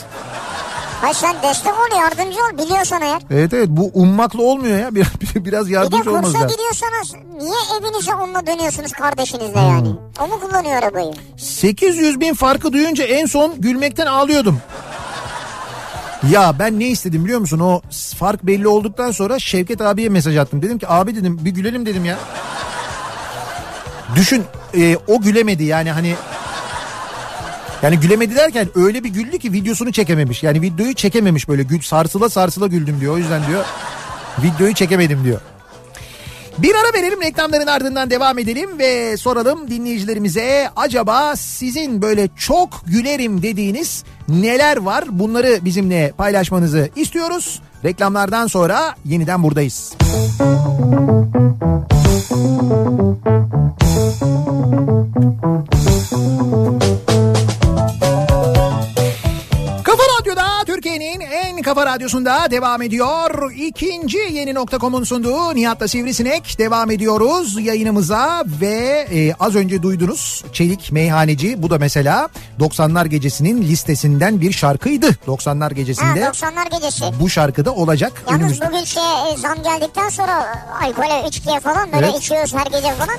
Hayır 1.01 1.14
sen 1.14 1.36
destek 1.43 1.73
ol 1.73 1.97
yardımcı 1.98 2.39
ol 2.39 2.59
biliyorsan 2.59 3.02
eğer. 3.02 3.23
Evet 3.31 3.55
evet 3.55 3.69
bu 3.70 3.90
ummakla 3.94 4.43
olmuyor 4.43 4.78
ya. 4.78 4.94
Biraz, 4.94 5.09
biraz 5.35 5.66
Bir 5.66 5.70
de 5.70 5.74
yardımcı 5.74 6.10
olmaz 6.10 6.24
kursa 6.24 6.39
lazım. 6.39 6.51
gidiyorsanız 6.56 7.14
niye 7.43 7.78
evinize 7.81 8.14
onunla 8.14 8.47
dönüyorsunuz 8.47 8.93
kardeşinizle 8.93 9.60
yani? 9.60 9.89
Hmm. 9.89 9.97
O 10.24 10.28
mu 10.28 10.40
kullanıyor 10.40 10.82
arabayı? 10.82 11.12
800 11.63 12.21
bin 12.21 12.35
farkı 12.35 12.73
duyunca 12.73 13.05
en 13.05 13.27
son 13.27 13.61
gülmekten 13.61 14.07
ağlıyordum. 14.07 14.61
Ya 16.31 16.55
ben 16.59 16.81
ne 16.81 16.87
istedim 16.87 17.25
biliyor 17.25 17.41
musun? 17.41 17.59
O 17.59 17.81
fark 18.17 18.43
belli 18.43 18.69
olduktan 18.69 19.11
sonra 19.11 19.39
Şevket 19.39 19.81
abiye 19.81 20.09
mesaj 20.09 20.37
attım. 20.37 20.63
Dedim 20.63 20.79
ki 20.79 20.89
abi 20.89 21.17
dedim 21.17 21.39
bir 21.45 21.51
gülelim 21.51 21.87
dedim 21.87 22.05
ya. 22.05 22.19
Düşün 24.17 24.45
e, 24.77 24.97
o 25.07 25.21
gülemedi 25.21 25.65
yani 25.65 25.91
hani 25.91 26.15
yani 27.83 28.01
gülemedi 28.01 28.37
derken 28.37 28.69
öyle 28.75 29.05
bir 29.05 29.09
güldü 29.09 29.39
ki 29.39 29.53
videosunu 29.53 29.93
çekememiş. 29.93 30.43
Yani 30.43 30.63
videoyu 30.63 30.95
çekememiş 30.95 31.49
böyle 31.49 31.63
gül 31.63 31.81
sarsıla 31.81 32.29
sarsıla 32.29 32.67
güldüm 32.67 33.01
diyor. 33.01 33.15
O 33.15 33.19
yüzden 33.19 33.47
diyor 33.47 33.65
videoyu 34.43 34.75
çekemedim 34.75 35.25
diyor. 35.25 35.41
Bir 36.59 36.74
ara 36.74 36.95
verelim 36.95 37.23
reklamların 37.23 37.66
ardından 37.66 38.11
devam 38.11 38.39
edelim 38.39 38.79
ve 38.79 39.16
soralım 39.16 39.70
dinleyicilerimize 39.70 40.70
acaba 40.77 41.37
sizin 41.37 42.03
böyle 42.03 42.29
çok 42.37 42.83
gülerim 42.87 43.43
dediğiniz 43.43 44.05
neler 44.29 44.77
var 44.77 45.05
bunları 45.11 45.65
bizimle 45.65 46.12
paylaşmanızı 46.16 46.91
istiyoruz. 46.97 47.62
Reklamlardan 47.85 48.47
sonra 48.47 48.95
yeniden 49.05 49.43
buradayız. 49.43 49.93
Kafa 55.73 55.91
kafa 61.74 61.86
radyosunda 61.86 62.51
devam 62.51 62.82
ediyor. 62.82 63.53
İkinci 63.57 64.19
yeni 64.19 64.55
nokta.com'un 64.55 65.05
sunduğu 65.05 65.55
Nihat'la 65.55 65.89
Sivrisinek 65.89 66.59
devam 66.59 66.90
ediyoruz 66.90 67.61
yayınımıza 67.61 68.44
ve 68.61 69.07
e, 69.12 69.35
az 69.40 69.55
önce 69.55 69.82
duydunuz 69.82 70.44
Çelik 70.53 70.93
Meyhaneci 70.93 71.62
bu 71.62 71.70
da 71.70 71.78
mesela 71.78 72.28
90'lar 72.61 73.07
gecesinin 73.09 73.62
listesinden 73.62 74.40
bir 74.40 74.53
şarkıydı. 74.53 75.07
90'lar 75.27 75.62
Ha 75.62 75.69
gecesinde 75.69 76.20
90'lar 76.20 76.70
gecesi. 76.81 77.05
bu 77.20 77.31
şarkıda 77.31 77.74
olacak 77.74 78.12
Yalnız 78.27 78.40
önümüzde. 78.43 78.66
bugün 78.69 78.85
şey 78.85 79.03
zam 79.36 79.62
geldikten 79.62 80.09
sonra 80.09 80.65
alkole 80.82 81.28
içkiye 81.28 81.61
falan 81.61 81.93
böyle 81.93 82.07
Evet. 82.07 82.19
içiyoruz 82.19 82.55
her 82.55 82.66
gece 82.66 82.94
falan. 82.94 83.16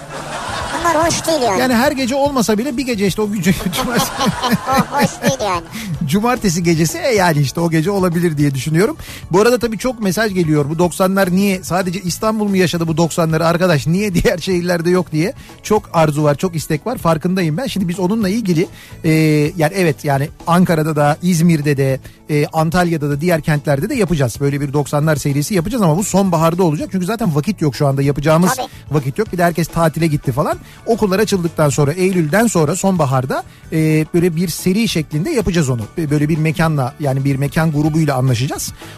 Bunlar 0.79 1.07
hoş 1.07 1.27
değil 1.27 1.41
yani. 1.41 1.59
Yani 1.61 1.73
her 1.73 1.91
gece 1.91 2.15
olmasa 2.15 2.57
bile 2.57 2.77
bir 2.77 2.85
gece 2.85 3.07
işte 3.07 3.21
o 3.21 3.31
gücü 3.31 3.53
cumartesi, 3.75 4.11
hoş 4.91 5.09
değil 5.23 5.49
yani. 5.49 5.63
cumartesi 6.05 6.63
gecesi 6.63 6.97
e 6.97 7.15
yani 7.15 7.39
işte 7.39 7.59
o 7.59 7.69
gece 7.69 7.91
olabilir 7.91 8.37
diye 8.37 8.42
düşünüyorum. 8.51 8.97
Bu 9.31 9.41
arada 9.41 9.59
tabii 9.59 9.77
çok 9.77 10.01
mesaj 10.01 10.33
geliyor. 10.33 10.65
Bu 10.69 10.73
90'lar 10.73 11.35
niye 11.35 11.63
sadece 11.63 12.01
İstanbul 12.01 12.47
mu 12.47 12.57
yaşadı 12.57 12.87
bu 12.87 12.91
90'ları 12.91 13.43
arkadaş 13.43 13.87
niye 13.87 14.13
diğer 14.13 14.37
şehirlerde 14.41 14.89
yok 14.89 15.11
diye. 15.11 15.33
Çok 15.63 15.89
arzu 15.93 16.23
var 16.23 16.35
çok 16.35 16.55
istek 16.55 16.87
var 16.87 16.97
farkındayım 16.97 17.57
ben. 17.57 17.67
Şimdi 17.67 17.87
biz 17.87 17.99
onunla 17.99 18.29
ilgili 18.29 18.67
e, 19.03 19.11
yani 19.57 19.73
evet 19.75 20.05
yani 20.05 20.29
Ankara'da 20.47 20.95
da 20.95 21.17
İzmir'de 21.21 21.77
de 21.77 21.99
e, 22.29 22.45
Antalya'da 22.53 23.09
da 23.09 23.21
diğer 23.21 23.41
kentlerde 23.41 23.89
de 23.89 23.95
yapacağız. 23.95 24.37
Böyle 24.39 24.61
bir 24.61 24.73
90'lar 24.73 25.19
serisi 25.19 25.53
yapacağız 25.53 25.81
ama 25.81 25.97
bu 25.97 26.03
sonbaharda 26.03 26.63
olacak. 26.63 26.89
Çünkü 26.91 27.05
zaten 27.05 27.35
vakit 27.35 27.61
yok 27.61 27.75
şu 27.75 27.87
anda 27.87 28.01
yapacağımız 28.01 28.55
Tabii. 28.55 28.67
vakit 28.91 29.17
yok. 29.17 29.33
Bir 29.33 29.37
de 29.37 29.43
herkes 29.43 29.67
tatile 29.67 30.07
gitti 30.07 30.31
falan. 30.31 30.57
Okullar 30.85 31.19
açıldıktan 31.19 31.69
sonra 31.69 31.93
Eylül'den 31.93 32.47
sonra 32.47 32.75
sonbaharda 32.75 33.43
e, 33.71 34.05
böyle 34.13 34.35
bir 34.35 34.47
seri 34.47 34.87
şeklinde 34.87 35.29
yapacağız 35.29 35.69
onu. 35.69 35.81
Böyle 35.97 36.29
bir 36.29 36.37
mekanla 36.37 36.93
yani 36.99 37.25
bir 37.25 37.35
mekan 37.35 37.71
grubuyla 37.71 38.15
anlaşacağız. 38.15 38.32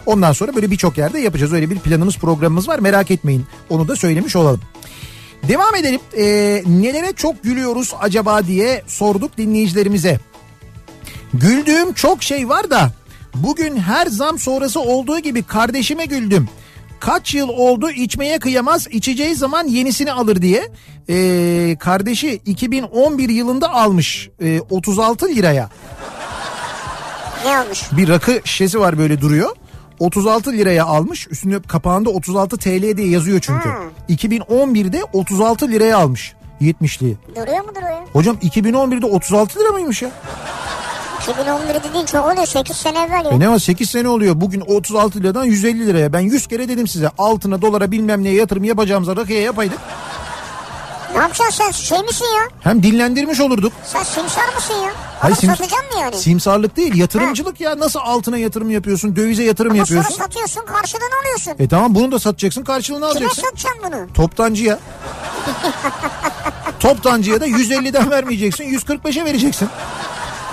Ondan 0.06 0.32
sonra 0.32 0.54
böyle 0.54 0.70
birçok 0.70 0.98
yerde 0.98 1.20
yapacağız. 1.20 1.52
Öyle 1.52 1.70
bir 1.70 1.78
planımız 1.78 2.16
programımız 2.16 2.68
var 2.68 2.78
merak 2.78 3.10
etmeyin. 3.10 3.46
Onu 3.70 3.88
da 3.88 3.96
söylemiş 3.96 4.36
olalım. 4.36 4.60
Devam 5.48 5.74
edelim. 5.74 6.00
E, 6.16 6.24
nelere 6.66 7.12
çok 7.12 7.42
gülüyoruz 7.42 7.94
acaba 8.00 8.46
diye 8.46 8.82
sorduk 8.86 9.38
dinleyicilerimize. 9.38 10.20
Güldüğüm 11.34 11.92
çok 11.92 12.22
şey 12.22 12.48
var 12.48 12.70
da 12.70 12.92
bugün 13.34 13.76
her 13.76 14.06
zam 14.06 14.38
sonrası 14.38 14.80
olduğu 14.80 15.18
gibi 15.18 15.42
kardeşime 15.42 16.04
güldüm. 16.04 16.48
Kaç 17.00 17.34
yıl 17.34 17.48
oldu 17.48 17.90
içmeye 17.90 18.38
kıyamaz 18.38 18.86
içeceği 18.90 19.34
zaman 19.34 19.66
yenisini 19.66 20.12
alır 20.12 20.42
diye. 20.42 20.68
Ee, 21.08 21.76
kardeşi 21.80 22.40
2011 22.46 23.28
yılında 23.28 23.72
almış 23.72 24.30
ee, 24.42 24.60
36 24.70 25.28
liraya 25.28 25.70
Ne 27.46 27.60
olmuş? 27.60 27.82
bir 27.92 28.08
rakı 28.08 28.40
şişesi 28.44 28.80
var 28.80 28.98
böyle 28.98 29.20
duruyor. 29.20 29.50
36 29.98 30.52
liraya 30.52 30.84
almış 30.84 31.28
üstünde 31.30 31.62
kapağında 31.62 32.10
36 32.10 32.56
TL 32.58 32.96
diye 32.96 33.08
yazıyor 33.08 33.40
çünkü. 33.40 33.68
Hmm. 33.68 34.16
2011'de 34.16 35.04
36 35.12 35.68
liraya 35.68 35.98
almış 35.98 36.34
70'liği. 36.60 37.14
Duruyor 37.36 37.64
mu 37.64 37.70
duruyor? 37.74 37.98
Hocam 38.12 38.36
2011'de 38.36 39.06
36 39.06 39.60
lira 39.60 39.72
mıymış 39.72 40.02
ya? 40.02 40.10
2011'de 41.20 41.94
değil 41.94 42.06
çok 42.06 42.26
oluyor 42.26 42.46
8 42.46 42.76
sene 42.76 42.98
evvel 42.98 43.24
ya. 43.24 43.30
E 43.30 43.40
ne 43.40 43.48
var 43.48 43.58
8 43.58 43.90
sene 43.90 44.08
oluyor. 44.08 44.40
Bugün 44.40 44.60
36 44.60 45.20
liradan 45.20 45.44
150 45.44 45.86
liraya. 45.86 46.12
Ben 46.12 46.20
100 46.20 46.46
kere 46.46 46.68
dedim 46.68 46.86
size 46.86 47.10
altına 47.18 47.62
dolara 47.62 47.90
bilmem 47.90 48.24
neye 48.24 48.34
yatırım 48.34 48.64
yapacağımıza 48.64 49.16
rakıya 49.16 49.42
yapaydık. 49.42 49.78
Ne 51.16 51.22
yapacaksın 51.22 51.64
sen 51.64 51.70
şey 51.70 51.98
misin 52.02 52.24
ya? 52.36 52.42
Hem 52.60 52.82
dinlendirmiş 52.82 53.40
olurduk. 53.40 53.72
Sen 53.84 54.02
simsar 54.02 54.54
mısın 54.54 54.74
ya? 54.74 54.92
Hayır, 55.20 55.36
sim- 55.36 55.46
satacaksın 55.50 55.78
mı 55.94 56.00
yani? 56.00 56.16
Simsarlık 56.16 56.76
değil 56.76 56.94
yatırımcılık 56.94 57.60
ya. 57.60 57.78
Nasıl 57.78 58.00
altına 58.02 58.38
yatırım 58.38 58.70
yapıyorsun 58.70 59.16
dövize 59.16 59.42
yatırım 59.44 59.70
Ama 59.70 59.78
yapıyorsun. 59.78 60.10
sonra 60.10 60.24
satıyorsun 60.24 60.66
karşılığını 60.66 61.18
alıyorsun. 61.22 61.52
E 61.58 61.68
tamam 61.68 61.94
bunu 61.94 62.12
da 62.12 62.18
satacaksın 62.18 62.64
karşılığını 62.64 63.00
Kime 63.00 63.12
alacaksın. 63.26 63.42
satacaksın 63.42 63.80
bunu? 63.86 64.12
Toptancıya. 64.14 64.78
Toptancıya 66.80 67.40
da 67.40 67.46
150'den 67.48 68.10
vermeyeceksin 68.10 68.64
145'e 68.64 69.24
vereceksin. 69.24 69.68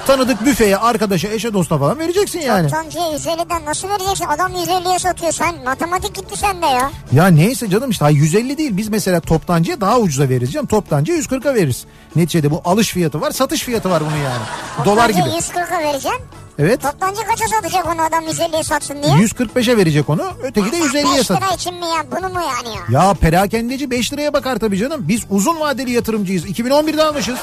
Tanıdık 0.08 0.46
büfeye, 0.46 0.78
arkadaşa, 0.78 1.28
eşe, 1.28 1.54
dosta 1.54 1.78
falan 1.78 2.00
vereceksin 2.00 2.40
yani. 2.40 2.70
Toptancıya 2.70 3.04
150'den 3.06 3.66
nasıl 3.66 3.90
vereceksin? 3.90 4.26
Adam 4.26 4.52
150'ye 4.52 5.00
satıyor. 5.00 5.32
Sen 5.32 5.56
matematik 5.66 6.16
gitti 6.16 6.38
sende 6.40 6.66
ya. 6.66 6.92
Ya 7.12 7.28
neyse 7.28 7.70
canım 7.70 7.90
işte 7.90 8.06
hayır 8.06 8.18
150 8.18 8.58
değil 8.58 8.78
biz 8.78 8.90
mesela 8.90 9.22
toptancıya 9.22 9.82
daha 9.82 10.00
ucuza 10.00 10.30
veririz 10.30 10.52
canım. 10.52 10.68
Toptancıya 10.68 11.18
140'a 11.18 11.54
veririz. 11.54 11.86
Neticede 12.16 12.52
bu 12.52 12.62
alış 12.66 12.90
fiyatı 12.90 13.22
var 13.22 13.32
satış 13.32 13.62
fiyatı 13.62 13.90
var 13.90 14.04
bunun 14.06 14.18
yani. 14.24 14.44
Dolar 14.86 15.10
gibi. 15.10 15.22
Toptancıya 15.24 15.66
140'a 15.66 15.80
vereceksin. 15.80 16.22
Evet 16.60 16.82
Toptancı 16.82 17.22
kaça 17.22 17.48
satacak 17.48 17.86
onu 17.86 18.02
adam 18.02 18.24
150'ye 18.24 18.64
satsın 18.64 19.04
diye? 19.04 19.14
145'e 19.14 19.78
verecek 19.78 20.10
onu 20.10 20.24
öteki 20.44 20.72
de 20.72 20.78
150'ye 20.78 21.18
5 21.20 21.28
sat. 21.28 21.42
lira 21.42 21.52
için 21.54 21.74
mi 21.74 21.86
ya? 21.86 22.06
Bunu 22.12 22.30
mu 22.34 22.40
yani 22.40 22.76
ya? 22.76 23.02
Ya 23.02 23.14
perakendeci 23.14 23.92
5 23.92 24.14
liraya 24.14 24.34
bakar 24.34 24.56
tabii 24.60 24.78
canım. 24.78 25.06
Biz 25.08 25.22
uzun 25.30 25.60
vadeli 25.60 25.92
yatırımcıyız. 25.92 26.46
2011'de 26.46 27.04
almışız. 27.04 27.40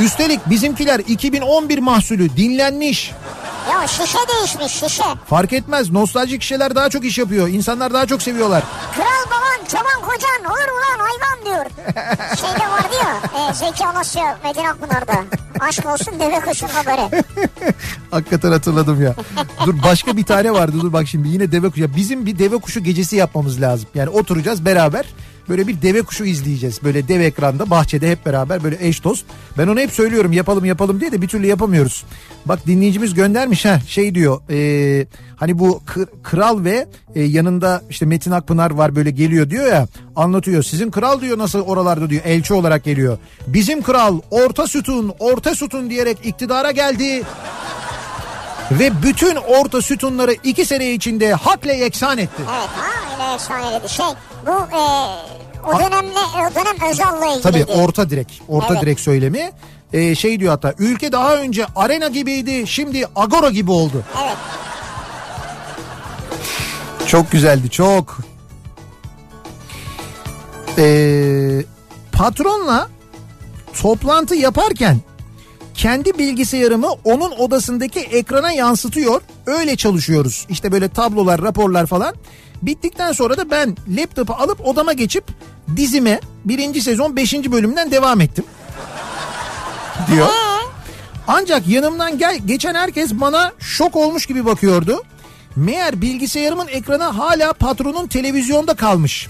Üstelik 0.00 0.50
bizimkiler 0.50 0.98
2011 0.98 1.78
mahsulü 1.78 2.36
dinlenmiş. 2.36 3.12
Ya 3.70 3.86
şişe 3.86 4.18
değişmiş 4.28 4.72
şişe. 4.72 5.02
Fark 5.26 5.52
etmez. 5.52 5.90
Nostaljik 5.90 6.40
kişiler 6.40 6.74
daha 6.74 6.88
çok 6.88 7.04
iş 7.04 7.18
yapıyor. 7.18 7.48
İnsanlar 7.48 7.92
daha 7.94 8.06
çok 8.06 8.22
seviyorlar. 8.22 8.62
Kral 8.94 9.26
baban, 9.26 9.66
çoban 9.68 10.08
kocan 10.10 10.44
olur 10.52 10.68
ulan 10.72 11.06
hayvan 11.06 11.44
diyor. 11.44 11.64
Şeyde 12.40 12.68
vardı 12.70 12.94
ya 13.04 13.48
e, 13.50 13.54
Zeki 13.54 13.86
Alasya 13.86 14.38
Medine 14.44 14.68
Akpınar'da. 14.70 15.12
Aşk 15.60 15.86
olsun 15.86 16.14
deve 16.20 16.40
kuşun 16.40 16.68
haberi. 16.68 17.22
Hakikaten 18.10 18.52
hatırladım 18.52 19.02
ya. 19.04 19.14
dur 19.66 19.74
başka 19.84 20.16
bir 20.16 20.24
tane 20.24 20.52
vardı. 20.52 20.76
Dur 20.80 20.92
bak 20.92 21.08
şimdi 21.08 21.28
yine 21.28 21.52
deve 21.52 21.70
kuşu. 21.70 21.80
Ya 21.82 21.96
bizim 21.96 22.26
bir 22.26 22.38
deve 22.38 22.58
kuşu 22.58 22.80
gecesi 22.80 23.16
yapmamız 23.16 23.60
lazım. 23.60 23.88
Yani 23.94 24.08
oturacağız 24.08 24.64
beraber. 24.64 25.06
Böyle 25.50 25.66
bir 25.66 25.82
deve 25.82 26.02
kuşu 26.02 26.24
izleyeceğiz. 26.24 26.82
Böyle 26.82 27.08
dev 27.08 27.20
ekranda 27.20 27.70
bahçede 27.70 28.10
hep 28.10 28.26
beraber 28.26 28.64
böyle 28.64 28.76
eş 28.80 29.04
dost. 29.04 29.24
Ben 29.58 29.66
onu 29.66 29.80
hep 29.80 29.92
söylüyorum 29.92 30.32
yapalım 30.32 30.64
yapalım 30.64 31.00
diye 31.00 31.12
de 31.12 31.22
bir 31.22 31.28
türlü 31.28 31.46
yapamıyoruz. 31.46 32.04
Bak 32.46 32.66
dinleyicimiz 32.66 33.14
göndermiş 33.14 33.64
ha 33.64 33.80
şey 33.88 34.14
diyor. 34.14 34.40
e, 34.50 35.06
hani 35.36 35.58
bu 35.58 35.82
kral 36.22 36.64
ve 36.64 36.86
e, 37.14 37.22
yanında 37.22 37.82
işte 37.90 38.06
Metin 38.06 38.30
Akpınar 38.30 38.70
var 38.70 38.96
böyle 38.96 39.10
geliyor 39.10 39.50
diyor 39.50 39.66
ya. 39.66 39.86
Anlatıyor. 40.16 40.62
Sizin 40.62 40.90
kral 40.90 41.20
diyor 41.20 41.38
nasıl 41.38 41.60
oralarda 41.60 42.10
diyor 42.10 42.22
elçi 42.24 42.54
olarak 42.54 42.84
geliyor. 42.84 43.18
Bizim 43.46 43.82
kral 43.82 44.20
orta 44.30 44.66
sütun 44.66 45.12
orta 45.18 45.54
sütun 45.54 45.90
diyerek 45.90 46.18
iktidara 46.24 46.70
geldi. 46.70 47.22
Ve 48.70 49.02
bütün 49.02 49.36
orta 49.36 49.82
sütunları 49.82 50.32
iki 50.44 50.64
sene 50.64 50.92
içinde 50.92 51.32
hakle 51.32 51.76
yeksan 51.76 52.18
etti. 52.18 52.42
Evet 52.42 52.68
ha 52.76 53.24
öyle 53.24 53.34
efsaneliydi. 53.34 53.88
Şey 53.88 54.06
bu 54.46 54.50
e, 54.50 54.82
o 55.68 55.78
dönemle 55.78 56.18
o 56.18 56.54
dönem 56.54 56.90
Özal'la 56.90 57.26
ilgili. 57.28 57.42
Tabii 57.42 57.64
orta 57.64 58.10
direk, 58.10 58.42
orta 58.48 58.72
Evet. 58.74 58.82
direk 58.82 59.00
söylemi. 59.00 59.52
Ee, 59.92 60.14
şey 60.14 60.40
diyor 60.40 60.50
hatta 60.52 60.74
ülke 60.78 61.12
daha 61.12 61.36
önce 61.36 61.66
arena 61.76 62.08
gibiydi 62.08 62.66
şimdi 62.66 63.06
agora 63.16 63.50
gibi 63.50 63.70
oldu. 63.70 64.04
Evet. 64.24 64.36
Çok 67.06 67.30
güzeldi 67.30 67.70
çok. 67.70 68.18
Ee, 70.78 71.62
patronla 72.12 72.88
toplantı 73.82 74.34
yaparken 74.34 75.00
kendi 75.80 76.18
bilgisayarımı 76.18 76.88
onun 77.04 77.30
odasındaki 77.30 78.00
ekrana 78.00 78.52
yansıtıyor. 78.52 79.20
Öyle 79.46 79.76
çalışıyoruz. 79.76 80.46
İşte 80.48 80.72
böyle 80.72 80.88
tablolar, 80.88 81.42
raporlar 81.42 81.86
falan. 81.86 82.14
Bittikten 82.62 83.12
sonra 83.12 83.36
da 83.36 83.50
ben 83.50 83.76
laptopu 83.88 84.32
alıp 84.32 84.66
odama 84.66 84.92
geçip 84.92 85.24
dizime 85.76 86.20
birinci 86.44 86.80
sezon 86.82 87.16
beşinci 87.16 87.52
bölümden 87.52 87.90
devam 87.90 88.20
ettim. 88.20 88.44
Diyor. 90.10 90.28
Ancak 91.28 91.68
yanımdan 91.68 92.18
gel 92.18 92.38
geçen 92.46 92.74
herkes 92.74 93.12
bana 93.12 93.52
şok 93.58 93.96
olmuş 93.96 94.26
gibi 94.26 94.44
bakıyordu. 94.44 95.02
Meğer 95.56 96.02
bilgisayarımın 96.02 96.68
ekranı 96.68 97.04
hala 97.04 97.52
patronun 97.52 98.06
televizyonda 98.06 98.74
kalmış. 98.74 99.28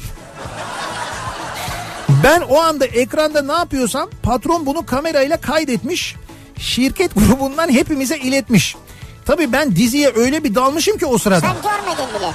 Ben 2.25 2.41
o 2.41 2.61
anda 2.61 2.87
ekranda 2.87 3.43
ne 3.43 3.53
yapıyorsam 3.53 4.11
patron 4.23 4.67
bunu 4.67 4.87
kamerayla 4.87 5.37
kaydetmiş. 5.37 6.17
Şirket 6.61 7.15
grubundan 7.15 7.69
hepimize 7.73 8.19
iletmiş. 8.19 8.77
Tabii 9.25 9.53
ben 9.53 9.77
diziye 9.77 10.13
öyle 10.15 10.45
bir 10.45 10.55
dalmışım 10.55 10.99
ki 10.99 11.07
o 11.07 11.19
sırada. 11.19 11.41
Sen 11.41 11.57
görmedin 11.63 12.15
bile. 12.19 12.31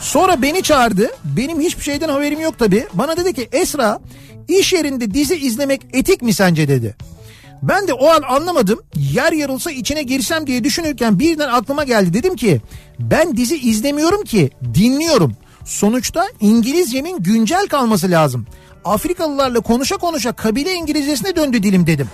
Sonra 0.00 0.42
beni 0.42 0.62
çağırdı. 0.62 1.10
Benim 1.24 1.60
hiçbir 1.60 1.82
şeyden 1.82 2.08
haberim 2.08 2.40
yok 2.40 2.58
tabii. 2.58 2.86
Bana 2.94 3.16
dedi 3.16 3.32
ki 3.34 3.48
Esra 3.52 4.00
iş 4.48 4.72
yerinde 4.72 5.14
dizi 5.14 5.36
izlemek 5.36 5.80
etik 5.92 6.22
mi 6.22 6.32
sence 6.34 6.68
dedi. 6.68 6.96
Ben 7.62 7.88
de 7.88 7.92
o 7.92 8.08
an 8.08 8.22
anlamadım. 8.22 8.80
Yer 8.94 9.32
yarılsa 9.32 9.70
içine 9.70 10.02
girsem 10.02 10.46
diye 10.46 10.64
düşünürken 10.64 11.18
birden 11.18 11.48
aklıma 11.48 11.84
geldi. 11.84 12.12
Dedim 12.14 12.36
ki 12.36 12.60
ben 12.98 13.36
dizi 13.36 13.56
izlemiyorum 13.58 14.24
ki 14.24 14.50
dinliyorum. 14.74 15.36
Sonuçta 15.64 16.26
İngilizcemin 16.40 17.22
güncel 17.22 17.66
kalması 17.66 18.10
lazım. 18.10 18.46
Afrikalılarla 18.84 19.60
konuşa 19.60 19.96
konuşa 19.96 20.32
kabile 20.32 20.74
İngilizcesine 20.74 21.36
döndü 21.36 21.62
dilim 21.62 21.86
dedim. 21.86 22.08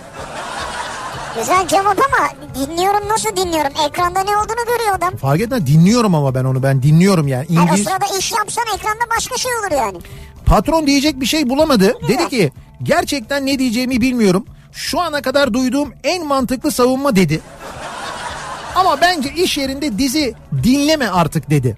Güzel 1.39 1.67
cevap 1.67 1.97
ama 1.99 2.29
dinliyorum 2.55 3.09
nasıl 3.09 3.35
dinliyorum? 3.35 3.71
Ekranda 3.87 4.19
ne 4.19 4.37
olduğunu 4.37 4.65
görüyor 4.67 4.95
adam. 4.97 5.15
Fark 5.17 5.41
etmez 5.41 5.67
dinliyorum 5.67 6.15
ama 6.15 6.35
ben 6.35 6.43
onu 6.43 6.63
ben 6.63 6.83
dinliyorum 6.83 7.27
yani. 7.27 7.45
Yani 7.49 7.69
o 7.69 7.73
İngiliz... 7.73 7.87
sırada 7.87 8.05
iş 8.19 8.31
yapsan 8.31 8.63
ekranda 8.75 9.03
başka 9.17 9.37
şey 9.37 9.51
olur 9.55 9.71
yani. 9.71 9.97
Patron 10.45 10.87
diyecek 10.87 11.19
bir 11.21 11.25
şey 11.25 11.49
bulamadı. 11.49 11.93
Dedi 12.07 12.29
ki 12.29 12.51
gerçekten 12.83 13.45
ne 13.45 13.59
diyeceğimi 13.59 14.01
bilmiyorum. 14.01 14.45
Şu 14.71 14.99
ana 15.01 15.21
kadar 15.21 15.53
duyduğum 15.53 15.93
en 16.03 16.25
mantıklı 16.25 16.71
savunma 16.71 17.15
dedi. 17.15 17.41
Ama 18.75 19.01
bence 19.01 19.33
iş 19.33 19.57
yerinde 19.57 19.97
dizi 19.97 20.33
dinleme 20.63 21.07
artık 21.07 21.49
dedi. 21.49 21.77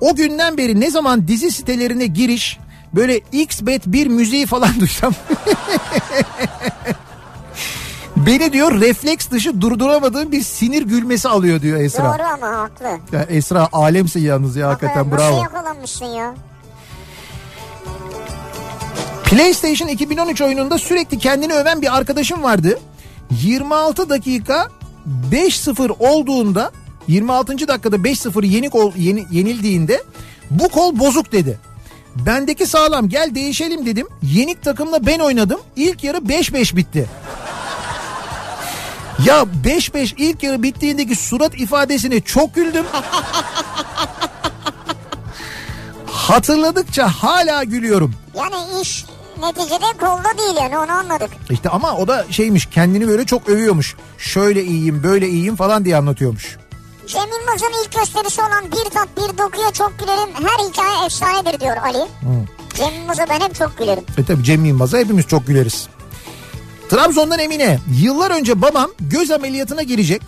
O 0.00 0.14
günden 0.14 0.58
beri 0.58 0.80
ne 0.80 0.90
zaman 0.90 1.28
dizi 1.28 1.50
sitelerine 1.50 2.06
giriş 2.06 2.58
böyle 2.94 3.20
xbet 3.32 3.86
bir 3.86 4.06
müziği 4.06 4.46
falan 4.46 4.70
duysam 4.80 5.14
beni 8.26 8.52
diyor 8.52 8.80
refleks 8.80 9.30
dışı 9.30 9.60
durduramadığım 9.60 10.32
bir 10.32 10.42
sinir 10.42 10.82
gülmesi 10.82 11.28
alıyor 11.28 11.62
diyor 11.62 11.80
Esra. 11.80 12.04
Doğru 12.04 12.22
ama 12.22 12.46
haklı. 12.58 13.16
Ya 13.16 13.22
Esra 13.22 13.68
alemsin 13.72 14.20
yalnız 14.20 14.56
ya 14.56 14.68
hakikaten 14.68 15.10
Nasıl 15.10 15.16
bravo. 15.18 15.42
yakalanmışsın 15.42 16.06
ya? 16.06 16.34
PlayStation 19.24 19.88
2013 19.88 20.40
oyununda 20.40 20.78
sürekli 20.78 21.18
kendini 21.18 21.52
öven 21.54 21.82
bir 21.82 21.96
arkadaşım 21.96 22.42
vardı. 22.42 22.78
26 23.30 24.08
dakika 24.10 24.68
5-0 25.32 25.90
olduğunda 25.98 26.70
26. 27.08 27.68
dakikada 27.68 27.96
5-0 27.96 28.46
yenik 28.46 28.74
ol, 28.74 28.92
yeni, 28.96 29.26
yenildiğinde 29.30 30.02
bu 30.50 30.68
kol 30.68 30.98
bozuk 30.98 31.32
dedi. 31.32 31.58
Bendeki 32.26 32.66
sağlam 32.66 33.08
gel 33.08 33.34
değişelim 33.34 33.86
dedim. 33.86 34.06
Yenik 34.22 34.62
takımla 34.62 35.06
ben 35.06 35.18
oynadım. 35.18 35.60
İlk 35.76 36.04
yarı 36.04 36.18
5-5 36.18 36.76
bitti. 36.76 37.06
Ya 39.24 39.46
5-5 39.64 40.14
ilk 40.16 40.42
yarı 40.42 40.62
bittiğindeki 40.62 41.16
surat 41.16 41.60
ifadesine 41.60 42.20
çok 42.20 42.54
güldüm. 42.54 42.84
Hatırladıkça 46.06 47.08
hala 47.08 47.64
gülüyorum. 47.64 48.14
Yani 48.34 48.54
iş 48.82 49.04
neticede 49.40 49.92
kolda 50.00 50.38
değil 50.38 50.56
yani 50.60 50.78
onu 50.78 50.92
anladık. 50.92 51.30
İşte 51.50 51.68
ama 51.68 51.96
o 51.96 52.08
da 52.08 52.26
şeymiş 52.30 52.66
kendini 52.66 53.08
böyle 53.08 53.24
çok 53.26 53.48
övüyormuş. 53.48 53.96
Şöyle 54.18 54.64
iyiyim 54.64 55.02
böyle 55.02 55.28
iyiyim 55.28 55.56
falan 55.56 55.84
diye 55.84 55.96
anlatıyormuş. 55.96 56.56
Cem 57.06 57.22
Yılmaz'ın 57.22 57.84
ilk 57.84 57.92
gösterisi 57.92 58.40
olan 58.40 58.64
Bir 58.64 58.90
Tat 58.90 59.08
Bir 59.16 59.38
Doku'ya 59.38 59.72
çok 59.72 59.98
gülerim. 59.98 60.28
Her 60.34 60.68
hikaye 60.68 61.06
efsanedir 61.06 61.60
diyor 61.60 61.76
Ali. 61.76 62.08
Cem 62.74 62.94
Yılmaz'a 62.94 63.26
ben 63.28 63.40
hep 63.40 63.54
çok 63.54 63.78
gülerim. 63.78 64.04
E 64.18 64.24
tabi 64.24 64.44
Cem 64.44 64.64
Yılmaz'a 64.64 64.98
hepimiz 64.98 65.26
çok 65.26 65.46
güleriz. 65.46 65.88
Trabzon'dan 66.90 67.38
Emine. 67.38 67.78
Yıllar 68.02 68.30
önce 68.30 68.62
babam 68.62 68.90
göz 69.00 69.30
ameliyatına 69.30 69.82
girecek. 69.82 70.22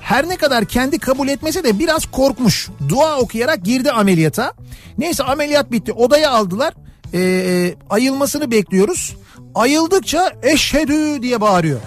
Her 0.00 0.28
ne 0.28 0.36
kadar 0.36 0.64
kendi 0.64 0.98
kabul 0.98 1.28
etmese 1.28 1.64
de 1.64 1.78
biraz 1.78 2.06
korkmuş. 2.06 2.68
Dua 2.88 3.18
okuyarak 3.18 3.64
girdi 3.64 3.90
ameliyata. 3.90 4.52
Neyse 4.98 5.22
ameliyat 5.24 5.72
bitti. 5.72 5.92
Odaya 5.92 6.30
aldılar. 6.30 6.74
Ee, 7.14 7.74
ayılmasını 7.90 8.50
bekliyoruz. 8.50 9.16
Ayıldıkça 9.54 10.32
eşhedü 10.42 11.22
diye 11.22 11.40
bağırıyor. 11.40 11.80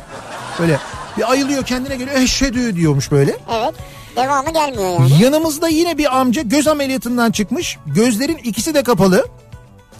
Böyle 0.59 0.79
bir 1.17 1.31
ayılıyor 1.31 1.63
kendine 1.65 1.95
geliyor 1.95 2.17
eşhedü 2.19 2.75
diyormuş 2.75 3.11
böyle. 3.11 3.37
Evet. 3.51 3.75
Devamı 4.15 4.53
gelmiyor 4.53 4.99
yani. 4.99 5.23
Yanımızda 5.23 5.67
yine 5.67 5.97
bir 5.97 6.17
amca 6.17 6.41
göz 6.41 6.67
ameliyatından 6.67 7.31
çıkmış. 7.31 7.77
Gözlerin 7.85 8.37
ikisi 8.37 8.73
de 8.73 8.83
kapalı. 8.83 9.27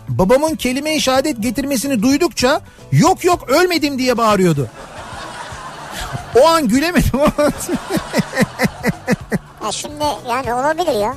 Babamın 0.10 0.56
kelime-i 0.56 1.02
şehadet 1.02 1.42
getirmesini 1.42 2.02
duydukça 2.02 2.62
yok 2.92 3.24
yok 3.24 3.50
ölmedim 3.50 4.00
diye 4.00 4.18
bağırıyordu. 4.18 4.68
O 6.42 6.48
an 6.48 6.68
gülemedim 6.68 7.20
ama 7.20 7.32
Ya 9.66 9.72
şimdi 9.72 10.04
yani 10.30 10.54
olabilir 10.54 11.00
ya. 11.02 11.16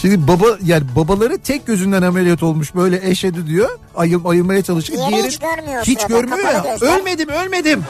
şimdi 0.00 0.28
baba 0.28 0.44
yani 0.64 0.84
babaları 0.96 1.38
tek 1.38 1.66
gözünden 1.66 2.02
ameliyat 2.02 2.42
olmuş 2.42 2.74
böyle 2.74 3.10
eşedi 3.10 3.46
diyor. 3.46 3.78
Ayıl, 3.96 4.24
ayılmaya 4.24 4.62
çalışıyor. 4.62 5.10
Diğeri 5.10 5.26
hiç 5.26 5.38
görmüyor 5.38 5.82
Hiç 5.84 6.00
sırada, 6.00 6.14
görmüyor 6.20 6.52
ya. 6.52 6.58
gözler. 6.58 6.98
Ölmedim 6.98 7.28
ölmedim. 7.28 7.84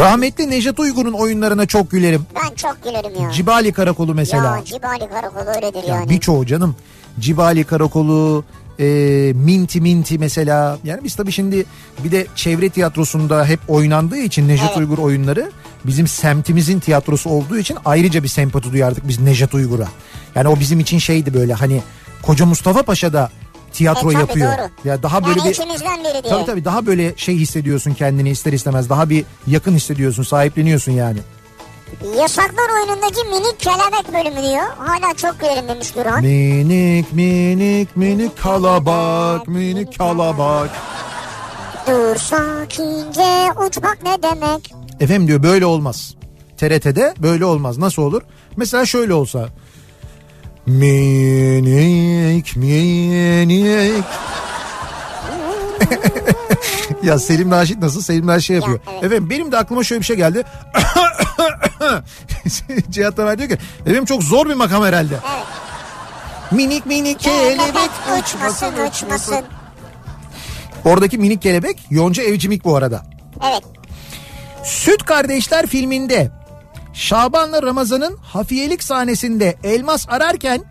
Rahmetli 0.00 0.50
Nejat 0.50 0.80
Uygur'un 0.80 1.12
oyunlarına 1.12 1.66
çok 1.66 1.90
gülerim. 1.90 2.26
Ben 2.34 2.54
çok 2.54 2.84
gülerim 2.84 3.22
ya. 3.22 3.30
Cibali 3.32 3.72
Karakolu 3.72 4.14
mesela. 4.14 4.56
Ya 4.56 4.64
Cibali 4.64 5.08
Karakolu 5.08 5.48
öyledir 5.56 5.88
Ya 5.88 5.94
yani. 5.94 6.10
birçoğu 6.10 6.46
canım. 6.46 6.76
Cibali 7.18 7.64
Karakolu, 7.64 8.44
e, 8.78 8.84
Minti 9.34 9.80
Minti 9.80 10.18
mesela. 10.18 10.78
Yani 10.84 11.04
biz 11.04 11.14
tabii 11.14 11.32
şimdi 11.32 11.64
bir 12.04 12.10
de 12.12 12.26
çevre 12.34 12.68
tiyatrosunda 12.68 13.44
hep 13.44 13.60
oynandığı 13.68 14.16
için 14.18 14.48
Nejat 14.48 14.66
Evet. 14.68 14.78
Uygur 14.78 14.98
oyunları 14.98 15.50
bizim 15.84 16.06
semtimizin 16.06 16.80
tiyatrosu 16.80 17.30
olduğu 17.30 17.58
için 17.58 17.76
ayrıca 17.84 18.22
bir 18.22 18.28
sempati 18.28 18.72
duyardık 18.72 19.08
biz 19.08 19.20
Nejat 19.20 19.54
Uygur'a. 19.54 19.88
Yani 20.34 20.48
o 20.48 20.60
bizim 20.60 20.80
için 20.80 20.98
şeydi 20.98 21.34
böyle 21.34 21.54
hani 21.54 21.82
Koca 22.22 22.46
Mustafa 22.46 22.82
Paşa 22.82 23.12
da 23.12 23.30
tiyatro 23.72 24.10
E, 24.10 24.12
tabii, 24.14 24.20
yapıyor. 24.22 24.52
doğru. 24.58 24.88
Ya 24.88 25.02
daha 25.02 25.24
böyle 25.26 25.38
yani 25.38 25.48
bir 25.48 25.54
içimizden 25.54 26.00
biri 26.00 26.12
diye. 26.24 26.32
Tabii 26.34 26.46
tabii 26.46 26.64
daha 26.64 26.86
böyle 26.86 27.16
şey 27.16 27.34
hissediyorsun 27.36 27.94
kendini 27.94 28.30
ister 28.30 28.52
istemez. 28.52 28.88
Daha 28.90 29.10
bir 29.10 29.24
yakın 29.46 29.74
hissediyorsun, 29.74 30.22
sahipleniyorsun 30.22 30.92
yani. 30.92 31.18
Yasaklar 32.18 32.68
oyunundaki 32.80 33.24
minik 33.28 33.60
kelebek 33.60 34.12
bölümü 34.12 34.42
diyor. 34.48 34.64
Hala 34.78 35.14
çok 35.14 35.40
gülerim 35.40 35.68
demiş 35.68 35.96
Duran. 35.96 36.20
Minik 36.24 37.12
minik 37.12 37.96
minik 37.96 38.38
kalabak 38.42 39.48
minik 39.48 39.98
kalabak. 39.98 40.70
Dur 41.86 42.16
sakince 42.16 43.52
uçmak 43.66 43.98
ne 44.02 44.22
demek? 44.22 44.74
Efendim 45.00 45.28
diyor 45.28 45.42
böyle 45.42 45.66
olmaz. 45.66 46.14
TRT'de 46.56 47.14
böyle 47.18 47.44
olmaz. 47.44 47.78
Nasıl 47.78 48.02
olur? 48.02 48.22
Mesela 48.56 48.86
şöyle 48.86 49.14
olsa. 49.14 49.48
Minik 50.66 52.56
minik. 52.56 54.04
ya 57.02 57.18
Selim 57.18 57.50
Naşit 57.50 57.78
nasıl? 57.78 58.02
Selim 58.02 58.26
Naşit 58.26 58.46
şey 58.46 58.56
yapıyor. 58.56 58.78
Ya, 58.78 58.92
evet. 58.92 59.04
Efendim 59.04 59.30
benim 59.30 59.52
de 59.52 59.58
aklıma 59.58 59.84
şöyle 59.84 60.00
bir 60.00 60.06
şey 60.06 60.16
geldi. 60.16 60.44
Cihat 62.90 63.16
Tamer 63.16 63.38
diyor 63.38 63.48
ki 63.48 63.58
efendim 63.80 64.04
çok 64.04 64.22
zor 64.22 64.48
bir 64.48 64.54
makam 64.54 64.84
herhalde. 64.84 65.14
Evet. 65.14 65.46
Minik 66.50 66.86
minik 66.86 67.20
Kelebek 67.20 67.90
uçmasın 68.18 68.72
uçmasın. 68.88 69.44
Oradaki 70.84 71.18
minik 71.18 71.42
kelebek 71.42 71.78
Yonca 71.90 72.22
Evcimik 72.22 72.64
bu 72.64 72.76
arada. 72.76 73.02
Evet. 73.50 73.62
Süt 74.64 75.04
Kardeşler 75.04 75.66
filminde 75.66 76.30
Şaban'la 76.92 77.62
Ramazan'ın 77.62 78.16
hafiyelik 78.16 78.82
sahnesinde 78.82 79.56
elmas 79.64 80.06
ararken 80.08 80.62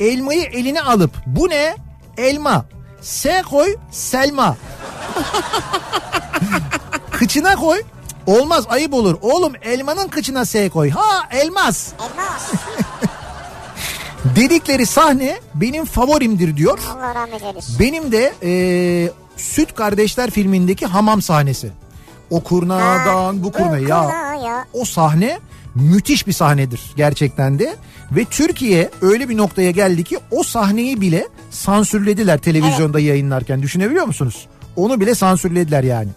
elmayı 0.00 0.42
eline 0.42 0.82
alıp 0.82 1.10
bu 1.26 1.48
ne? 1.48 1.76
Elma. 2.16 2.64
S 3.00 3.42
koy 3.50 3.76
Selma. 3.90 4.56
kıçına 7.10 7.56
koy. 7.56 7.82
Olmaz 8.26 8.64
ayıp 8.68 8.94
olur. 8.94 9.16
Oğlum 9.22 9.52
elmanın 9.62 10.08
kıçına 10.08 10.44
S 10.44 10.68
koy. 10.68 10.90
Ha 10.90 11.28
elmas. 11.30 11.88
Elmas. 11.92 12.52
Dedikleri 14.36 14.86
sahne 14.86 15.40
benim 15.54 15.84
favorimdir 15.84 16.56
diyor. 16.56 16.78
Allah 16.96 17.14
rahmet 17.14 17.42
eylesin. 17.42 17.78
Benim 17.78 18.12
de 18.12 18.32
eee, 18.42 19.12
Süt 19.36 19.74
Kardeşler 19.74 20.30
filmindeki 20.30 20.86
hamam 20.86 21.22
sahnesi. 21.22 21.70
O 22.30 22.40
kurnadan 22.42 23.44
bu 23.44 23.52
kurna 23.52 23.78
ya. 23.78 24.04
ya. 24.44 24.66
O 24.72 24.84
sahne 24.84 25.38
müthiş 25.80 26.26
bir 26.26 26.32
sahnedir 26.32 26.80
gerçekten 26.96 27.58
de. 27.58 27.76
Ve 28.12 28.24
Türkiye 28.24 28.90
öyle 29.02 29.28
bir 29.28 29.36
noktaya 29.36 29.70
geldi 29.70 30.04
ki 30.04 30.18
o 30.30 30.42
sahneyi 30.42 31.00
bile 31.00 31.28
sansürlediler 31.50 32.38
televizyonda 32.38 33.00
yayınlarken. 33.00 33.62
Düşünebiliyor 33.62 34.06
musunuz? 34.06 34.46
Onu 34.76 35.00
bile 35.00 35.14
sansürlediler 35.14 35.84
yani. 35.84 36.08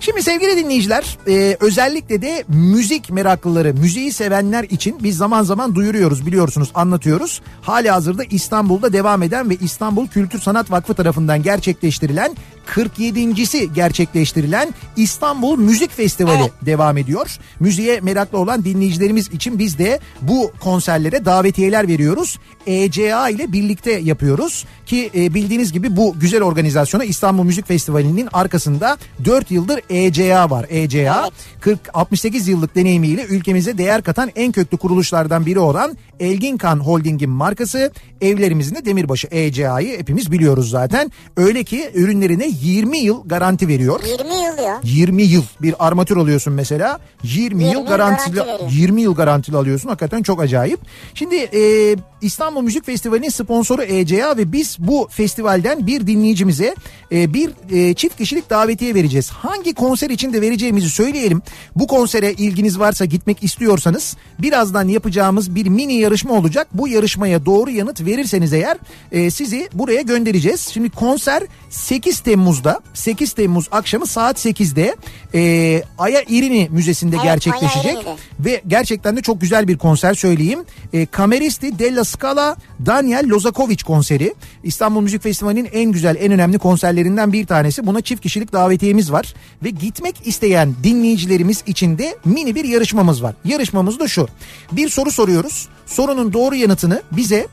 Şimdi 0.00 0.22
sevgili 0.22 0.56
dinleyiciler 0.56 1.18
e, 1.28 1.56
özellikle 1.60 2.22
de 2.22 2.44
müzik 2.48 3.10
meraklıları, 3.10 3.74
müziği 3.74 4.12
sevenler 4.12 4.64
için 4.64 4.98
biz 5.02 5.16
zaman 5.16 5.42
zaman 5.42 5.74
duyuruyoruz 5.74 6.26
biliyorsunuz 6.26 6.70
anlatıyoruz. 6.74 7.42
Hali 7.62 7.90
hazırda 7.90 8.24
İstanbul'da 8.24 8.92
devam 8.92 9.22
eden 9.22 9.50
ve 9.50 9.56
İstanbul 9.60 10.08
Kültür 10.08 10.38
Sanat 10.38 10.70
Vakfı 10.70 10.94
tarafından 10.94 11.42
gerçekleştirilen 11.42 12.36
47.si 12.74 13.72
gerçekleştirilen 13.72 14.74
İstanbul 14.96 15.58
Müzik 15.58 15.90
Festivali 15.90 16.40
Evet. 16.40 16.52
devam 16.66 16.98
ediyor. 16.98 17.38
Müziğe 17.60 18.00
meraklı 18.00 18.38
olan 18.38 18.64
dinleyicilerimiz 18.64 19.28
için 19.28 19.58
biz 19.58 19.78
de 19.78 20.00
bu 20.22 20.52
konserlere 20.60 21.24
davetiyeler 21.24 21.88
veriyoruz. 21.88 22.38
ECA 22.66 23.28
ile 23.28 23.52
birlikte 23.52 23.92
yapıyoruz 23.92 24.66
ki 24.86 25.10
e, 25.14 25.34
bildiğiniz 25.34 25.72
gibi 25.72 25.96
bu 25.96 26.14
güzel 26.20 26.42
organizasyona 26.42 27.04
İstanbul 27.04 27.44
Müzik 27.44 27.68
Festivali'nin 27.68 28.28
arkasında 28.32 28.98
4 29.24 29.50
yıldır 29.50 29.80
ECA 29.90 30.50
var. 30.50 30.66
ECA 30.68 31.22
Evet. 31.22 31.32
40 31.60 31.78
68 31.94 32.48
yıllık 32.48 32.74
deneyimiyle 32.74 33.24
ülkemize 33.24 33.78
değer 33.78 34.02
katan 34.02 34.30
en 34.36 34.52
köklü 34.52 34.76
kuruluşlardan 34.76 35.46
biri 35.46 35.58
olan 35.58 35.96
Elginkan 36.20 36.80
Holding'in 36.80 37.30
markası. 37.30 37.92
Evlerimizin 38.20 38.74
de 38.74 38.84
demirbaşı 38.84 39.28
ECA'yı 39.30 39.98
hepimiz 39.98 40.32
biliyoruz 40.32 40.70
zaten. 40.70 41.12
Öyle 41.36 41.64
ki 41.64 41.90
ürünlerine 41.94 42.48
20 42.62 42.98
yıl 42.98 43.28
garanti 43.28 43.68
veriyor. 43.68 44.00
20 44.18 44.34
yıl 44.34 44.56
diyor. 44.58 44.74
20 44.82 45.22
yıl 45.22 45.42
bir 45.62 45.74
armatür 45.78 46.16
alıyorsun 46.16 46.52
mesela 46.52 46.98
20, 47.22 47.64
20 47.64 47.64
yıl 47.64 47.86
garantili 47.86 48.34
garanti 48.34 48.62
veriyor. 48.62 48.70
20 48.72 49.02
yıl 49.02 49.14
garantili 49.14 49.56
alıyorsun 49.56 49.88
hakikaten 49.88 50.22
çok 50.22 50.42
acayip. 50.42 50.80
Şimdi 51.14 51.36
e, 51.36 51.96
İstanbul 52.22 52.62
Müzik 52.62 52.86
Festivali'nin 52.86 53.28
sponsoru 53.28 53.82
ECA 53.82 54.36
ve 54.36 54.52
biz 54.52 54.76
bu 54.78 55.08
festivalden 55.10 55.86
bir 55.86 56.06
dinleyicimize 56.06 56.74
e, 57.12 57.34
bir 57.34 57.50
e, 57.70 57.94
çift 57.94 58.16
kişilik 58.16 58.50
davetiye 58.50 58.94
vereceğiz. 58.94 59.30
Hangi 59.30 59.74
konser 59.74 60.10
için 60.10 60.32
de 60.32 60.40
vereceğimizi 60.40 60.90
söyleyelim. 60.90 61.42
Bu 61.76 61.86
konsere 61.86 62.32
ilginiz 62.32 62.78
varsa 62.78 63.04
gitmek 63.04 63.42
istiyorsanız 63.42 64.16
birazdan 64.38 64.88
yapacağımız 64.88 65.54
bir 65.54 65.66
mini 65.66 65.94
yarışma 66.08 66.34
olacak. 66.34 66.68
Bu 66.72 66.88
yarışmaya 66.88 67.46
doğru 67.46 67.70
yanıt 67.70 68.00
verirseniz 68.00 68.52
eğer 68.52 68.78
e, 69.12 69.30
sizi 69.30 69.68
buraya 69.74 70.02
göndereceğiz. 70.02 70.60
Şimdi 70.72 70.90
konser 70.90 71.42
8 71.70 72.20
Temmuz'da 72.20 72.80
8 72.94 73.32
Temmuz 73.32 73.68
akşamı 73.70 74.06
saat 74.06 74.46
8'de 74.46 74.96
e, 75.34 75.82
Aya 75.98 76.22
İrini 76.28 76.68
Müzesi'nde 76.70 77.16
Evet, 77.16 77.24
gerçekleşecek. 77.24 77.96
Aya. 77.96 78.16
Ve 78.40 78.62
gerçekten 78.66 79.16
de 79.16 79.22
çok 79.22 79.40
güzel 79.40 79.68
bir 79.68 79.78
konser 79.78 80.14
söyleyeyim. 80.14 80.64
E, 80.92 81.06
Kameristi 81.06 81.78
Della 81.78 82.04
Scala 82.04 82.56
Daniel 82.86 83.28
Lozakovic 83.28 83.82
konseri. 83.86 84.34
İstanbul 84.64 85.00
Müzik 85.00 85.22
Festivali'nin 85.22 85.68
en 85.72 85.92
güzel 85.92 86.16
en 86.20 86.32
önemli 86.32 86.58
konserlerinden 86.58 87.32
bir 87.32 87.46
tanesi. 87.46 87.86
Buna 87.86 88.00
çift 88.00 88.22
kişilik 88.22 88.52
davetiyemiz 88.52 89.12
var. 89.12 89.34
Ve 89.62 89.70
gitmek 89.70 90.26
isteyen 90.26 90.74
dinleyicilerimiz 90.82 91.62
için 91.66 91.98
de 91.98 92.16
mini 92.24 92.54
bir 92.54 92.64
yarışmamız 92.64 93.22
var. 93.22 93.34
Yarışmamız 93.44 93.98
da 93.98 94.08
şu. 94.08 94.28
Bir 94.72 94.88
soru 94.88 95.10
soruyoruz. 95.10 95.68
Sorunun 95.88 96.32
doğru 96.32 96.54
yanıtını 96.54 97.02
bize 97.12 97.48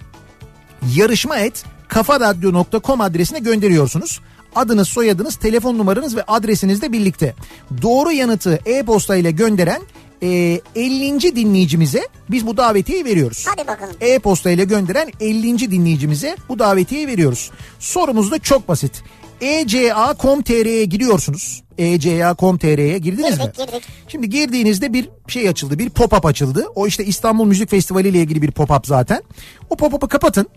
yarışma 0.95 1.37
et 1.37 1.63
kafaradyo.com 1.87 3.01
adresine 3.01 3.39
gönderiyorsunuz. 3.39 4.21
Adınız, 4.55 4.87
soyadınız, 4.87 5.35
telefon 5.35 5.77
numaranız 5.77 6.15
ve 6.15 6.23
adresinizle 6.23 6.91
birlikte. 6.91 7.35
Doğru 7.81 8.11
yanıtı 8.11 8.59
e-posta 8.65 9.15
ile 9.15 9.31
gönderen 9.31 9.81
e, 10.23 10.61
50. 10.75 11.35
dinleyicimize 11.35 12.07
biz 12.29 12.47
bu 12.47 12.57
davetiyeyi 12.57 13.05
veriyoruz. 13.05 13.45
Hadi 13.47 13.67
bakalım. 13.67 13.95
E-posta 14.01 14.51
ile 14.51 14.63
gönderen 14.63 15.11
50. 15.19 15.71
dinleyicimize 15.71 16.37
bu 16.49 16.59
davetiyeyi 16.59 17.07
veriyoruz. 17.07 17.51
Sorumuz 17.79 18.31
da 18.31 18.39
çok 18.39 18.67
basit. 18.67 19.03
eca.com.tr'ye 19.41 20.85
giriyorsunuz. 20.85 21.63
eca.com.tr'ye 21.77 22.97
girdiniz 22.97 23.37
Girdik, 23.37 23.59
mi? 23.59 23.65
girdik. 23.65 23.83
Şimdi 24.07 24.29
girdiğinizde 24.29 24.93
bir 24.93 25.09
şey 25.27 25.49
açıldı, 25.49 25.79
bir 25.79 25.89
pop-up 25.89 26.27
açıldı. 26.27 26.65
O 26.75 26.87
işte 26.87 27.05
İstanbul 27.05 27.45
Müzik 27.45 27.69
Festivali 27.69 28.07
ile 28.07 28.19
ilgili 28.19 28.41
bir 28.41 28.51
pop-up 28.51 28.87
zaten. 28.87 29.21
O 29.69 29.75
pop-up'ı 29.75 30.07
kapatın. 30.09 30.47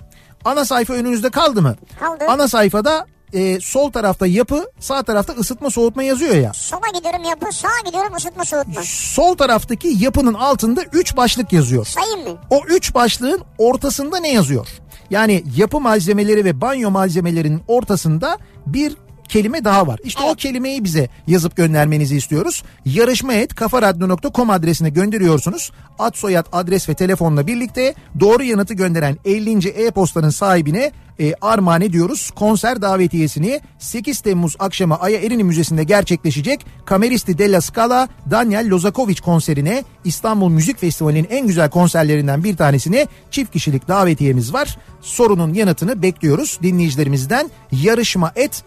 Ana 0.44 0.64
sayfa 0.64 0.94
önünüzde 0.94 1.30
kaldı 1.30 1.62
mı? 1.62 1.76
Kaldı. 2.00 2.24
Ana 2.28 2.48
sayfada 2.48 3.06
e, 3.32 3.60
sol 3.60 3.90
tarafta 3.90 4.26
yapı, 4.26 4.70
sağ 4.80 5.02
tarafta 5.02 5.32
ısıtma 5.32 5.70
soğutma 5.70 6.02
yazıyor 6.02 6.34
ya. 6.34 6.52
Sola 6.54 6.80
gidiyorum 6.94 7.24
yapı, 7.24 7.52
sağa 7.52 7.68
gidiyorum 7.86 8.14
ısıtma 8.16 8.44
soğutma. 8.44 8.82
Sol 8.84 9.36
taraftaki 9.36 9.88
yapının 9.98 10.34
altında 10.34 10.82
3 10.92 11.16
başlık 11.16 11.52
yazıyor. 11.52 11.86
Sayayım 11.86 12.28
mı? 12.28 12.38
O 12.50 12.60
üç 12.68 12.94
başlığın 12.94 13.42
ortasında 13.58 14.18
ne 14.18 14.32
yazıyor? 14.32 14.66
Yani 15.10 15.44
yapı 15.56 15.80
malzemeleri 15.80 16.44
ve 16.44 16.60
banyo 16.60 16.90
malzemelerinin 16.90 17.62
ortasında 17.68 18.38
bir 18.66 18.96
kelime 19.28 19.64
daha 19.64 19.86
var. 19.86 20.00
İşte 20.04 20.22
o 20.22 20.26
Evet. 20.26 20.36
kelimeyi 20.36 20.84
bize 20.84 21.08
yazıp 21.26 21.56
göndermenizi 21.56 22.16
istiyoruz. 22.16 22.62
Yarışma 22.84 23.34
et 23.34 23.54
kafaradyo.com 23.54 24.50
adresine 24.50 24.90
gönderiyorsunuz. 24.90 25.72
Ad 25.98 26.14
soyad 26.14 26.46
adres 26.52 26.88
ve 26.88 26.94
telefonla 26.94 27.46
birlikte 27.46 27.94
doğru 28.20 28.42
yanıtı 28.42 28.74
gönderen 28.74 29.16
50. 29.24 29.68
e-postanın 29.68 30.30
sahibine 30.30 30.92
e, 31.20 31.34
armağan 31.40 31.80
ediyoruz. 31.80 32.30
Konser 32.34 32.82
davetiyesini 32.82 33.60
8 33.78 34.20
Temmuz 34.20 34.56
akşamı 34.58 35.00
Aya 35.00 35.20
Erini 35.20 35.44
Müzesi'nde 35.44 35.84
gerçekleşecek 35.84 36.66
Kameristi 36.84 37.38
Della 37.38 37.60
Scala 37.60 38.08
Daniel 38.30 38.70
Lozakovic 38.70 39.20
konserine 39.20 39.84
İstanbul 40.04 40.48
Müzik 40.48 40.78
Festivali'nin 40.80 41.26
en 41.30 41.46
güzel 41.46 41.70
konserlerinden 41.70 42.44
bir 42.44 42.56
tanesine 42.56 43.06
çift 43.30 43.52
kişilik 43.52 43.88
davetiyemiz 43.88 44.52
var. 44.52 44.78
Sorunun 45.00 45.54
yanıtını 45.54 46.02
bekliyoruz 46.02 46.58
dinleyicilerimizden. 46.62 47.50
Yarışma 47.72 48.32
et 48.36 48.64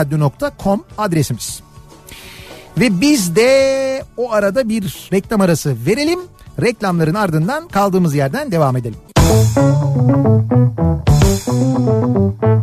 kafaradyo.com 0.00 0.84
adresimiz. 0.98 1.60
Ve 2.80 3.00
biz 3.00 3.36
de 3.36 4.02
o 4.16 4.32
arada 4.32 4.68
bir 4.68 5.08
reklam 5.12 5.40
arası 5.40 5.76
verelim. 5.86 6.20
Reklamların 6.60 7.14
ardından 7.14 7.68
kaldığımız 7.68 8.14
yerden 8.14 8.52
devam 8.52 8.76
edelim. 8.76 8.98
Kafa 11.46 12.59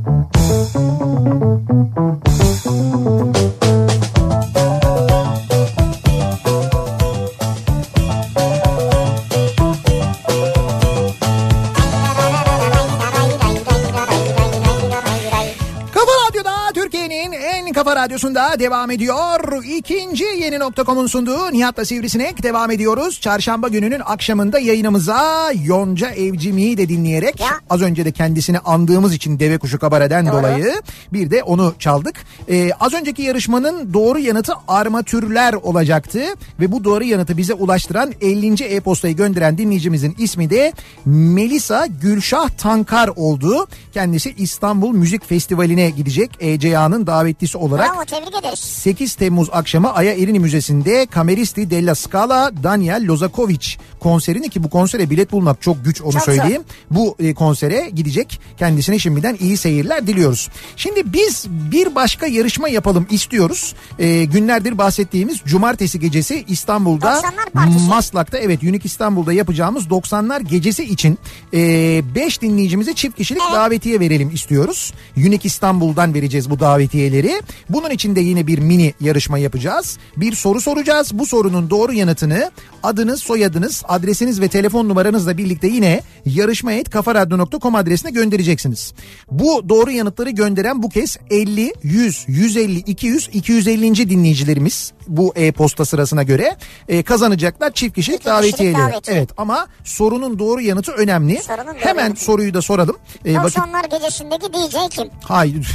radyosunda 18.11 18.59
devam 18.59 18.91
ediyor. 18.91 19.63
İkinci 19.63 20.23
yeni 20.23 20.59
nokta.com'un 20.59 21.07
sunduğu 21.07 21.51
Nihat'la 21.51 21.85
Sivrisinek 21.85 22.43
devam 22.43 22.71
ediyoruz. 22.71 23.21
Çarşamba 23.21 23.67
gününün 23.67 24.01
akşamında 24.05 24.59
yayınımıza 24.59 25.51
Yonca 25.63 26.09
Evcimi'yi 26.09 26.77
de 26.77 26.89
dinleyerek 26.89 27.39
Ya. 27.39 27.47
az 27.69 27.81
önce 27.81 28.05
de 28.05 28.11
kendisini 28.11 28.59
andığımız 28.59 29.13
için 29.13 29.39
Deve 29.39 29.57
Kuşu 29.57 29.79
Kabare'den 29.79 30.25
Doğru. 30.25 30.33
dolayı 30.33 30.73
bir 31.13 31.31
de 31.31 31.43
onu 31.43 31.73
çaldık. 31.79 32.15
Ee, 32.49 32.71
az 32.79 32.93
önceki 32.93 33.21
yarışmanın 33.21 33.93
doğru 33.93 34.19
yanıtı 34.19 34.53
armatürler 34.67 35.53
olacaktı 35.53 36.21
ve 36.59 36.71
bu 36.71 36.83
doğru 36.83 37.03
yanıtı 37.03 37.37
bize 37.37 37.53
ulaştıran 37.53 38.13
50. 38.21 38.63
e-postayı 38.63 39.15
gönderen 39.15 39.57
dinleyicimizin 39.57 40.15
ismi 40.17 40.49
de 40.49 40.73
Melisa 41.05 41.85
Gülşah 42.01 42.49
Tankar 42.49 43.09
oldu. 43.15 43.67
Kendisi 43.93 44.33
İstanbul 44.37 44.91
Müzik 44.91 45.25
Festivali'ne 45.29 45.89
gidecek 45.89 46.31
ECA'nın 46.39 47.07
davetlisi 47.07 47.57
olarak. 47.57 47.96
Bravo 47.97 48.05
tebrik 48.05 48.35
ederiz. 48.35 48.59
8 48.59 49.15
Temmuz 49.15 49.49
akşamı 49.51 49.93
Aya 49.93 50.13
Erini 50.13 50.39
Müzesi'nde 50.39 51.05
Kameristi 51.05 51.69
della 51.69 51.95
Scala 51.95 52.51
Daniel 52.63 53.07
Lozakovic 53.07 53.67
konserini 53.99 54.49
ki 54.49 54.63
bu 54.63 54.69
konsere 54.69 55.09
bilet 55.09 55.31
bulmak 55.31 55.61
çok 55.61 55.85
güç 55.85 56.01
onu 56.01 56.11
Çok 56.11 56.23
söyleyeyim. 56.23 56.61
Bu 56.91 57.15
e, 57.19 57.33
konsere 57.33 57.89
gidecek. 57.89 58.39
Kendisine 58.57 58.99
şimdiden 58.99 59.37
iyi 59.39 59.57
seyirler 59.57 60.07
diliyoruz. 60.07 60.49
Şimdi 60.75 61.13
biz 61.13 61.45
bir 61.49 61.95
başka 61.95 62.27
yarışma 62.27 62.69
yapalım 62.69 63.07
istiyoruz. 63.09 63.75
E, 63.99 64.23
günlerdir 64.23 64.77
bahsettiğimiz 64.77 65.37
cumartesi 65.45 65.99
gecesi 65.99 66.45
İstanbul'da 66.47 67.13
90'lar 67.13 67.49
partisi. 67.53 67.89
Maslak'ta 67.89 68.37
evet 68.37 68.63
Unique 68.63 68.81
İstanbul'da 68.83 69.33
yapacağımız 69.33 69.85
90'lar 69.87 70.43
gecesi 70.43 70.83
için 70.83 71.19
5 71.53 72.41
dinleyicimize 72.41 72.93
çift 72.93 73.17
kişilik 73.17 73.41
Evet. 73.45 73.53
davetiye 73.55 73.99
verelim 73.99 74.29
istiyoruz. 74.29 74.93
Unique 75.17 75.39
İstanbul'dan 75.43 76.13
vereceğiz 76.13 76.49
bu 76.49 76.59
davetiyeleri. 76.59 77.41
Bunun 77.69 77.86
için 77.91 78.15
de 78.15 78.19
yine 78.19 78.47
bir 78.47 78.59
mini 78.59 78.93
yarışma 78.99 79.37
yapacağız. 79.37 79.97
Bir 80.17 80.35
soru 80.35 80.61
soracağız. 80.61 81.11
Bu 81.13 81.25
sorunun 81.25 81.69
doğru 81.69 81.93
yanıtını 81.93 82.51
adınız, 82.83 83.21
soyadınız, 83.21 83.83
adresiniz 83.87 84.41
ve 84.41 84.47
telefon 84.47 84.89
numaranızla 84.89 85.37
birlikte 85.37 85.67
yine 85.67 86.01
yarışma.kafaradyo.com 86.25 87.75
adresine 87.75 88.11
göndereceksiniz. 88.11 88.93
Bu 89.31 89.69
doğru 89.69 89.91
yanıtları 89.91 90.29
gönderen 90.29 90.83
bu 90.83 90.89
kez 90.89 91.17
50, 91.29 91.73
100, 91.83 92.25
150, 92.27 92.77
200, 92.79 93.29
250. 93.33 94.09
dinleyicilerimiz 94.09 94.93
bu 95.07 95.33
e-posta 95.35 95.85
sırasına 95.85 96.23
göre 96.23 96.57
e, 96.89 97.03
kazanacaklar 97.03 97.71
çift 97.71 97.95
kişilik 97.95 98.19
kişilik 98.19 98.25
davetiyeleri. 98.25 98.77
davetiye. 98.93 99.17
Evet 99.17 99.29
ama 99.37 99.67
sorunun 99.83 100.39
doğru 100.39 100.61
yanıtı 100.61 100.91
önemli. 100.91 101.41
Sorunun 101.43 101.65
doğru 101.67 101.75
Hemen 101.75 102.03
yanıtı. 102.03 102.23
soruyu 102.23 102.53
da 102.53 102.61
soralım. 102.61 102.95
E, 103.25 103.35
vakit 103.35 103.57
90'lar 103.57 103.89
gecesindeki 103.99 104.53
DJ 104.53 104.95
kim? 104.95 105.07
Hayır. 105.23 105.71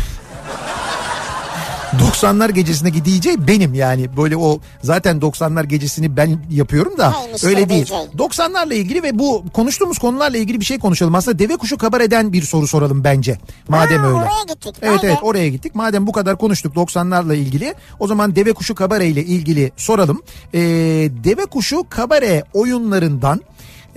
90'lar 1.92 2.52
gecesindeki 2.52 3.04
DJ 3.04 3.26
benim 3.48 3.74
yani 3.74 4.16
böyle 4.16 4.36
o 4.36 4.60
zaten 4.82 5.18
90'lar 5.18 5.66
gecesini 5.66 6.16
ben 6.16 6.38
yapıyorum 6.50 6.98
da 6.98 7.10
Neymiş 7.10 7.44
öyle 7.44 7.68
değil. 7.68 7.86
DJ? 7.86 7.90
90'larla 8.18 8.74
ilgili 8.74 9.02
ve 9.02 9.18
bu 9.18 9.44
konuştuğumuz 9.52 9.98
konularla 9.98 10.38
ilgili 10.38 10.60
bir 10.60 10.64
şey 10.64 10.78
konuşalım. 10.78 11.14
Aslında 11.14 11.38
deve 11.38 11.56
kuşu 11.56 11.78
kabareden 11.78 12.32
bir 12.32 12.42
soru 12.42 12.66
soralım 12.66 13.04
bence. 13.04 13.38
Madem 13.68 13.98
Ha, 14.00 14.06
öyle. 14.06 14.16
oraya 14.16 14.44
gittik. 14.48 14.74
Evet 14.82 15.02
Vay 15.02 15.10
evet 15.10 15.18
oraya 15.22 15.48
gittik. 15.48 15.74
Madem 15.74 16.06
bu 16.06 16.12
kadar 16.12 16.38
konuştuk 16.38 16.76
90'larla 16.76 17.34
ilgili 17.34 17.74
o 17.98 18.06
zaman 18.06 18.36
deve 18.36 18.52
kuşu 18.52 18.74
kabare 18.74 19.06
ile 19.06 19.24
ilgili 19.24 19.72
soralım. 19.76 20.22
Ee, 20.54 20.60
deve 21.24 21.46
kuşu 21.46 21.84
kabare 21.88 22.44
oyunlarından 22.54 23.40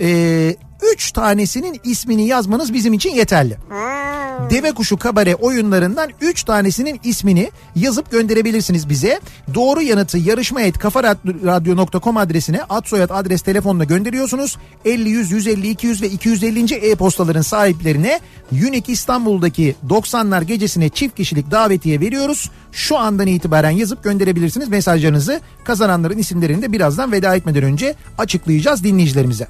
e, 0.00 0.56
üç 0.92 1.12
tanesinin 1.12 1.80
ismini 1.84 2.26
yazmanız 2.26 2.72
bizim 2.72 2.92
için 2.92 3.10
yeterli. 3.10 3.56
Ha. 3.68 4.16
Deve 4.50 4.72
Kuşu 4.72 4.96
Kabare 4.96 5.34
oyunlarından 5.34 6.10
3 6.20 6.44
tanesinin 6.44 7.00
ismini 7.04 7.50
yazıp 7.76 8.10
gönderebilirsiniz 8.10 8.88
bize. 8.88 9.20
Doğru 9.54 9.82
yanıtı 9.82 10.18
yarışma 10.18 10.60
et 10.60 10.78
kafaradyo.com 10.78 12.16
adresine 12.16 12.60
ad 12.68 12.86
soyad 12.86 13.10
adres 13.10 13.42
telefonla 13.42 13.84
gönderiyorsunuz. 13.84 14.56
50 14.84 15.08
100 15.08 15.30
150 15.30 15.70
200 15.70 16.02
ve 16.02 16.08
250. 16.08 16.74
e-postaların 16.74 17.42
sahiplerine 17.42 18.20
Unique 18.52 18.92
İstanbul'daki 18.92 19.74
90'lar 19.88 20.44
gecesine 20.44 20.88
çift 20.88 21.16
kişilik 21.16 21.50
davetiye 21.50 22.00
veriyoruz. 22.00 22.50
Şu 22.72 22.98
andan 22.98 23.26
itibaren 23.26 23.70
yazıp 23.70 24.04
gönderebilirsiniz 24.04 24.68
mesajlarınızı. 24.68 25.40
Kazananların 25.64 26.18
isimlerini 26.18 26.62
de 26.62 26.72
birazdan 26.72 27.12
veda 27.12 27.36
etmeden 27.36 27.62
önce 27.62 27.94
açıklayacağız 28.18 28.84
dinleyicilerimize. 28.84 29.48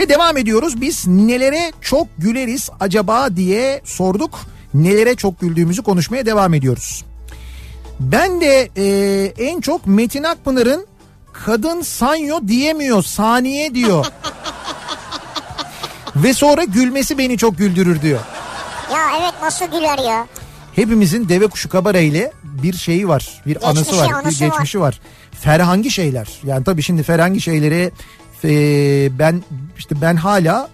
Ve 0.00 0.08
devam 0.08 0.36
ediyoruz. 0.36 0.80
Biz 0.80 1.06
nelere 1.06 1.72
çok 1.80 2.08
güleriz 2.18 2.70
acaba 2.80 3.36
diye 3.36 3.80
sorduk. 3.84 4.40
Nelere 4.74 5.14
çok 5.14 5.40
güldüğümüzü 5.40 5.82
konuşmaya 5.82 6.26
devam 6.26 6.54
ediyoruz. 6.54 7.04
Ben 8.00 8.40
de 8.40 8.68
e, 8.76 8.86
en 9.38 9.60
çok 9.60 9.86
Metin 9.86 10.22
Akpınar'ın 10.22 10.86
kadın 11.32 11.82
sanyo 11.82 12.40
diyemiyor 12.48 13.02
saniye 13.02 13.74
diyor. 13.74 14.06
Ve 16.16 16.34
sonra 16.34 16.64
gülmesi 16.64 17.18
beni 17.18 17.38
çok 17.38 17.58
güldürür 17.58 18.02
diyor. 18.02 18.20
Ya 18.92 19.00
evet 19.20 19.34
nasıl 19.42 19.66
güler 19.66 19.98
ya. 19.98 20.26
Hepimizin 20.76 21.28
deve 21.28 21.46
kuşu 21.46 21.68
kabare 21.68 22.04
ile 22.04 22.32
bir 22.44 22.72
şeyi 22.72 23.08
var. 23.08 23.42
Bir 23.46 23.54
Geçmişi, 23.54 23.66
anısı 23.66 23.96
var. 23.96 24.08
Bir 24.08 24.14
anısı 24.14 24.44
var. 24.44 24.50
geçmişi 24.50 24.80
var. 24.80 25.00
Ferhangi 25.40 25.90
şeyler. 25.90 26.28
Yani 26.44 26.64
tabii 26.64 26.82
şimdi 26.82 27.02
ferhangi 27.02 27.40
şeylere 27.40 27.90
e, 28.44 29.18
ben 29.18 29.42
işte 29.78 29.94
ben 30.00 30.16
hala 30.16 30.68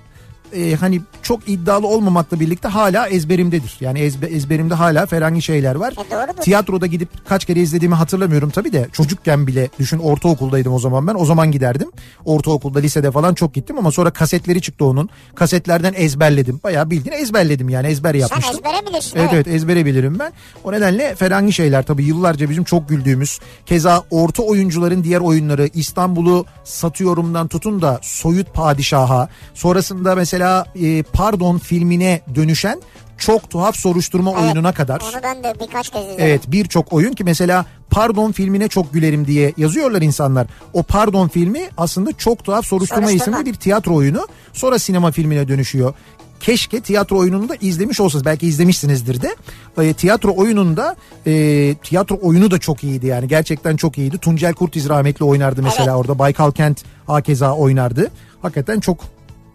e, 0.57 0.75
hani 0.75 1.01
çok 1.23 1.49
iddialı 1.49 1.87
olmamakla 1.87 2.41
birlikte 2.41 2.69
hala 2.69 3.09
ezberimdedir. 3.09 3.77
Yani 3.81 3.99
ezbe, 3.99 4.27
ezberimde 4.27 4.75
hala 4.75 5.07
ferhangi 5.07 5.43
şeyler 5.43 5.75
var. 5.75 5.93
E 5.93 5.97
doğrudur. 5.97 6.43
Tiyatroda 6.43 6.87
gidip 6.87 7.09
kaç 7.29 7.45
kere 7.45 7.61
izlediğimi 7.61 7.95
hatırlamıyorum 7.95 8.51
tabii 8.51 8.73
de 8.73 8.89
çocukken 8.93 9.47
bile 9.47 9.69
düşün 9.79 9.99
ortaokuldaydım 9.99 10.73
o 10.73 10.79
zaman 10.79 11.07
ben. 11.07 11.15
O 11.15 11.25
zaman 11.25 11.53
giderdim. 11.53 11.91
Ortaokulda, 12.25 12.79
lisede 12.79 13.11
falan 13.11 13.35
çok 13.35 13.55
gittim 13.55 13.79
ama 13.79 13.91
sonra 13.91 14.11
kasetleri 14.11 14.61
çıktı 14.63 14.85
onun. 14.85 15.09
Kasetlerden 15.35 15.95
ezberledim. 15.97 16.61
Bayağı 16.65 16.91
bildiğin 16.91 17.17
ezberledim 17.17 17.69
yani 17.69 17.87
ezber 17.87 18.13
Sen 18.13 18.21
yapmıştım. 18.21 18.57
ezbere 18.57 18.87
bilirsin. 18.91 19.19
Evet 19.19 19.31
evet 19.33 19.49
ezbere 19.49 19.87
bilirim 19.87 20.19
ben. 20.19 20.33
O 20.65 20.73
nedenle 20.73 21.15
ferhangi 21.15 21.53
şeyler 21.53 21.83
tabii 21.83 22.05
yıllarca 22.05 22.51
bizim 22.51 22.65
çok 22.65 22.89
güldüğümüz. 22.89 23.39
Keza 23.67 24.03
orta 24.11 24.43
oyuncuların 24.43 25.05
diğer 25.05 25.21
oyunları 25.21 25.69
İstanbul'u 25.75 26.47
satıyorumdan 26.65 27.49
tutun 27.49 27.83
da 27.83 28.01
soyut 28.03 28.55
padişaha. 28.55 29.29
Sonrasında 29.55 30.15
mesela 30.15 30.46
e, 30.83 31.03
Pardon 31.03 31.59
filmine 31.59 32.21
dönüşen 32.35 32.81
çok 33.19 33.51
tuhaf 33.51 33.77
soruşturma 33.77 34.31
Evet, 34.33 34.43
oyununa 34.43 34.73
kadar. 34.73 35.01
Onu 35.01 35.23
ben 35.23 35.43
de 35.45 35.55
birkaç 35.61 35.89
kez 35.91 36.03
izledim. 36.03 36.25
Evet 36.25 36.41
birçok 36.47 36.93
oyun 36.93 37.13
ki 37.13 37.25
mesela 37.25 37.65
Pardon 37.91 38.33
filmine 38.33 38.69
çok 38.69 38.93
gülerim 38.93 39.27
diye 39.27 39.53
yazıyorlar 39.57 40.03
insanlar. 40.03 40.47
O 40.73 40.83
Pardon 40.83 41.29
filmi 41.29 41.61
aslında 41.77 42.13
çok 42.13 42.45
tuhaf 42.45 42.67
soruşturma 42.67 43.07
Soruşturma. 43.09 43.39
isimli 43.39 43.53
bir 43.53 43.59
tiyatro 43.59 43.95
oyunu. 43.95 44.27
Sonra 44.53 44.79
sinema 44.79 45.11
filmine 45.11 45.49
dönüşüyor. 45.49 45.95
Keşke 46.41 46.81
tiyatro 46.81 47.19
oyununu 47.19 47.49
da 47.49 47.55
izlemiş 47.61 48.01
olsanız. 48.01 48.25
Belki 48.25 48.47
izlemişsinizdir 48.47 49.23
de. 49.23 49.37
E, 49.83 49.93
tiyatro 49.95 50.35
oyununda 50.37 50.97
e, 51.27 51.75
tiyatro 51.75 52.19
oyunu 52.23 52.51
da 52.51 52.59
çok 52.59 52.85
iyiydi 52.85 53.07
yani. 53.07 53.29
Gerçekten 53.29 53.77
çok 53.77 53.99
iyiydi. 53.99 54.19
Tuncel 54.19 54.53
Kurtiz 54.55 54.89
rahmetli 54.89 55.25
oynardı 55.25 55.63
mesela 55.63 55.85
Evet. 55.91 56.01
orada. 56.01 56.19
Baykal 56.19 56.51
Kent 56.53 56.83
hakeza 57.07 57.53
oynardı. 57.53 58.11
Hakikaten 58.43 58.81
çok 58.81 58.99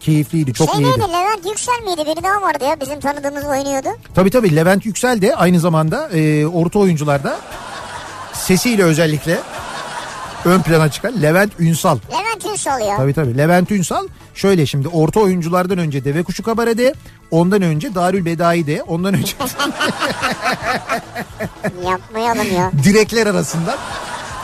keyifliydi, 0.01 0.53
çok 0.53 0.69
şey 0.71 0.79
iyiydi. 0.81 0.89
neydi 0.99 1.11
Levent 1.13 1.45
Yüksel 1.45 1.81
miydi? 1.85 2.01
Biri 2.05 2.23
daha 2.23 2.41
vardı 2.41 2.63
ya 2.65 2.79
bizim 2.81 2.99
tanıdığımız 2.99 3.45
oynuyordu. 3.45 3.87
Tabii 4.15 4.29
tabii 4.29 4.55
Levent 4.55 4.85
Yüksel 4.85 5.21
de 5.21 5.35
aynı 5.35 5.59
zamanda 5.59 6.09
e, 6.09 6.47
orta 6.47 6.79
oyuncularda 6.79 7.35
sesiyle 8.33 8.83
özellikle 8.83 9.39
ön 10.45 10.61
plana 10.61 10.91
çıkan 10.91 11.21
Levent 11.21 11.51
Ünsal. 11.59 11.97
Levent 12.11 12.45
Ünsal 12.45 12.81
ya. 12.81 12.97
Tabii 12.97 13.13
tabii 13.13 13.37
Levent 13.37 13.71
Ünsal 13.71 14.07
şöyle 14.35 14.65
şimdi 14.65 14.87
orta 14.87 15.19
oyunculardan 15.19 15.77
önce 15.77 16.05
Deve 16.05 16.23
Kuşu 16.23 16.43
Kabare'de 16.43 16.93
ondan 17.31 17.61
önce 17.61 17.95
Darül 17.95 18.25
Bedai'de 18.25 18.83
ondan 18.83 19.13
önce 19.13 19.33
Yapmayalım 21.89 22.55
ya. 22.55 22.71
direkler 22.83 23.27
arasından 23.27 23.75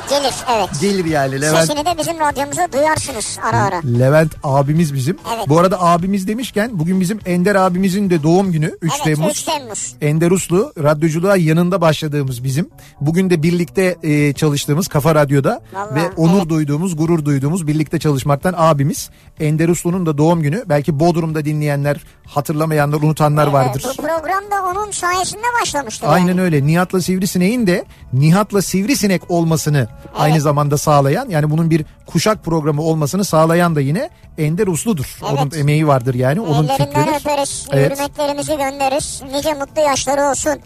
Gelir 0.10 0.34
evet. 0.56 0.70
Gelir 0.82 1.06
yani 1.06 1.42
Levent. 1.42 1.58
Sesini 1.58 1.86
de 1.86 1.98
bizim 1.98 2.20
radyomuzda 2.20 2.72
duyarsınız 2.74 3.40
ara 3.44 3.64
ara. 3.64 3.82
Levent 4.00 4.32
abimiz 4.44 4.94
bizim. 4.94 5.18
Evet. 5.36 5.50
Bu 5.50 5.60
arada 5.60 5.82
abimiz 5.82 6.28
demişken 6.28 6.80
bugün 6.80 7.02
bizim 7.02 7.20
Ender 7.26 7.56
abimizin 7.56 8.10
de 8.10 8.24
doğum 8.24 8.52
günü 8.52 8.78
3 8.82 8.92
evet 8.96 9.04
Temmuz. 9.04 9.32
3 9.32 9.44
Temmuz. 9.44 9.96
Ender 10.02 10.32
Uslu 10.32 10.74
radyoculuğa 10.84 11.38
yanında 11.38 11.82
başladığımız 11.82 12.44
bizim. 12.44 12.70
Bugün 13.02 13.30
de 13.30 13.44
birlikte 13.44 13.96
e, 14.04 14.34
çalıştığımız 14.34 14.88
Kafa 14.88 15.16
Radyo'da 15.16 15.62
Vallahi, 15.74 15.96
ve 15.96 16.10
onur 16.18 16.38
evet. 16.38 16.50
duyduğumuz, 16.50 16.98
gurur 16.98 17.26
duyduğumuz 17.26 17.68
birlikte 17.68 18.00
çalışmaktan 18.00 18.54
abimiz. 18.58 19.10
Ender 19.40 19.70
Uslu'nun 19.70 20.06
da 20.06 20.18
doğum 20.18 20.42
günü. 20.42 20.64
Belki 20.70 21.00
Bodrum'da 21.00 21.46
dinleyenler, 21.46 21.98
hatırlamayanlar, 22.26 22.98
unutanlar 22.98 23.48
vardır. 23.48 23.84
Evet, 23.86 23.98
bu 23.98 24.02
program 24.02 24.52
da 24.52 24.66
onun 24.72 24.92
sayesinde 24.92 25.48
başlamıştır. 25.62 26.08
Aynen 26.10 26.28
yani. 26.28 26.42
öyle. 26.42 26.68
Nihat'la 26.68 27.02
Sivrisineğin 27.02 27.68
de 27.68 27.86
Nihat'la 28.14 28.62
Sivrisinek 28.62 29.32
olmasını 29.32 29.88
aynı 30.18 30.42
zamanda 30.42 30.78
sağlayan 30.78 31.30
yani 31.30 31.50
bunun 31.50 31.70
bir 31.70 31.86
kuşak 32.06 32.44
programı 32.46 32.82
olmasını 32.82 33.26
sağlayan 33.26 33.76
da 33.76 33.82
yine 33.82 34.10
Ender 34.38 34.68
Uslu'dur. 34.68 35.18
Evet. 35.30 35.40
Onun 35.42 35.52
emeği 35.60 35.88
vardır 35.88 36.14
yani. 36.14 36.42
Onun 36.42 36.64
Ellerinden 36.68 36.86
fikridir. 37.06 37.20
öperiz, 37.20 37.68
Evet. 37.72 37.92
hürmetlerimizi 38.00 38.52
göndeririz. 38.58 39.22
Nice 39.36 39.54
mutlu 39.54 39.82
yaşları 39.82 40.22
olsun. 40.22 40.60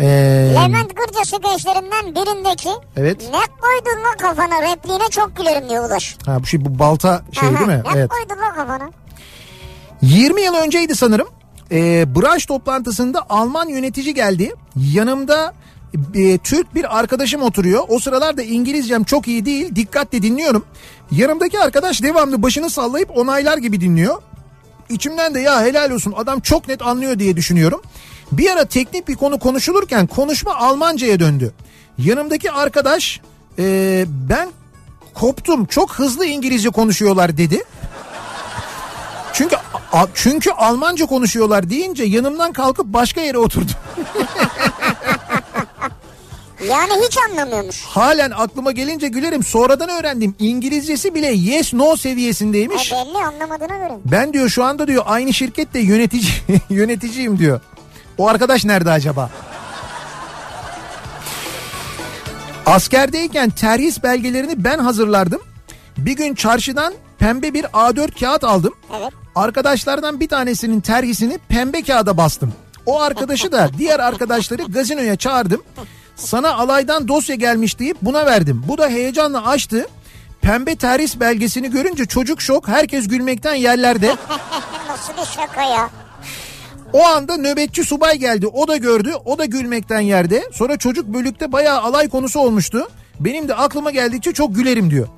Ee, 0.00 0.04
Levent 0.54 0.96
Gırca 0.96 1.24
skeçlerinden 1.24 2.06
birindeki 2.14 2.68
Evet. 2.96 3.20
ne 3.22 3.38
koydun 3.60 4.04
lan 4.04 4.16
kafana 4.18 4.62
repliğine 4.72 5.08
çok 5.10 5.36
gülerim 5.36 5.68
diyor 5.68 5.84
Ulaş. 5.90 6.16
ha, 6.26 6.40
bu 6.42 6.46
şey 6.46 6.64
bu 6.64 6.78
balta 6.78 7.22
şey 7.40 7.48
Aha, 7.48 7.56
değil 7.58 7.68
mi? 7.68 7.82
Ne 7.84 7.92
Evet. 7.98 8.08
koydun 8.10 8.42
lan 8.42 8.54
kafana? 8.54 8.90
20 10.02 10.42
yıl 10.42 10.54
önceydi 10.54 10.96
sanırım. 10.96 11.28
Ee, 11.72 12.04
branş 12.16 12.46
toplantısında 12.46 13.26
Alman 13.28 13.68
yönetici 13.68 14.14
geldi. 14.14 14.54
Yanımda 14.76 15.52
e, 16.14 16.38
Türk 16.38 16.74
bir 16.74 16.98
arkadaşım 16.98 17.42
oturuyor. 17.42 17.84
O 17.88 17.98
sıralarda 17.98 18.42
İngilizcem 18.42 19.04
çok 19.04 19.28
iyi 19.28 19.44
değil. 19.44 19.74
Dikkatle 19.74 20.22
dinliyorum. 20.22 20.64
Yanımdaki 21.10 21.60
arkadaş 21.60 22.02
devamlı 22.02 22.42
başını 22.42 22.70
sallayıp 22.70 23.16
onaylar 23.16 23.58
gibi 23.58 23.80
dinliyor. 23.80 24.22
İçimden 24.90 25.34
de 25.34 25.40
ya 25.40 25.62
helal 25.62 25.90
olsun 25.90 26.14
adam 26.16 26.40
çok 26.40 26.68
net 26.68 26.82
anlıyor 26.82 27.18
diye 27.18 27.36
düşünüyorum. 27.36 27.82
Bir 28.32 28.50
ara 28.50 28.64
teknik 28.64 29.08
bir 29.08 29.14
konu 29.14 29.38
konuşulurken 29.38 30.06
konuşma 30.06 30.54
Almanca'ya 30.54 31.20
döndü. 31.20 31.52
Yanımdaki 31.98 32.50
arkadaş 32.50 33.20
e, 33.58 34.04
ben 34.08 34.48
koptum 35.14 35.66
çok 35.66 35.92
hızlı 35.92 36.26
İngilizce 36.26 36.70
konuşuyorlar 36.70 37.36
dedi. 37.36 37.64
Çünkü 39.32 39.56
çünkü 40.14 40.50
Almanca 40.50 41.06
konuşuyorlar 41.06 41.70
deyince 41.70 42.04
yanımdan 42.04 42.52
kalkıp 42.52 42.86
başka 42.86 43.20
yere 43.20 43.38
oturdu. 43.38 43.72
Yani 46.66 46.92
hiç 47.06 47.18
anlamıyormuş. 47.30 47.82
Halen 47.84 48.30
aklıma 48.30 48.72
gelince 48.72 49.08
gülerim. 49.08 49.42
Sonradan 49.42 49.88
öğrendim. 49.88 50.34
İngilizcesi 50.38 51.14
bile 51.14 51.26
yes 51.26 51.74
no 51.74 51.92
E 51.92 51.96
seviyesindeymiş. 51.96 52.92
belli 52.92 53.18
anlamadığına 53.18 53.76
göre. 53.78 53.92
Ben 54.04 54.32
diyor 54.32 54.48
şu 54.48 54.64
anda 54.64 54.86
diyor 54.88 55.02
aynı 55.06 55.32
şirkette 55.32 55.78
yönetici 55.78 56.32
yöneticiyim 56.70 57.38
diyor. 57.38 57.60
O 58.18 58.28
arkadaş 58.28 58.64
nerede 58.64 58.90
acaba? 58.90 59.30
Askerdeyken 62.66 63.50
terhis 63.50 64.02
belgelerini 64.02 64.64
ben 64.64 64.78
hazırlardım. 64.78 65.40
Bir 65.98 66.12
gün 66.16 66.34
çarşıdan 66.34 66.94
pembe 67.18 67.54
bir 67.54 67.64
A4 67.64 68.20
kağıt 68.20 68.44
aldım. 68.44 68.74
Evet. 69.00 69.12
Arkadaşlardan 69.34 70.20
bir 70.20 70.28
tanesinin 70.28 70.80
terhisini 70.80 71.38
pembe 71.48 71.82
kağıda 71.82 72.16
bastım. 72.16 72.52
O 72.86 73.00
arkadaşı 73.00 73.52
da 73.52 73.70
diğer 73.78 74.00
arkadaşları 74.00 74.62
gazinoya 74.62 75.16
çağırdım. 75.16 75.62
Sana 76.18 76.54
alaydan 76.54 77.08
dosya 77.08 77.34
gelmiş 77.34 77.78
deyip 77.78 77.96
buna 78.02 78.26
verdim. 78.26 78.64
Bu 78.68 78.78
da 78.78 78.88
heyecanla 78.88 79.46
açtı. 79.46 79.86
Pembe 80.40 80.76
terhis 80.76 81.20
belgesini 81.20 81.70
görünce 81.70 82.06
çocuk 82.06 82.42
şok. 82.42 82.68
Herkes 82.68 83.08
gülmekten 83.08 83.54
yerlerde. 83.54 84.06
Nasıl 84.88 85.12
bir 85.12 85.26
şaka 85.40 85.62
ya? 85.62 85.90
O 86.92 87.04
anda 87.04 87.36
nöbetçi 87.36 87.84
subay 87.84 88.16
geldi. 88.16 88.46
O 88.46 88.68
da 88.68 88.76
gördü. 88.76 89.12
O 89.24 89.38
da 89.38 89.44
gülmekten 89.44 90.00
yerde. 90.00 90.44
Sonra 90.52 90.76
çocuk 90.76 91.06
bölükte 91.06 91.52
bayağı 91.52 91.80
alay 91.80 92.08
konusu 92.08 92.40
olmuştu. 92.40 92.88
Benim 93.20 93.48
de 93.48 93.54
aklıma 93.54 93.90
geldikçe 93.90 94.32
çok 94.32 94.54
gülerim 94.54 94.90
diyor. 94.90 95.08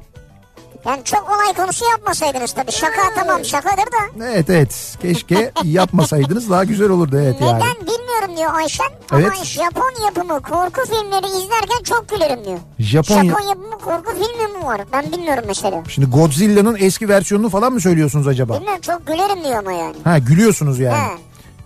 Yani 0.87 1.05
çok 1.05 1.31
olay 1.31 1.55
konusu 1.55 1.85
yapmasaydınız 1.91 2.53
tabii. 2.53 2.73
Şaka 2.73 3.03
tamam 3.15 3.45
şakadır 3.45 3.77
da. 3.77 4.25
Evet 4.27 4.51
evet. 4.51 4.97
Keşke 5.03 5.53
yapmasaydınız 5.65 6.51
daha 6.51 6.65
güzel 6.65 6.91
olurdu 6.91 7.19
evet 7.23 7.41
yani. 7.41 7.55
Neden 7.59 7.81
bilmiyorum 7.81 8.37
diyor 8.37 8.55
Ayşen. 8.55 8.87
Ama 9.11 9.21
Evet. 9.21 9.45
Japon 9.45 10.05
yapımı 10.07 10.43
korku 10.43 10.81
filmleri 10.87 11.27
izlerken 11.27 11.83
çok 11.85 12.09
gülerim 12.09 12.45
diyor. 12.45 12.59
Japon, 12.79 13.25
Japon 13.25 13.41
yapımı 13.41 13.79
korku 13.79 14.13
filmi 14.13 14.59
mi 14.59 14.65
var? 14.67 14.81
Ben 14.93 15.13
bilmiyorum 15.13 15.45
mesela. 15.47 15.83
Şimdi 15.89 16.09
Godzilla'nın 16.11 16.77
eski 16.81 17.09
versiyonunu 17.09 17.49
falan 17.49 17.73
mı 17.73 17.81
söylüyorsunuz 17.81 18.27
acaba? 18.29 18.55
Bilmiyorum 18.57 18.81
çok 18.81 19.07
gülerim 19.07 19.45
diyor 19.45 19.59
ama 19.59 19.73
yani. 19.73 19.97
Ha 20.05 20.19
gülüyorsunuz 20.19 20.79
yani. 20.79 20.97
He. 20.97 21.11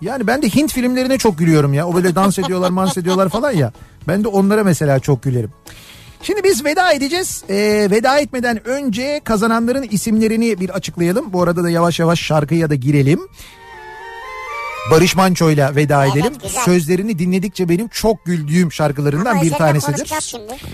Yani 0.01 0.27
ben 0.27 0.41
de 0.41 0.47
Hint 0.49 0.73
filmlerine 0.73 1.17
çok 1.17 1.37
gülüyorum 1.37 1.73
ya. 1.73 1.87
O 1.87 1.95
böyle 1.95 2.15
dans 2.15 2.39
ediyorlar, 2.39 2.69
mans 2.69 2.97
ediyorlar 2.97 3.29
falan 3.29 3.51
ya. 3.51 3.71
Ben 4.07 4.23
de 4.23 4.27
onlara 4.27 4.63
mesela 4.63 4.99
çok 4.99 5.23
gülerim. 5.23 5.51
Şimdi 6.21 6.43
biz 6.43 6.65
veda 6.65 6.91
edeceğiz. 6.91 7.43
Ee, 7.49 7.87
veda 7.91 8.19
etmeden 8.19 8.67
önce 8.67 9.21
kazananların 9.23 9.83
isimlerini 9.83 10.59
bir 10.59 10.69
açıklayalım. 10.69 11.33
Bu 11.33 11.43
arada 11.43 11.63
da 11.63 11.69
yavaş 11.69 11.99
yavaş 11.99 12.19
şarkıya 12.19 12.69
da 12.69 12.75
girelim. 12.75 13.19
Barış 14.91 15.15
Manço'yla 15.15 15.75
veda 15.75 16.05
Evet, 16.05 16.15
edelim. 16.15 16.33
güzel. 16.43 16.63
Sözlerini 16.63 17.19
dinledikçe 17.19 17.69
benim 17.69 17.87
çok 17.87 18.25
güldüğüm 18.25 18.71
şarkılarından 18.71 19.31
Ama 19.31 19.41
bir 19.41 19.51
tanesidir. 19.51 20.13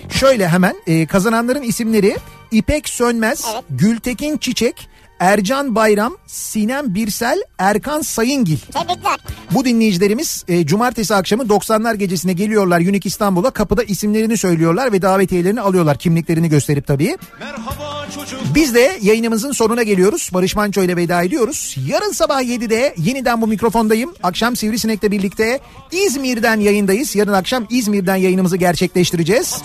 Şöyle 0.10 0.48
hemen 0.48 0.76
e, 0.88 1.06
kazananların 1.06 1.62
isimleri 1.62 2.18
İpek 2.52 2.90
Sönmez, 2.90 3.46
Evet. 3.54 3.64
Gültekin 3.70 4.38
Çiçek, 4.38 4.88
Ercan 5.22 5.76
Bayram, 5.76 6.18
Sinem 6.28 6.96
Birsel, 6.96 7.42
Erkan 7.58 8.02
Sayıngil. 8.02 8.58
Tebrikler. 8.58 9.20
Bu 9.52 9.66
dinleyicilerimiz 9.66 10.46
e, 10.48 10.66
cumartesi 10.66 11.16
akşamı 11.16 11.44
90'lar 11.44 11.96
gecesine 11.96 12.34
geliyorlar 12.34 12.80
Unique 12.80 13.02
İstanbul'a. 13.06 13.52
Kapıda 13.52 13.84
isimlerini 13.84 14.38
söylüyorlar 14.38 14.92
ve 14.92 15.02
davetiyelerini 15.02 15.62
alıyorlar. 15.62 15.98
Kimliklerini 15.98 16.50
gösterip 16.50 16.88
tabii. 16.88 17.18
Merhaba 17.40 18.08
çocuk. 18.16 18.40
Biz 18.56 18.76
de 18.76 18.98
yayınımızın 19.02 19.52
sonuna 19.52 19.84
geliyoruz. 19.84 20.30
Barış 20.34 20.56
Manço 20.56 20.84
ile 20.84 20.96
veda 20.96 21.24
ediyoruz. 21.24 21.76
Yarın 21.88 22.12
sabah 22.12 22.42
7'de 22.42 22.96
yeniden 22.98 23.42
bu 23.42 23.48
mikrofondayım. 23.48 24.14
Akşam 24.24 24.56
Sivrisinek'le 24.56 25.12
birlikte 25.12 25.60
İzmir'den 25.92 26.60
yayındayız. 26.60 27.16
Yarın 27.16 27.34
akşam 27.34 27.68
İzmir'den 27.70 28.16
yayınımızı 28.16 28.58
gerçekleştireceğiz. 28.58 29.62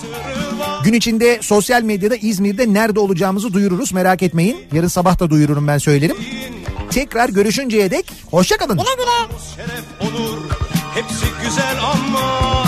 Gün 0.86 0.92
içinde 0.92 1.38
sosyal 1.42 1.82
medyada 1.82 2.16
İzmir'de 2.16 2.72
nerede 2.72 3.00
olacağımızı 3.00 3.52
duyururuz. 3.52 3.92
Merak 3.92 4.22
etmeyin. 4.22 4.56
Yarın 4.72 4.88
sabah 4.88 5.18
da 5.18 5.30
duyururum 5.30 5.68
ben 5.68 5.78
söylerim. 5.78 6.16
Tekrar 6.90 7.28
görüşünceye 7.28 7.90
dek 7.90 8.12
hoşçakalın. 8.30 8.78
Güle 8.78 8.94
güle. 8.96 9.38
şeref 9.56 10.12
olur 10.12 10.38
Hepsi 10.94 11.26
güzel 11.44 11.76
ama 11.82 12.64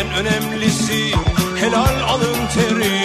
en 0.00 0.26
önemlisi 0.26 1.14
helal 1.60 2.00
alın 2.08 2.36
teri 2.54 3.00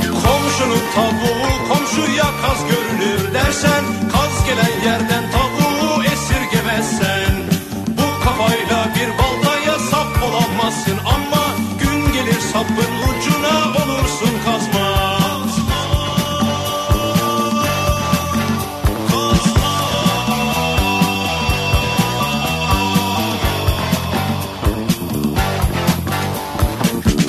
Komşunun 0.00 0.82
tavuğu 0.94 1.68
komşuya 1.68 2.30
kaz 2.42 2.58
görünür 2.70 3.34
dersen 3.34 3.84
Kaz 4.12 4.46
gelen 4.46 4.90
yerden 4.90 5.19
Sapın 12.60 12.74
ucuna 12.74 13.82
olursun 13.82 14.34
kazma 14.44 15.18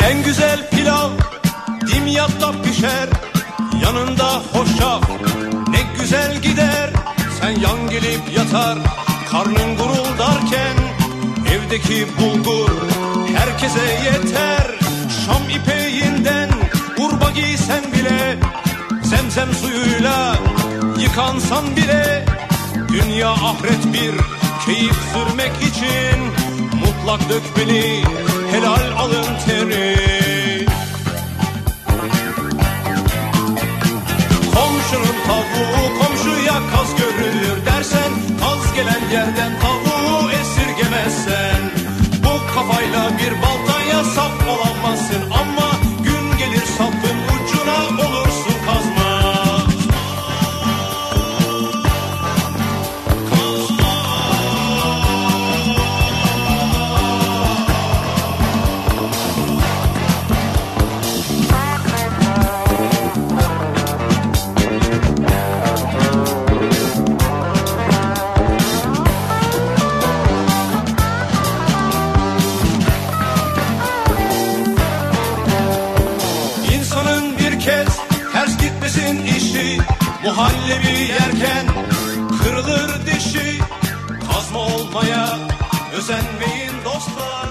En 0.10 0.24
güzel 0.24 0.70
pilav 0.70 1.10
dimyatta 1.88 2.52
pişer. 2.62 3.10
Yanında 3.84 4.42
hoşaf 4.54 5.10
ne 5.68 5.80
güzel 6.00 6.42
gider. 6.42 6.90
Sen 7.42 7.50
yan 7.50 7.90
gelip 7.90 8.38
yatar. 8.38 8.78
Karnın 9.32 9.78
guruldarken 9.78 10.78
Evdeki 11.54 12.08
bulgur 12.20 12.72
herkese 13.36 13.84
yeter 14.06 14.81
Şam 15.26 15.50
ipeğinden 15.50 16.50
urba 16.98 17.32
giysen 17.32 17.84
bile 17.94 18.38
Zemzem 19.04 19.54
suyuyla 19.54 20.36
yıkansan 21.00 21.76
bile 21.76 22.26
Dünya 22.88 23.30
ahiret 23.30 23.94
bir 23.94 24.14
keyif 24.66 24.96
sürmek 25.14 25.52
için 25.62 26.20
Mutlak 26.80 27.30
dökmeli 27.30 28.04
helal 28.52 28.98
alın 28.98 29.26
teri. 29.46 30.66
Komşunun 34.56 35.18
tavuğu 35.28 36.00
komşuya 36.00 36.54
kaz 36.54 36.96
görünür 36.96 37.66
dersen 37.66 38.12
Kaz 38.40 38.76
gelen 38.76 39.10
yerden 39.12 39.60
tavuğu 39.62 39.71
Muhallebi 80.24 81.00
yerken 81.00 81.68
kırılır 82.44 83.06
dişi. 83.06 83.60
Kazma 84.32 84.60
olmaya 84.60 85.40
özenmeyin 85.94 86.72
dostlar 86.86 87.50